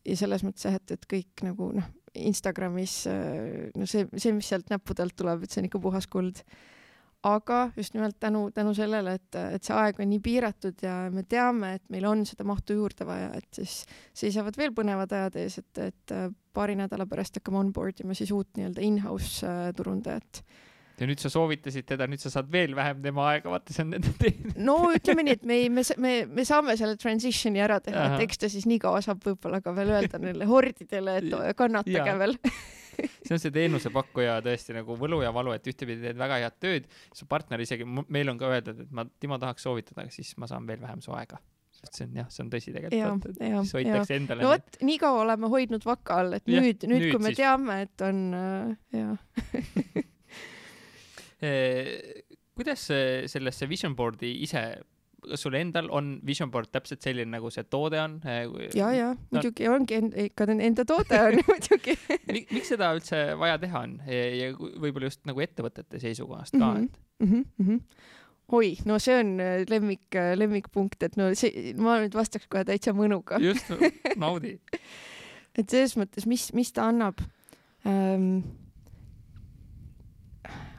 ja 0.04 0.18
selles 0.18 0.44
mõttes 0.44 0.68
jah, 0.68 0.76
et, 0.78 0.96
et 0.96 1.08
kõik 1.08 1.44
nagu 1.46 1.72
noh, 1.76 1.94
Instagramis, 2.18 3.02
äh, 3.10 3.68
no 3.78 3.86
see, 3.88 4.08
see, 4.16 4.32
mis 4.36 4.48
sealt 4.48 4.70
näppude 4.72 5.04
alt 5.04 5.16
tuleb, 5.18 5.44
et 5.44 5.52
see 5.52 5.62
on 5.62 5.68
ikka 5.68 5.80
puhas 5.82 6.08
kuld. 6.10 6.42
Aga 7.26 7.70
just 7.76 7.94
nimelt 7.94 8.16
tänu, 8.20 8.50
tänu 8.54 8.74
sellele, 8.76 9.16
et, 9.18 9.38
et 9.56 9.64
see 9.64 9.74
aeg 9.74 9.98
on 9.98 10.10
nii 10.12 10.20
piiratud 10.22 10.84
ja 10.84 10.94
me 11.10 11.24
teame, 11.26 11.74
et 11.78 11.84
meil 11.90 12.06
on 12.06 12.22
seda 12.28 12.46
mahtu 12.46 12.76
juurde 12.78 13.06
vaja, 13.08 13.32
et 13.38 13.48
siis 13.58 13.80
seisavad 14.16 14.58
veel 14.58 14.72
põnevad 14.76 15.12
ajad 15.16 15.38
ees, 15.42 15.58
et, 15.62 15.82
et 15.88 16.14
äh, 16.14 16.28
paari 16.54 16.78
nädala 16.78 17.08
pärast 17.10 17.40
hakkame 17.40 17.62
onboard 17.64 18.04
ima 18.04 18.14
siis 18.18 18.30
uut 18.34 18.50
nii-öelda 18.58 18.84
in-house 18.86 19.46
äh, 19.46 19.68
turundajat. 19.76 20.42
Ja 20.98 21.06
nüüd 21.06 21.20
sa 21.22 21.30
soovitasid 21.30 21.86
teda, 21.86 22.08
nüüd 22.10 22.22
sa 22.22 22.30
saad 22.30 22.48
veel 22.50 22.72
vähem 22.74 23.02
tema 23.02 23.28
aega, 23.32 23.50
vaata 23.52 23.74
see 23.74 23.84
on 23.84 23.92
nende 23.94 24.14
teine. 24.18 24.54
no 24.66 24.80
ütleme 24.94 25.26
nii, 25.26 25.38
et 25.38 25.46
me, 25.46 25.60
me, 25.74 25.84
me, 25.98 26.16
me 26.38 26.46
saame 26.46 26.74
selle 26.78 26.98
transition'i 26.98 27.62
ära 27.62 27.78
teha, 27.82 28.12
et 28.14 28.26
eks 28.26 28.42
ta 28.42 28.50
siis 28.50 28.66
nii 28.70 28.80
kaua 28.82 29.02
saab 29.02 29.22
võib-olla 29.26 29.62
ka 29.62 29.74
veel 29.74 29.94
öelda 29.94 30.22
neile 30.22 30.46
hordidele, 30.50 31.20
et 31.22 31.58
kannatage 31.58 32.18
veel 32.22 32.38
see 33.26 33.34
on 33.36 33.42
see 33.42 33.54
teenusepakkuja 33.54 34.38
tõesti 34.44 34.76
nagu 34.76 34.96
võlu 34.98 35.20
ja 35.24 35.30
valu, 35.34 35.54
et 35.56 35.68
ühtepidi 35.70 36.02
teed 36.06 36.18
väga 36.20 36.40
head 36.44 36.58
tööd, 36.62 36.88
su 37.16 37.28
partner 37.30 37.62
isegi, 37.62 37.86
meil 37.86 38.32
on 38.32 38.40
ka 38.40 38.50
öeldud, 38.56 38.82
et 38.84 38.90
ma, 38.94 39.06
Timo 39.20 39.38
tahaks 39.40 39.64
soovitada, 39.66 40.08
siis 40.14 40.34
ma 40.40 40.48
saan 40.50 40.66
veel 40.68 40.82
vähem 40.82 41.02
su 41.04 41.14
aega. 41.16 41.40
Sest 41.78 41.94
see 41.94 42.08
on 42.08 42.16
jah, 42.18 42.30
see 42.34 42.42
on 42.42 42.48
tõsi 42.50 42.72
tegelikult, 42.74 43.28
et 43.30 43.42
siis 43.44 43.74
hoitakse 43.76 44.16
endale. 44.18 44.42
no 44.42 44.50
vot, 44.50 44.78
nii 44.82 44.98
kaua 44.98 45.22
oleme 45.22 45.50
hoidnud 45.52 45.84
vaka 45.86 46.16
all, 46.24 46.34
et 46.40 46.48
ja, 46.50 46.62
nüüd, 46.64 46.82
nüüd, 46.88 47.04
nüüd, 47.04 47.12
kui 47.14 47.22
me 47.22 47.30
siis... 47.30 47.38
teame, 47.38 47.80
et 47.86 48.06
on 48.08 48.22
äh, 48.38 49.02
jah. 49.02 50.04
Eh, 51.38 52.24
kuidas 52.58 52.80
sellesse 53.30 53.68
vision 53.70 53.92
board'i 53.94 54.32
ise 54.42 54.62
kas 55.22 55.42
sul 55.42 55.56
endal 55.58 55.88
on 55.94 56.12
vision 56.26 56.50
board 56.50 56.70
täpselt 56.72 57.02
selline, 57.04 57.30
nagu 57.32 57.50
see 57.52 57.64
toode 57.70 57.98
on? 58.00 58.18
Eh, 58.28 58.44
ja, 58.76 58.90
ja 58.94 59.08
no. 59.14 59.30
muidugi 59.34 59.68
ongi 59.70 60.00
ikka 60.24 60.46
enda 60.54 60.84
toode 60.88 61.20
on 61.20 61.40
muidugi 61.48 61.96
miks 62.28 62.70
seda 62.74 62.92
üldse 62.96 63.24
vaja 63.40 63.58
teha 63.62 63.82
on 63.86 63.98
ja 64.06 64.52
võib-olla 64.54 65.10
just 65.10 65.24
nagu 65.28 65.42
ettevõtete 65.44 66.00
seisukohast 66.02 66.56
ka 66.56 66.70
mm, 66.70 66.86
-hmm. 66.86 66.86
et 67.24 67.58
mm? 67.58 67.66
-hmm. 67.66 67.80
oi, 68.58 68.76
no 68.88 68.98
see 69.02 69.18
on 69.18 69.34
äh, 69.40 69.64
lemmik, 69.70 70.06
äh, 70.14 70.36
lemmikpunkt, 70.38 71.02
et 71.02 71.16
no 71.16 71.32
see, 71.34 71.74
ma 71.76 71.98
nüüd 72.02 72.14
vastaks 72.14 72.46
kohe 72.46 72.64
täitsa 72.68 72.94
mõnuga 72.96 73.42
just, 73.42 73.74
naudi 74.16 74.58
et 75.58 75.68
selles 75.68 75.96
mõttes, 75.98 76.26
mis, 76.26 76.52
mis 76.54 76.72
ta 76.72 76.88
annab 76.92 77.20
ähm,? 77.86 78.40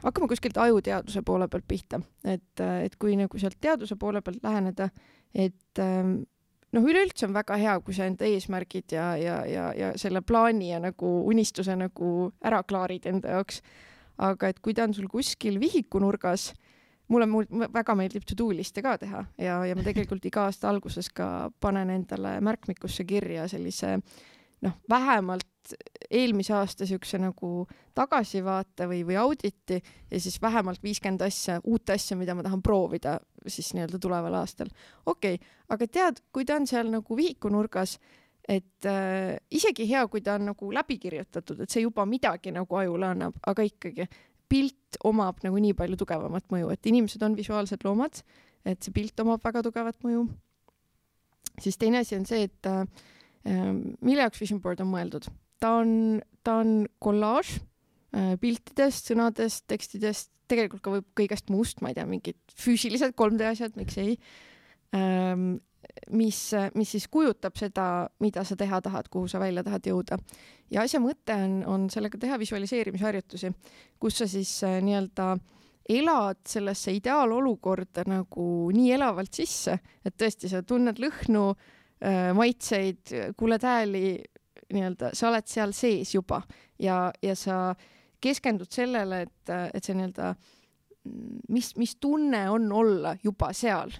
Hakkame 0.02 0.28
kuskilt 0.30 0.58
ajuteaduse 0.60 1.22
poole 1.26 1.48
pealt 1.48 1.66
pihta, 1.68 2.00
et, 2.24 2.60
et 2.60 2.96
kui 3.00 3.16
nagu 3.18 3.38
sealt 3.38 3.58
teaduse 3.60 3.96
poole 4.00 4.22
pealt 4.24 4.42
läheneda, 4.44 4.88
et 5.34 5.82
ähm, 5.82 6.20
noh, 6.76 6.86
üleüldse 6.86 7.28
on 7.28 7.36
väga 7.36 7.58
hea, 7.60 7.76
kui 7.84 7.96
sa 7.96 8.08
enda 8.08 8.28
eesmärgid 8.28 8.96
ja, 8.96 9.12
ja, 9.20 9.38
ja, 9.48 9.68
ja 9.76 9.92
selle 10.00 10.22
plaani 10.26 10.72
ja 10.72 10.80
nagu 10.82 11.12
unistuse 11.28 11.76
nagu 11.78 12.30
ära 12.46 12.62
klaarid 12.62 13.08
enda 13.10 13.38
jaoks. 13.38 13.62
aga 14.20 14.50
et 14.52 14.58
kui 14.60 14.74
ta 14.76 14.84
on 14.84 14.92
sul 14.92 15.08
kuskil 15.08 15.56
vihikunurgas, 15.60 16.50
mulle, 17.08 17.26
mulle 17.26 17.68
väga 17.72 17.94
meeldib 17.96 18.26
to-do 18.28 18.50
liste 18.52 18.82
ka 18.84 18.96
teha 19.00 19.24
ja, 19.40 19.60
ja 19.64 19.76
ma 19.76 19.84
tegelikult 19.86 20.26
iga 20.28 20.44
aasta 20.48 20.68
alguses 20.68 21.08
ka 21.08 21.50
panen 21.60 21.90
endale 21.94 22.36
märkmikusse 22.44 23.06
kirja 23.08 23.48
sellise 23.48 23.96
noh, 23.96 24.76
vähemalt 24.90 25.48
eelmise 26.10 26.54
aasta 26.56 26.86
siukse 26.88 27.18
nagu 27.20 27.66
tagasivaate 27.96 28.86
või, 28.90 29.02
või 29.06 29.18
auditi 29.20 29.78
ja 29.78 30.20
siis 30.20 30.40
vähemalt 30.42 30.82
viiskümmend 30.82 31.22
asja, 31.26 31.60
uut 31.64 31.90
asja, 31.90 32.16
mida 32.18 32.34
ma 32.34 32.44
tahan 32.46 32.62
proovida 32.62 33.18
siis 33.46 33.72
nii-öelda 33.76 34.00
tuleval 34.02 34.34
aastal. 34.40 34.70
okei 35.06 35.36
okay,, 35.38 35.52
aga 35.68 35.86
tead, 35.86 36.22
kui 36.32 36.44
ta 36.44 36.56
on 36.58 36.66
seal 36.66 36.90
nagu 36.92 37.16
vihikunurgas, 37.16 37.98
et 38.48 38.88
äh, 38.88 39.36
isegi 39.54 39.86
hea, 39.90 40.02
kui 40.08 40.24
ta 40.26 40.34
on 40.38 40.50
nagu 40.50 40.72
läbi 40.74 40.98
kirjutatud, 40.98 41.62
et 41.62 41.70
see 41.70 41.84
juba 41.84 42.06
midagi 42.08 42.52
nagu 42.54 42.80
ajule 42.82 43.06
annab, 43.12 43.36
aga 43.46 43.66
ikkagi 43.66 44.08
pilt 44.50 44.98
omab 45.06 45.44
nagu 45.44 45.60
nii 45.62 45.76
palju 45.78 45.98
tugevamat 46.00 46.48
mõju, 46.50 46.72
et 46.74 46.90
inimesed 46.90 47.22
on 47.22 47.36
visuaalsed 47.38 47.86
loomad, 47.86 48.22
et 48.66 48.82
see 48.82 48.94
pilt 48.94 49.22
omab 49.22 49.44
väga 49.44 49.62
tugevat 49.68 50.00
mõju. 50.02 50.26
siis 51.60 51.76
teine 51.78 52.02
asi 52.02 52.16
on 52.16 52.26
see, 52.26 52.48
et 52.48 52.66
äh, 52.66 52.82
mille 54.00 54.26
jaoks 54.26 54.40
vision 54.40 54.60
board 54.60 54.82
on 54.82 54.90
mõeldud 54.90 55.30
ta 55.60 55.76
on, 55.80 56.20
ta 56.44 56.60
on 56.62 56.84
kollaaž 57.02 57.54
äh, 58.16 58.34
piltidest, 58.40 59.10
sõnadest, 59.12 59.66
tekstidest, 59.70 60.32
tegelikult 60.50 60.82
ka 60.84 60.94
võib 60.96 61.08
kõigest 61.18 61.50
muust, 61.52 61.82
ma 61.84 61.92
ei 61.92 61.98
tea, 61.98 62.06
mingid 62.08 62.38
füüsilised 62.58 63.14
3D 63.18 63.50
asjad, 63.52 63.76
miks 63.80 63.98
ei 64.02 64.16
ähm,. 64.96 65.60
mis, 66.14 66.38
mis 66.78 66.90
siis 66.92 67.06
kujutab 67.10 67.56
seda, 67.58 67.84
mida 68.22 68.44
sa 68.46 68.54
teha 68.56 68.78
tahad, 68.84 69.08
kuhu 69.10 69.28
sa 69.28 69.40
välja 69.42 69.62
tahad 69.66 69.86
jõuda. 69.86 70.18
ja 70.70 70.82
asja 70.82 71.00
mõte 71.02 71.34
on, 71.34 71.62
on 71.66 71.88
sellega 71.90 72.18
teha 72.18 72.38
visualiseerimisharjutusi, 72.38 73.50
kus 73.98 74.20
sa 74.20 74.28
siis 74.30 74.52
äh, 74.64 74.78
nii-öelda 74.84 75.34
elad 75.90 76.38
sellesse 76.46 76.92
ideaalolukorda 76.94 78.04
nagu 78.06 78.46
nii 78.74 78.92
elavalt 78.94 79.34
sisse, 79.34 79.78
et 80.04 80.16
tõesti, 80.16 80.50
sa 80.50 80.62
tunned 80.62 81.00
lõhnu 81.02 81.46
äh,, 81.50 82.30
maitseid, 82.36 83.34
kuuled 83.38 83.66
hääli, 83.66 84.04
nii-öelda, 84.74 85.14
sa 85.16 85.28
oled 85.30 85.48
seal 85.50 85.74
sees 85.76 86.14
juba. 86.14 86.42
Ja, 86.80 87.10
ja 87.22 87.34
sa 87.36 87.74
keskendud 88.20 88.70
sellele, 88.72 89.24
et, 89.26 89.52
et 89.74 89.84
see 89.84 89.96
nii-öelda, 89.96 90.34
mis, 91.52 91.74
mis 91.80 91.96
tunne 92.00 92.44
on 92.52 92.70
olla 92.72 93.16
juba 93.24 93.52
seal. 93.56 93.92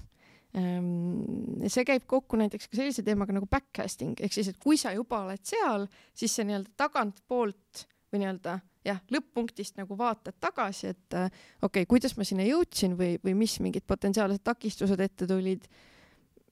Ehm, 0.57 1.63
see 1.71 1.85
käib 1.87 2.09
kokku 2.11 2.39
näiteks 2.41 2.67
ka 2.67 2.81
sellise 2.81 3.05
teemaga 3.07 3.37
nagu 3.37 3.47
backcasting 3.51 4.19
ehk 4.19 4.35
siis, 4.35 4.49
et 4.51 4.59
kui 4.59 4.81
sa 4.81 4.91
juba 4.97 5.23
oled 5.23 5.45
seal, 5.47 5.87
siis 6.17 6.35
sa 6.35 6.43
nii-öelda 6.47 6.75
tagantpoolt 6.81 7.85
või 8.11 8.25
nii-öelda 8.25 8.57
jah, 8.87 8.99
lõpp-punktist 9.15 9.79
nagu 9.79 9.95
vaatad 9.99 10.35
tagasi, 10.43 10.91
et 10.91 11.15
okei 11.15 11.69
okay,, 11.69 11.87
kuidas 11.87 12.17
ma 12.19 12.27
sinna 12.27 12.49
jõudsin 12.49 12.97
või, 12.99 13.15
või 13.23 13.37
mis 13.45 13.59
mingid 13.63 13.87
potentsiaalsed 13.87 14.43
takistused 14.43 15.05
ette 15.05 15.29
tulid 15.31 15.69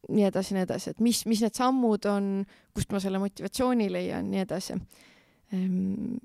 nii 0.09 0.27
edasi, 0.29 0.57
nii 0.57 0.65
edasi, 0.65 0.93
et 0.95 1.05
mis, 1.05 1.25
mis 1.29 1.43
need 1.45 1.57
sammud 1.59 2.07
on, 2.11 2.33
kust 2.77 2.93
ma 2.95 3.01
selle 3.03 3.21
motivatsiooni 3.23 3.89
leian, 3.93 4.29
nii 4.33 4.45
edasi 4.45 4.77
ehm,. 4.77 6.19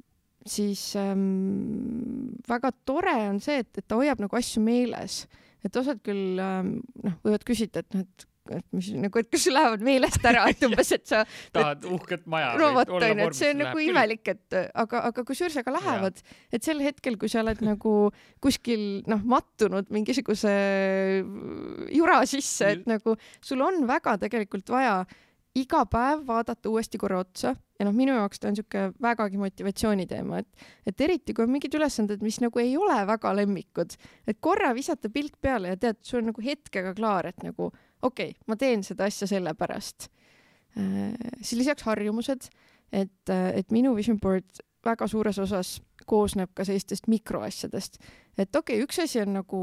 siis 0.46 0.82
ähm, 1.00 2.36
väga 2.48 2.74
tore 2.86 3.16
on 3.30 3.40
see, 3.44 3.62
et, 3.64 3.72
et 3.80 3.88
ta 3.88 3.96
hoiab 4.00 4.22
nagu 4.24 4.38
asju 4.38 4.64
meeles, 4.64 5.24
et 5.64 5.76
osad 5.80 6.02
küll 6.04 6.40
ähm, 6.44 6.76
noh, 7.04 7.18
võivad 7.24 7.46
küsida, 7.48 7.84
et 7.84 7.96
noh, 7.96 8.04
et 8.04 8.28
et 8.52 8.66
mis 8.76 8.90
nagu, 9.00 9.22
et 9.22 9.30
kas 9.32 9.46
lähevad 9.52 9.84
meelest 9.86 10.26
ära, 10.28 10.46
et 10.52 10.64
umbes, 10.68 10.92
et 10.96 11.06
sa 11.08 11.24
tahad 11.56 11.86
uhket 11.88 12.26
maja. 12.30 12.54
no 12.60 12.72
vot 12.76 12.92
onju, 12.98 13.28
et 13.28 13.38
see 13.38 13.52
on 13.54 13.62
nagu 13.64 13.84
imelik, 13.86 14.34
et 14.34 14.58
aga, 14.60 15.06
aga 15.10 15.26
kusjuures 15.28 15.58
aga 15.62 15.76
lähevad, 15.78 16.24
et 16.52 16.66
sel 16.66 16.84
hetkel, 16.84 17.18
kui 17.22 17.32
sa 17.32 17.44
oled 17.44 17.64
nagu 17.66 17.96
kuskil 18.44 19.04
noh, 19.10 19.24
mattunud 19.36 19.92
mingisuguse 19.94 20.54
jura 21.94 22.24
sisse, 22.30 22.74
et 22.78 22.90
nagu 22.90 23.18
sul 23.44 23.64
on 23.64 23.84
väga 23.90 24.18
tegelikult 24.26 24.74
vaja 24.74 25.04
iga 25.58 25.84
päev 25.86 26.24
vaadata 26.26 26.72
uuesti 26.72 26.98
korra 26.98 27.20
otsa 27.22 27.54
ja 27.80 27.86
noh, 27.88 27.94
minu 27.96 28.16
jaoks 28.16 28.42
ta 28.42 28.50
on 28.50 28.56
niisugune 28.56 28.94
vägagi 29.04 29.40
motivatsiooni 29.42 30.06
teema, 30.10 30.42
et, 30.42 30.68
et 30.90 31.02
eriti 31.06 31.36
kui 31.36 31.46
on 31.46 31.52
mingid 31.54 31.74
ülesanded, 31.78 32.24
mis 32.26 32.40
nagu 32.44 32.62
ei 32.62 32.76
ole 32.80 33.00
väga 33.10 33.34
lemmikud, 33.38 33.96
et 34.30 34.40
korra 34.44 34.74
visata 34.78 35.12
pilk 35.14 35.38
peale 35.42 35.74
ja 35.74 35.80
tead, 35.80 36.02
sul 36.06 36.22
on 36.22 36.32
nagu 36.32 36.46
hetkega 36.46 36.96
klaar, 36.98 37.30
et 37.30 37.46
nagu 37.46 37.72
okei 38.04 38.34
okay,, 38.34 38.44
ma 38.48 38.60
teen 38.60 38.84
seda 38.86 39.08
asja 39.10 39.30
sellepärast. 39.32 40.10
Äh, 40.78 41.16
siis 41.42 41.58
lisaks 41.62 41.88
harjumused, 41.88 42.50
et, 42.92 43.30
et 43.32 43.74
minu 43.74 43.96
vision 43.98 44.20
board 44.22 44.64
väga 44.84 45.08
suures 45.08 45.40
osas 45.40 45.78
koosneb 46.10 46.52
ka 46.56 46.66
sellistest 46.68 47.08
mikroasjadest. 47.12 47.98
et 48.38 48.56
okei 48.56 48.80
okay,, 48.80 48.84
üks 48.84 49.00
asi 49.04 49.22
on 49.22 49.36
nagu 49.38 49.60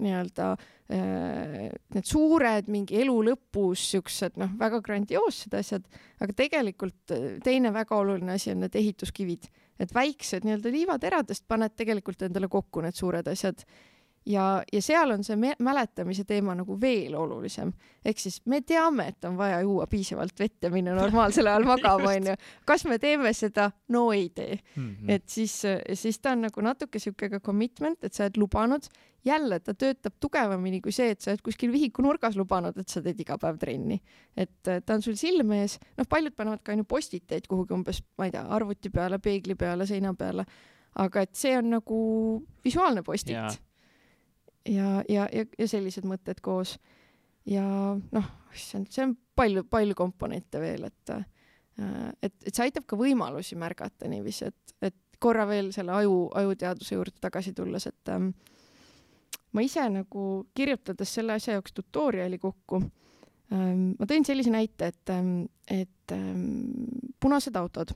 nii-öelda 0.00 0.48
äh, 0.54 1.68
need 1.94 2.08
suured 2.08 2.70
mingi 2.72 3.00
elu 3.02 3.16
lõpus 3.28 3.88
siuksed 3.92 4.38
noh, 4.40 4.52
väga 4.58 4.80
grandioossed 4.84 5.54
asjad, 5.58 5.86
aga 6.22 6.36
tegelikult 6.38 7.14
äh, 7.14 7.26
teine 7.44 7.72
väga 7.74 7.98
oluline 7.98 8.36
asi 8.38 8.52
on 8.54 8.62
need 8.64 8.78
ehituskivid, 8.78 9.48
et 9.82 9.94
väiksed 9.94 10.46
nii-öelda 10.46 10.72
liivateradest 10.72 11.48
paned 11.50 11.74
tegelikult 11.76 12.22
endale 12.28 12.48
kokku 12.52 12.84
need 12.84 12.96
suured 12.98 13.28
asjad 13.28 13.66
ja, 14.26 14.62
ja 14.72 14.82
seal 14.82 15.10
on 15.10 15.24
see 15.24 15.36
mäletamise 15.58 16.24
teema 16.24 16.54
nagu 16.54 16.76
veel 16.80 17.14
olulisem. 17.18 17.72
ehk 18.04 18.18
siis 18.18 18.40
me 18.46 18.60
teame, 18.60 19.08
et 19.12 19.24
on 19.24 19.36
vaja 19.38 19.60
juua 19.62 19.86
piisavalt 19.90 20.38
vett 20.38 20.64
ja 20.64 20.70
minna 20.70 20.94
normaalsel 20.94 21.46
ajal 21.46 21.66
magama, 21.72 22.10
onju. 22.10 22.34
kas 22.66 22.84
me 22.84 22.98
teeme 23.02 23.32
seda? 23.32 23.70
no 23.88 24.10
ei 24.12 24.28
tee 24.30 24.58
mm. 24.76 24.88
-hmm. 24.90 25.10
et 25.10 25.28
siis, 25.28 25.62
siis 25.94 26.18
ta 26.18 26.32
on 26.32 26.46
nagu 26.48 26.60
natuke 26.60 26.98
sihuke 26.98 27.30
ka 27.30 27.40
commitment, 27.40 28.04
et 28.04 28.12
sa 28.12 28.24
oled 28.24 28.36
lubanud. 28.36 28.86
jälle, 29.24 29.60
ta 29.60 29.74
töötab 29.74 30.12
tugevamini 30.20 30.80
kui 30.80 30.92
see, 30.92 31.10
et 31.10 31.20
sa 31.20 31.30
oled 31.30 31.42
kuskil 31.42 31.72
vihiku 31.72 32.02
nurgas 32.02 32.36
lubanud, 32.36 32.78
et 32.78 32.88
sa 32.88 33.02
teed 33.02 33.20
iga 33.20 33.38
päev 33.38 33.58
trenni. 33.58 34.00
et 34.36 34.62
ta 34.62 34.94
on 34.94 35.02
sul 35.02 35.14
silme 35.14 35.60
ees, 35.62 35.78
noh, 35.98 36.06
paljud 36.08 36.34
panevad 36.36 36.62
ka 36.62 36.72
onju 36.72 36.84
postiteid 36.84 37.46
kuhugi 37.48 37.74
umbes, 37.74 38.02
ma 38.18 38.26
ei 38.26 38.30
tea, 38.30 38.42
arvuti 38.42 38.90
peale, 38.90 39.18
peegli 39.18 39.54
peale, 39.54 39.86
seina 39.86 40.14
peale. 40.14 40.44
aga 40.94 41.20
et 41.20 41.34
see 41.34 41.56
on 41.56 41.70
nagu 41.70 41.98
visuaalne 42.64 43.02
postit 43.02 43.32
yeah 43.32 43.54
ja, 44.68 45.02
ja, 45.08 45.26
ja, 45.32 45.44
ja 45.58 45.68
sellised 45.68 46.06
mõtted 46.08 46.40
koos. 46.44 46.78
ja 47.48 47.64
noh, 47.98 48.26
issand, 48.54 48.90
see 48.92 49.04
on 49.06 49.16
palju, 49.34 49.64
palju 49.70 49.96
komponente 49.98 50.60
veel, 50.62 50.86
et, 50.86 51.10
äh, 51.10 51.24
et, 52.22 52.34
et 52.44 52.52
see 52.52 52.68
aitab 52.68 52.86
ka 52.86 52.98
võimalusi 52.98 53.58
märgata 53.58 54.10
niiviisi, 54.10 54.50
et, 54.52 54.74
et 54.90 55.18
korra 55.22 55.46
veel 55.48 55.72
selle 55.74 55.94
aju, 55.96 56.16
ajuteaduse 56.38 56.96
juurde 56.96 57.22
tagasi 57.22 57.54
tulles, 57.56 57.86
et 57.90 58.12
ähm, 58.14 58.30
ma 59.52 59.64
ise 59.64 59.84
nagu 59.90 60.26
kirjutades 60.54 61.14
selle 61.18 61.36
asja 61.38 61.56
jaoks 61.58 61.74
tutorial'i 61.76 62.38
kokku 62.42 62.80
ähm,, 62.82 63.92
ma 63.98 64.08
tõin 64.10 64.26
sellise 64.26 64.54
näite, 64.54 64.92
et 64.92 65.14
ähm,, 65.14 65.34
et 65.70 66.14
ähm, 66.14 66.46
punased 67.22 67.56
autod 67.58 67.94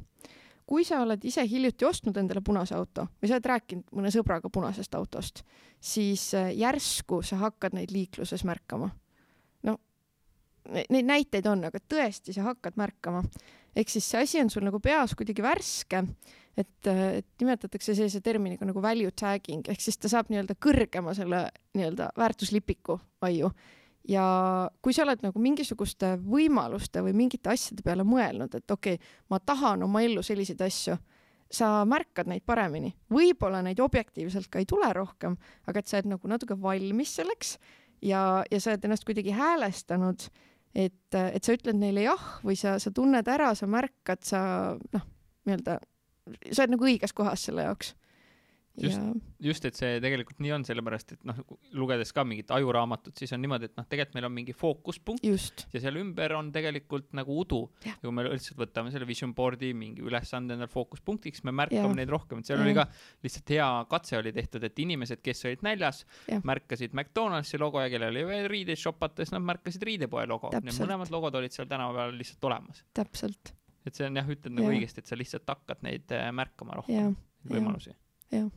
kui 0.67 0.85
sa 0.85 1.01
oled 1.05 1.23
ise 1.25 1.45
hiljuti 1.47 1.87
ostnud 1.87 2.17
endale 2.19 2.43
punase 2.45 2.75
auto 2.77 3.07
või 3.21 3.31
sa 3.31 3.39
oled 3.39 3.51
rääkinud 3.53 3.93
mõne 3.97 4.11
sõbraga 4.15 4.51
punasest 4.53 4.95
autost, 4.99 5.43
siis 5.81 6.29
äh, 6.35 6.51
järsku 6.59 7.23
sa 7.27 7.39
hakkad 7.45 7.77
neid 7.77 7.95
liikluses 7.95 8.45
märkama. 8.49 8.91
no 9.63 9.77
neid 10.91 11.07
näiteid 11.07 11.47
on, 11.47 11.65
aga 11.69 11.79
tõesti, 11.79 12.35
sa 12.35 12.49
hakkad 12.51 12.77
märkama. 12.77 13.23
ehk 13.77 13.93
siis 13.93 14.11
see 14.11 14.23
asi 14.23 14.41
on 14.43 14.51
sul 14.51 14.67
nagu 14.67 14.81
peas 14.81 15.15
kuidagi 15.15 15.43
värske, 15.43 16.03
et, 16.57 16.87
äh, 16.91 17.23
et 17.23 17.27
nimetatakse 17.41 17.95
sellise 17.95 18.21
terminiga 18.21 18.67
nagu 18.67 18.83
value 18.83 19.11
tagging 19.11 19.69
ehk 19.69 19.81
siis 19.81 19.99
ta 19.99 20.09
saab 20.09 20.33
nii-öelda 20.33 20.59
kõrgema 20.59 21.15
selle 21.15 21.47
nii-öelda 21.75 22.11
väärtuslipiku 22.19 23.01
aiu 23.29 23.53
ja 24.09 24.25
kui 24.83 24.95
sa 24.95 25.05
oled 25.05 25.23
nagu 25.25 25.43
mingisuguste 25.43 26.15
võimaluste 26.23 27.03
või 27.05 27.15
mingite 27.17 27.51
asjade 27.53 27.85
peale 27.87 28.07
mõelnud, 28.07 28.55
et 28.55 28.71
okei 28.71 28.99
okay,, 28.99 29.15
ma 29.31 29.41
tahan 29.43 29.83
oma 29.87 30.03
ellu 30.07 30.23
selliseid 30.27 30.63
asju, 30.63 30.97
sa 31.51 31.71
märkad 31.87 32.29
neid 32.31 32.43
paremini, 32.47 32.93
võib-olla 33.13 33.63
neid 33.63 33.81
objektiivselt 33.83 34.51
ka 34.51 34.63
ei 34.63 34.69
tule 34.69 34.89
rohkem, 34.95 35.37
aga 35.67 35.83
et 35.83 35.91
sa 35.91 35.99
oled 35.99 36.13
nagu 36.15 36.31
natuke 36.31 36.57
valmis 36.59 37.17
selleks 37.19 37.57
ja, 38.03 38.45
ja 38.51 38.61
sa 38.61 38.73
oled 38.73 38.87
ennast 38.87 39.07
kuidagi 39.07 39.35
häälestanud, 39.35 40.27
et, 40.77 41.15
et 41.17 41.43
sa 41.43 41.55
ütled 41.57 41.79
neile 41.79 42.07
jah 42.07 42.25
või 42.47 42.59
sa, 42.59 42.77
sa 42.83 42.93
tunned 42.95 43.29
ära, 43.31 43.53
sa 43.59 43.69
märkad, 43.71 44.25
sa 44.27 44.41
noh, 44.77 45.07
nii-öelda, 45.47 45.79
sa 46.51 46.65
oled 46.65 46.75
nagu 46.77 46.91
õiges 46.91 47.15
kohas 47.17 47.47
selle 47.49 47.67
jaoks. 47.69 47.95
Just- 48.77 49.01
ja 49.01 49.49
just, 49.49 49.65
et 49.65 49.75
see 49.79 50.01
tegelikult 50.05 50.39
nii 50.45 50.51
on, 50.53 50.65
sellepärast 50.69 51.13
et 51.15 51.23
noh, 51.25 51.39
lugedes 51.73 52.11
ka 52.13 52.25
mingit 52.29 52.51
ajuraamatut, 52.53 53.17
siis 53.17 53.33
on 53.33 53.41
niimoodi, 53.41 53.71
et 53.71 53.77
noh, 53.79 53.87
tegelikult 53.89 54.15
meil 54.19 54.27
on 54.29 54.35
mingi 54.37 54.53
fookuspunkt 54.57 55.25
ja 55.73 55.81
seal 55.81 55.97
ümber 55.97 56.35
on 56.37 56.51
tegelikult 56.53 57.09
nagu 57.17 57.39
udu. 57.41 57.63
Ja 57.87 57.95
kui 58.03 58.13
me 58.13 58.27
lihtsalt 58.27 58.59
võtame 58.61 58.93
selle 58.93 59.09
vision 59.09 59.33
board'i 59.37 59.73
mingi 59.77 60.05
ülesande 60.05 60.57
endale 60.57 60.69
fookuspunktiks, 60.73 61.45
me 61.49 61.55
märkame 61.57 61.89
Jah. 61.89 61.97
neid 62.03 62.13
rohkem, 62.13 62.41
et 62.45 62.51
seal 62.51 62.59
Jah. 62.61 62.67
oli 62.67 62.75
ka 62.77 62.87
lihtsalt 63.25 63.55
hea 63.57 63.69
katse 63.89 64.19
oli 64.19 64.33
tehtud, 64.37 64.65
et 64.69 64.79
inimesed, 64.85 65.23
kes 65.25 65.45
olid 65.49 65.65
näljas 65.65 66.05
märkasid 66.45 66.93
McDonaldsi 66.93 67.59
logo 67.63 67.81
ja 67.81 67.89
kellel 67.93 68.13
oli 68.13 68.25
veel 68.29 68.49
riideid 68.53 68.79
shopates, 68.81 69.33
nad 69.33 69.41
märkasid 69.45 69.83
riidepoe 69.89 70.27
logo. 70.29 70.51
Need 70.53 70.77
mõlemad 70.83 71.11
logod 71.15 71.35
olid 71.41 71.53
seal 71.57 71.69
tänava 71.71 71.95
peal 71.97 72.17
lihtsalt 72.19 72.45
olemas. 72.45 72.85
täpselt, 72.95 73.55
et 73.87 73.95
see 73.95 74.07
on 74.09 74.17
jah, 74.21 74.29
ütled 74.29 74.53
nagu 74.53 74.69
Jah. 74.69 74.77
õigesti, 74.77 74.99
et 75.05 75.07
sa 75.07 75.17
lihtsalt 75.17 75.49
hakkad 75.49 75.83
neid 75.87 76.13
äh, 76.13 76.29
märkama 76.33 76.77
rohkem 76.83 77.17
võimalusi. 77.47 77.95
jah. 78.33 78.49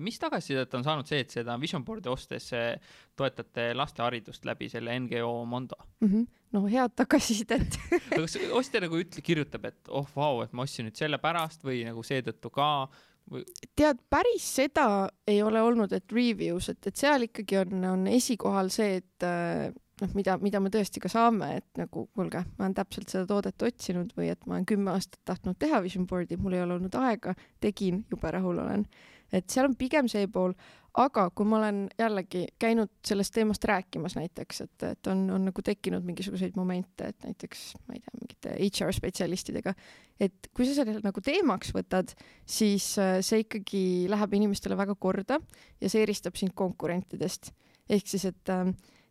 Mis 0.00 0.16
tagasisidet 0.18 0.72
on 0.74 0.84
saanud 0.86 1.08
see, 1.08 1.20
et 1.20 1.34
seda 1.34 1.58
vision 1.60 1.84
board'i 1.84 2.08
ostes 2.08 2.46
eh, 2.56 2.78
toetate 3.16 3.72
laste 3.76 4.00
haridust 4.00 4.46
läbi 4.48 4.70
selle 4.72 4.94
NGO 5.04 5.44
Mondo? 5.44 5.76
Mhm. 6.00 6.24
no 6.54 6.64
head 6.70 6.94
tagasisidet 6.96 7.76
aga 8.12 8.22
kas 8.22 8.38
ostja 8.56 8.80
nagu 8.84 9.00
ütle, 9.00 9.24
kirjutab, 9.24 9.68
et 9.68 9.92
oh 9.92 10.08
vau, 10.16 10.40
et 10.44 10.52
ma 10.52 10.64
ostsin 10.64 10.88
nüüd 10.88 10.96
selle 10.96 11.20
pärast 11.20 11.66
või 11.66 11.82
nagu 11.84 12.04
seetõttu 12.06 12.52
ka 12.54 12.88
või 13.30 13.44
tead, 13.76 14.00
päris 14.10 14.48
seda 14.60 15.08
ei 15.28 15.42
ole 15.42 15.62
olnud, 15.64 15.92
et 15.92 16.12
reviews, 16.12 16.68
et, 16.72 16.80
et 16.86 16.96
seal 16.96 17.28
ikkagi 17.28 17.60
on, 17.62 17.88
on 17.92 18.06
esikohal 18.12 18.72
see, 18.72 19.00
et 19.00 19.26
äh, 19.28 19.72
noh, 20.00 20.14
mida, 20.16 20.36
mida 20.42 20.60
me 20.62 20.72
tõesti 20.72 21.02
ka 21.02 21.10
saame, 21.12 21.50
et 21.60 21.80
nagu 21.80 22.06
kuulge, 22.14 22.44
ma 22.56 22.66
olen 22.66 22.76
täpselt 22.76 23.12
seda 23.12 23.26
toodet 23.30 23.66
otsinud 23.66 24.12
või 24.18 24.30
et 24.32 24.46
ma 24.46 24.58
olen 24.58 24.68
kümme 24.68 24.94
aastat 24.94 25.20
tahtnud 25.28 25.58
teha 25.60 25.80
vision 25.84 26.06
board'i, 26.10 26.38
mul 26.40 26.56
ei 26.56 26.64
ole 26.64 26.78
olnud 26.78 26.96
aega, 27.00 27.34
tegin, 27.62 28.04
jube 28.10 28.32
rahul 28.34 28.62
olen. 28.64 28.86
Et 29.34 29.50
seal 29.50 29.68
on 29.68 29.76
pigem 29.78 30.08
see 30.10 30.28
pool, 30.30 30.54
aga 31.00 31.26
kui 31.34 31.46
ma 31.48 31.58
olen 31.58 31.78
jällegi 31.98 32.44
käinud 32.60 32.90
sellest 33.06 33.34
teemast 33.34 33.64
rääkimas 33.66 34.14
näiteks, 34.14 34.60
et, 34.62 34.84
et 34.92 35.10
on, 35.10 35.24
on 35.34 35.48
nagu 35.48 35.62
tekkinud 35.66 36.04
mingisuguseid 36.06 36.54
momente, 36.58 37.10
et 37.10 37.26
näiteks 37.26 37.64
ma 37.88 37.96
ei 37.96 38.02
tea, 38.04 38.14
mingite 38.20 38.54
HR 38.68 38.94
spetsialistidega, 38.94 39.74
et 40.22 40.50
kui 40.54 40.68
sa 40.68 40.76
selle 40.78 41.02
nagu 41.02 41.24
teemaks 41.24 41.74
võtad, 41.74 42.14
siis 42.46 42.92
äh, 43.02 43.18
see 43.26 43.42
ikkagi 43.42 43.84
läheb 44.12 44.38
inimestele 44.38 44.78
väga 44.78 44.94
korda 44.94 45.40
ja 45.82 45.90
see 45.90 46.04
eristab 46.06 46.38
sind 46.38 46.54
konkurentidest. 46.54 47.50
ehk 47.90 48.06
siis, 48.08 48.28
et, 48.30 48.54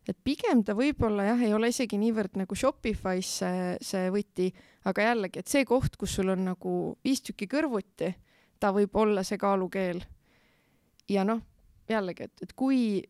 et 0.08 0.18
pigem 0.24 0.64
ta 0.64 0.72
võib-olla 0.78 1.28
jah, 1.28 1.44
ei 1.44 1.52
ole 1.54 1.68
isegi 1.68 2.00
niivõrd 2.00 2.40
nagu 2.40 2.56
Shopify's 2.56 3.36
see, 3.42 3.76
see 3.84 4.08
võti, 4.14 4.48
aga 4.88 5.10
jällegi, 5.10 5.44
et 5.44 5.52
see 5.52 5.68
koht, 5.68 6.00
kus 6.00 6.16
sul 6.16 6.32
on 6.32 6.48
nagu 6.48 6.74
viis 7.04 7.20
tükki 7.20 7.50
kõrvuti, 7.50 8.14
ta 8.60 8.72
võib 8.72 8.96
olla 8.96 9.22
see 9.26 9.36
kaalukeel. 9.36 10.00
Ja 11.10 11.24
noh, 11.26 11.42
jällegi, 11.90 12.28
et, 12.28 12.46
et 12.46 12.54
kui, 12.56 13.02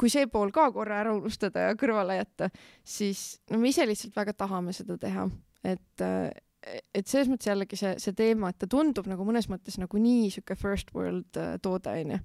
kui 0.00 0.12
see 0.12 0.28
pool 0.30 0.52
ka 0.54 0.70
korra 0.74 1.02
ära 1.02 1.16
unustada 1.16 1.68
ja 1.68 1.74
kõrvale 1.78 2.16
jätta, 2.20 2.48
siis 2.84 3.42
no 3.50 3.60
me 3.60 3.72
ise 3.72 3.86
lihtsalt 3.88 4.16
väga 4.16 4.36
tahame 4.44 4.74
seda 4.76 4.98
teha, 5.00 5.28
et 5.64 6.06
et 6.62 7.08
selles 7.10 7.26
mõttes 7.30 7.48
jällegi 7.50 7.78
see, 7.78 7.92
see 7.98 8.14
teema, 8.16 8.52
et 8.52 8.58
ta 8.62 8.68
tundub 8.70 9.08
nagu 9.10 9.24
mõnes 9.26 9.48
mõttes 9.50 9.78
nagu 9.82 9.98
nii 9.98 10.30
sihuke 10.30 10.56
first 10.58 10.92
world 10.94 11.38
äh, 11.40 11.56
toode 11.62 11.94
onju. 12.02 12.18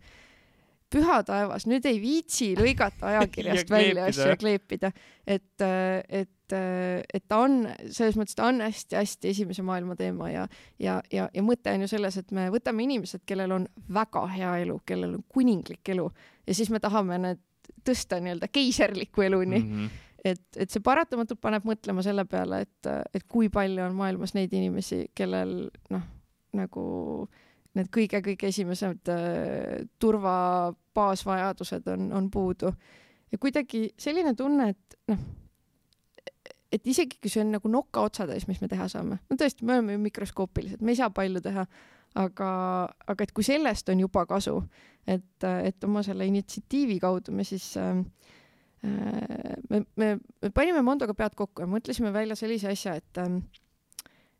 püha 0.93 1.17
taevas, 1.27 1.65
nüüd 1.67 1.85
ei 1.89 1.97
viitsi 2.01 2.53
lõigata 2.57 3.07
ajakirjast 3.13 3.69
Ja 3.71 3.75
välja 3.75 4.05
asju 4.11 4.29
ja 4.29 4.37
kleepida, 4.39 4.91
et, 5.25 5.65
et, 6.07 6.31
et 6.55 7.23
ta 7.27 7.41
on 7.43 7.67
selles 7.89 8.17
mõttes, 8.19 8.35
ta 8.37 8.47
on 8.51 8.61
hästi-hästi 8.63 9.31
esimese 9.33 9.65
maailma 9.67 9.95
teema 9.99 10.29
ja, 10.31 10.47
ja, 10.79 11.01
ja, 11.13 11.27
ja 11.33 11.43
mõte 11.43 11.73
on 11.73 11.85
ju 11.85 11.91
selles, 11.91 12.17
et 12.17 12.31
me 12.35 12.47
võtame 12.53 12.85
inimesed, 12.87 13.25
kellel 13.27 13.55
on 13.55 13.67
väga 13.93 14.25
hea 14.35 14.53
elu, 14.63 14.79
kellel 14.85 15.17
on 15.19 15.23
kuninglik 15.33 15.93
elu 15.95 16.07
ja 16.47 16.57
siis 16.57 16.71
me 16.73 16.81
tahame 16.83 17.19
need 17.23 17.43
tõsta 17.87 18.19
nii-öelda 18.21 18.49
keiserliku 18.51 19.25
eluni 19.27 19.59
mm., 19.59 19.73
-hmm. 19.73 20.05
et, 20.25 20.45
et 20.55 20.71
see 20.71 20.83
paratamatult 20.83 21.41
paneb 21.41 21.65
mõtlema 21.67 22.03
selle 22.03 22.25
peale, 22.25 22.61
et, 22.67 22.91
et 23.13 23.27
kui 23.27 23.49
palju 23.49 23.83
on 23.83 23.95
maailmas 23.95 24.33
neid 24.37 24.53
inimesi, 24.53 25.05
kellel 25.15 25.69
noh, 25.93 26.07
nagu 26.57 26.85
need 27.77 27.89
kõige-kõige 27.93 28.49
esimesed 28.49 29.11
äh, 29.13 29.83
turva 29.99 30.37
baasvajadused 30.97 31.87
on, 31.93 32.11
on 32.13 32.31
puudu. 32.31 32.71
ja 33.31 33.37
kuidagi 33.37 33.89
selline 33.99 34.33
tunne, 34.35 34.69
et 34.69 34.97
noh, 35.11 35.19
et 36.71 36.87
isegi 36.87 37.19
kui 37.21 37.31
see 37.31 37.43
on 37.43 37.53
nagu 37.55 37.69
noka 37.71 38.03
otsatäis, 38.07 38.47
mis 38.49 38.59
me 38.61 38.69
teha 38.71 38.87
saame, 38.91 39.19
no 39.29 39.37
tõesti, 39.39 39.65
me 39.65 39.77
oleme 39.77 39.95
ju 39.95 40.03
mikroskoopilised, 40.03 40.83
me 40.83 40.93
ei 40.93 40.99
saa 40.99 41.09
palju 41.13 41.41
teha, 41.43 41.65
aga, 42.19 42.49
aga 43.07 43.27
et 43.27 43.33
kui 43.35 43.45
sellest 43.45 43.89
on 43.93 44.01
juba 44.03 44.25
kasu, 44.29 44.57
et, 45.07 45.47
et 45.47 45.87
oma 45.87 46.03
selle 46.05 46.27
initsiatiivi 46.27 46.99
kaudu 47.03 47.35
me 47.35 47.45
siis 47.47 47.69
äh, 47.79 48.01
me, 48.83 49.83
me, 49.95 50.09
me 50.17 50.51
panime 50.53 50.83
Mondoga 50.85 51.15
pead 51.17 51.37
kokku 51.37 51.63
ja 51.63 51.69
mõtlesime 51.69 52.11
välja 52.13 52.37
sellise 52.39 52.73
asja, 52.73 52.97
et 52.99 53.21
ähm, 53.23 53.41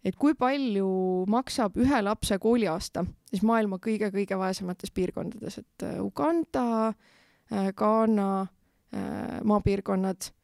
et 0.06 0.16
kui 0.16 0.36
palju 0.38 0.88
maksab 1.32 1.76
ühe 1.82 2.02
lapse 2.06 2.38
kooliaasta 2.40 3.04
siis 3.28 3.42
maailma 3.44 3.80
kõige-kõige 3.84 4.38
vaesemates 4.40 4.94
piirkondades, 4.96 5.58
et 5.64 5.88
äh, 5.88 5.98
Uganda, 6.04 6.94
Ghana, 7.48 8.48
maapiirkonnad 9.48 10.28
äh, 10.28 10.37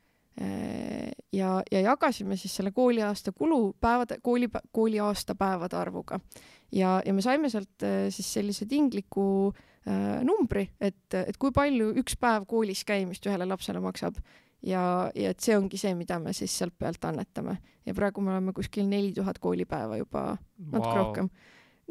ja, 1.33 1.61
ja 1.71 1.79
jagasime 1.79 2.37
siis 2.37 2.55
selle 2.55 2.71
kooliaasta 2.71 3.31
kulu 3.31 3.75
päevade, 3.81 4.17
kooli, 4.21 4.49
kooliaasta 4.71 5.35
päevade 5.35 5.77
arvuga 5.77 6.19
ja, 6.71 7.01
ja 7.05 7.13
me 7.13 7.21
saime 7.21 7.49
sealt 7.49 7.85
äh, 7.85 8.07
siis 8.09 8.33
sellise 8.33 8.65
tingliku 8.69 9.25
äh, 9.87 10.23
numbri, 10.25 10.67
et, 10.81 11.05
et 11.13 11.37
kui 11.37 11.53
palju 11.53 11.91
üks 12.01 12.17
päev 12.19 12.47
koolis 12.49 12.83
käimist 12.87 13.25
ühele 13.29 13.47
lapsele 13.49 13.81
maksab 13.83 14.17
ja, 14.65 14.83
ja 15.15 15.33
et 15.33 15.43
see 15.43 15.57
ongi 15.57 15.79
see, 15.79 15.93
mida 15.97 16.19
me 16.23 16.33
siis 16.35 16.53
sealt 16.57 16.75
pealt 16.79 17.03
annetame 17.05 17.57
ja 17.85 17.95
praegu 17.97 18.23
me 18.23 18.33
oleme 18.33 18.53
kuskil 18.55 18.87
neli 18.89 19.13
tuhat 19.13 19.39
koolipäeva 19.43 19.99
juba 19.99 20.31
natuke 20.37 20.87
wow. 20.87 20.97
rohkem. 21.01 21.29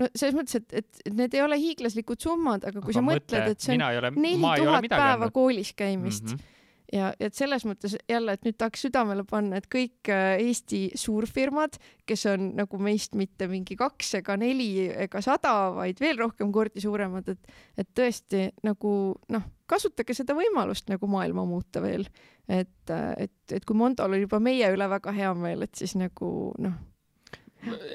no 0.00 0.08
selles 0.14 0.36
mõttes, 0.38 0.58
et, 0.62 0.78
et, 0.82 1.04
et 1.06 1.18
need 1.18 1.36
ei 1.36 1.44
ole 1.44 1.58
hiiglaslikud 1.60 2.22
summad, 2.22 2.64
aga 2.64 2.80
kui 2.80 2.94
Aga 2.94 2.98
sa 2.98 3.04
mõtle, 3.06 3.20
mõtled, 3.20 3.54
et 3.54 3.66
see 3.66 3.78
on 3.78 4.18
neli 4.18 4.56
tuhat 4.64 4.88
päeva 4.88 5.12
andnud. 5.20 5.36
koolis 5.36 5.74
käimist 5.76 6.32
mm. 6.32 6.34
-hmm. 6.34 6.58
ja, 6.92 7.12
et 7.20 7.36
selles 7.36 7.64
mõttes 7.68 7.96
jälle, 8.10 8.34
et 8.36 8.44
nüüd 8.46 8.58
tahaks 8.60 8.84
südamele 8.86 9.24
panna, 9.28 9.58
et 9.58 9.68
kõik 9.72 10.10
äh, 10.12 10.36
Eesti 10.42 10.82
suurfirmad, 10.98 11.78
kes 12.08 12.26
on 12.32 12.52
nagu 12.58 12.80
meist 12.82 13.16
mitte 13.18 13.48
mingi 13.50 13.76
kaks 13.80 14.18
ega 14.20 14.36
neli 14.40 14.86
ega 15.06 15.22
sada, 15.24 15.54
vaid 15.76 16.02
veel 16.02 16.20
rohkem 16.20 16.52
kordi 16.54 16.84
suuremad, 16.84 17.32
et, 17.32 17.58
et 17.80 17.90
tõesti 17.96 18.48
nagu 18.66 18.94
noh, 19.32 19.48
kasutage 19.70 20.16
seda 20.16 20.36
võimalust 20.36 20.92
nagu 20.92 21.08
maailma 21.10 21.46
muuta 21.48 21.82
veel. 21.84 22.06
et, 22.48 22.90
et, 22.90 23.36
et 23.52 23.64
kui 23.64 23.76
Mondol 23.78 24.12
oli 24.12 24.26
juba 24.26 24.40
meie 24.42 24.72
üle 24.74 24.88
väga 24.90 25.14
hea 25.16 25.34
meel, 25.38 25.64
et 25.64 25.74
siis 25.78 25.94
nagu 25.96 26.52
noh, 26.60 26.80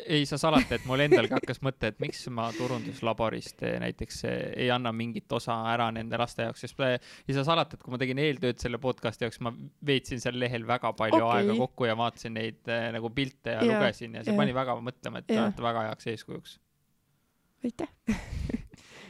ei 0.07 0.25
saa 0.25 0.39
salata, 0.41 0.77
et 0.77 0.85
mul 0.87 1.01
endalgi 1.03 1.35
hakkas 1.35 1.59
mõte, 1.65 1.91
et 1.91 1.99
miks 2.03 2.23
ma 2.33 2.47
turunduslaborist 2.55 3.63
eh, 3.67 3.77
näiteks 3.83 4.21
eh, 4.29 4.37
ei 4.65 4.69
anna 4.73 4.93
mingit 4.95 5.31
osa 5.35 5.57
ära 5.73 5.89
nende 5.95 6.19
laste 6.19 6.47
jaoks, 6.47 6.63
sest 6.65 6.83
eh, 6.85 6.95
ei 7.27 7.35
saa 7.35 7.45
salata, 7.47 7.77
et 7.77 7.83
kui 7.83 7.93
ma 7.93 7.99
tegin 8.01 8.21
eeltööd 8.23 8.61
selle 8.63 8.79
podcast'i 8.83 9.27
jaoks, 9.27 9.41
ma 9.45 9.53
veetsin 9.87 10.23
seal 10.23 10.39
lehel 10.39 10.67
väga 10.67 10.93
palju 10.97 11.19
Okei. 11.19 11.41
aega 11.41 11.57
kokku 11.59 11.89
ja 11.89 11.97
vaatasin 11.99 12.37
neid 12.37 12.71
eh, 12.71 12.87
nagu 12.95 13.11
pilte 13.15 13.57
ja 13.57 13.63
Jaa, 13.63 13.73
lugesin 13.73 14.15
ja 14.19 14.23
see 14.23 14.33
jaa. 14.35 14.43
pani 14.43 14.55
väga 14.57 14.79
mõtlema, 14.91 15.23
et 15.23 15.29
te 15.29 15.41
olete 15.41 15.67
väga 15.67 15.89
heaks 15.89 16.13
eeskujuks. 16.13 16.57
aitäh. 17.67 17.91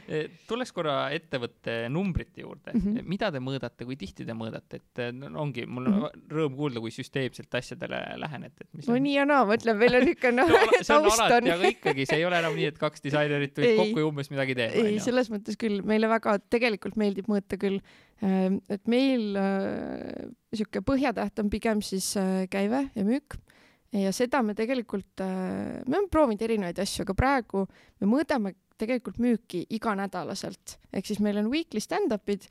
Eh, 0.08 0.28
tulles 0.48 0.70
korra 0.72 1.10
ettevõtte 1.12 1.72
numbrite 1.92 2.40
juurde. 2.40 2.72
Mm. 2.72 2.80
-hmm. 2.80 3.08
mida 3.12 3.28
te 3.32 3.42
mõõdate, 3.44 3.84
kui 3.84 3.96
tihti 4.00 4.24
te 4.24 4.32
mõõdate, 4.32 4.80
et 4.80 5.00
eh, 5.04 5.10
no, 5.12 5.28
ongi, 5.42 5.66
mul 5.66 5.84
on 5.84 5.92
mm 5.92 6.04
-hmm. 6.04 6.22
rõõm 6.32 6.54
kuulda, 6.56 6.80
kui 6.80 6.92
süsteemselt 6.94 7.54
asjadele 7.60 7.98
lähenete, 8.16 8.64
et 8.64 8.70
mis 8.72 8.88
no 8.88 8.96
nii 8.96 9.16
ja 9.18 9.26
naa, 9.28 9.44
ma 9.44 9.58
ütlen, 9.58 9.76
meil 9.76 9.98
on 9.98 10.06
niisugune 10.08 10.32
noh 10.38 10.48
on,, 10.48 10.72
on 10.78 10.86
taust 10.88 11.24
on. 11.26 11.50
aga 11.52 11.72
ikkagi 11.74 12.06
see 12.08 12.16
ei 12.22 12.24
ole 12.24 12.38
enam 12.40 12.56
nii, 12.56 12.70
et 12.72 12.78
kaks 12.80 13.04
disainerit 13.04 13.52
tulid 13.54 13.76
kokku 13.76 14.00
ja 14.00 14.06
umbes 14.08 14.32
midagi 14.32 14.56
teevad, 14.56 14.88
ei, 14.88 15.00
selles 15.04 15.28
mõttes 15.34 15.60
küll, 15.60 15.82
meile 15.84 16.08
väga 16.08 16.38
tegelikult 16.48 16.96
meeldib 16.96 17.28
mõõta 17.28 17.58
küll, 17.60 17.82
et 18.24 18.88
meil 18.88 19.36
niisugune 19.36 20.84
põhjatäht 20.88 21.44
on 21.44 21.50
pigem 21.52 21.82
siis 21.84 22.14
äh, 22.16 22.46
käive 22.48 22.88
ja 22.94 23.04
müük. 23.04 23.36
Ja 23.92 24.10
seda 24.12 24.42
me 24.44 24.52
tegelikult, 24.52 25.20
me 25.20 25.94
oleme 25.94 26.10
proovinud 26.12 26.42
erinevaid 26.44 26.80
asju, 26.82 27.06
aga 27.06 27.14
praegu 27.16 27.62
me 28.00 28.08
mõõdame 28.08 28.52
tegelikult 28.78 29.18
müüki 29.22 29.64
iganädalaselt, 29.74 30.78
ehk 30.92 31.08
siis 31.08 31.20
meil 31.24 31.40
on 31.42 31.50
weekly 31.52 31.82
stand-up'id, 31.82 32.48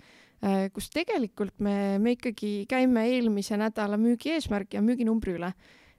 kus 0.74 0.92
tegelikult 0.94 1.56
me, 1.66 1.98
me 1.98 2.14
ikkagi 2.14 2.68
käime 2.70 3.08
eelmise 3.10 3.58
nädala 3.58 3.98
müügi 3.98 4.36
eesmärgi 4.36 4.78
ja 4.78 4.84
müüginumbri 4.86 5.38
üle. 5.40 5.54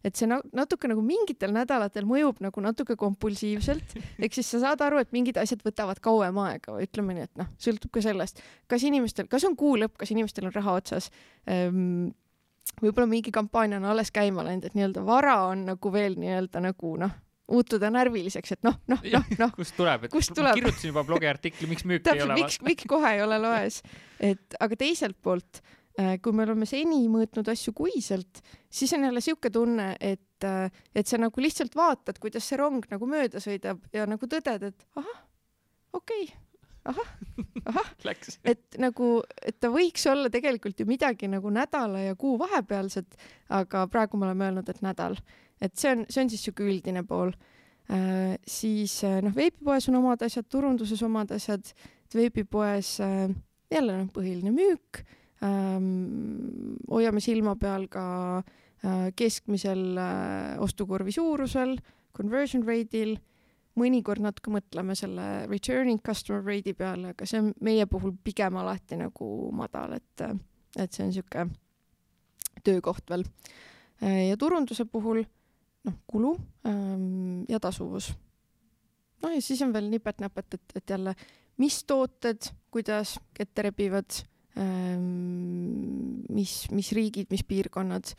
Et 0.07 0.15
see 0.15 0.29
na- 0.31 0.45
natuke 0.55 0.87
nagu 0.87 1.03
mingitel 1.03 1.51
nädalatel 1.55 2.07
mõjub 2.07 2.39
nagu 2.45 2.63
natuke 2.63 2.95
kompulsiivselt, 2.99 3.97
ehk 4.23 4.37
siis 4.37 4.51
sa 4.55 4.63
saad 4.63 4.85
aru, 4.87 5.01
et 5.03 5.11
mingid 5.15 5.41
asjad 5.43 5.65
võtavad 5.67 5.99
kauem 6.05 6.39
aega. 6.45 6.77
Või 6.77 6.87
ütleme 6.87 7.17
nii, 7.17 7.27
et 7.27 7.41
noh, 7.41 7.51
sõltub 7.59 7.91
ka 7.95 8.03
sellest, 8.05 8.43
kas 8.71 8.87
inimestel, 8.87 9.27
kas 9.31 9.47
on 9.49 9.59
kuu 9.59 9.75
lõpp, 9.83 9.97
kas 9.99 10.15
inimestel 10.15 10.49
on 10.51 10.55
raha 10.55 10.79
otsas. 10.83 11.11
Ähm,. 11.51 12.15
võib-olla 12.79 13.09
mingi 13.11 13.33
kampaania 13.35 13.81
on 13.81 13.89
alles 13.91 14.13
käima 14.15 14.45
läinud, 14.47 14.69
et 14.69 14.75
nii-öelda 14.79 15.03
vara 15.03 15.41
on 15.49 15.65
nagu 15.73 15.93
veel 15.93 16.15
nii-öelda 16.21 16.63
nagu 16.63 16.95
noh, 17.01 17.17
muutuda 17.49 17.91
närviliseks, 17.95 18.59
et 18.59 18.67
noh, 18.67 18.77
noh, 18.91 19.01
noh, 19.15 19.33
noh. 19.43 19.55
kust 19.57 19.77
tuleb, 19.79 20.07
et 20.09 20.13
kust 20.13 20.35
tuleb? 20.37 20.55
kirjutasin 20.59 20.93
juba 20.93 21.05
blogiartikli, 21.09 21.71
miks 21.71 21.87
müüki 21.89 22.15
ei 22.15 22.23
ole. 22.27 22.37
miks, 22.43 22.61
miks 22.67 22.89
kohe 22.91 23.17
ei 23.17 23.25
ole 23.25 23.41
loes, 23.43 23.81
et 24.21 24.59
aga 24.61 24.81
teiselt 24.81 25.17
poolt 25.25 25.63
Äh, 25.99 26.21
kui 26.23 26.35
me 26.37 26.45
oleme 26.47 26.67
seni 26.69 27.01
mõõtnud 27.11 27.49
asju 27.51 27.73
kuiselt, 27.75 28.39
siis 28.71 28.93
on 28.95 29.03
jälle 29.09 29.19
sihuke 29.25 29.51
tunne, 29.51 29.97
et, 29.99 30.45
äh, 30.47 30.71
et 30.95 31.11
sa 31.11 31.19
nagu 31.19 31.43
lihtsalt 31.43 31.75
vaatad, 31.75 32.21
kuidas 32.23 32.47
see 32.47 32.59
rong 32.61 32.87
nagu 32.93 33.07
mööda 33.11 33.43
sõidab 33.43 33.81
ja 33.93 34.05
nagu 34.07 34.29
tõded, 34.31 34.69
et 34.69 34.85
ahah, 35.01 35.17
okei 35.99 36.29
okay., 36.29 36.45
ahah, 36.93 37.11
ahah 37.73 37.91
et 38.53 38.79
nagu, 38.79 39.11
et 39.43 39.59
ta 39.59 39.73
võiks 39.75 40.07
olla 40.07 40.31
tegelikult 40.31 40.79
ju 40.79 40.87
midagi 40.87 41.27
nagu 41.33 41.51
nädala 41.51 42.05
ja 42.05 42.15
kuu 42.15 42.39
vahepealset, 42.39 43.19
aga 43.59 43.89
praegu 43.91 44.23
me 44.23 44.31
oleme 44.31 44.53
öelnud, 44.53 44.71
et 44.71 44.79
nädal, 44.87 45.19
et 45.61 45.75
see 45.79 45.93
on, 45.95 46.05
see 46.09 46.25
on 46.25 46.33
siis 46.33 46.45
sihuke 46.47 46.67
üldine 46.67 47.05
pool 47.07 47.33
äh,. 47.91 48.37
siis 48.47 49.01
äh, 49.05 49.21
noh, 49.25 49.35
veebipoes 49.35 49.89
on 49.91 50.01
omad 50.01 50.23
asjad, 50.27 50.49
turunduses 50.51 51.03
omad 51.07 51.33
asjad, 51.35 51.73
veebipoes 52.15 52.99
äh, 53.05 53.29
jälle 53.73 54.01
noh, 54.03 54.11
põhiline 54.15 54.53
müük 54.55 55.03
ähm,. 55.45 56.77
hoiame 56.91 57.23
silma 57.25 57.57
peal 57.61 57.89
ka 57.93 58.07
äh, 58.39 59.09
keskmisel 59.17 59.99
äh, 59.99 60.59
ostukurvi 60.65 61.15
suurusel, 61.15 61.77
conversion 62.17 62.65
rate'il, 62.67 63.17
mõnikord 63.79 64.23
natuke 64.25 64.51
mõtleme 64.51 64.97
selle 64.99 65.47
returning 65.47 66.03
customer 66.05 66.43
rate'i 66.43 66.75
peale, 66.75 67.15
aga 67.15 67.27
see 67.29 67.41
on 67.43 67.53
meie 67.65 67.87
puhul 67.91 68.17
pigem 68.25 68.59
alati 68.59 68.99
nagu 68.99 69.29
madal, 69.55 69.95
et, 69.99 70.29
et 70.77 70.93
see 70.93 71.05
on 71.05 71.13
niisugune 71.13 71.51
töökoht 72.67 73.11
veel. 73.11 73.25
Äh, 74.03 74.29
ja 74.31 74.39
turunduse 74.41 74.87
puhul 74.91 75.25
noh, 75.89 75.99
kulu 76.07 76.37
ähm, 76.69 77.43
ja 77.49 77.61
tasuvus. 77.61 78.13
noh, 79.23 79.35
ja 79.35 79.43
siis 79.43 79.63
on 79.67 79.75
veel 79.75 79.91
nipet-näpet, 79.91 80.61
et, 80.61 80.81
et 80.83 80.97
jälle, 80.97 81.15
mis 81.59 81.83
tooted, 81.89 82.53
kuidas 82.71 83.17
ette 83.41 83.67
rebivad 83.67 84.23
Ehm, 84.59 86.25
mis, 86.35 86.53
mis 86.75 86.91
riigid, 86.97 87.31
mis 87.31 87.45
piirkonnad, 87.47 88.11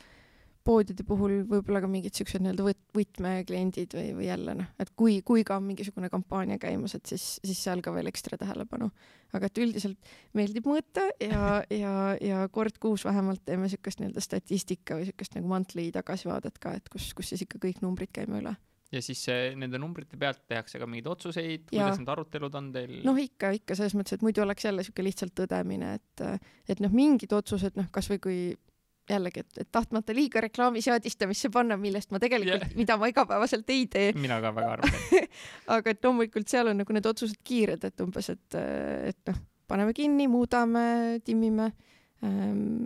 poodide 0.64 1.04
puhul 1.08 1.40
võib-olla 1.48 1.80
ka 1.82 1.88
mingid 1.90 2.16
siuksed 2.16 2.42
nii-öelda 2.44 2.64
võt-, 2.66 2.82
võtmekliendid 2.96 3.96
või, 3.96 4.12
või 4.18 4.28
jälle 4.28 4.54
noh, 4.60 4.70
et 4.82 4.92
kui, 4.98 5.18
kui 5.26 5.44
ka 5.46 5.56
on 5.60 5.66
mingisugune 5.70 6.10
kampaania 6.12 6.60
käimas, 6.60 6.94
et 6.98 7.10
siis, 7.10 7.26
siis 7.44 7.62
seal 7.64 7.82
ka 7.84 7.94
veel 7.94 8.10
ekstra 8.10 8.38
tähelepanu. 8.40 8.90
aga 9.36 9.48
et 9.48 9.60
üldiselt 9.62 10.10
meeldib 10.36 10.66
mõõta 10.68 11.06
ja, 11.22 11.60
ja, 11.72 11.94
ja 12.20 12.46
kord 12.52 12.80
kuus 12.82 13.04
vähemalt 13.08 13.44
teeme 13.48 13.70
siukest 13.72 14.02
nii-öelda 14.02 14.24
statistika 14.24 14.98
või 14.98 15.08
siukest 15.08 15.38
nagu 15.38 15.48
monthly 15.48 15.90
tagasivaadet 15.94 16.58
ka, 16.60 16.76
et 16.76 16.92
kus, 16.92 17.12
kus 17.16 17.32
siis 17.32 17.46
ikka 17.46 17.62
kõik 17.62 17.80
numbrid 17.84 18.12
käime 18.12 18.42
üle 18.42 18.56
ja 18.90 19.02
siis 19.04 19.22
nende 19.56 19.78
numbrite 19.78 20.18
pealt 20.18 20.42
tehakse 20.50 20.80
ka 20.82 20.86
mingeid 20.90 21.08
otsuseid, 21.10 21.68
kuidas 21.70 22.00
need 22.00 22.10
arutelud 22.10 22.56
on 22.58 22.72
teil? 22.74 22.96
noh, 23.06 23.18
ikka, 23.22 23.52
ikka 23.60 23.76
selles 23.78 23.94
mõttes, 23.96 24.18
et 24.18 24.24
muidu 24.26 24.42
oleks 24.44 24.66
jälle 24.66 24.84
sihuke 24.86 25.04
lihtsalt 25.06 25.36
tõdemine, 25.38 25.94
et, 26.00 26.24
et 26.68 26.82
noh, 26.82 26.92
mingid 26.92 27.32
otsused, 27.36 27.78
noh, 27.78 27.86
kasvõi 27.94 28.18
kui 28.22 28.40
jällegi, 29.10 29.44
et, 29.44 29.60
et 29.64 29.70
tahtmata 29.72 30.14
liiga 30.16 30.42
reklaami 30.44 30.82
seadistamisse 30.84 31.50
panna, 31.54 31.78
millest 31.80 32.12
ma 32.14 32.20
tegelikult 32.22 32.64
yeah., 32.64 32.78
mida 32.78 32.96
ma 33.00 33.10
igapäevaselt 33.10 33.70
ei 33.74 33.86
tee. 33.90 34.08
mina 34.18 34.40
ka 34.42 34.54
väga 34.56 34.72
arvan 34.78 35.28
aga 35.76 35.94
et 35.94 36.02
loomulikult 36.06 36.50
seal 36.50 36.72
on 36.72 36.82
nagu 36.82 36.96
need 36.96 37.10
otsused 37.10 37.40
kiired, 37.46 37.84
et 37.86 38.04
umbes, 38.04 38.32
et, 38.32 38.58
et 39.12 39.22
noh, 39.30 39.40
paneme 39.70 39.94
kinni, 39.96 40.26
muudame, 40.30 41.20
timmime 41.26 41.70
ähm, 42.26 42.82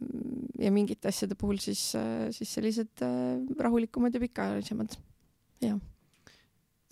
ja 0.61 0.73
mingite 0.75 1.11
asjade 1.13 1.39
puhul 1.41 1.63
siis, 1.63 1.91
siis 2.37 2.55
sellised 2.59 3.05
äh, 3.07 3.41
rahulikumad 3.61 4.15
ja 4.15 4.23
pikaajalisemad, 4.25 4.97
jah 5.65 5.81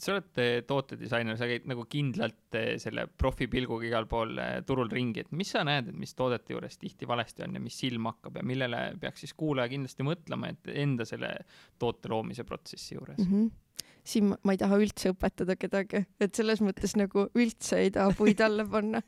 sa 0.03 0.17
oled 0.17 0.41
eh, 0.43 0.63
tootedisainer, 0.67 1.37
sa 1.39 1.47
käid 1.47 1.67
nagu 1.71 1.85
kindlalt 1.91 2.57
eh, 2.59 2.75
selle 2.83 3.05
profipilguga 3.19 3.87
igal 3.87 4.09
pool 4.11 4.35
eh, 4.43 4.57
turul 4.67 4.91
ringi, 4.91 5.23
et 5.23 5.35
mis 5.39 5.53
sa 5.55 5.63
näed, 5.67 5.93
et 5.93 5.99
mis 5.99 6.15
toodete 6.19 6.57
juures 6.57 6.79
tihti 6.81 7.07
valesti 7.09 7.45
on 7.47 7.59
ja 7.59 7.63
mis 7.63 7.79
silma 7.79 8.15
hakkab 8.17 8.41
ja 8.41 8.47
millele 8.47 8.83
peaks 9.03 9.23
siis 9.25 9.37
kuulaja 9.39 9.71
kindlasti 9.71 10.07
mõtlema, 10.07 10.51
et 10.51 10.73
enda 10.85 11.07
selle 11.09 11.31
toote 11.79 12.11
loomise 12.11 12.47
protsessi 12.49 12.97
juures 12.99 13.23
mm? 13.23 13.35
-hmm 13.35 13.53
siin 14.03 14.33
ma, 14.33 14.37
ma 14.43 14.55
ei 14.57 14.59
taha 14.59 14.81
üldse 14.83 15.13
õpetada 15.13 15.55
kedagi, 15.55 16.01
et 16.19 16.35
selles 16.35 16.59
mõttes 16.59 16.97
nagu 16.99 17.29
üldse 17.39 17.77
ei 17.85 17.93
taha 17.95 18.11
puid 18.19 18.41
alla 18.43 18.65
panna. 18.67 18.99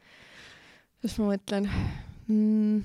siis 1.02 1.16
ma 1.18 1.32
mõtlen 1.32 1.66
mm,. 2.28 2.84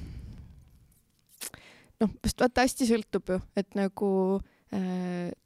noh, 2.01 2.15
sest 2.25 2.41
vaata 2.41 2.65
hästi 2.65 2.87
sõltub 2.89 3.29
ju, 3.29 3.37
et 3.61 3.77
nagu 3.77 4.09
Äh, 4.41 4.58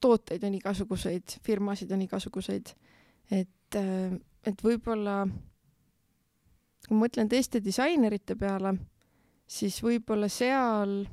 tooteid 0.03 0.43
on 0.43 0.55
igasuguseid, 0.57 1.37
firmasid 1.43 1.91
on 1.95 2.01
igasuguseid, 2.03 2.73
et, 3.31 3.77
äh, 3.79 4.15
et 4.43 4.63
võib-olla 4.63 5.21
kui 6.83 6.97
ma 6.97 7.05
mõtlen 7.05 7.29
teiste 7.31 7.61
disainerite 7.63 8.35
peale, 8.35 8.75
siis 9.47 9.77
võib-olla 9.83 10.27
seal 10.31 11.03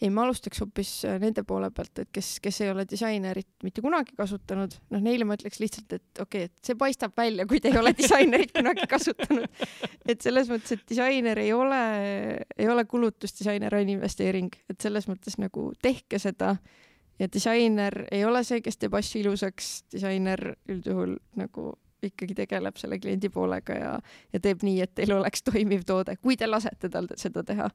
ei, 0.00 0.10
ma 0.10 0.24
alustaks 0.26 0.60
hoopis 0.62 0.92
äh, 1.08 1.18
nende 1.22 1.44
poole 1.46 1.70
pealt, 1.74 2.02
et 2.02 2.10
kes, 2.14 2.32
kes 2.42 2.60
ei 2.64 2.70
ole 2.72 2.84
disainerit 2.88 3.48
mitte 3.66 3.82
kunagi 3.84 4.16
kasutanud, 4.18 4.76
noh, 4.94 5.02
neile 5.04 5.26
ma 5.28 5.36
ütleks 5.38 5.60
lihtsalt, 5.62 5.92
et 5.96 6.22
okei 6.22 6.46
okay,, 6.46 6.50
et 6.50 6.70
see 6.70 6.78
paistab 6.80 7.16
välja, 7.18 7.46
kui 7.50 7.60
te 7.62 7.72
ei 7.72 7.80
ole 7.80 7.92
disainerit 7.98 8.54
kunagi 8.56 8.86
kasutanud. 8.90 9.66
et 10.06 10.20
selles 10.24 10.50
mõttes, 10.52 10.76
et 10.76 10.86
disainer 10.88 11.40
ei 11.42 11.52
ole, 11.56 11.82
ei 12.58 12.70
ole 12.70 12.86
kulutus, 12.90 13.34
disainer 13.38 13.74
on 13.76 13.92
investeering, 13.96 14.54
et 14.70 14.80
selles 14.80 15.08
mõttes 15.10 15.38
nagu 15.40 15.70
tehke 15.82 16.20
seda. 16.22 16.56
Ja 17.20 17.28
disainer 17.28 18.06
ei 18.10 18.24
ole 18.24 18.40
see, 18.48 18.62
kes 18.64 18.80
teeb 18.80 18.94
asju 18.96 19.20
ilusaks, 19.20 19.72
disainer 19.92 20.54
üldjuhul 20.72 21.18
nagu 21.36 21.74
ikkagi 22.06 22.34
tegeleb 22.34 22.78
selle 22.80 22.98
kliendi 23.00 23.28
poolega 23.32 23.76
ja, 23.76 23.90
ja 24.32 24.40
teeb 24.40 24.64
nii, 24.64 24.78
et 24.84 24.94
teil 24.96 25.12
oleks 25.16 25.44
toimiv 25.44 25.84
toode, 25.88 26.16
kui 26.22 26.38
te 26.40 26.48
lasete 26.48 26.88
tal 26.92 27.10
seda 27.20 27.44
teha 27.46 27.68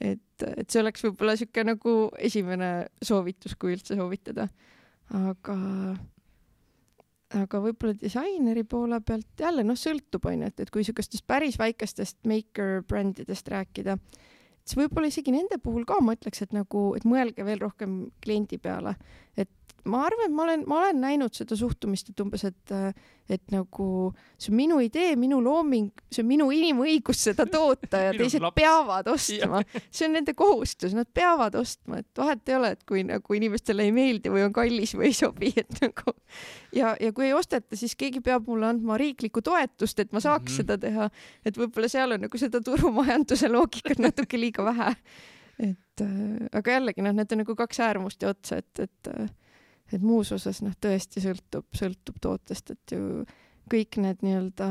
et, 0.00 0.44
et 0.44 0.68
see 0.70 0.82
oleks 0.82 1.04
võib-olla 1.06 1.36
sihuke 1.38 1.64
nagu 1.66 1.96
esimene 2.18 2.70
soovitus, 3.02 3.56
kui 3.58 3.76
üldse 3.76 3.96
soovitada. 3.98 4.48
aga, 5.16 5.56
aga 7.40 7.60
võib-olla 7.62 7.94
disaineri 8.00 8.64
poole 8.66 9.00
pealt 9.00 9.40
jälle 9.40 9.64
noh, 9.66 9.78
sõltub 9.78 10.26
onju, 10.26 10.50
et, 10.50 10.64
et 10.64 10.72
kui 10.74 10.84
siukestest 10.86 11.26
päris 11.26 11.58
väikestest 11.58 12.18
maker 12.26 12.82
brändidest 12.88 13.48
rääkida, 13.52 13.98
siis 14.64 14.80
võib-olla 14.80 15.12
isegi 15.12 15.34
nende 15.34 15.60
puhul 15.62 15.86
ka 15.88 16.00
ma 16.02 16.16
ütleks, 16.18 16.42
et 16.42 16.56
nagu, 16.56 16.88
et 16.98 17.06
mõelge 17.06 17.46
veel 17.46 17.62
rohkem 17.62 18.06
kliendi 18.24 18.58
peale, 18.58 18.96
et 19.36 19.50
ma 19.86 20.02
arvan, 20.06 20.30
et 20.30 20.34
ma 20.34 20.42
olen, 20.46 20.64
ma 20.68 20.78
olen 20.82 21.00
näinud 21.02 21.36
seda 21.36 21.56
suhtumist, 21.58 22.10
et 22.10 22.20
umbes, 22.22 22.44
et, 22.48 22.74
et 23.32 23.42
nagu 23.52 23.88
see 24.36 24.50
on 24.52 24.56
minu 24.58 24.78
idee, 24.84 25.14
minu 25.18 25.38
looming, 25.44 25.90
see 26.12 26.22
on 26.24 26.28
minu 26.30 26.48
inimõigus 26.54 27.22
seda 27.28 27.46
toota 27.50 28.00
ja 28.08 28.14
teised 28.18 28.42
laps. 28.42 28.56
peavad 28.58 29.10
ostma. 29.12 29.62
see 29.90 30.08
on 30.08 30.16
nende 30.18 30.34
kohustus, 30.38 30.94
nad 30.96 31.08
peavad 31.14 31.56
ostma, 31.58 32.00
et 32.02 32.20
vahet 32.20 32.52
ei 32.52 32.58
ole, 32.58 32.72
et 32.76 32.84
kui 32.88 33.04
nagu 33.06 33.38
inimestele 33.38 33.86
ei 33.86 33.94
meeldi 33.94 34.32
või 34.32 34.46
on 34.46 34.54
kallis 34.56 34.96
või 34.98 35.10
ei 35.10 35.16
sobi, 35.18 35.52
et 35.56 35.80
nagu 35.82 36.16
ja, 36.76 36.94
ja 37.00 37.12
kui 37.16 37.28
ei 37.28 37.36
osteta, 37.36 37.78
siis 37.78 37.96
keegi 37.98 38.22
peab 38.24 38.50
mulle 38.50 38.70
andma 38.70 38.98
riiklikku 39.00 39.42
toetust, 39.46 40.02
et 40.02 40.12
ma 40.12 40.22
saaks 40.22 40.44
mm 40.44 40.52
-hmm. 40.52 40.56
seda 40.62 40.78
teha. 40.78 41.10
et 41.44 41.58
võib-olla 41.58 41.88
seal 41.88 42.12
on 42.12 42.26
nagu 42.26 42.38
seda 42.38 42.60
turumajanduse 42.60 43.48
loogikat 43.48 43.98
natuke 44.02 44.40
liiga 44.40 44.64
vähe. 44.64 44.94
et 45.58 46.00
äh, 46.00 46.46
aga 46.52 46.70
jällegi 46.70 47.02
noh, 47.02 47.12
need 47.16 47.32
on 47.32 47.44
nagu 47.44 47.54
kaks 47.56 47.80
äärmust 47.80 48.22
ja 48.22 48.28
otsa, 48.28 48.56
et, 48.56 48.78
et 48.78 49.08
äh, 49.08 49.28
et 49.92 50.02
muus 50.02 50.32
osas 50.34 50.62
noh, 50.64 50.74
tõesti 50.80 51.22
sõltub, 51.22 51.66
sõltub 51.76 52.18
tootest, 52.22 52.72
et 52.74 52.96
ju 52.96 53.24
kõik 53.70 53.98
need 54.02 54.24
nii-öelda 54.26 54.68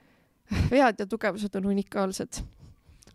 vead 0.72 1.00
ja 1.00 1.06
tugevused 1.08 1.56
on 1.60 1.70
unikaalsed 1.72 2.42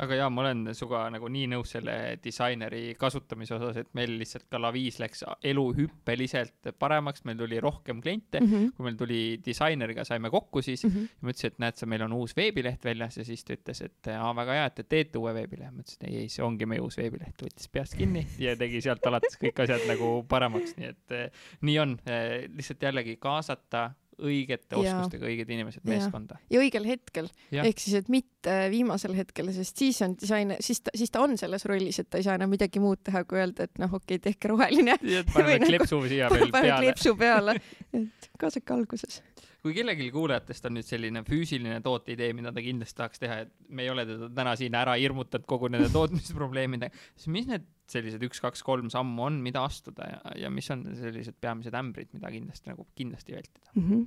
aga 0.04 0.18
jaa, 0.20 0.30
ma 0.34 0.44
olen 0.44 0.64
sinuga 0.76 1.06
nagu 1.14 1.30
nii 1.32 1.48
nõus 1.54 1.74
selle 1.76 1.96
disaineri 2.24 2.96
kasutamise 3.00 3.56
osas, 3.58 3.80
et 3.82 3.92
meil 3.98 4.16
lihtsalt 4.20 4.48
ka 4.52 4.60
Laviis 4.62 5.00
läks 5.02 5.24
elu 5.46 5.66
hüppeliselt 5.80 6.72
paremaks, 6.80 7.26
meil 7.28 7.40
tuli 7.40 7.60
rohkem 7.64 8.02
kliente 8.04 8.42
mm, 8.42 8.52
-hmm. 8.52 8.76
kui 8.76 8.88
meil 8.88 9.00
tuli 9.00 9.22
disaineriga, 9.46 10.06
saime 10.08 10.30
kokku 10.34 10.62
siis 10.62 10.84
mm. 10.84 10.92
-hmm. 10.92 11.10
ma 11.22 11.34
ütlesin, 11.34 11.54
et 11.54 11.60
näed 11.66 11.82
sa, 11.82 11.86
meil 11.86 12.06
on 12.08 12.14
uus 12.14 12.36
veebileht 12.38 12.86
väljas 12.86 13.18
ja 13.18 13.26
siis 13.26 13.44
ta 13.46 13.58
ütles, 13.58 13.82
et 13.86 14.12
aa, 14.16 14.36
väga 14.36 14.60
hea, 14.60 14.66
et 14.66 14.76
te 14.76 14.84
teete 14.84 15.18
uue 15.20 15.34
veebilehe. 15.34 15.72
ma 15.72 15.84
ütlesin, 15.84 16.08
ei, 16.10 16.18
ei, 16.24 16.30
see 16.30 16.46
ongi 16.46 16.66
meie 16.66 16.82
uus 16.82 16.98
veebileht, 16.98 17.42
võttis 17.42 17.70
peast 17.72 17.96
kinni 17.96 18.28
ja 18.40 18.56
tegi 18.56 18.82
sealt 18.82 19.06
alates 19.06 19.40
kõik 19.42 19.64
asjad 19.64 19.88
nagu 19.88 20.24
paremaks, 20.30 20.76
nii 20.78 20.90
et 20.92 21.12
eh, 21.12 21.30
nii 21.62 21.80
on 21.80 22.00
eh,, 22.06 22.50
lihtsalt 22.52 22.84
jällegi 22.84 23.18
kaasata 23.22 23.92
õigete 24.22 24.78
oskustega 24.80 25.28
õiged 25.30 25.52
inimesed 25.56 25.86
meeskonda. 25.88 26.38
ja 26.52 26.62
õigel 26.62 26.88
hetkel, 26.88 27.30
ehk 27.52 27.82
siis, 27.82 27.98
et 28.02 28.12
mitte 28.12 28.58
viimasel 28.74 29.16
hetkel, 29.18 29.52
sest 29.56 29.82
siis 29.84 30.02
on 30.06 30.16
disainer, 30.20 30.62
siis 30.64 30.84
ta, 30.86 30.94
siis 30.96 31.14
ta 31.14 31.24
on 31.26 31.36
selles 31.40 31.66
rollis, 31.70 32.00
et 32.02 32.10
ta 32.10 32.22
ei 32.22 32.28
saa 32.28 32.38
enam 32.40 32.52
midagi 32.54 32.82
muud 32.84 33.02
teha, 33.06 33.26
kui 33.28 33.42
öelda, 33.42 33.70
et 33.70 33.82
noh, 33.82 33.92
okei 34.00 34.20
okay,, 34.20 34.24
tehke 34.32 34.54
roheline. 34.54 34.98
paneme 35.34 35.60
kleepsu 35.66 36.00
nagu, 36.00 36.12
siia 36.12 36.32
veel 36.34 36.54
peale. 36.56 36.78
kleepsu 36.84 37.16
peale, 37.20 37.60
et 37.96 38.32
kaasake 38.40 38.76
alguses 38.76 39.22
kui 39.66 39.74
kellelgi 39.74 40.12
kuulajatest 40.14 40.68
on 40.70 40.76
nüüd 40.78 40.86
selline 40.86 41.24
füüsiline 41.26 41.80
tooteidee, 41.86 42.30
mida 42.38 42.52
ta 42.54 42.62
kindlasti 42.62 43.00
tahaks 43.00 43.22
teha, 43.24 43.38
et 43.48 43.54
me 43.74 43.82
ei 43.82 43.90
ole 43.90 44.04
teda 44.06 44.28
täna 44.38 44.54
siin 44.60 44.76
ära 44.78 44.94
hirmutanud 45.02 45.48
kogu 45.50 45.72
nende 45.74 45.90
tootmisprobleemidega, 45.94 46.94
siis 47.18 47.32
mis 47.34 47.48
need 47.50 47.66
sellised 47.90 48.22
üks-kaks-kolm 48.28 48.92
sammu 48.94 49.26
on, 49.26 49.40
mida 49.46 49.64
astuda 49.66 50.12
ja, 50.12 50.20
ja 50.46 50.52
mis 50.54 50.70
on 50.74 50.86
sellised 51.00 51.40
peamised 51.42 51.74
ämbrid, 51.78 52.12
mida 52.14 52.30
kindlasti 52.34 52.70
nagu 52.70 52.86
kindlasti 52.98 53.38
vältida 53.38 53.74
mm? 53.74 53.90
-hmm 53.90 54.06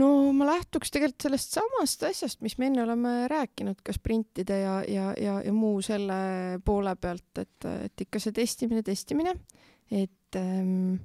no 0.00 0.08
ma 0.32 0.46
lähtuks 0.48 0.92
tegelikult 0.92 1.26
sellest 1.26 1.56
samast 1.56 2.04
asjast, 2.08 2.40
mis 2.44 2.56
me 2.58 2.68
enne 2.70 2.82
oleme 2.84 3.12
rääkinud, 3.30 3.82
ka 3.84 3.92
sprintide 3.92 4.58
ja, 4.62 4.76
ja, 4.88 5.12
ja, 5.20 5.38
ja 5.44 5.52
muu 5.52 5.82
selle 5.84 6.16
poole 6.64 6.94
pealt, 6.96 7.42
et, 7.42 7.68
et 7.88 8.04
ikka 8.06 8.20
see 8.22 8.32
testimine, 8.36 8.82
testimine, 8.86 9.34
et 9.90 10.40
ähm, 10.40 10.96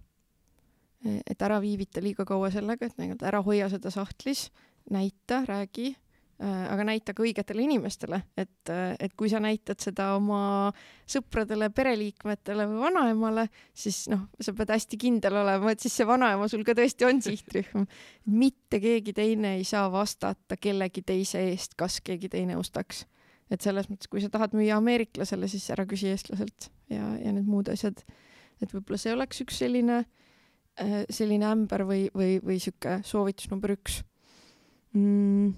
et 1.27 1.41
ära 1.41 1.59
viivita 1.63 2.01
liiga 2.03 2.25
kaua 2.27 2.51
sellega, 2.53 2.88
et 2.88 2.99
nii-öelda 2.99 3.29
ära 3.29 3.41
hoia 3.45 3.69
seda 3.71 3.91
sahtlis, 3.93 4.47
näita, 4.93 5.43
räägi 5.47 5.89
äh,, 5.91 6.63
aga 6.71 6.85
näita 6.88 7.13
ka 7.15 7.23
õigetele 7.25 7.63
inimestele, 7.65 8.21
et, 8.38 8.71
et 8.99 9.13
kui 9.17 9.29
sa 9.31 9.41
näitad 9.43 9.81
seda 9.84 10.09
oma 10.17 10.71
sõpradele, 11.09 11.69
pereliikmetele 11.75 12.67
või 12.69 12.81
vanaemale, 12.85 13.47
siis 13.77 14.05
noh, 14.11 14.27
sa 14.41 14.53
pead 14.57 14.73
hästi 14.75 14.99
kindel 15.01 15.39
olema, 15.41 15.73
et 15.73 15.84
siis 15.84 15.97
see 15.99 16.07
vanaema 16.07 16.49
sul 16.51 16.65
ka 16.67 16.75
tõesti 16.77 17.07
on 17.07 17.21
sihtrühm. 17.25 17.88
mitte 18.34 18.81
keegi 18.84 19.15
teine 19.17 19.57
ei 19.57 19.65
saa 19.67 19.88
vastata 19.91 20.59
kellegi 20.59 21.03
teise 21.07 21.43
eest, 21.49 21.77
kas 21.79 22.01
keegi 22.01 22.29
teine 22.29 22.57
ostaks. 22.57 23.05
et 23.49 23.63
selles 23.63 23.88
mõttes, 23.89 24.09
kui 24.11 24.21
sa 24.21 24.29
tahad 24.29 24.53
müüa 24.53 24.77
ameeriklasele, 24.77 25.47
siis 25.47 25.69
ära 25.71 25.85
küsi 25.88 26.09
eestlaselt 26.11 26.71
ja, 26.89 27.15
ja 27.17 27.31
need 27.31 27.47
muud 27.47 27.69
asjad. 27.71 28.03
et 28.61 28.71
võib-olla 28.73 28.99
see 28.99 29.13
oleks 29.13 29.41
üks 29.41 29.59
selline 29.63 30.01
äh, 30.03 30.07
Äh, 30.07 30.25
selline 31.09 31.47
ämber 31.49 31.85
või, 31.89 32.03
või, 32.13 32.37
või 32.43 32.59
sihuke 32.61 32.99
soovitus 33.07 33.49
number 33.49 33.73
üks 33.73 34.01
mm.? 34.93 35.55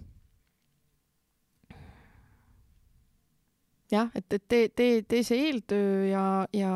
jah, 3.91 4.11
et, 4.15 4.27
et 4.33 4.45
tee, 4.47 4.69
tee, 4.69 5.01
tee 5.07 5.25
see 5.25 5.49
eeltöö 5.49 6.05
ja, 6.11 6.25
ja 6.53 6.73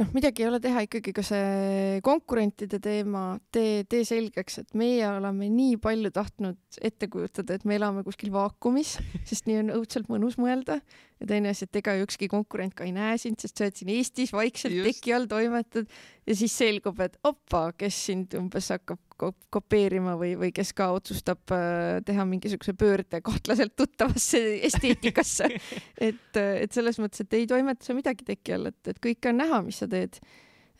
noh, 0.00 0.10
midagi 0.14 0.42
ei 0.42 0.48
ole 0.48 0.58
teha, 0.62 0.82
ikkagi 0.86 1.12
ka 1.14 1.22
see 1.26 2.00
konkurentide 2.04 2.80
teema, 2.82 3.24
tee, 3.54 3.84
tee 3.90 4.02
selgeks, 4.08 4.60
et 4.62 4.76
meie 4.78 5.06
oleme 5.08 5.48
nii 5.52 5.78
palju 5.82 6.10
tahtnud 6.14 6.80
ette 6.84 7.08
kujutada, 7.12 7.58
et 7.58 7.66
me 7.68 7.78
elame 7.78 8.04
kuskil 8.06 8.32
vaakumis, 8.34 8.96
sest 9.28 9.48
nii 9.50 9.60
on 9.62 9.74
õudselt 9.78 10.10
mõnus 10.12 10.38
mõelda. 10.40 10.80
ja 11.22 11.28
teine 11.30 11.52
asi, 11.54 11.68
et 11.68 11.80
ega 11.80 11.94
ükski 12.02 12.28
konkurent 12.32 12.74
ka 12.74 12.86
ei 12.88 12.94
näe 12.96 13.16
sind, 13.22 13.38
sest 13.40 13.56
sa 13.56 13.68
oled 13.68 13.78
siin 13.78 13.94
Eestis 13.94 14.34
vaikselt 14.34 14.82
teki 14.88 15.14
all 15.14 15.30
toimetad 15.30 15.86
ja 16.26 16.36
siis 16.36 16.56
selgub, 16.58 16.98
et 17.04 17.18
opa, 17.22 17.68
kes 17.78 18.00
sind 18.10 18.34
umbes 18.38 18.72
hakkab 18.74 19.00
kopeerima 19.16 20.16
või, 20.20 20.34
või 20.38 20.50
kes 20.54 20.72
ka 20.76 20.90
otsustab 20.96 21.52
äh, 21.54 22.00
teha 22.06 22.26
mingisuguse 22.28 22.74
pöörde 22.78 23.20
kahtlaselt 23.24 23.76
tuttavasse 23.78 24.40
esteetikasse 24.68 25.48
et, 26.08 26.36
et 26.36 26.72
selles 26.74 26.98
mõttes, 27.02 27.24
et 27.24 27.38
ei 27.38 27.48
toimeta 27.50 27.86
sa 27.86 27.96
midagi 27.96 28.26
teki 28.26 28.56
all, 28.56 28.70
et, 28.72 28.80
et 28.90 29.00
kõike 29.02 29.32
on 29.32 29.40
näha, 29.42 29.62
mis 29.66 29.80
sa 29.82 29.88
teed. 29.90 30.20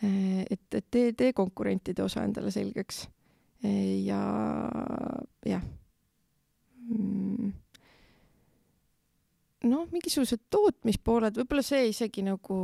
Äh, 0.03 0.45
et, 0.49 0.67
et 0.75 0.87
tee, 0.91 1.13
tee 1.17 1.35
konkurentide 1.37 2.05
osa 2.05 2.25
endale 2.27 2.53
selgeks. 2.55 3.05
Äh, 3.65 4.07
ja 4.07 4.23
jah 5.47 5.65
mm 6.85 7.53
noh, 9.65 9.87
mingisugused 9.89 10.43
tootmispooled, 10.53 11.39
võib-olla 11.41 11.63
see 11.65 11.89
isegi 11.89 12.21
nagu 12.27 12.57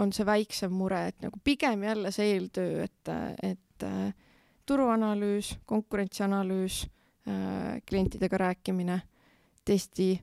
on 0.00 0.14
see 0.16 0.24
väiksem 0.24 0.72
mure, 0.72 1.02
et 1.10 1.18
nagu 1.24 1.40
pigem 1.44 1.82
jälle 1.84 2.12
see 2.14 2.30
eeltöö, 2.32 2.86
et, 2.86 3.10
et 3.44 3.86
turuanalüüs, 4.68 5.54
konkurentsianalüüs, 5.66 6.82
äh, 7.28 7.80
klientidega 7.88 8.38
rääkimine, 8.38 9.00
testi. 9.64 10.20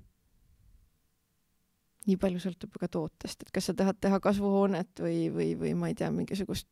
nii 2.05 2.19
palju 2.21 2.37
sõltub 2.37 2.75
ka 2.77 2.85
tootest, 2.85 3.41
et 3.41 3.47
kas 3.49 3.65
sa 3.65 3.73
tahad 3.73 3.97
teha 3.97 4.19
kasvuhoonet 4.21 4.99
või, 5.01 5.23
või, 5.33 5.47
või 5.57 5.71
ma 5.73 5.87
ei 5.89 5.95
tea, 5.97 6.11
mingisugust 6.13 6.67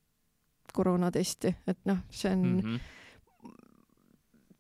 koroonatesti, 0.74 1.56
et 1.68 1.80
noh, 1.90 2.04
see 2.14 2.30
on 2.30 2.44
mm. 2.44 2.60
-hmm. 2.60 3.56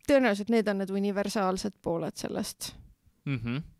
tõenäoliselt 0.09 0.49
need 0.49 0.67
on 0.67 0.81
need 0.81 0.89
universaalsed 0.89 1.77
pooled 1.81 2.17
sellest 2.17 2.73
mm. 3.25 3.37
-hmm 3.37 3.72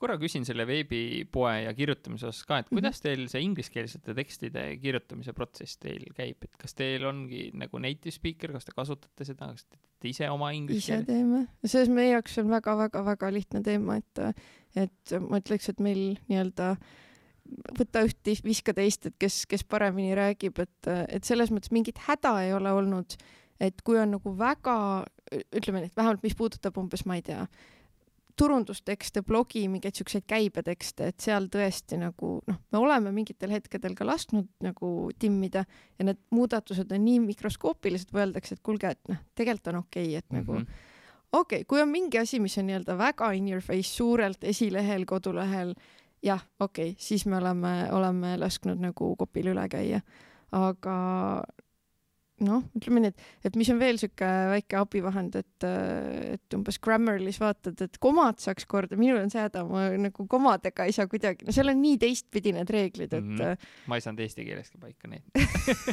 korra 0.00 0.16
küsin 0.20 0.46
selle 0.48 0.64
veebipoe 0.68 1.52
ja 1.64 1.74
kirjutamise 1.76 2.30
osas 2.30 2.46
ka, 2.48 2.60
et 2.62 2.70
mhm. 2.70 2.78
kuidas 2.78 3.02
teil 3.04 3.26
see 3.30 3.42
ingliskeelsete 3.46 4.14
tekstide 4.16 4.64
kirjutamise 4.82 5.34
protsess 5.36 5.78
teil 5.82 6.06
käib, 6.16 6.46
et 6.46 6.56
kas 6.60 6.74
teil 6.78 7.04
ongi 7.08 7.48
nagu 7.58 7.82
native 7.82 8.14
speaker, 8.14 8.54
kas 8.56 8.66
te 8.66 8.74
kasutate 8.76 9.28
seda, 9.28 9.52
kas 9.54 9.66
te 9.66 9.76
teete 9.76 10.10
ise 10.14 10.30
oma 10.32 10.52
inglise 10.56 10.86
keele? 10.86 11.04
ise 11.04 11.10
teeme, 11.12 11.44
selles 11.66 11.92
meie 11.92 12.14
jaoks 12.14 12.40
on 12.42 12.50
väga-väga-väga 12.54 13.30
lihtne 13.36 13.62
teema, 13.66 14.00
et, 14.00 14.42
et 14.86 15.14
ma 15.26 15.42
ütleks, 15.42 15.70
et 15.72 15.84
meil 15.84 16.04
nii-öelda 16.30 16.74
võta 17.78 18.04
üht, 18.06 18.30
viska 18.46 18.74
teist, 18.76 19.08
et 19.10 19.16
kes, 19.20 19.42
kes 19.50 19.66
paremini 19.66 20.14
räägib, 20.18 20.60
et, 20.62 20.90
et 21.08 21.26
selles 21.26 21.50
mõttes 21.54 21.72
mingit 21.74 21.98
häda 22.06 22.36
ei 22.44 22.54
ole 22.54 22.72
olnud, 22.78 23.16
et 23.60 23.82
kui 23.84 23.98
on 24.00 24.14
nagu 24.16 24.32
väga, 24.38 24.76
ütleme 25.50 25.82
nii, 25.82 25.90
et 25.92 25.98
vähemalt 25.98 26.24
mis 26.24 26.36
puudutab 26.38 26.78
umbes, 26.80 27.04
ma 27.08 27.18
ei 27.18 27.26
tea, 27.26 27.44
turundustekste, 28.36 29.22
blogi, 29.26 29.64
mingeid 29.68 29.96
siukseid 29.96 30.24
käibetekste, 30.30 31.10
et 31.10 31.24
seal 31.24 31.48
tõesti 31.52 31.98
nagu 32.00 32.36
noh, 32.46 32.60
me 32.72 32.78
oleme 32.78 33.12
mingitel 33.14 33.52
hetkedel 33.54 33.96
ka 33.98 34.06
lasknud 34.06 34.48
nagu 34.64 35.10
timmida 35.18 35.64
ja 35.98 36.06
need 36.06 36.20
muudatused 36.34 36.92
on 36.92 37.04
nii 37.04 37.20
mikroskoopilised 37.28 38.14
öeldakse, 38.16 38.56
et 38.56 38.64
kuulge, 38.66 38.94
et 38.94 39.12
noh, 39.12 39.20
tegelikult 39.34 39.72
on 39.72 39.82
okei 39.82 40.08
okay,, 40.08 40.18
et 40.18 40.30
mm 40.30 40.38
-hmm. 40.38 40.60
nagu 40.60 40.88
okei 41.32 41.60
okay,, 41.60 41.64
kui 41.64 41.82
on 41.82 41.88
mingi 41.88 42.18
asi, 42.18 42.40
mis 42.40 42.58
on 42.58 42.66
nii-öelda 42.66 42.98
väga 42.98 43.32
in 43.32 43.48
your 43.48 43.62
face 43.62 43.88
suurelt 43.94 44.44
esilehel, 44.44 45.04
kodulehel, 45.06 45.74
jah, 46.22 46.42
okei 46.60 46.90
okay,, 46.90 46.96
siis 46.98 47.26
me 47.26 47.36
oleme, 47.36 47.92
oleme 47.92 48.36
lasknud 48.38 48.78
nagu 48.78 49.16
kopil 49.16 49.46
üle 49.54 49.68
käia. 49.68 50.00
aga 50.52 50.94
noh, 52.44 52.64
ütleme 52.76 53.02
nii, 53.04 53.12
et, 53.12 53.24
et 53.48 53.56
mis 53.58 53.70
on 53.72 53.80
veel 53.80 53.98
sihuke 54.00 54.28
väike 54.52 54.78
abivahend, 54.80 55.36
et, 55.40 55.66
et 56.36 56.56
umbes 56.56 56.80
Grammarly's 56.82 57.40
vaatad, 57.42 57.80
et 57.84 57.98
komad 58.02 58.40
saaks 58.42 58.68
korda, 58.70 58.98
minul 59.00 59.20
on 59.22 59.32
see 59.32 59.42
häda, 59.42 59.64
ma 59.68 59.86
nagu 60.00 60.26
komadega 60.30 60.86
ei 60.88 60.96
saa 60.96 61.08
kuidagi, 61.10 61.46
no 61.46 61.54
seal 61.56 61.72
on 61.72 61.80
nii 61.82 61.98
teistpidi 62.00 62.54
need 62.56 62.72
reeglid, 62.72 63.12
et 63.12 63.24
mm. 63.24 63.42
-hmm. 63.42 63.72
ma 63.90 63.98
ei 63.98 64.06
saanud 64.06 64.24
eesti 64.24 64.46
keeleski 64.48 64.80
paika 64.82 65.10
neid 65.10 65.24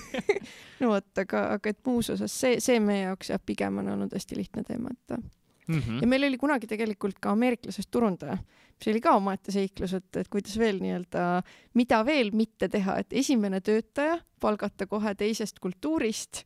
no 0.81 0.93
vot, 0.93 1.11
aga, 1.23 1.47
aga 1.57 1.73
et 1.73 1.81
muus 1.87 2.11
osas 2.13 2.33
see, 2.33 2.61
see 2.63 2.79
meie 2.83 3.07
jaoks 3.07 3.33
jah, 3.33 3.43
pigem 3.43 3.83
on 3.83 3.95
olnud 3.95 4.15
hästi 4.15 4.39
lihtne 4.39 4.63
teema, 4.67 4.93
et 4.95 5.19
mm. 5.67 5.79
-hmm. 5.79 6.01
ja 6.01 6.07
meil 6.07 6.27
oli 6.27 6.37
kunagi 6.37 6.67
tegelikult 6.67 7.19
ka 7.19 7.31
ameeriklasest 7.35 7.91
turundaja, 7.91 8.37
mis 8.77 8.91
oli 8.91 9.01
ka 9.01 9.15
omaette 9.17 9.51
seiklus, 9.51 9.93
et, 9.93 10.09
et 10.15 10.29
kuidas 10.29 10.57
veel 10.59 10.79
nii-öelda, 10.83 11.25
mida 11.73 12.03
veel 12.05 12.31
mitte 12.33 12.69
teha, 12.69 12.99
et 13.01 13.13
esimene 13.13 13.61
töötaja 13.61 14.19
palgata 14.39 14.87
kohe 14.87 15.15
teisest 15.15 15.59
kultuurist 15.59 16.43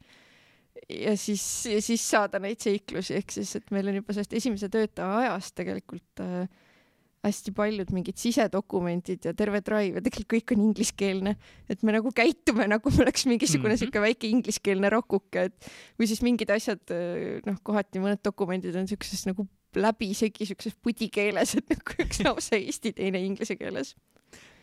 ja 0.90 1.18
siis, 1.18 1.66
ja 1.66 1.82
siis 1.82 2.10
saada 2.10 2.40
neid 2.40 2.60
seiklusi, 2.60 3.16
ehk 3.20 3.32
siis, 3.32 3.56
et 3.56 3.72
meil 3.72 3.88
on 3.88 4.00
juba 4.02 4.14
sellest 4.14 4.34
esimese 4.34 4.70
töötaja 4.70 5.18
ajast 5.18 5.56
tegelikult 5.56 6.24
äh, 6.24 6.48
hästi 7.22 7.54
paljud 7.54 7.92
mingid 7.94 8.18
sisedokumendid 8.18 9.28
ja 9.30 9.34
terve 9.38 9.62
drive 9.66 10.00
ja 10.00 10.04
tegelikult 10.06 10.32
kõik 10.32 10.54
on 10.56 10.64
ingliskeelne, 10.70 11.36
et 11.70 11.84
me 11.86 11.94
nagu 11.94 12.12
käitume 12.16 12.66
nagu 12.72 12.94
me 12.96 13.04
oleks 13.06 13.28
mingisugune 13.30 13.78
sihuke 13.78 14.00
mm 14.00 14.04
-hmm. 14.04 14.08
väike 14.08 14.28
ingliskeelne 14.28 14.90
rokuke, 14.90 15.44
et 15.50 15.72
või 16.00 16.10
siis 16.10 16.22
mingid 16.26 16.50
asjad, 16.50 16.82
noh, 17.46 17.58
kohati 17.64 18.02
mõned 18.02 18.24
dokumendid 18.26 18.76
on 18.76 18.88
siukses 18.88 19.26
nagu 19.30 19.48
läbisegi 19.76 20.46
siukses 20.46 20.76
pudikeeles, 20.84 21.56
et 21.56 21.70
nagu 21.70 21.98
üks 22.04 22.24
lause 22.26 22.58
eesti, 22.66 22.94
teine 22.94 23.22
inglise 23.24 23.56
keeles. 23.56 23.96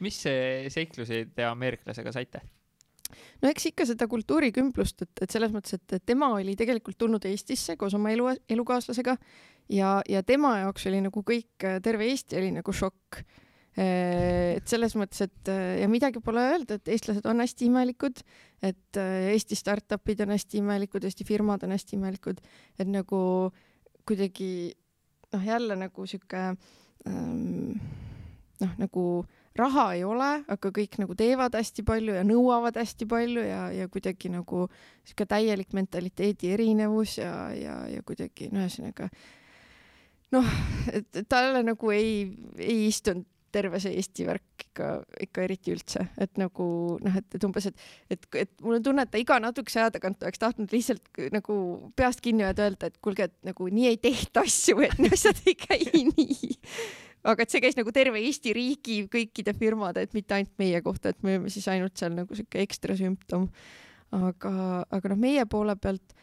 mis 0.00 0.22
seiklusi 0.68 1.26
te 1.34 1.44
ameeriklasega 1.44 2.12
saite? 2.12 2.40
No 3.42 3.50
eks 3.50 3.70
ikka 3.70 3.86
seda 3.88 4.08
kultuurikümplust, 4.10 5.04
et, 5.06 5.24
et 5.24 5.34
selles 5.34 5.52
mõttes, 5.54 5.78
et 5.78 6.04
tema 6.06 6.30
oli 6.36 6.56
tegelikult 6.58 6.98
tulnud 7.00 7.24
Eestisse 7.28 7.76
koos 7.80 7.96
oma 7.98 8.12
elu, 8.14 8.30
elukaaslasega 8.50 9.16
ja, 9.74 9.98
ja 10.08 10.22
tema 10.26 10.58
jaoks 10.62 10.88
oli 10.90 11.02
nagu 11.04 11.22
kõik, 11.26 11.68
terve 11.84 12.08
Eesti 12.08 12.40
oli 12.40 12.54
nagu 12.58 12.74
šokk. 12.74 13.22
et 13.78 14.66
selles 14.66 14.96
mõttes, 14.98 15.20
et 15.22 15.48
ja 15.78 15.86
midagi 15.86 16.18
pole 16.24 16.42
öelda, 16.42 16.80
et 16.80 16.88
eestlased 16.90 17.26
on 17.30 17.38
hästi 17.44 17.68
imelikud, 17.68 18.24
et 18.62 18.98
Eesti 18.98 19.54
startup'id 19.54 20.24
on 20.24 20.34
hästi 20.34 20.58
imelikud, 20.58 21.04
Eesti 21.06 21.24
firmad 21.24 21.62
on 21.62 21.76
hästi 21.76 21.94
imelikud, 21.94 22.40
et 22.78 22.90
nagu 22.90 23.20
kuidagi 24.08 24.50
noh, 25.32 25.44
jälle 25.44 25.76
nagu 25.78 26.06
sihuke 26.08 26.42
ähm, 27.06 27.78
noh, 28.60 28.72
nagu 28.80 29.04
raha 29.58 29.86
ei 29.96 30.04
ole, 30.06 30.30
aga 30.48 30.72
kõik 30.74 30.98
nagu 31.02 31.16
teevad 31.18 31.56
hästi 31.58 31.84
palju 31.86 32.18
ja 32.18 32.24
nõuavad 32.26 32.78
hästi 32.78 33.08
palju 33.10 33.44
ja, 33.46 33.62
ja 33.74 33.88
kuidagi 33.92 34.30
nagu 34.32 34.66
sihuke 35.04 35.26
täielik 35.28 35.74
mentaliteedi 35.76 36.52
erinevus 36.54 37.18
ja, 37.18 37.32
ja, 37.56 37.80
ja 37.90 38.04
kuidagi 38.06 38.50
no 38.52 38.64
ühesõnaga 38.64 39.10
noh, 40.34 40.54
et 40.92 41.24
talle 41.28 41.64
nagu 41.66 41.92
ei, 41.94 42.28
ei 42.60 42.86
istunud 42.88 43.26
terve 43.52 43.80
see 43.80 43.94
Eesti 43.96 44.26
värk 44.28 44.64
ikka, 44.66 44.88
ikka 45.24 45.44
eriti 45.46 45.72
üldse, 45.72 46.04
et 46.20 46.38
nagu 46.40 46.66
noh, 47.00 47.18
et, 47.18 47.26
et 47.34 47.44
umbes, 47.48 47.68
et, 47.70 47.84
et, 48.12 48.26
et 48.42 48.50
mul 48.64 48.78
on 48.78 48.84
tunne, 48.84 49.04
et 49.04 49.12
ta 49.12 49.20
iga 49.20 49.38
natukese 49.42 49.80
aja 49.82 49.94
tagant 49.94 50.22
oleks 50.22 50.42
tahtnud 50.42 50.74
lihtsalt 50.74 51.22
nagu 51.34 51.56
peast 51.98 52.20
kinni 52.24 52.44
öelda, 52.46 52.68
öelda, 52.68 52.90
et 52.90 52.98
kuulge, 53.04 53.30
et 53.30 53.36
nagu 53.48 53.70
nii 53.72 53.88
ei 53.92 54.00
tehta 54.02 54.44
asju, 54.46 54.82
et 54.84 55.00
asjad 55.08 55.40
ei 55.46 55.56
käi 55.58 56.04
nii. 56.10 56.52
Aga 57.28 57.44
et 57.44 57.52
see 57.52 57.62
käis 57.64 57.76
nagu 57.78 57.92
terve 57.94 58.20
Eesti 58.24 58.54
riigi 58.56 59.02
kõikide 59.12 59.54
firmade, 59.56 60.06
et 60.06 60.16
mitte 60.16 60.36
ainult 60.36 60.54
meie 60.60 60.80
kohta, 60.84 61.12
et 61.12 61.20
me 61.22 61.36
olime 61.36 61.52
siis 61.52 61.68
ainult 61.72 61.98
seal 62.00 62.14
nagu 62.16 62.38
sihuke 62.38 62.62
ekstra 62.64 62.96
sümptom. 62.98 63.48
aga, 64.16 64.52
aga 64.88 65.10
noh, 65.12 65.18
meie 65.20 65.44
poole 65.44 65.74
pealt 65.76 66.14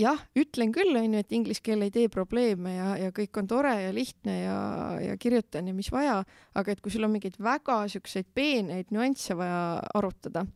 jah, 0.00 0.20
ütlen 0.38 0.72
küll, 0.74 0.96
onju, 0.96 1.20
et 1.20 1.34
inglise 1.36 1.62
keel 1.64 1.84
ei 1.84 1.92
tee 1.92 2.08
probleeme 2.12 2.76
ja, 2.76 2.92
ja 3.00 3.12
kõik 3.14 3.36
on 3.40 3.48
tore 3.50 3.74
ja 3.82 3.90
lihtne 3.94 4.36
ja, 4.38 4.58
ja 5.02 5.16
kirjutan 5.20 5.68
ja 5.68 5.74
mis 5.76 5.90
vaja, 5.92 6.22
aga 6.56 6.72
et 6.72 6.80
kui 6.80 6.94
sul 6.94 7.04
on 7.06 7.12
mingeid 7.12 7.36
väga 7.42 7.82
siukseid 7.92 8.30
peeneid 8.34 8.92
nüansse 8.94 9.36
vaja 9.36 9.60
arutada, 9.98 10.46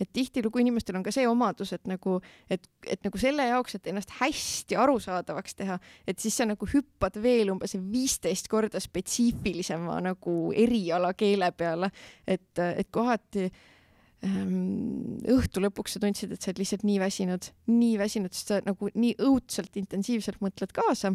et 0.00 0.08
tihtilugu 0.12 0.62
inimestel 0.62 0.96
on 0.98 1.04
ka 1.06 1.12
see 1.14 1.26
omadus, 1.28 1.72
et 1.76 1.84
nagu, 1.90 2.18
et, 2.50 2.64
et 2.86 3.02
nagu 3.04 3.20
selle 3.20 3.48
jaoks, 3.48 3.76
et 3.78 3.90
ennast 3.92 4.14
hästi 4.20 4.78
arusaadavaks 4.78 5.58
teha, 5.58 5.78
et 6.06 6.22
siis 6.22 6.36
sa 6.40 6.46
nagu 6.48 6.68
hüppad 6.68 7.18
veel 7.22 7.52
umbes 7.54 7.76
viisteist 7.76 8.48
korda 8.52 8.80
spetsiifilisema 8.82 10.00
nagu 10.04 10.38
erialakeele 10.56 11.52
peale, 11.56 11.92
et, 12.26 12.50
et 12.58 12.90
kohati 12.90 13.50
Ehm, 14.22 15.18
õhtu 15.34 15.62
lõpuks 15.64 15.96
sa 15.96 16.02
tundsid, 16.02 16.30
et 16.30 16.42
sa 16.42 16.52
oled 16.52 16.60
lihtsalt 16.62 16.84
nii 16.86 16.98
väsinud, 17.02 17.48
nii 17.72 17.96
väsinud, 17.98 18.34
sest 18.36 18.52
sa 18.52 18.60
nagu 18.62 18.90
nii 18.94 19.16
õudselt 19.26 19.74
intensiivselt 19.80 20.38
mõtled 20.44 20.70
kaasa. 20.76 21.10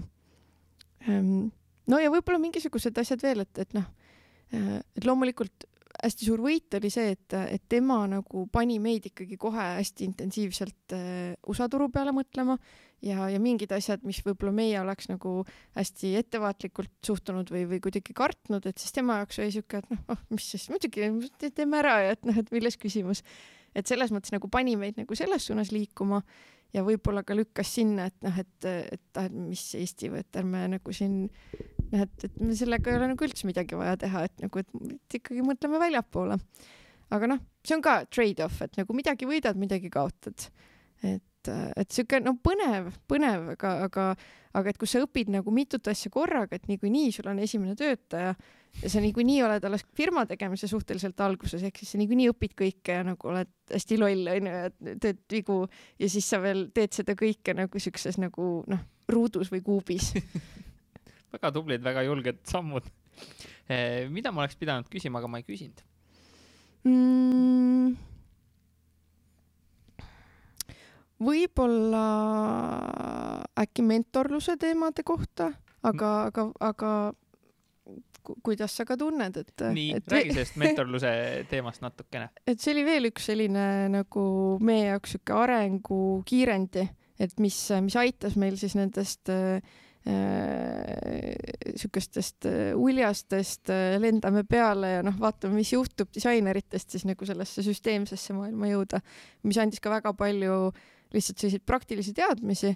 Ehm, 1.07 1.47
no 1.87 2.01
ja 2.03 2.11
võib-olla 2.11 2.41
mingisugused 2.43 2.99
asjad 2.99 3.23
veel, 3.23 3.45
et, 3.45 3.63
et 3.63 3.77
noh, 3.77 3.87
äh, 4.51 4.73
et 4.99 5.07
loomulikult 5.07 5.69
hästi 6.03 6.27
suur 6.27 6.41
võit 6.43 6.73
oli 6.77 6.89
see, 6.93 7.13
et, 7.15 7.35
et 7.37 7.63
tema 7.69 7.99
nagu 8.09 8.45
pani 8.53 8.77
meid 8.83 9.07
ikkagi 9.09 9.37
kohe 9.39 9.69
hästi 9.77 10.07
intensiivselt 10.07 10.95
äh, 10.95 11.33
USA 11.47 11.67
turu 11.71 11.89
peale 11.93 12.13
mõtlema 12.15 12.57
ja, 13.05 13.27
ja 13.31 13.39
mingid 13.41 13.71
asjad, 13.75 14.03
mis 14.07 14.19
võib-olla 14.25 14.53
meie 14.55 14.79
oleks 14.81 15.09
nagu 15.11 15.39
hästi 15.77 16.15
ettevaatlikult 16.21 16.93
suhtunud 17.05 17.51
või, 17.53 17.65
või 17.69 17.81
kuidagi 17.83 18.15
kartnud, 18.17 18.65
et 18.69 18.81
siis 18.81 18.95
tema 18.95 19.21
jaoks 19.21 19.41
oli 19.43 19.53
siuke, 19.55 19.81
et 19.83 19.89
noh, 19.93 20.03
oh, 20.13 20.25
mis 20.33 20.49
siis 20.55 20.67
muidugi 20.73 21.09
teeme 21.47 21.81
ära 21.81 21.97
ja 22.07 22.17
et 22.17 22.27
noh, 22.27 22.37
et 22.37 22.51
milles 22.55 22.79
küsimus. 22.81 23.23
et 23.77 23.87
selles 23.87 24.11
mõttes 24.11 24.33
nagu 24.33 24.49
pani 24.49 24.75
meid 24.79 24.97
nagu 24.97 25.15
selles 25.15 25.45
suunas 25.45 25.71
liikuma 25.71 26.23
ja 26.73 26.83
võib-olla 26.83 27.23
ka 27.23 27.35
lükkas 27.37 27.75
sinna, 27.77 28.07
et 28.09 28.17
noh, 28.25 28.39
et, 28.39 28.65
et 28.65 29.21
et 29.23 29.33
mis 29.33 29.63
Eesti 29.77 30.11
või 30.13 30.23
et 30.23 30.39
ärme 30.39 30.67
nagu 30.75 30.93
siin 30.93 31.27
et, 31.91 32.25
et 32.27 32.41
me 32.41 32.57
sellega 32.57 32.91
ei 32.91 32.99
ole 32.99 33.11
nagu 33.13 33.27
üldse 33.27 33.47
midagi 33.47 33.79
vaja 33.79 33.95
teha, 34.01 34.25
et 34.27 34.43
nagu, 34.45 34.63
et 34.63 35.19
ikkagi 35.21 35.45
mõtleme 35.45 35.81
väljapoole. 35.81 36.39
aga 37.15 37.31
noh, 37.31 37.43
see 37.63 37.77
on 37.77 37.85
ka 37.85 38.01
trade-off, 38.11 38.61
et 38.65 38.79
nagu 38.79 38.95
midagi 38.97 39.29
võidad, 39.29 39.59
midagi 39.59 39.91
kaotad. 39.93 40.49
et 41.03 41.23
et, 41.47 41.93
sihuke 41.93 42.19
no 42.23 42.35
põnev, 42.43 42.91
põnev, 43.09 43.51
aga, 43.53 43.73
aga, 43.87 44.05
aga 44.57 44.71
et 44.71 44.79
kus 44.79 44.95
sa 44.95 45.01
õpid 45.03 45.31
nagu 45.33 45.51
mitut 45.53 45.87
asja 45.87 46.11
korraga, 46.13 46.57
et 46.57 46.67
niikuinii 46.67 47.11
sul 47.15 47.29
on 47.31 47.39
esimene 47.43 47.75
töötaja 47.77 48.33
ja 48.81 48.91
sa 48.91 49.01
niikuinii 49.03 49.39
oled 49.45 49.63
alles 49.67 49.85
firma 49.97 50.25
tegemise 50.29 50.69
suhteliselt 50.69 51.19
alguses, 51.23 51.63
ehk 51.63 51.79
siis 51.81 51.93
sa 51.93 52.01
niikuinii 52.01 52.29
õpid 52.33 52.55
kõike 52.57 52.99
ja 52.99 53.05
nagu 53.07 53.31
oled 53.31 53.51
hästi 53.71 53.99
loll 54.01 54.31
onju 54.35 54.53
ja 54.53 54.95
teed 55.03 55.23
vigu 55.31 55.63
ja 55.99 56.11
siis 56.11 56.29
sa 56.29 56.41
veel 56.43 56.67
teed 56.75 56.95
seda 56.97 57.17
kõike 57.17 57.55
nagu 57.57 57.81
siukses 57.81 58.19
nagu 58.21 58.51
noh, 58.69 58.85
ruudus 59.11 59.51
või 59.53 59.63
kuubis 59.65 60.11
väga 61.35 61.51
tublid, 61.55 61.83
väga 61.83 62.05
julged 62.07 62.41
sammud 62.47 62.87
eh,. 63.67 64.07
mida 64.09 64.31
ma 64.31 64.45
oleks 64.45 64.59
pidanud 64.59 64.89
küsima, 64.91 65.21
aga 65.21 65.31
ma 65.31 65.41
ei 65.41 65.47
küsinud 65.47 65.83
mm.? 66.87 67.95
võib-olla 71.17 72.07
äkki 73.57 73.85
mentorluse 73.85 74.57
teemade 74.61 75.01
kohta, 75.07 75.49
aga, 75.81 76.11
aga, 76.29 76.51
aga 76.61 76.91
kuidas 78.43 78.75
sa 78.75 78.85
ka 78.87 78.97
tunned, 78.99 79.39
et. 79.39 79.65
nii 79.73 79.95
et..., 79.97 80.11
räägi 80.11 80.35
sellest 80.35 80.59
mentorluse 80.63 81.11
teemast 81.49 81.81
natukene. 81.81 82.29
et 82.47 82.61
see 82.61 82.75
oli 82.75 82.85
veel 82.87 83.09
üks 83.11 83.29
selline 83.31 83.65
nagu 83.93 84.23
meie 84.63 84.91
jaoks 84.91 85.15
sihuke 85.15 85.35
arengukiirendi, 85.37 86.87
et 87.23 87.37
mis, 87.43 87.59
mis 87.81 87.97
aitas 87.99 88.37
meil 88.39 88.59
siis 88.59 88.77
nendest 88.77 89.31
äh, 89.33 89.61
sihukestest 91.77 92.47
äh, 92.47 92.73
uljastest 92.77 93.71
äh, 93.73 93.97
lendame 94.01 94.45
peale 94.47 94.97
ja 94.97 95.01
noh, 95.05 95.15
vaatame, 95.19 95.59
mis 95.59 95.73
juhtub 95.73 96.11
disaineritest 96.15 96.95
siis 96.95 97.03
nagu 97.09 97.27
sellesse 97.27 97.65
süsteemsesse 97.65 98.35
maailma 98.37 98.69
jõuda, 98.71 99.01
mis 99.43 99.59
andis 99.61 99.83
ka 99.83 99.91
väga 99.91 100.13
palju 100.17 100.61
äh, 100.69 100.85
lihtsalt 101.13 101.41
selliseid 101.41 101.65
praktilisi 101.67 102.13
teadmisi. 102.17 102.73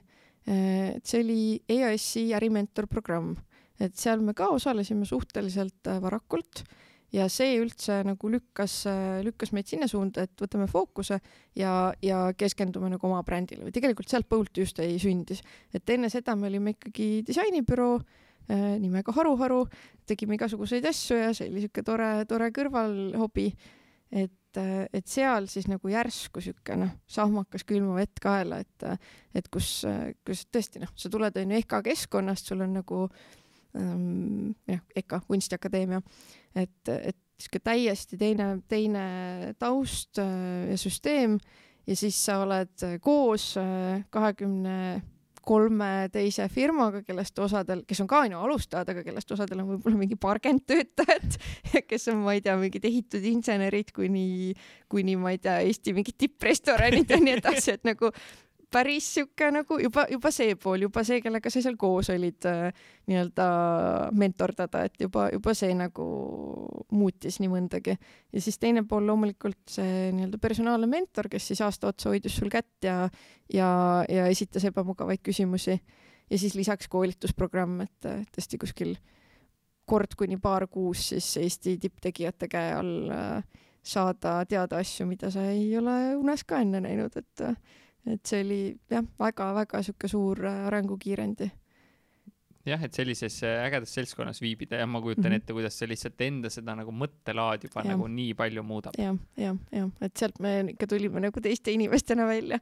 Et 0.51 1.05
see 1.05 1.21
oli 1.21 1.41
EAS-i 1.69 2.31
ärimentor 2.33 2.87
programm, 2.89 3.35
et 3.81 3.93
seal 3.97 4.23
me 4.25 4.33
ka 4.37 4.49
osalesime 4.55 5.05
suhteliselt 5.05 5.89
äh, 5.89 5.99
varakult 6.01 6.63
ja 7.11 7.27
see 7.31 7.57
üldse 7.59 8.01
nagu 8.07 8.31
lükkas, 8.31 8.85
lükkas 9.25 9.51
meid 9.55 9.67
sinna 9.69 9.87
suunda, 9.91 10.25
et 10.27 10.41
võtame 10.41 10.67
fookuse 10.71 11.19
ja, 11.59 11.91
ja 12.03 12.23
keskendume 12.37 12.91
nagu 12.93 13.07
oma 13.09 13.21
brändile. 13.27 13.65
Või 13.67 13.75
tegelikult 13.75 14.11
sealt 14.11 14.29
Bolt 14.31 14.57
just 14.57 14.79
ei 14.83 14.97
sündis, 15.01 15.43
et 15.75 15.89
enne 15.91 16.11
seda 16.13 16.37
me 16.39 16.47
olime 16.47 16.75
ikkagi 16.77 17.09
disainibüroo 17.27 17.97
äh, 17.99 18.21
nimega 18.79 19.13
Haru 19.15 19.35
Haru, 19.39 19.61
tegime 20.07 20.35
igasuguseid 20.37 20.85
asju 20.89 21.19
ja 21.19 21.33
see 21.35 21.49
oli 21.51 21.65
siuke 21.65 21.83
tore, 21.87 22.13
tore 22.29 22.49
kõrvalhobi. 22.55 23.51
Et, 24.11 24.57
et 24.59 25.07
seal 25.07 25.45
siis 25.47 25.69
nagu 25.71 25.87
järsku 25.87 26.41
sihuke 26.43 26.75
noh, 26.75 26.91
sahmakas 27.07 27.63
külma 27.67 27.95
vett 27.95 28.19
kaela, 28.23 28.59
et, 28.59 29.05
et 29.37 29.47
kus, 29.51 29.85
kus 30.27 30.41
tõesti 30.51 30.81
noh, 30.83 30.91
sa 30.99 31.11
tuled 31.11 31.37
onju 31.39 31.61
EKA 31.61 31.79
keskkonnast, 31.85 32.51
sul 32.51 32.65
on 32.65 32.75
nagu 32.81 33.05
ähm, 33.79 34.51
jah, 34.67 34.83
EKA 34.99 35.21
kunstiakadeemia, 35.29 36.01
et, 36.55 36.91
et 36.91 37.17
sihuke 37.41 37.61
täiesti 37.63 38.19
teine, 38.21 38.53
teine 38.69 39.05
taust 39.59 40.21
äh, 40.21 40.71
ja 40.71 40.77
süsteem. 40.77 41.39
Ja 41.89 41.95
siis 41.97 42.19
sa 42.25 42.43
oled 42.43 43.01
koos 43.01 43.55
äh, 43.57 44.03
kahekümne 44.13 45.01
kolme 45.41 46.07
teise 46.13 46.45
firmaga, 46.53 47.01
kellest 47.05 47.39
osadel, 47.41 47.81
kes 47.87 48.01
on 48.03 48.09
ka 48.09 48.21
onju 48.27 48.37
alustajad, 48.45 48.91
aga 48.93 49.03
kellest 49.05 49.31
osadel 49.33 49.63
on 49.63 49.71
võib-olla 49.71 49.97
mingi 49.97 50.17
paarkümmend 50.21 50.67
töötajat, 50.69 51.37
kes 51.89 52.07
on, 52.13 52.21
ma 52.25 52.35
ei 52.37 52.43
tea, 52.45 52.55
mingid 52.61 52.85
ehitusinsenerid 52.87 53.89
kuni, 53.95 54.53
kuni 54.91 55.17
ma 55.19 55.33
ei 55.33 55.41
tea, 55.41 55.57
Eesti 55.65 55.95
mingid 55.97 56.19
tipprestoranid 56.21 57.09
ja 57.09 57.19
nii 57.21 57.39
edasi, 57.39 57.75
et 57.77 57.89
nagu 57.89 58.11
päris 58.71 59.07
sihuke 59.15 59.49
nagu 59.51 59.77
juba, 59.81 60.05
juba 60.11 60.31
see 60.33 60.55
pool, 60.59 60.85
juba 60.85 61.03
see, 61.07 61.19
kellega 61.23 61.51
sa 61.51 61.61
seal 61.63 61.77
koos 61.79 62.09
olid 62.13 62.47
äh, 62.49 62.83
nii-öelda 63.11 63.47
mentordada, 64.17 64.85
et 64.87 64.95
juba, 65.03 65.27
juba 65.33 65.55
see 65.57 65.73
nagu 65.77 66.05
muutis 66.95 67.39
nii 67.41 67.51
mõndagi. 67.51 67.97
ja 68.31 68.43
siis 68.43 68.59
teine 68.61 68.85
pool 68.87 69.07
loomulikult 69.09 69.59
see 69.75 70.11
nii-öelda 70.15 70.39
personaalne 70.41 70.89
mentor, 70.91 71.29
kes 71.31 71.51
siis 71.51 71.63
aasta 71.65 71.91
otsa 71.91 72.11
hoidis 72.11 72.37
sul 72.39 72.51
kätt 72.53 72.87
ja, 72.87 73.09
ja, 73.53 73.71
ja 74.09 74.27
esitas 74.31 74.65
ebamugavaid 74.69 75.23
küsimusi. 75.23 75.79
ja 76.29 76.37
siis 76.37 76.55
lisaks 76.55 76.87
koolitusprogramm, 76.91 77.81
et 77.87 78.11
tõesti 78.31 78.61
kuskil 78.61 78.95
kord 79.91 80.15
kuni 80.15 80.37
paar 80.39 80.67
kuus 80.71 81.09
siis 81.11 81.33
Eesti 81.41 81.75
tipptegijate 81.81 82.47
käe 82.47 82.73
all 82.77 83.11
äh, 83.11 83.61
saada 83.83 84.41
teada 84.45 84.79
asju, 84.79 85.07
mida 85.09 85.31
sa 85.33 85.43
ei 85.51 85.71
ole 85.77 86.15
unes 86.15 86.43
ka 86.47 86.61
enne 86.61 86.83
näinud, 86.85 87.15
et 87.17 87.47
et 88.09 88.21
see 88.25 88.43
oli 88.45 88.61
jah, 88.89 89.03
väga-väga 89.19 89.81
sihuke 89.85 90.09
suur 90.09 90.45
äh, 90.47 90.67
arengukiirendi. 90.69 91.49
jah, 92.65 92.83
et 92.85 92.97
sellises 92.97 93.39
äh, 93.45 93.59
ägedas 93.65 93.93
seltskonnas 93.97 94.41
viibida 94.41 94.79
ja 94.81 94.87
ma 94.87 95.01
kujutan 95.01 95.25
mm 95.25 95.35
-hmm. 95.35 95.43
ette, 95.43 95.53
kuidas 95.53 95.77
see 95.77 95.89
lihtsalt 95.89 96.21
enda 96.21 96.49
seda 96.49 96.75
nagu 96.75 96.91
mõttelaadi 96.91 97.69
juba 97.69 97.85
ja. 97.85 97.93
nagu 97.93 98.07
nii 98.07 98.33
palju 98.33 98.63
muudab 98.63 98.97
ja,. 98.97 99.03
jah, 99.05 99.19
jah, 99.37 99.57
jah, 99.71 99.91
et 100.01 100.17
sealt 100.17 100.39
me 100.39 100.59
ikka 100.73 100.87
tulime 100.87 101.19
nagu 101.19 101.41
teiste 101.41 101.71
inimestena 101.71 102.25
välja. 102.27 102.59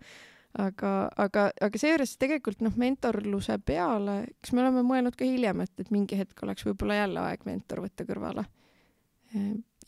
aga, 0.58 1.10
aga, 1.18 1.52
aga 1.62 1.78
seejuures 1.78 2.18
tegelikult 2.18 2.62
noh, 2.62 2.74
mentorluse 2.76 3.60
peale, 3.66 4.26
kas 4.42 4.54
me 4.54 4.62
oleme 4.62 4.82
mõelnud 4.82 5.16
ka 5.16 5.26
hiljem, 5.26 5.62
et, 5.62 5.74
et 5.80 5.92
mingi 5.92 6.18
hetk 6.18 6.44
oleks 6.44 6.66
võib-olla 6.66 6.96
jälle 6.96 7.20
aeg 7.20 7.46
mentor 7.46 7.84
võtta 7.86 8.04
kõrvale. 8.04 8.46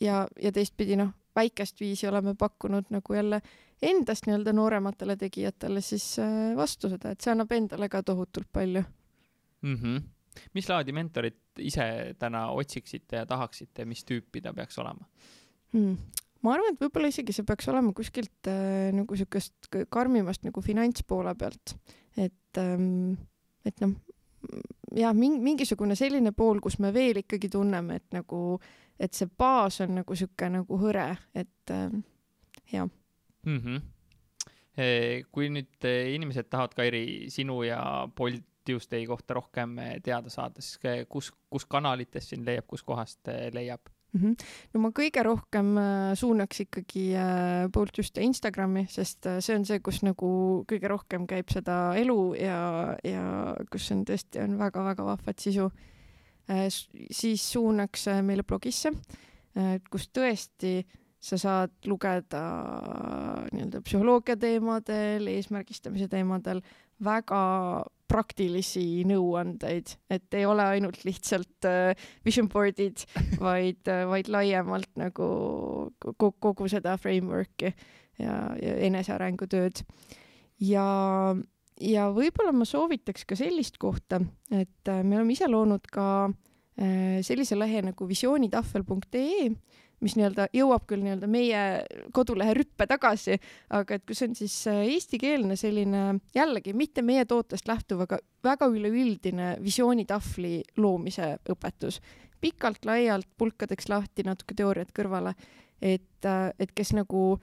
ja, 0.00 0.28
ja 0.42 0.52
teistpidi 0.52 0.96
noh, 0.96 1.10
väikest 1.34 1.80
viisi 1.80 2.06
oleme 2.06 2.34
pakkunud 2.38 2.84
nagu 2.90 3.14
jälle 3.14 3.40
endast 3.82 4.26
nii-öelda 4.26 4.54
noorematele 4.54 5.16
tegijatele 5.20 5.82
siis 5.84 6.06
äh, 6.22 6.52
vastu 6.56 6.90
seda, 6.92 7.12
et 7.12 7.22
see 7.22 7.32
annab 7.34 7.52
endale 7.56 7.88
ka 7.92 8.02
tohutult 8.06 8.48
palju 8.52 8.82
mm. 8.82 9.76
-hmm. 9.76 10.02
mis 10.54 10.68
laadi 10.68 10.92
mentorit 10.92 11.40
ise 11.58 12.14
täna 12.18 12.48
otsiksite 12.50 13.16
ja 13.16 13.26
tahaksite, 13.26 13.84
mis 13.84 14.04
tüüpi 14.04 14.42
ta 14.42 14.52
peaks 14.52 14.78
olema 14.78 15.06
hmm.? 15.72 15.98
ma 16.42 16.54
arvan, 16.54 16.74
et 16.74 16.80
võib-olla 16.80 17.10
isegi 17.12 17.32
see 17.32 17.46
peaks 17.48 17.68
olema 17.68 17.92
kuskilt 17.92 18.50
äh, 18.50 18.92
nagu 18.94 19.16
siukest 19.16 19.68
karmimast 19.88 20.46
nagu 20.46 20.60
finantspoole 20.60 21.34
pealt, 21.34 21.76
et 22.16 22.58
ähm,, 22.58 23.12
et 23.64 23.78
noh, 23.80 23.94
jah, 24.96 25.14
mingisugune 25.14 25.94
selline 25.94 26.32
pool, 26.32 26.60
kus 26.60 26.78
me 26.78 26.90
veel 26.94 27.22
ikkagi 27.22 27.48
tunneme, 27.48 28.00
et 28.00 28.16
nagu, 28.18 28.60
et 28.98 29.14
see 29.14 29.30
baas 29.38 29.80
on 29.80 29.94
nagu 30.00 30.16
sihuke 30.18 30.48
nagu 30.50 30.78
hõre, 30.78 31.12
et 31.34 31.70
äh, 31.70 31.94
jah 32.72 32.90
mm. 33.46 33.58
-hmm. 33.58 33.82
kui 35.32 35.50
nüüd 35.52 35.84
inimesed 36.14 36.48
tahavad, 36.48 36.74
Kairi, 36.74 37.30
sinu 37.30 37.62
ja 37.62 38.08
Bolt 38.16 38.44
Tuesday 38.64 39.06
kohta 39.06 39.34
rohkem 39.34 39.76
teada 40.04 40.30
saada, 40.30 40.62
siis 40.62 40.78
kus, 41.08 41.32
kus 41.50 41.66
kanalitest 41.66 42.28
sind 42.28 42.46
leiab, 42.46 42.66
kuskohast 42.66 43.28
leiab? 43.52 43.90
mm. 44.12 44.20
-hmm. 44.20 44.44
no 44.74 44.80
ma 44.80 44.90
kõige 44.90 45.22
rohkem 45.24 45.74
suunaks 46.14 46.60
ikkagi 46.66 47.04
poolt 47.72 47.98
just 47.98 48.18
Instagrami, 48.18 48.86
sest 48.88 49.28
see 49.40 49.56
on 49.56 49.64
see, 49.64 49.80
kus 49.80 50.02
nagu 50.02 50.64
kõige 50.72 50.88
rohkem 50.88 51.26
käib 51.26 51.50
seda 51.50 51.94
elu 51.96 52.34
ja, 52.34 52.96
ja 53.04 53.54
kus 53.72 53.90
on 53.92 54.04
tõesti 54.08 54.42
on 54.44 54.58
väga-väga 54.58 55.04
vahvat 55.04 55.38
sisu. 55.38 55.70
siis 57.10 57.52
suunaks 57.52 58.06
meile 58.22 58.42
blogisse, 58.42 58.90
kus 59.90 60.08
tõesti 60.08 60.82
sa 61.22 61.38
saad 61.38 61.74
lugeda 61.86 62.42
nii-öelda 63.54 63.82
psühholoogia 63.86 64.34
teemadel, 64.42 65.28
eesmärgistamise 65.30 66.08
teemadel 66.10 66.62
väga 67.02 67.42
praktilisi 68.10 69.04
nõuandeid, 69.08 69.94
et 70.12 70.36
ei 70.36 70.44
ole 70.46 70.64
ainult 70.74 71.04
lihtsalt 71.06 71.68
äh, 71.68 71.94
vision 72.26 72.50
board'id, 72.52 73.04
vaid 73.46 73.88
äh,, 73.90 74.04
vaid 74.10 74.28
laiemalt 74.32 74.90
nagu 75.00 75.28
kogu, 76.02 76.32
kogu 76.42 76.68
seda 76.70 76.98
framework'i 77.00 77.70
ja, 77.70 78.36
ja 78.58 78.76
enesearengutööd. 78.88 79.84
ja, 80.60 80.86
ja 81.80 82.08
võib-olla 82.12 82.52
ma 82.54 82.66
soovitaks 82.68 83.24
ka 83.30 83.38
sellist 83.38 83.78
kohta, 83.82 84.20
et 84.50 84.90
äh, 84.90 85.04
me 85.06 85.20
oleme 85.20 85.38
ise 85.38 85.48
loonud 85.48 85.86
ka 85.92 86.08
äh, 86.26 87.22
sellise 87.24 87.56
lehe 87.58 87.86
nagu 87.86 88.10
visioonitahvel.ee 88.10 89.48
mis 90.02 90.16
nii-öelda 90.18 90.48
jõuab 90.56 90.84
küll 90.90 91.04
nii-öelda 91.04 91.28
meie 91.30 91.62
kodulehe 92.14 92.54
rüppe 92.58 92.86
tagasi, 92.90 93.38
aga 93.74 93.96
et 93.96 94.04
kus 94.08 94.22
on 94.26 94.34
siis 94.38 94.56
äh, 94.70 94.82
eestikeelne 94.94 95.56
selline 95.58 96.18
jällegi 96.34 96.74
mitte 96.76 97.04
meie 97.06 97.24
tootest 97.28 97.70
lähtuv, 97.70 98.04
aga 98.06 98.18
väga 98.44 98.68
üleüldine 98.72 99.56
visioonitahvli 99.62 100.58
loomise 100.82 101.36
õpetus. 101.54 102.00
pikalt-laialt 102.42 103.28
pulkadeks 103.38 103.86
lahti, 103.88 104.24
natuke 104.26 104.54
teooriat 104.58 104.90
kõrvale, 104.90 105.36
et, 105.80 106.24
äh, 106.26 106.50
et 106.58 106.72
kes 106.74 106.92
nagu 106.98 107.40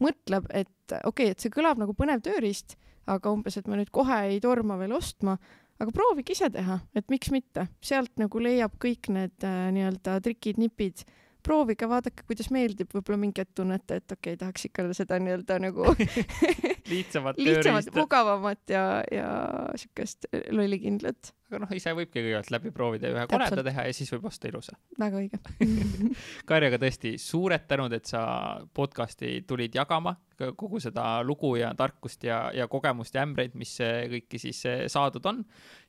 mõtleb, 0.00 0.48
et 0.50 0.92
okei 1.04 1.28
okay,, 1.28 1.30
et 1.30 1.40
see 1.40 1.52
kõlab 1.52 1.78
nagu 1.78 1.94
põnev 1.94 2.22
tööriist, 2.24 2.78
aga 3.06 3.32
umbes, 3.32 3.56
et 3.56 3.68
ma 3.68 3.76
nüüd 3.76 3.90
kohe 3.92 4.20
ei 4.32 4.40
torma 4.40 4.78
veel 4.80 4.92
ostma, 4.96 5.36
aga 5.78 5.92
proovige 5.94 6.34
ise 6.34 6.50
teha, 6.52 6.80
et 6.96 7.08
miks 7.12 7.30
mitte, 7.34 7.68
sealt 7.84 8.14
nagu 8.20 8.40
leiab 8.42 8.76
kõik 8.82 9.10
need 9.14 9.46
äh, 9.46 9.68
nii-öelda 9.74 10.18
trikid-nipid 10.24 11.04
proovige, 11.48 11.88
vaadake, 11.88 12.24
kuidas 12.28 12.50
meeldib, 12.54 12.90
võib-olla 12.92 13.18
mingi 13.22 13.42
hetk 13.42 13.56
tunnete, 13.56 14.00
et 14.02 14.14
okei 14.14 14.34
okay,, 14.34 14.40
tahaks 14.42 14.68
ikka 14.68 14.86
seda 14.96 15.18
nii-öelda 15.22 15.58
nagu 15.64 15.88
lihtsamat, 16.92 17.40
lihtsamat, 17.48 17.90
mugavamat 17.96 18.74
ja, 18.74 18.84
ja 19.12 19.32
siukest 19.80 20.28
lollikindlat. 20.54 21.32
Aga 21.48 21.62
noh, 21.64 21.74
ise 21.76 21.94
võibki 21.96 22.20
kõigepealt 22.20 22.52
läbi 22.52 22.72
proovida 22.76 23.08
ja 23.08 23.16
ühe 23.16 23.26
koleda 23.30 23.64
teha 23.70 23.88
ja 23.88 23.96
siis 23.96 24.12
võib 24.12 24.28
osta 24.28 24.50
ilusa. 24.50 24.76
väga 25.00 25.22
õige. 25.22 25.40
Karja, 26.48 26.72
aga 26.72 26.80
tõesti 26.84 27.16
suured 27.22 27.64
tänud, 27.70 27.94
et 27.96 28.10
sa 28.10 28.22
podcast'i 28.76 29.40
tulid 29.48 29.76
jagama 29.78 30.16
kogu 30.56 30.80
seda 30.82 31.04
lugu 31.26 31.54
ja 31.58 31.70
tarkust 31.76 32.24
ja, 32.26 32.48
ja 32.54 32.68
kogemust 32.70 33.14
ja 33.14 33.24
ämbreid, 33.26 33.56
mis 33.58 33.74
kõiki 33.80 34.40
siis 34.42 34.60
eh, 34.68 34.84
saadud 34.90 35.24
on. 35.30 35.42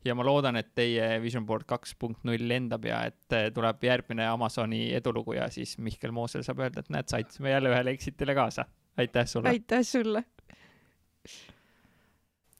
ja 0.06 0.16
ma 0.18 0.26
loodan, 0.26 0.60
et 0.60 0.72
teie 0.76 1.20
Vision 1.24 1.46
Board 1.46 1.68
kaks 1.70 1.96
punkt 2.00 2.24
null 2.28 2.48
lendab 2.50 2.86
ja 2.86 3.04
et 3.10 3.38
eh, 3.38 3.50
tuleb 3.56 3.84
järgmine 3.84 4.28
Amazoni 4.30 4.90
edulugu 4.98 5.38
ja 5.38 5.50
siis 5.54 5.78
Mihkel 5.78 6.12
Moosel 6.16 6.46
saab 6.46 6.64
öelda, 6.66 6.84
et 6.84 6.90
näed, 6.94 7.10
saidsime 7.12 7.54
jälle 7.54 7.74
ühele 7.74 7.94
exit'ile 7.96 8.36
kaasa. 8.38 8.66
aitäh 8.98 9.28
sulle! 9.28 9.50
aitäh 9.50 9.84
sulle! 9.84 10.24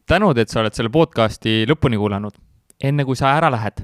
tänud, 0.10 0.38
et 0.38 0.50
sa 0.50 0.62
oled 0.64 0.74
selle 0.74 0.92
podcast'i 0.94 1.64
lõpuni 1.70 1.98
kuulanud 1.98 2.38
enne 2.80 3.06
kui 3.06 3.18
sa 3.20 3.34
ära 3.38 3.52
lähed. 3.52 3.84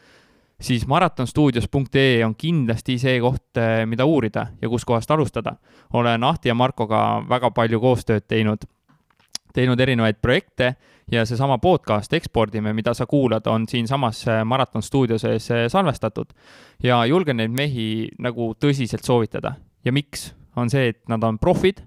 siis 0.61 0.87
maratonstuudios.ee 0.87 2.25
on 2.25 2.35
kindlasti 2.37 2.97
see 3.01 3.19
koht, 3.21 3.57
eh, 3.57 3.85
mida 3.85 4.05
uurida 4.05 4.47
ja 4.61 4.69
kuskohast 4.69 5.11
alustada. 5.11 5.55
olen 5.93 6.23
Ahti 6.23 6.49
ja 6.49 6.55
Markoga 6.55 7.23
väga 7.29 7.51
palju 7.51 7.79
koostööd 7.79 8.27
teinud, 8.27 8.63
teinud 9.53 9.79
erinevaid 9.79 10.21
projekte 10.21 10.75
ja 11.11 11.25
seesama 11.25 11.57
podcast 11.57 12.13
Ekspordime, 12.13 12.73
mida 12.73 12.93
sa 12.93 13.05
kuulad, 13.05 13.47
on 13.47 13.67
siinsamas 13.67 14.27
eh, 14.27 14.43
Maraton 14.45 14.83
stuudio 14.83 15.17
sees 15.17 15.51
eh, 15.51 15.69
salvestatud. 15.69 16.33
ja 16.83 17.05
julgen 17.05 17.37
neid 17.37 17.51
mehi 17.51 18.09
nagu 18.19 18.53
tõsiselt 18.53 19.03
soovitada. 19.03 19.55
ja 19.85 19.91
miks? 19.91 20.33
on 20.55 20.69
see, 20.69 20.87
et 20.87 20.99
nad 21.07 21.23
on 21.23 21.39
profid, 21.39 21.81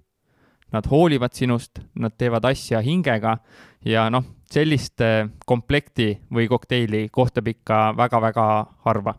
nad 0.75 0.87
hoolivad 0.91 1.35
sinust, 1.37 1.81
nad 1.95 2.15
teevad 2.19 2.45
asja 2.51 2.83
hingega 2.85 3.39
ja 3.87 4.09
noh 4.11 4.27
sellist 4.51 5.03
komplekti 5.47 6.13
või 6.35 6.49
kokteili 6.51 7.09
kohtab 7.15 7.49
ikka 7.51 7.81
väga-väga 7.99 8.49
harva 8.87 9.15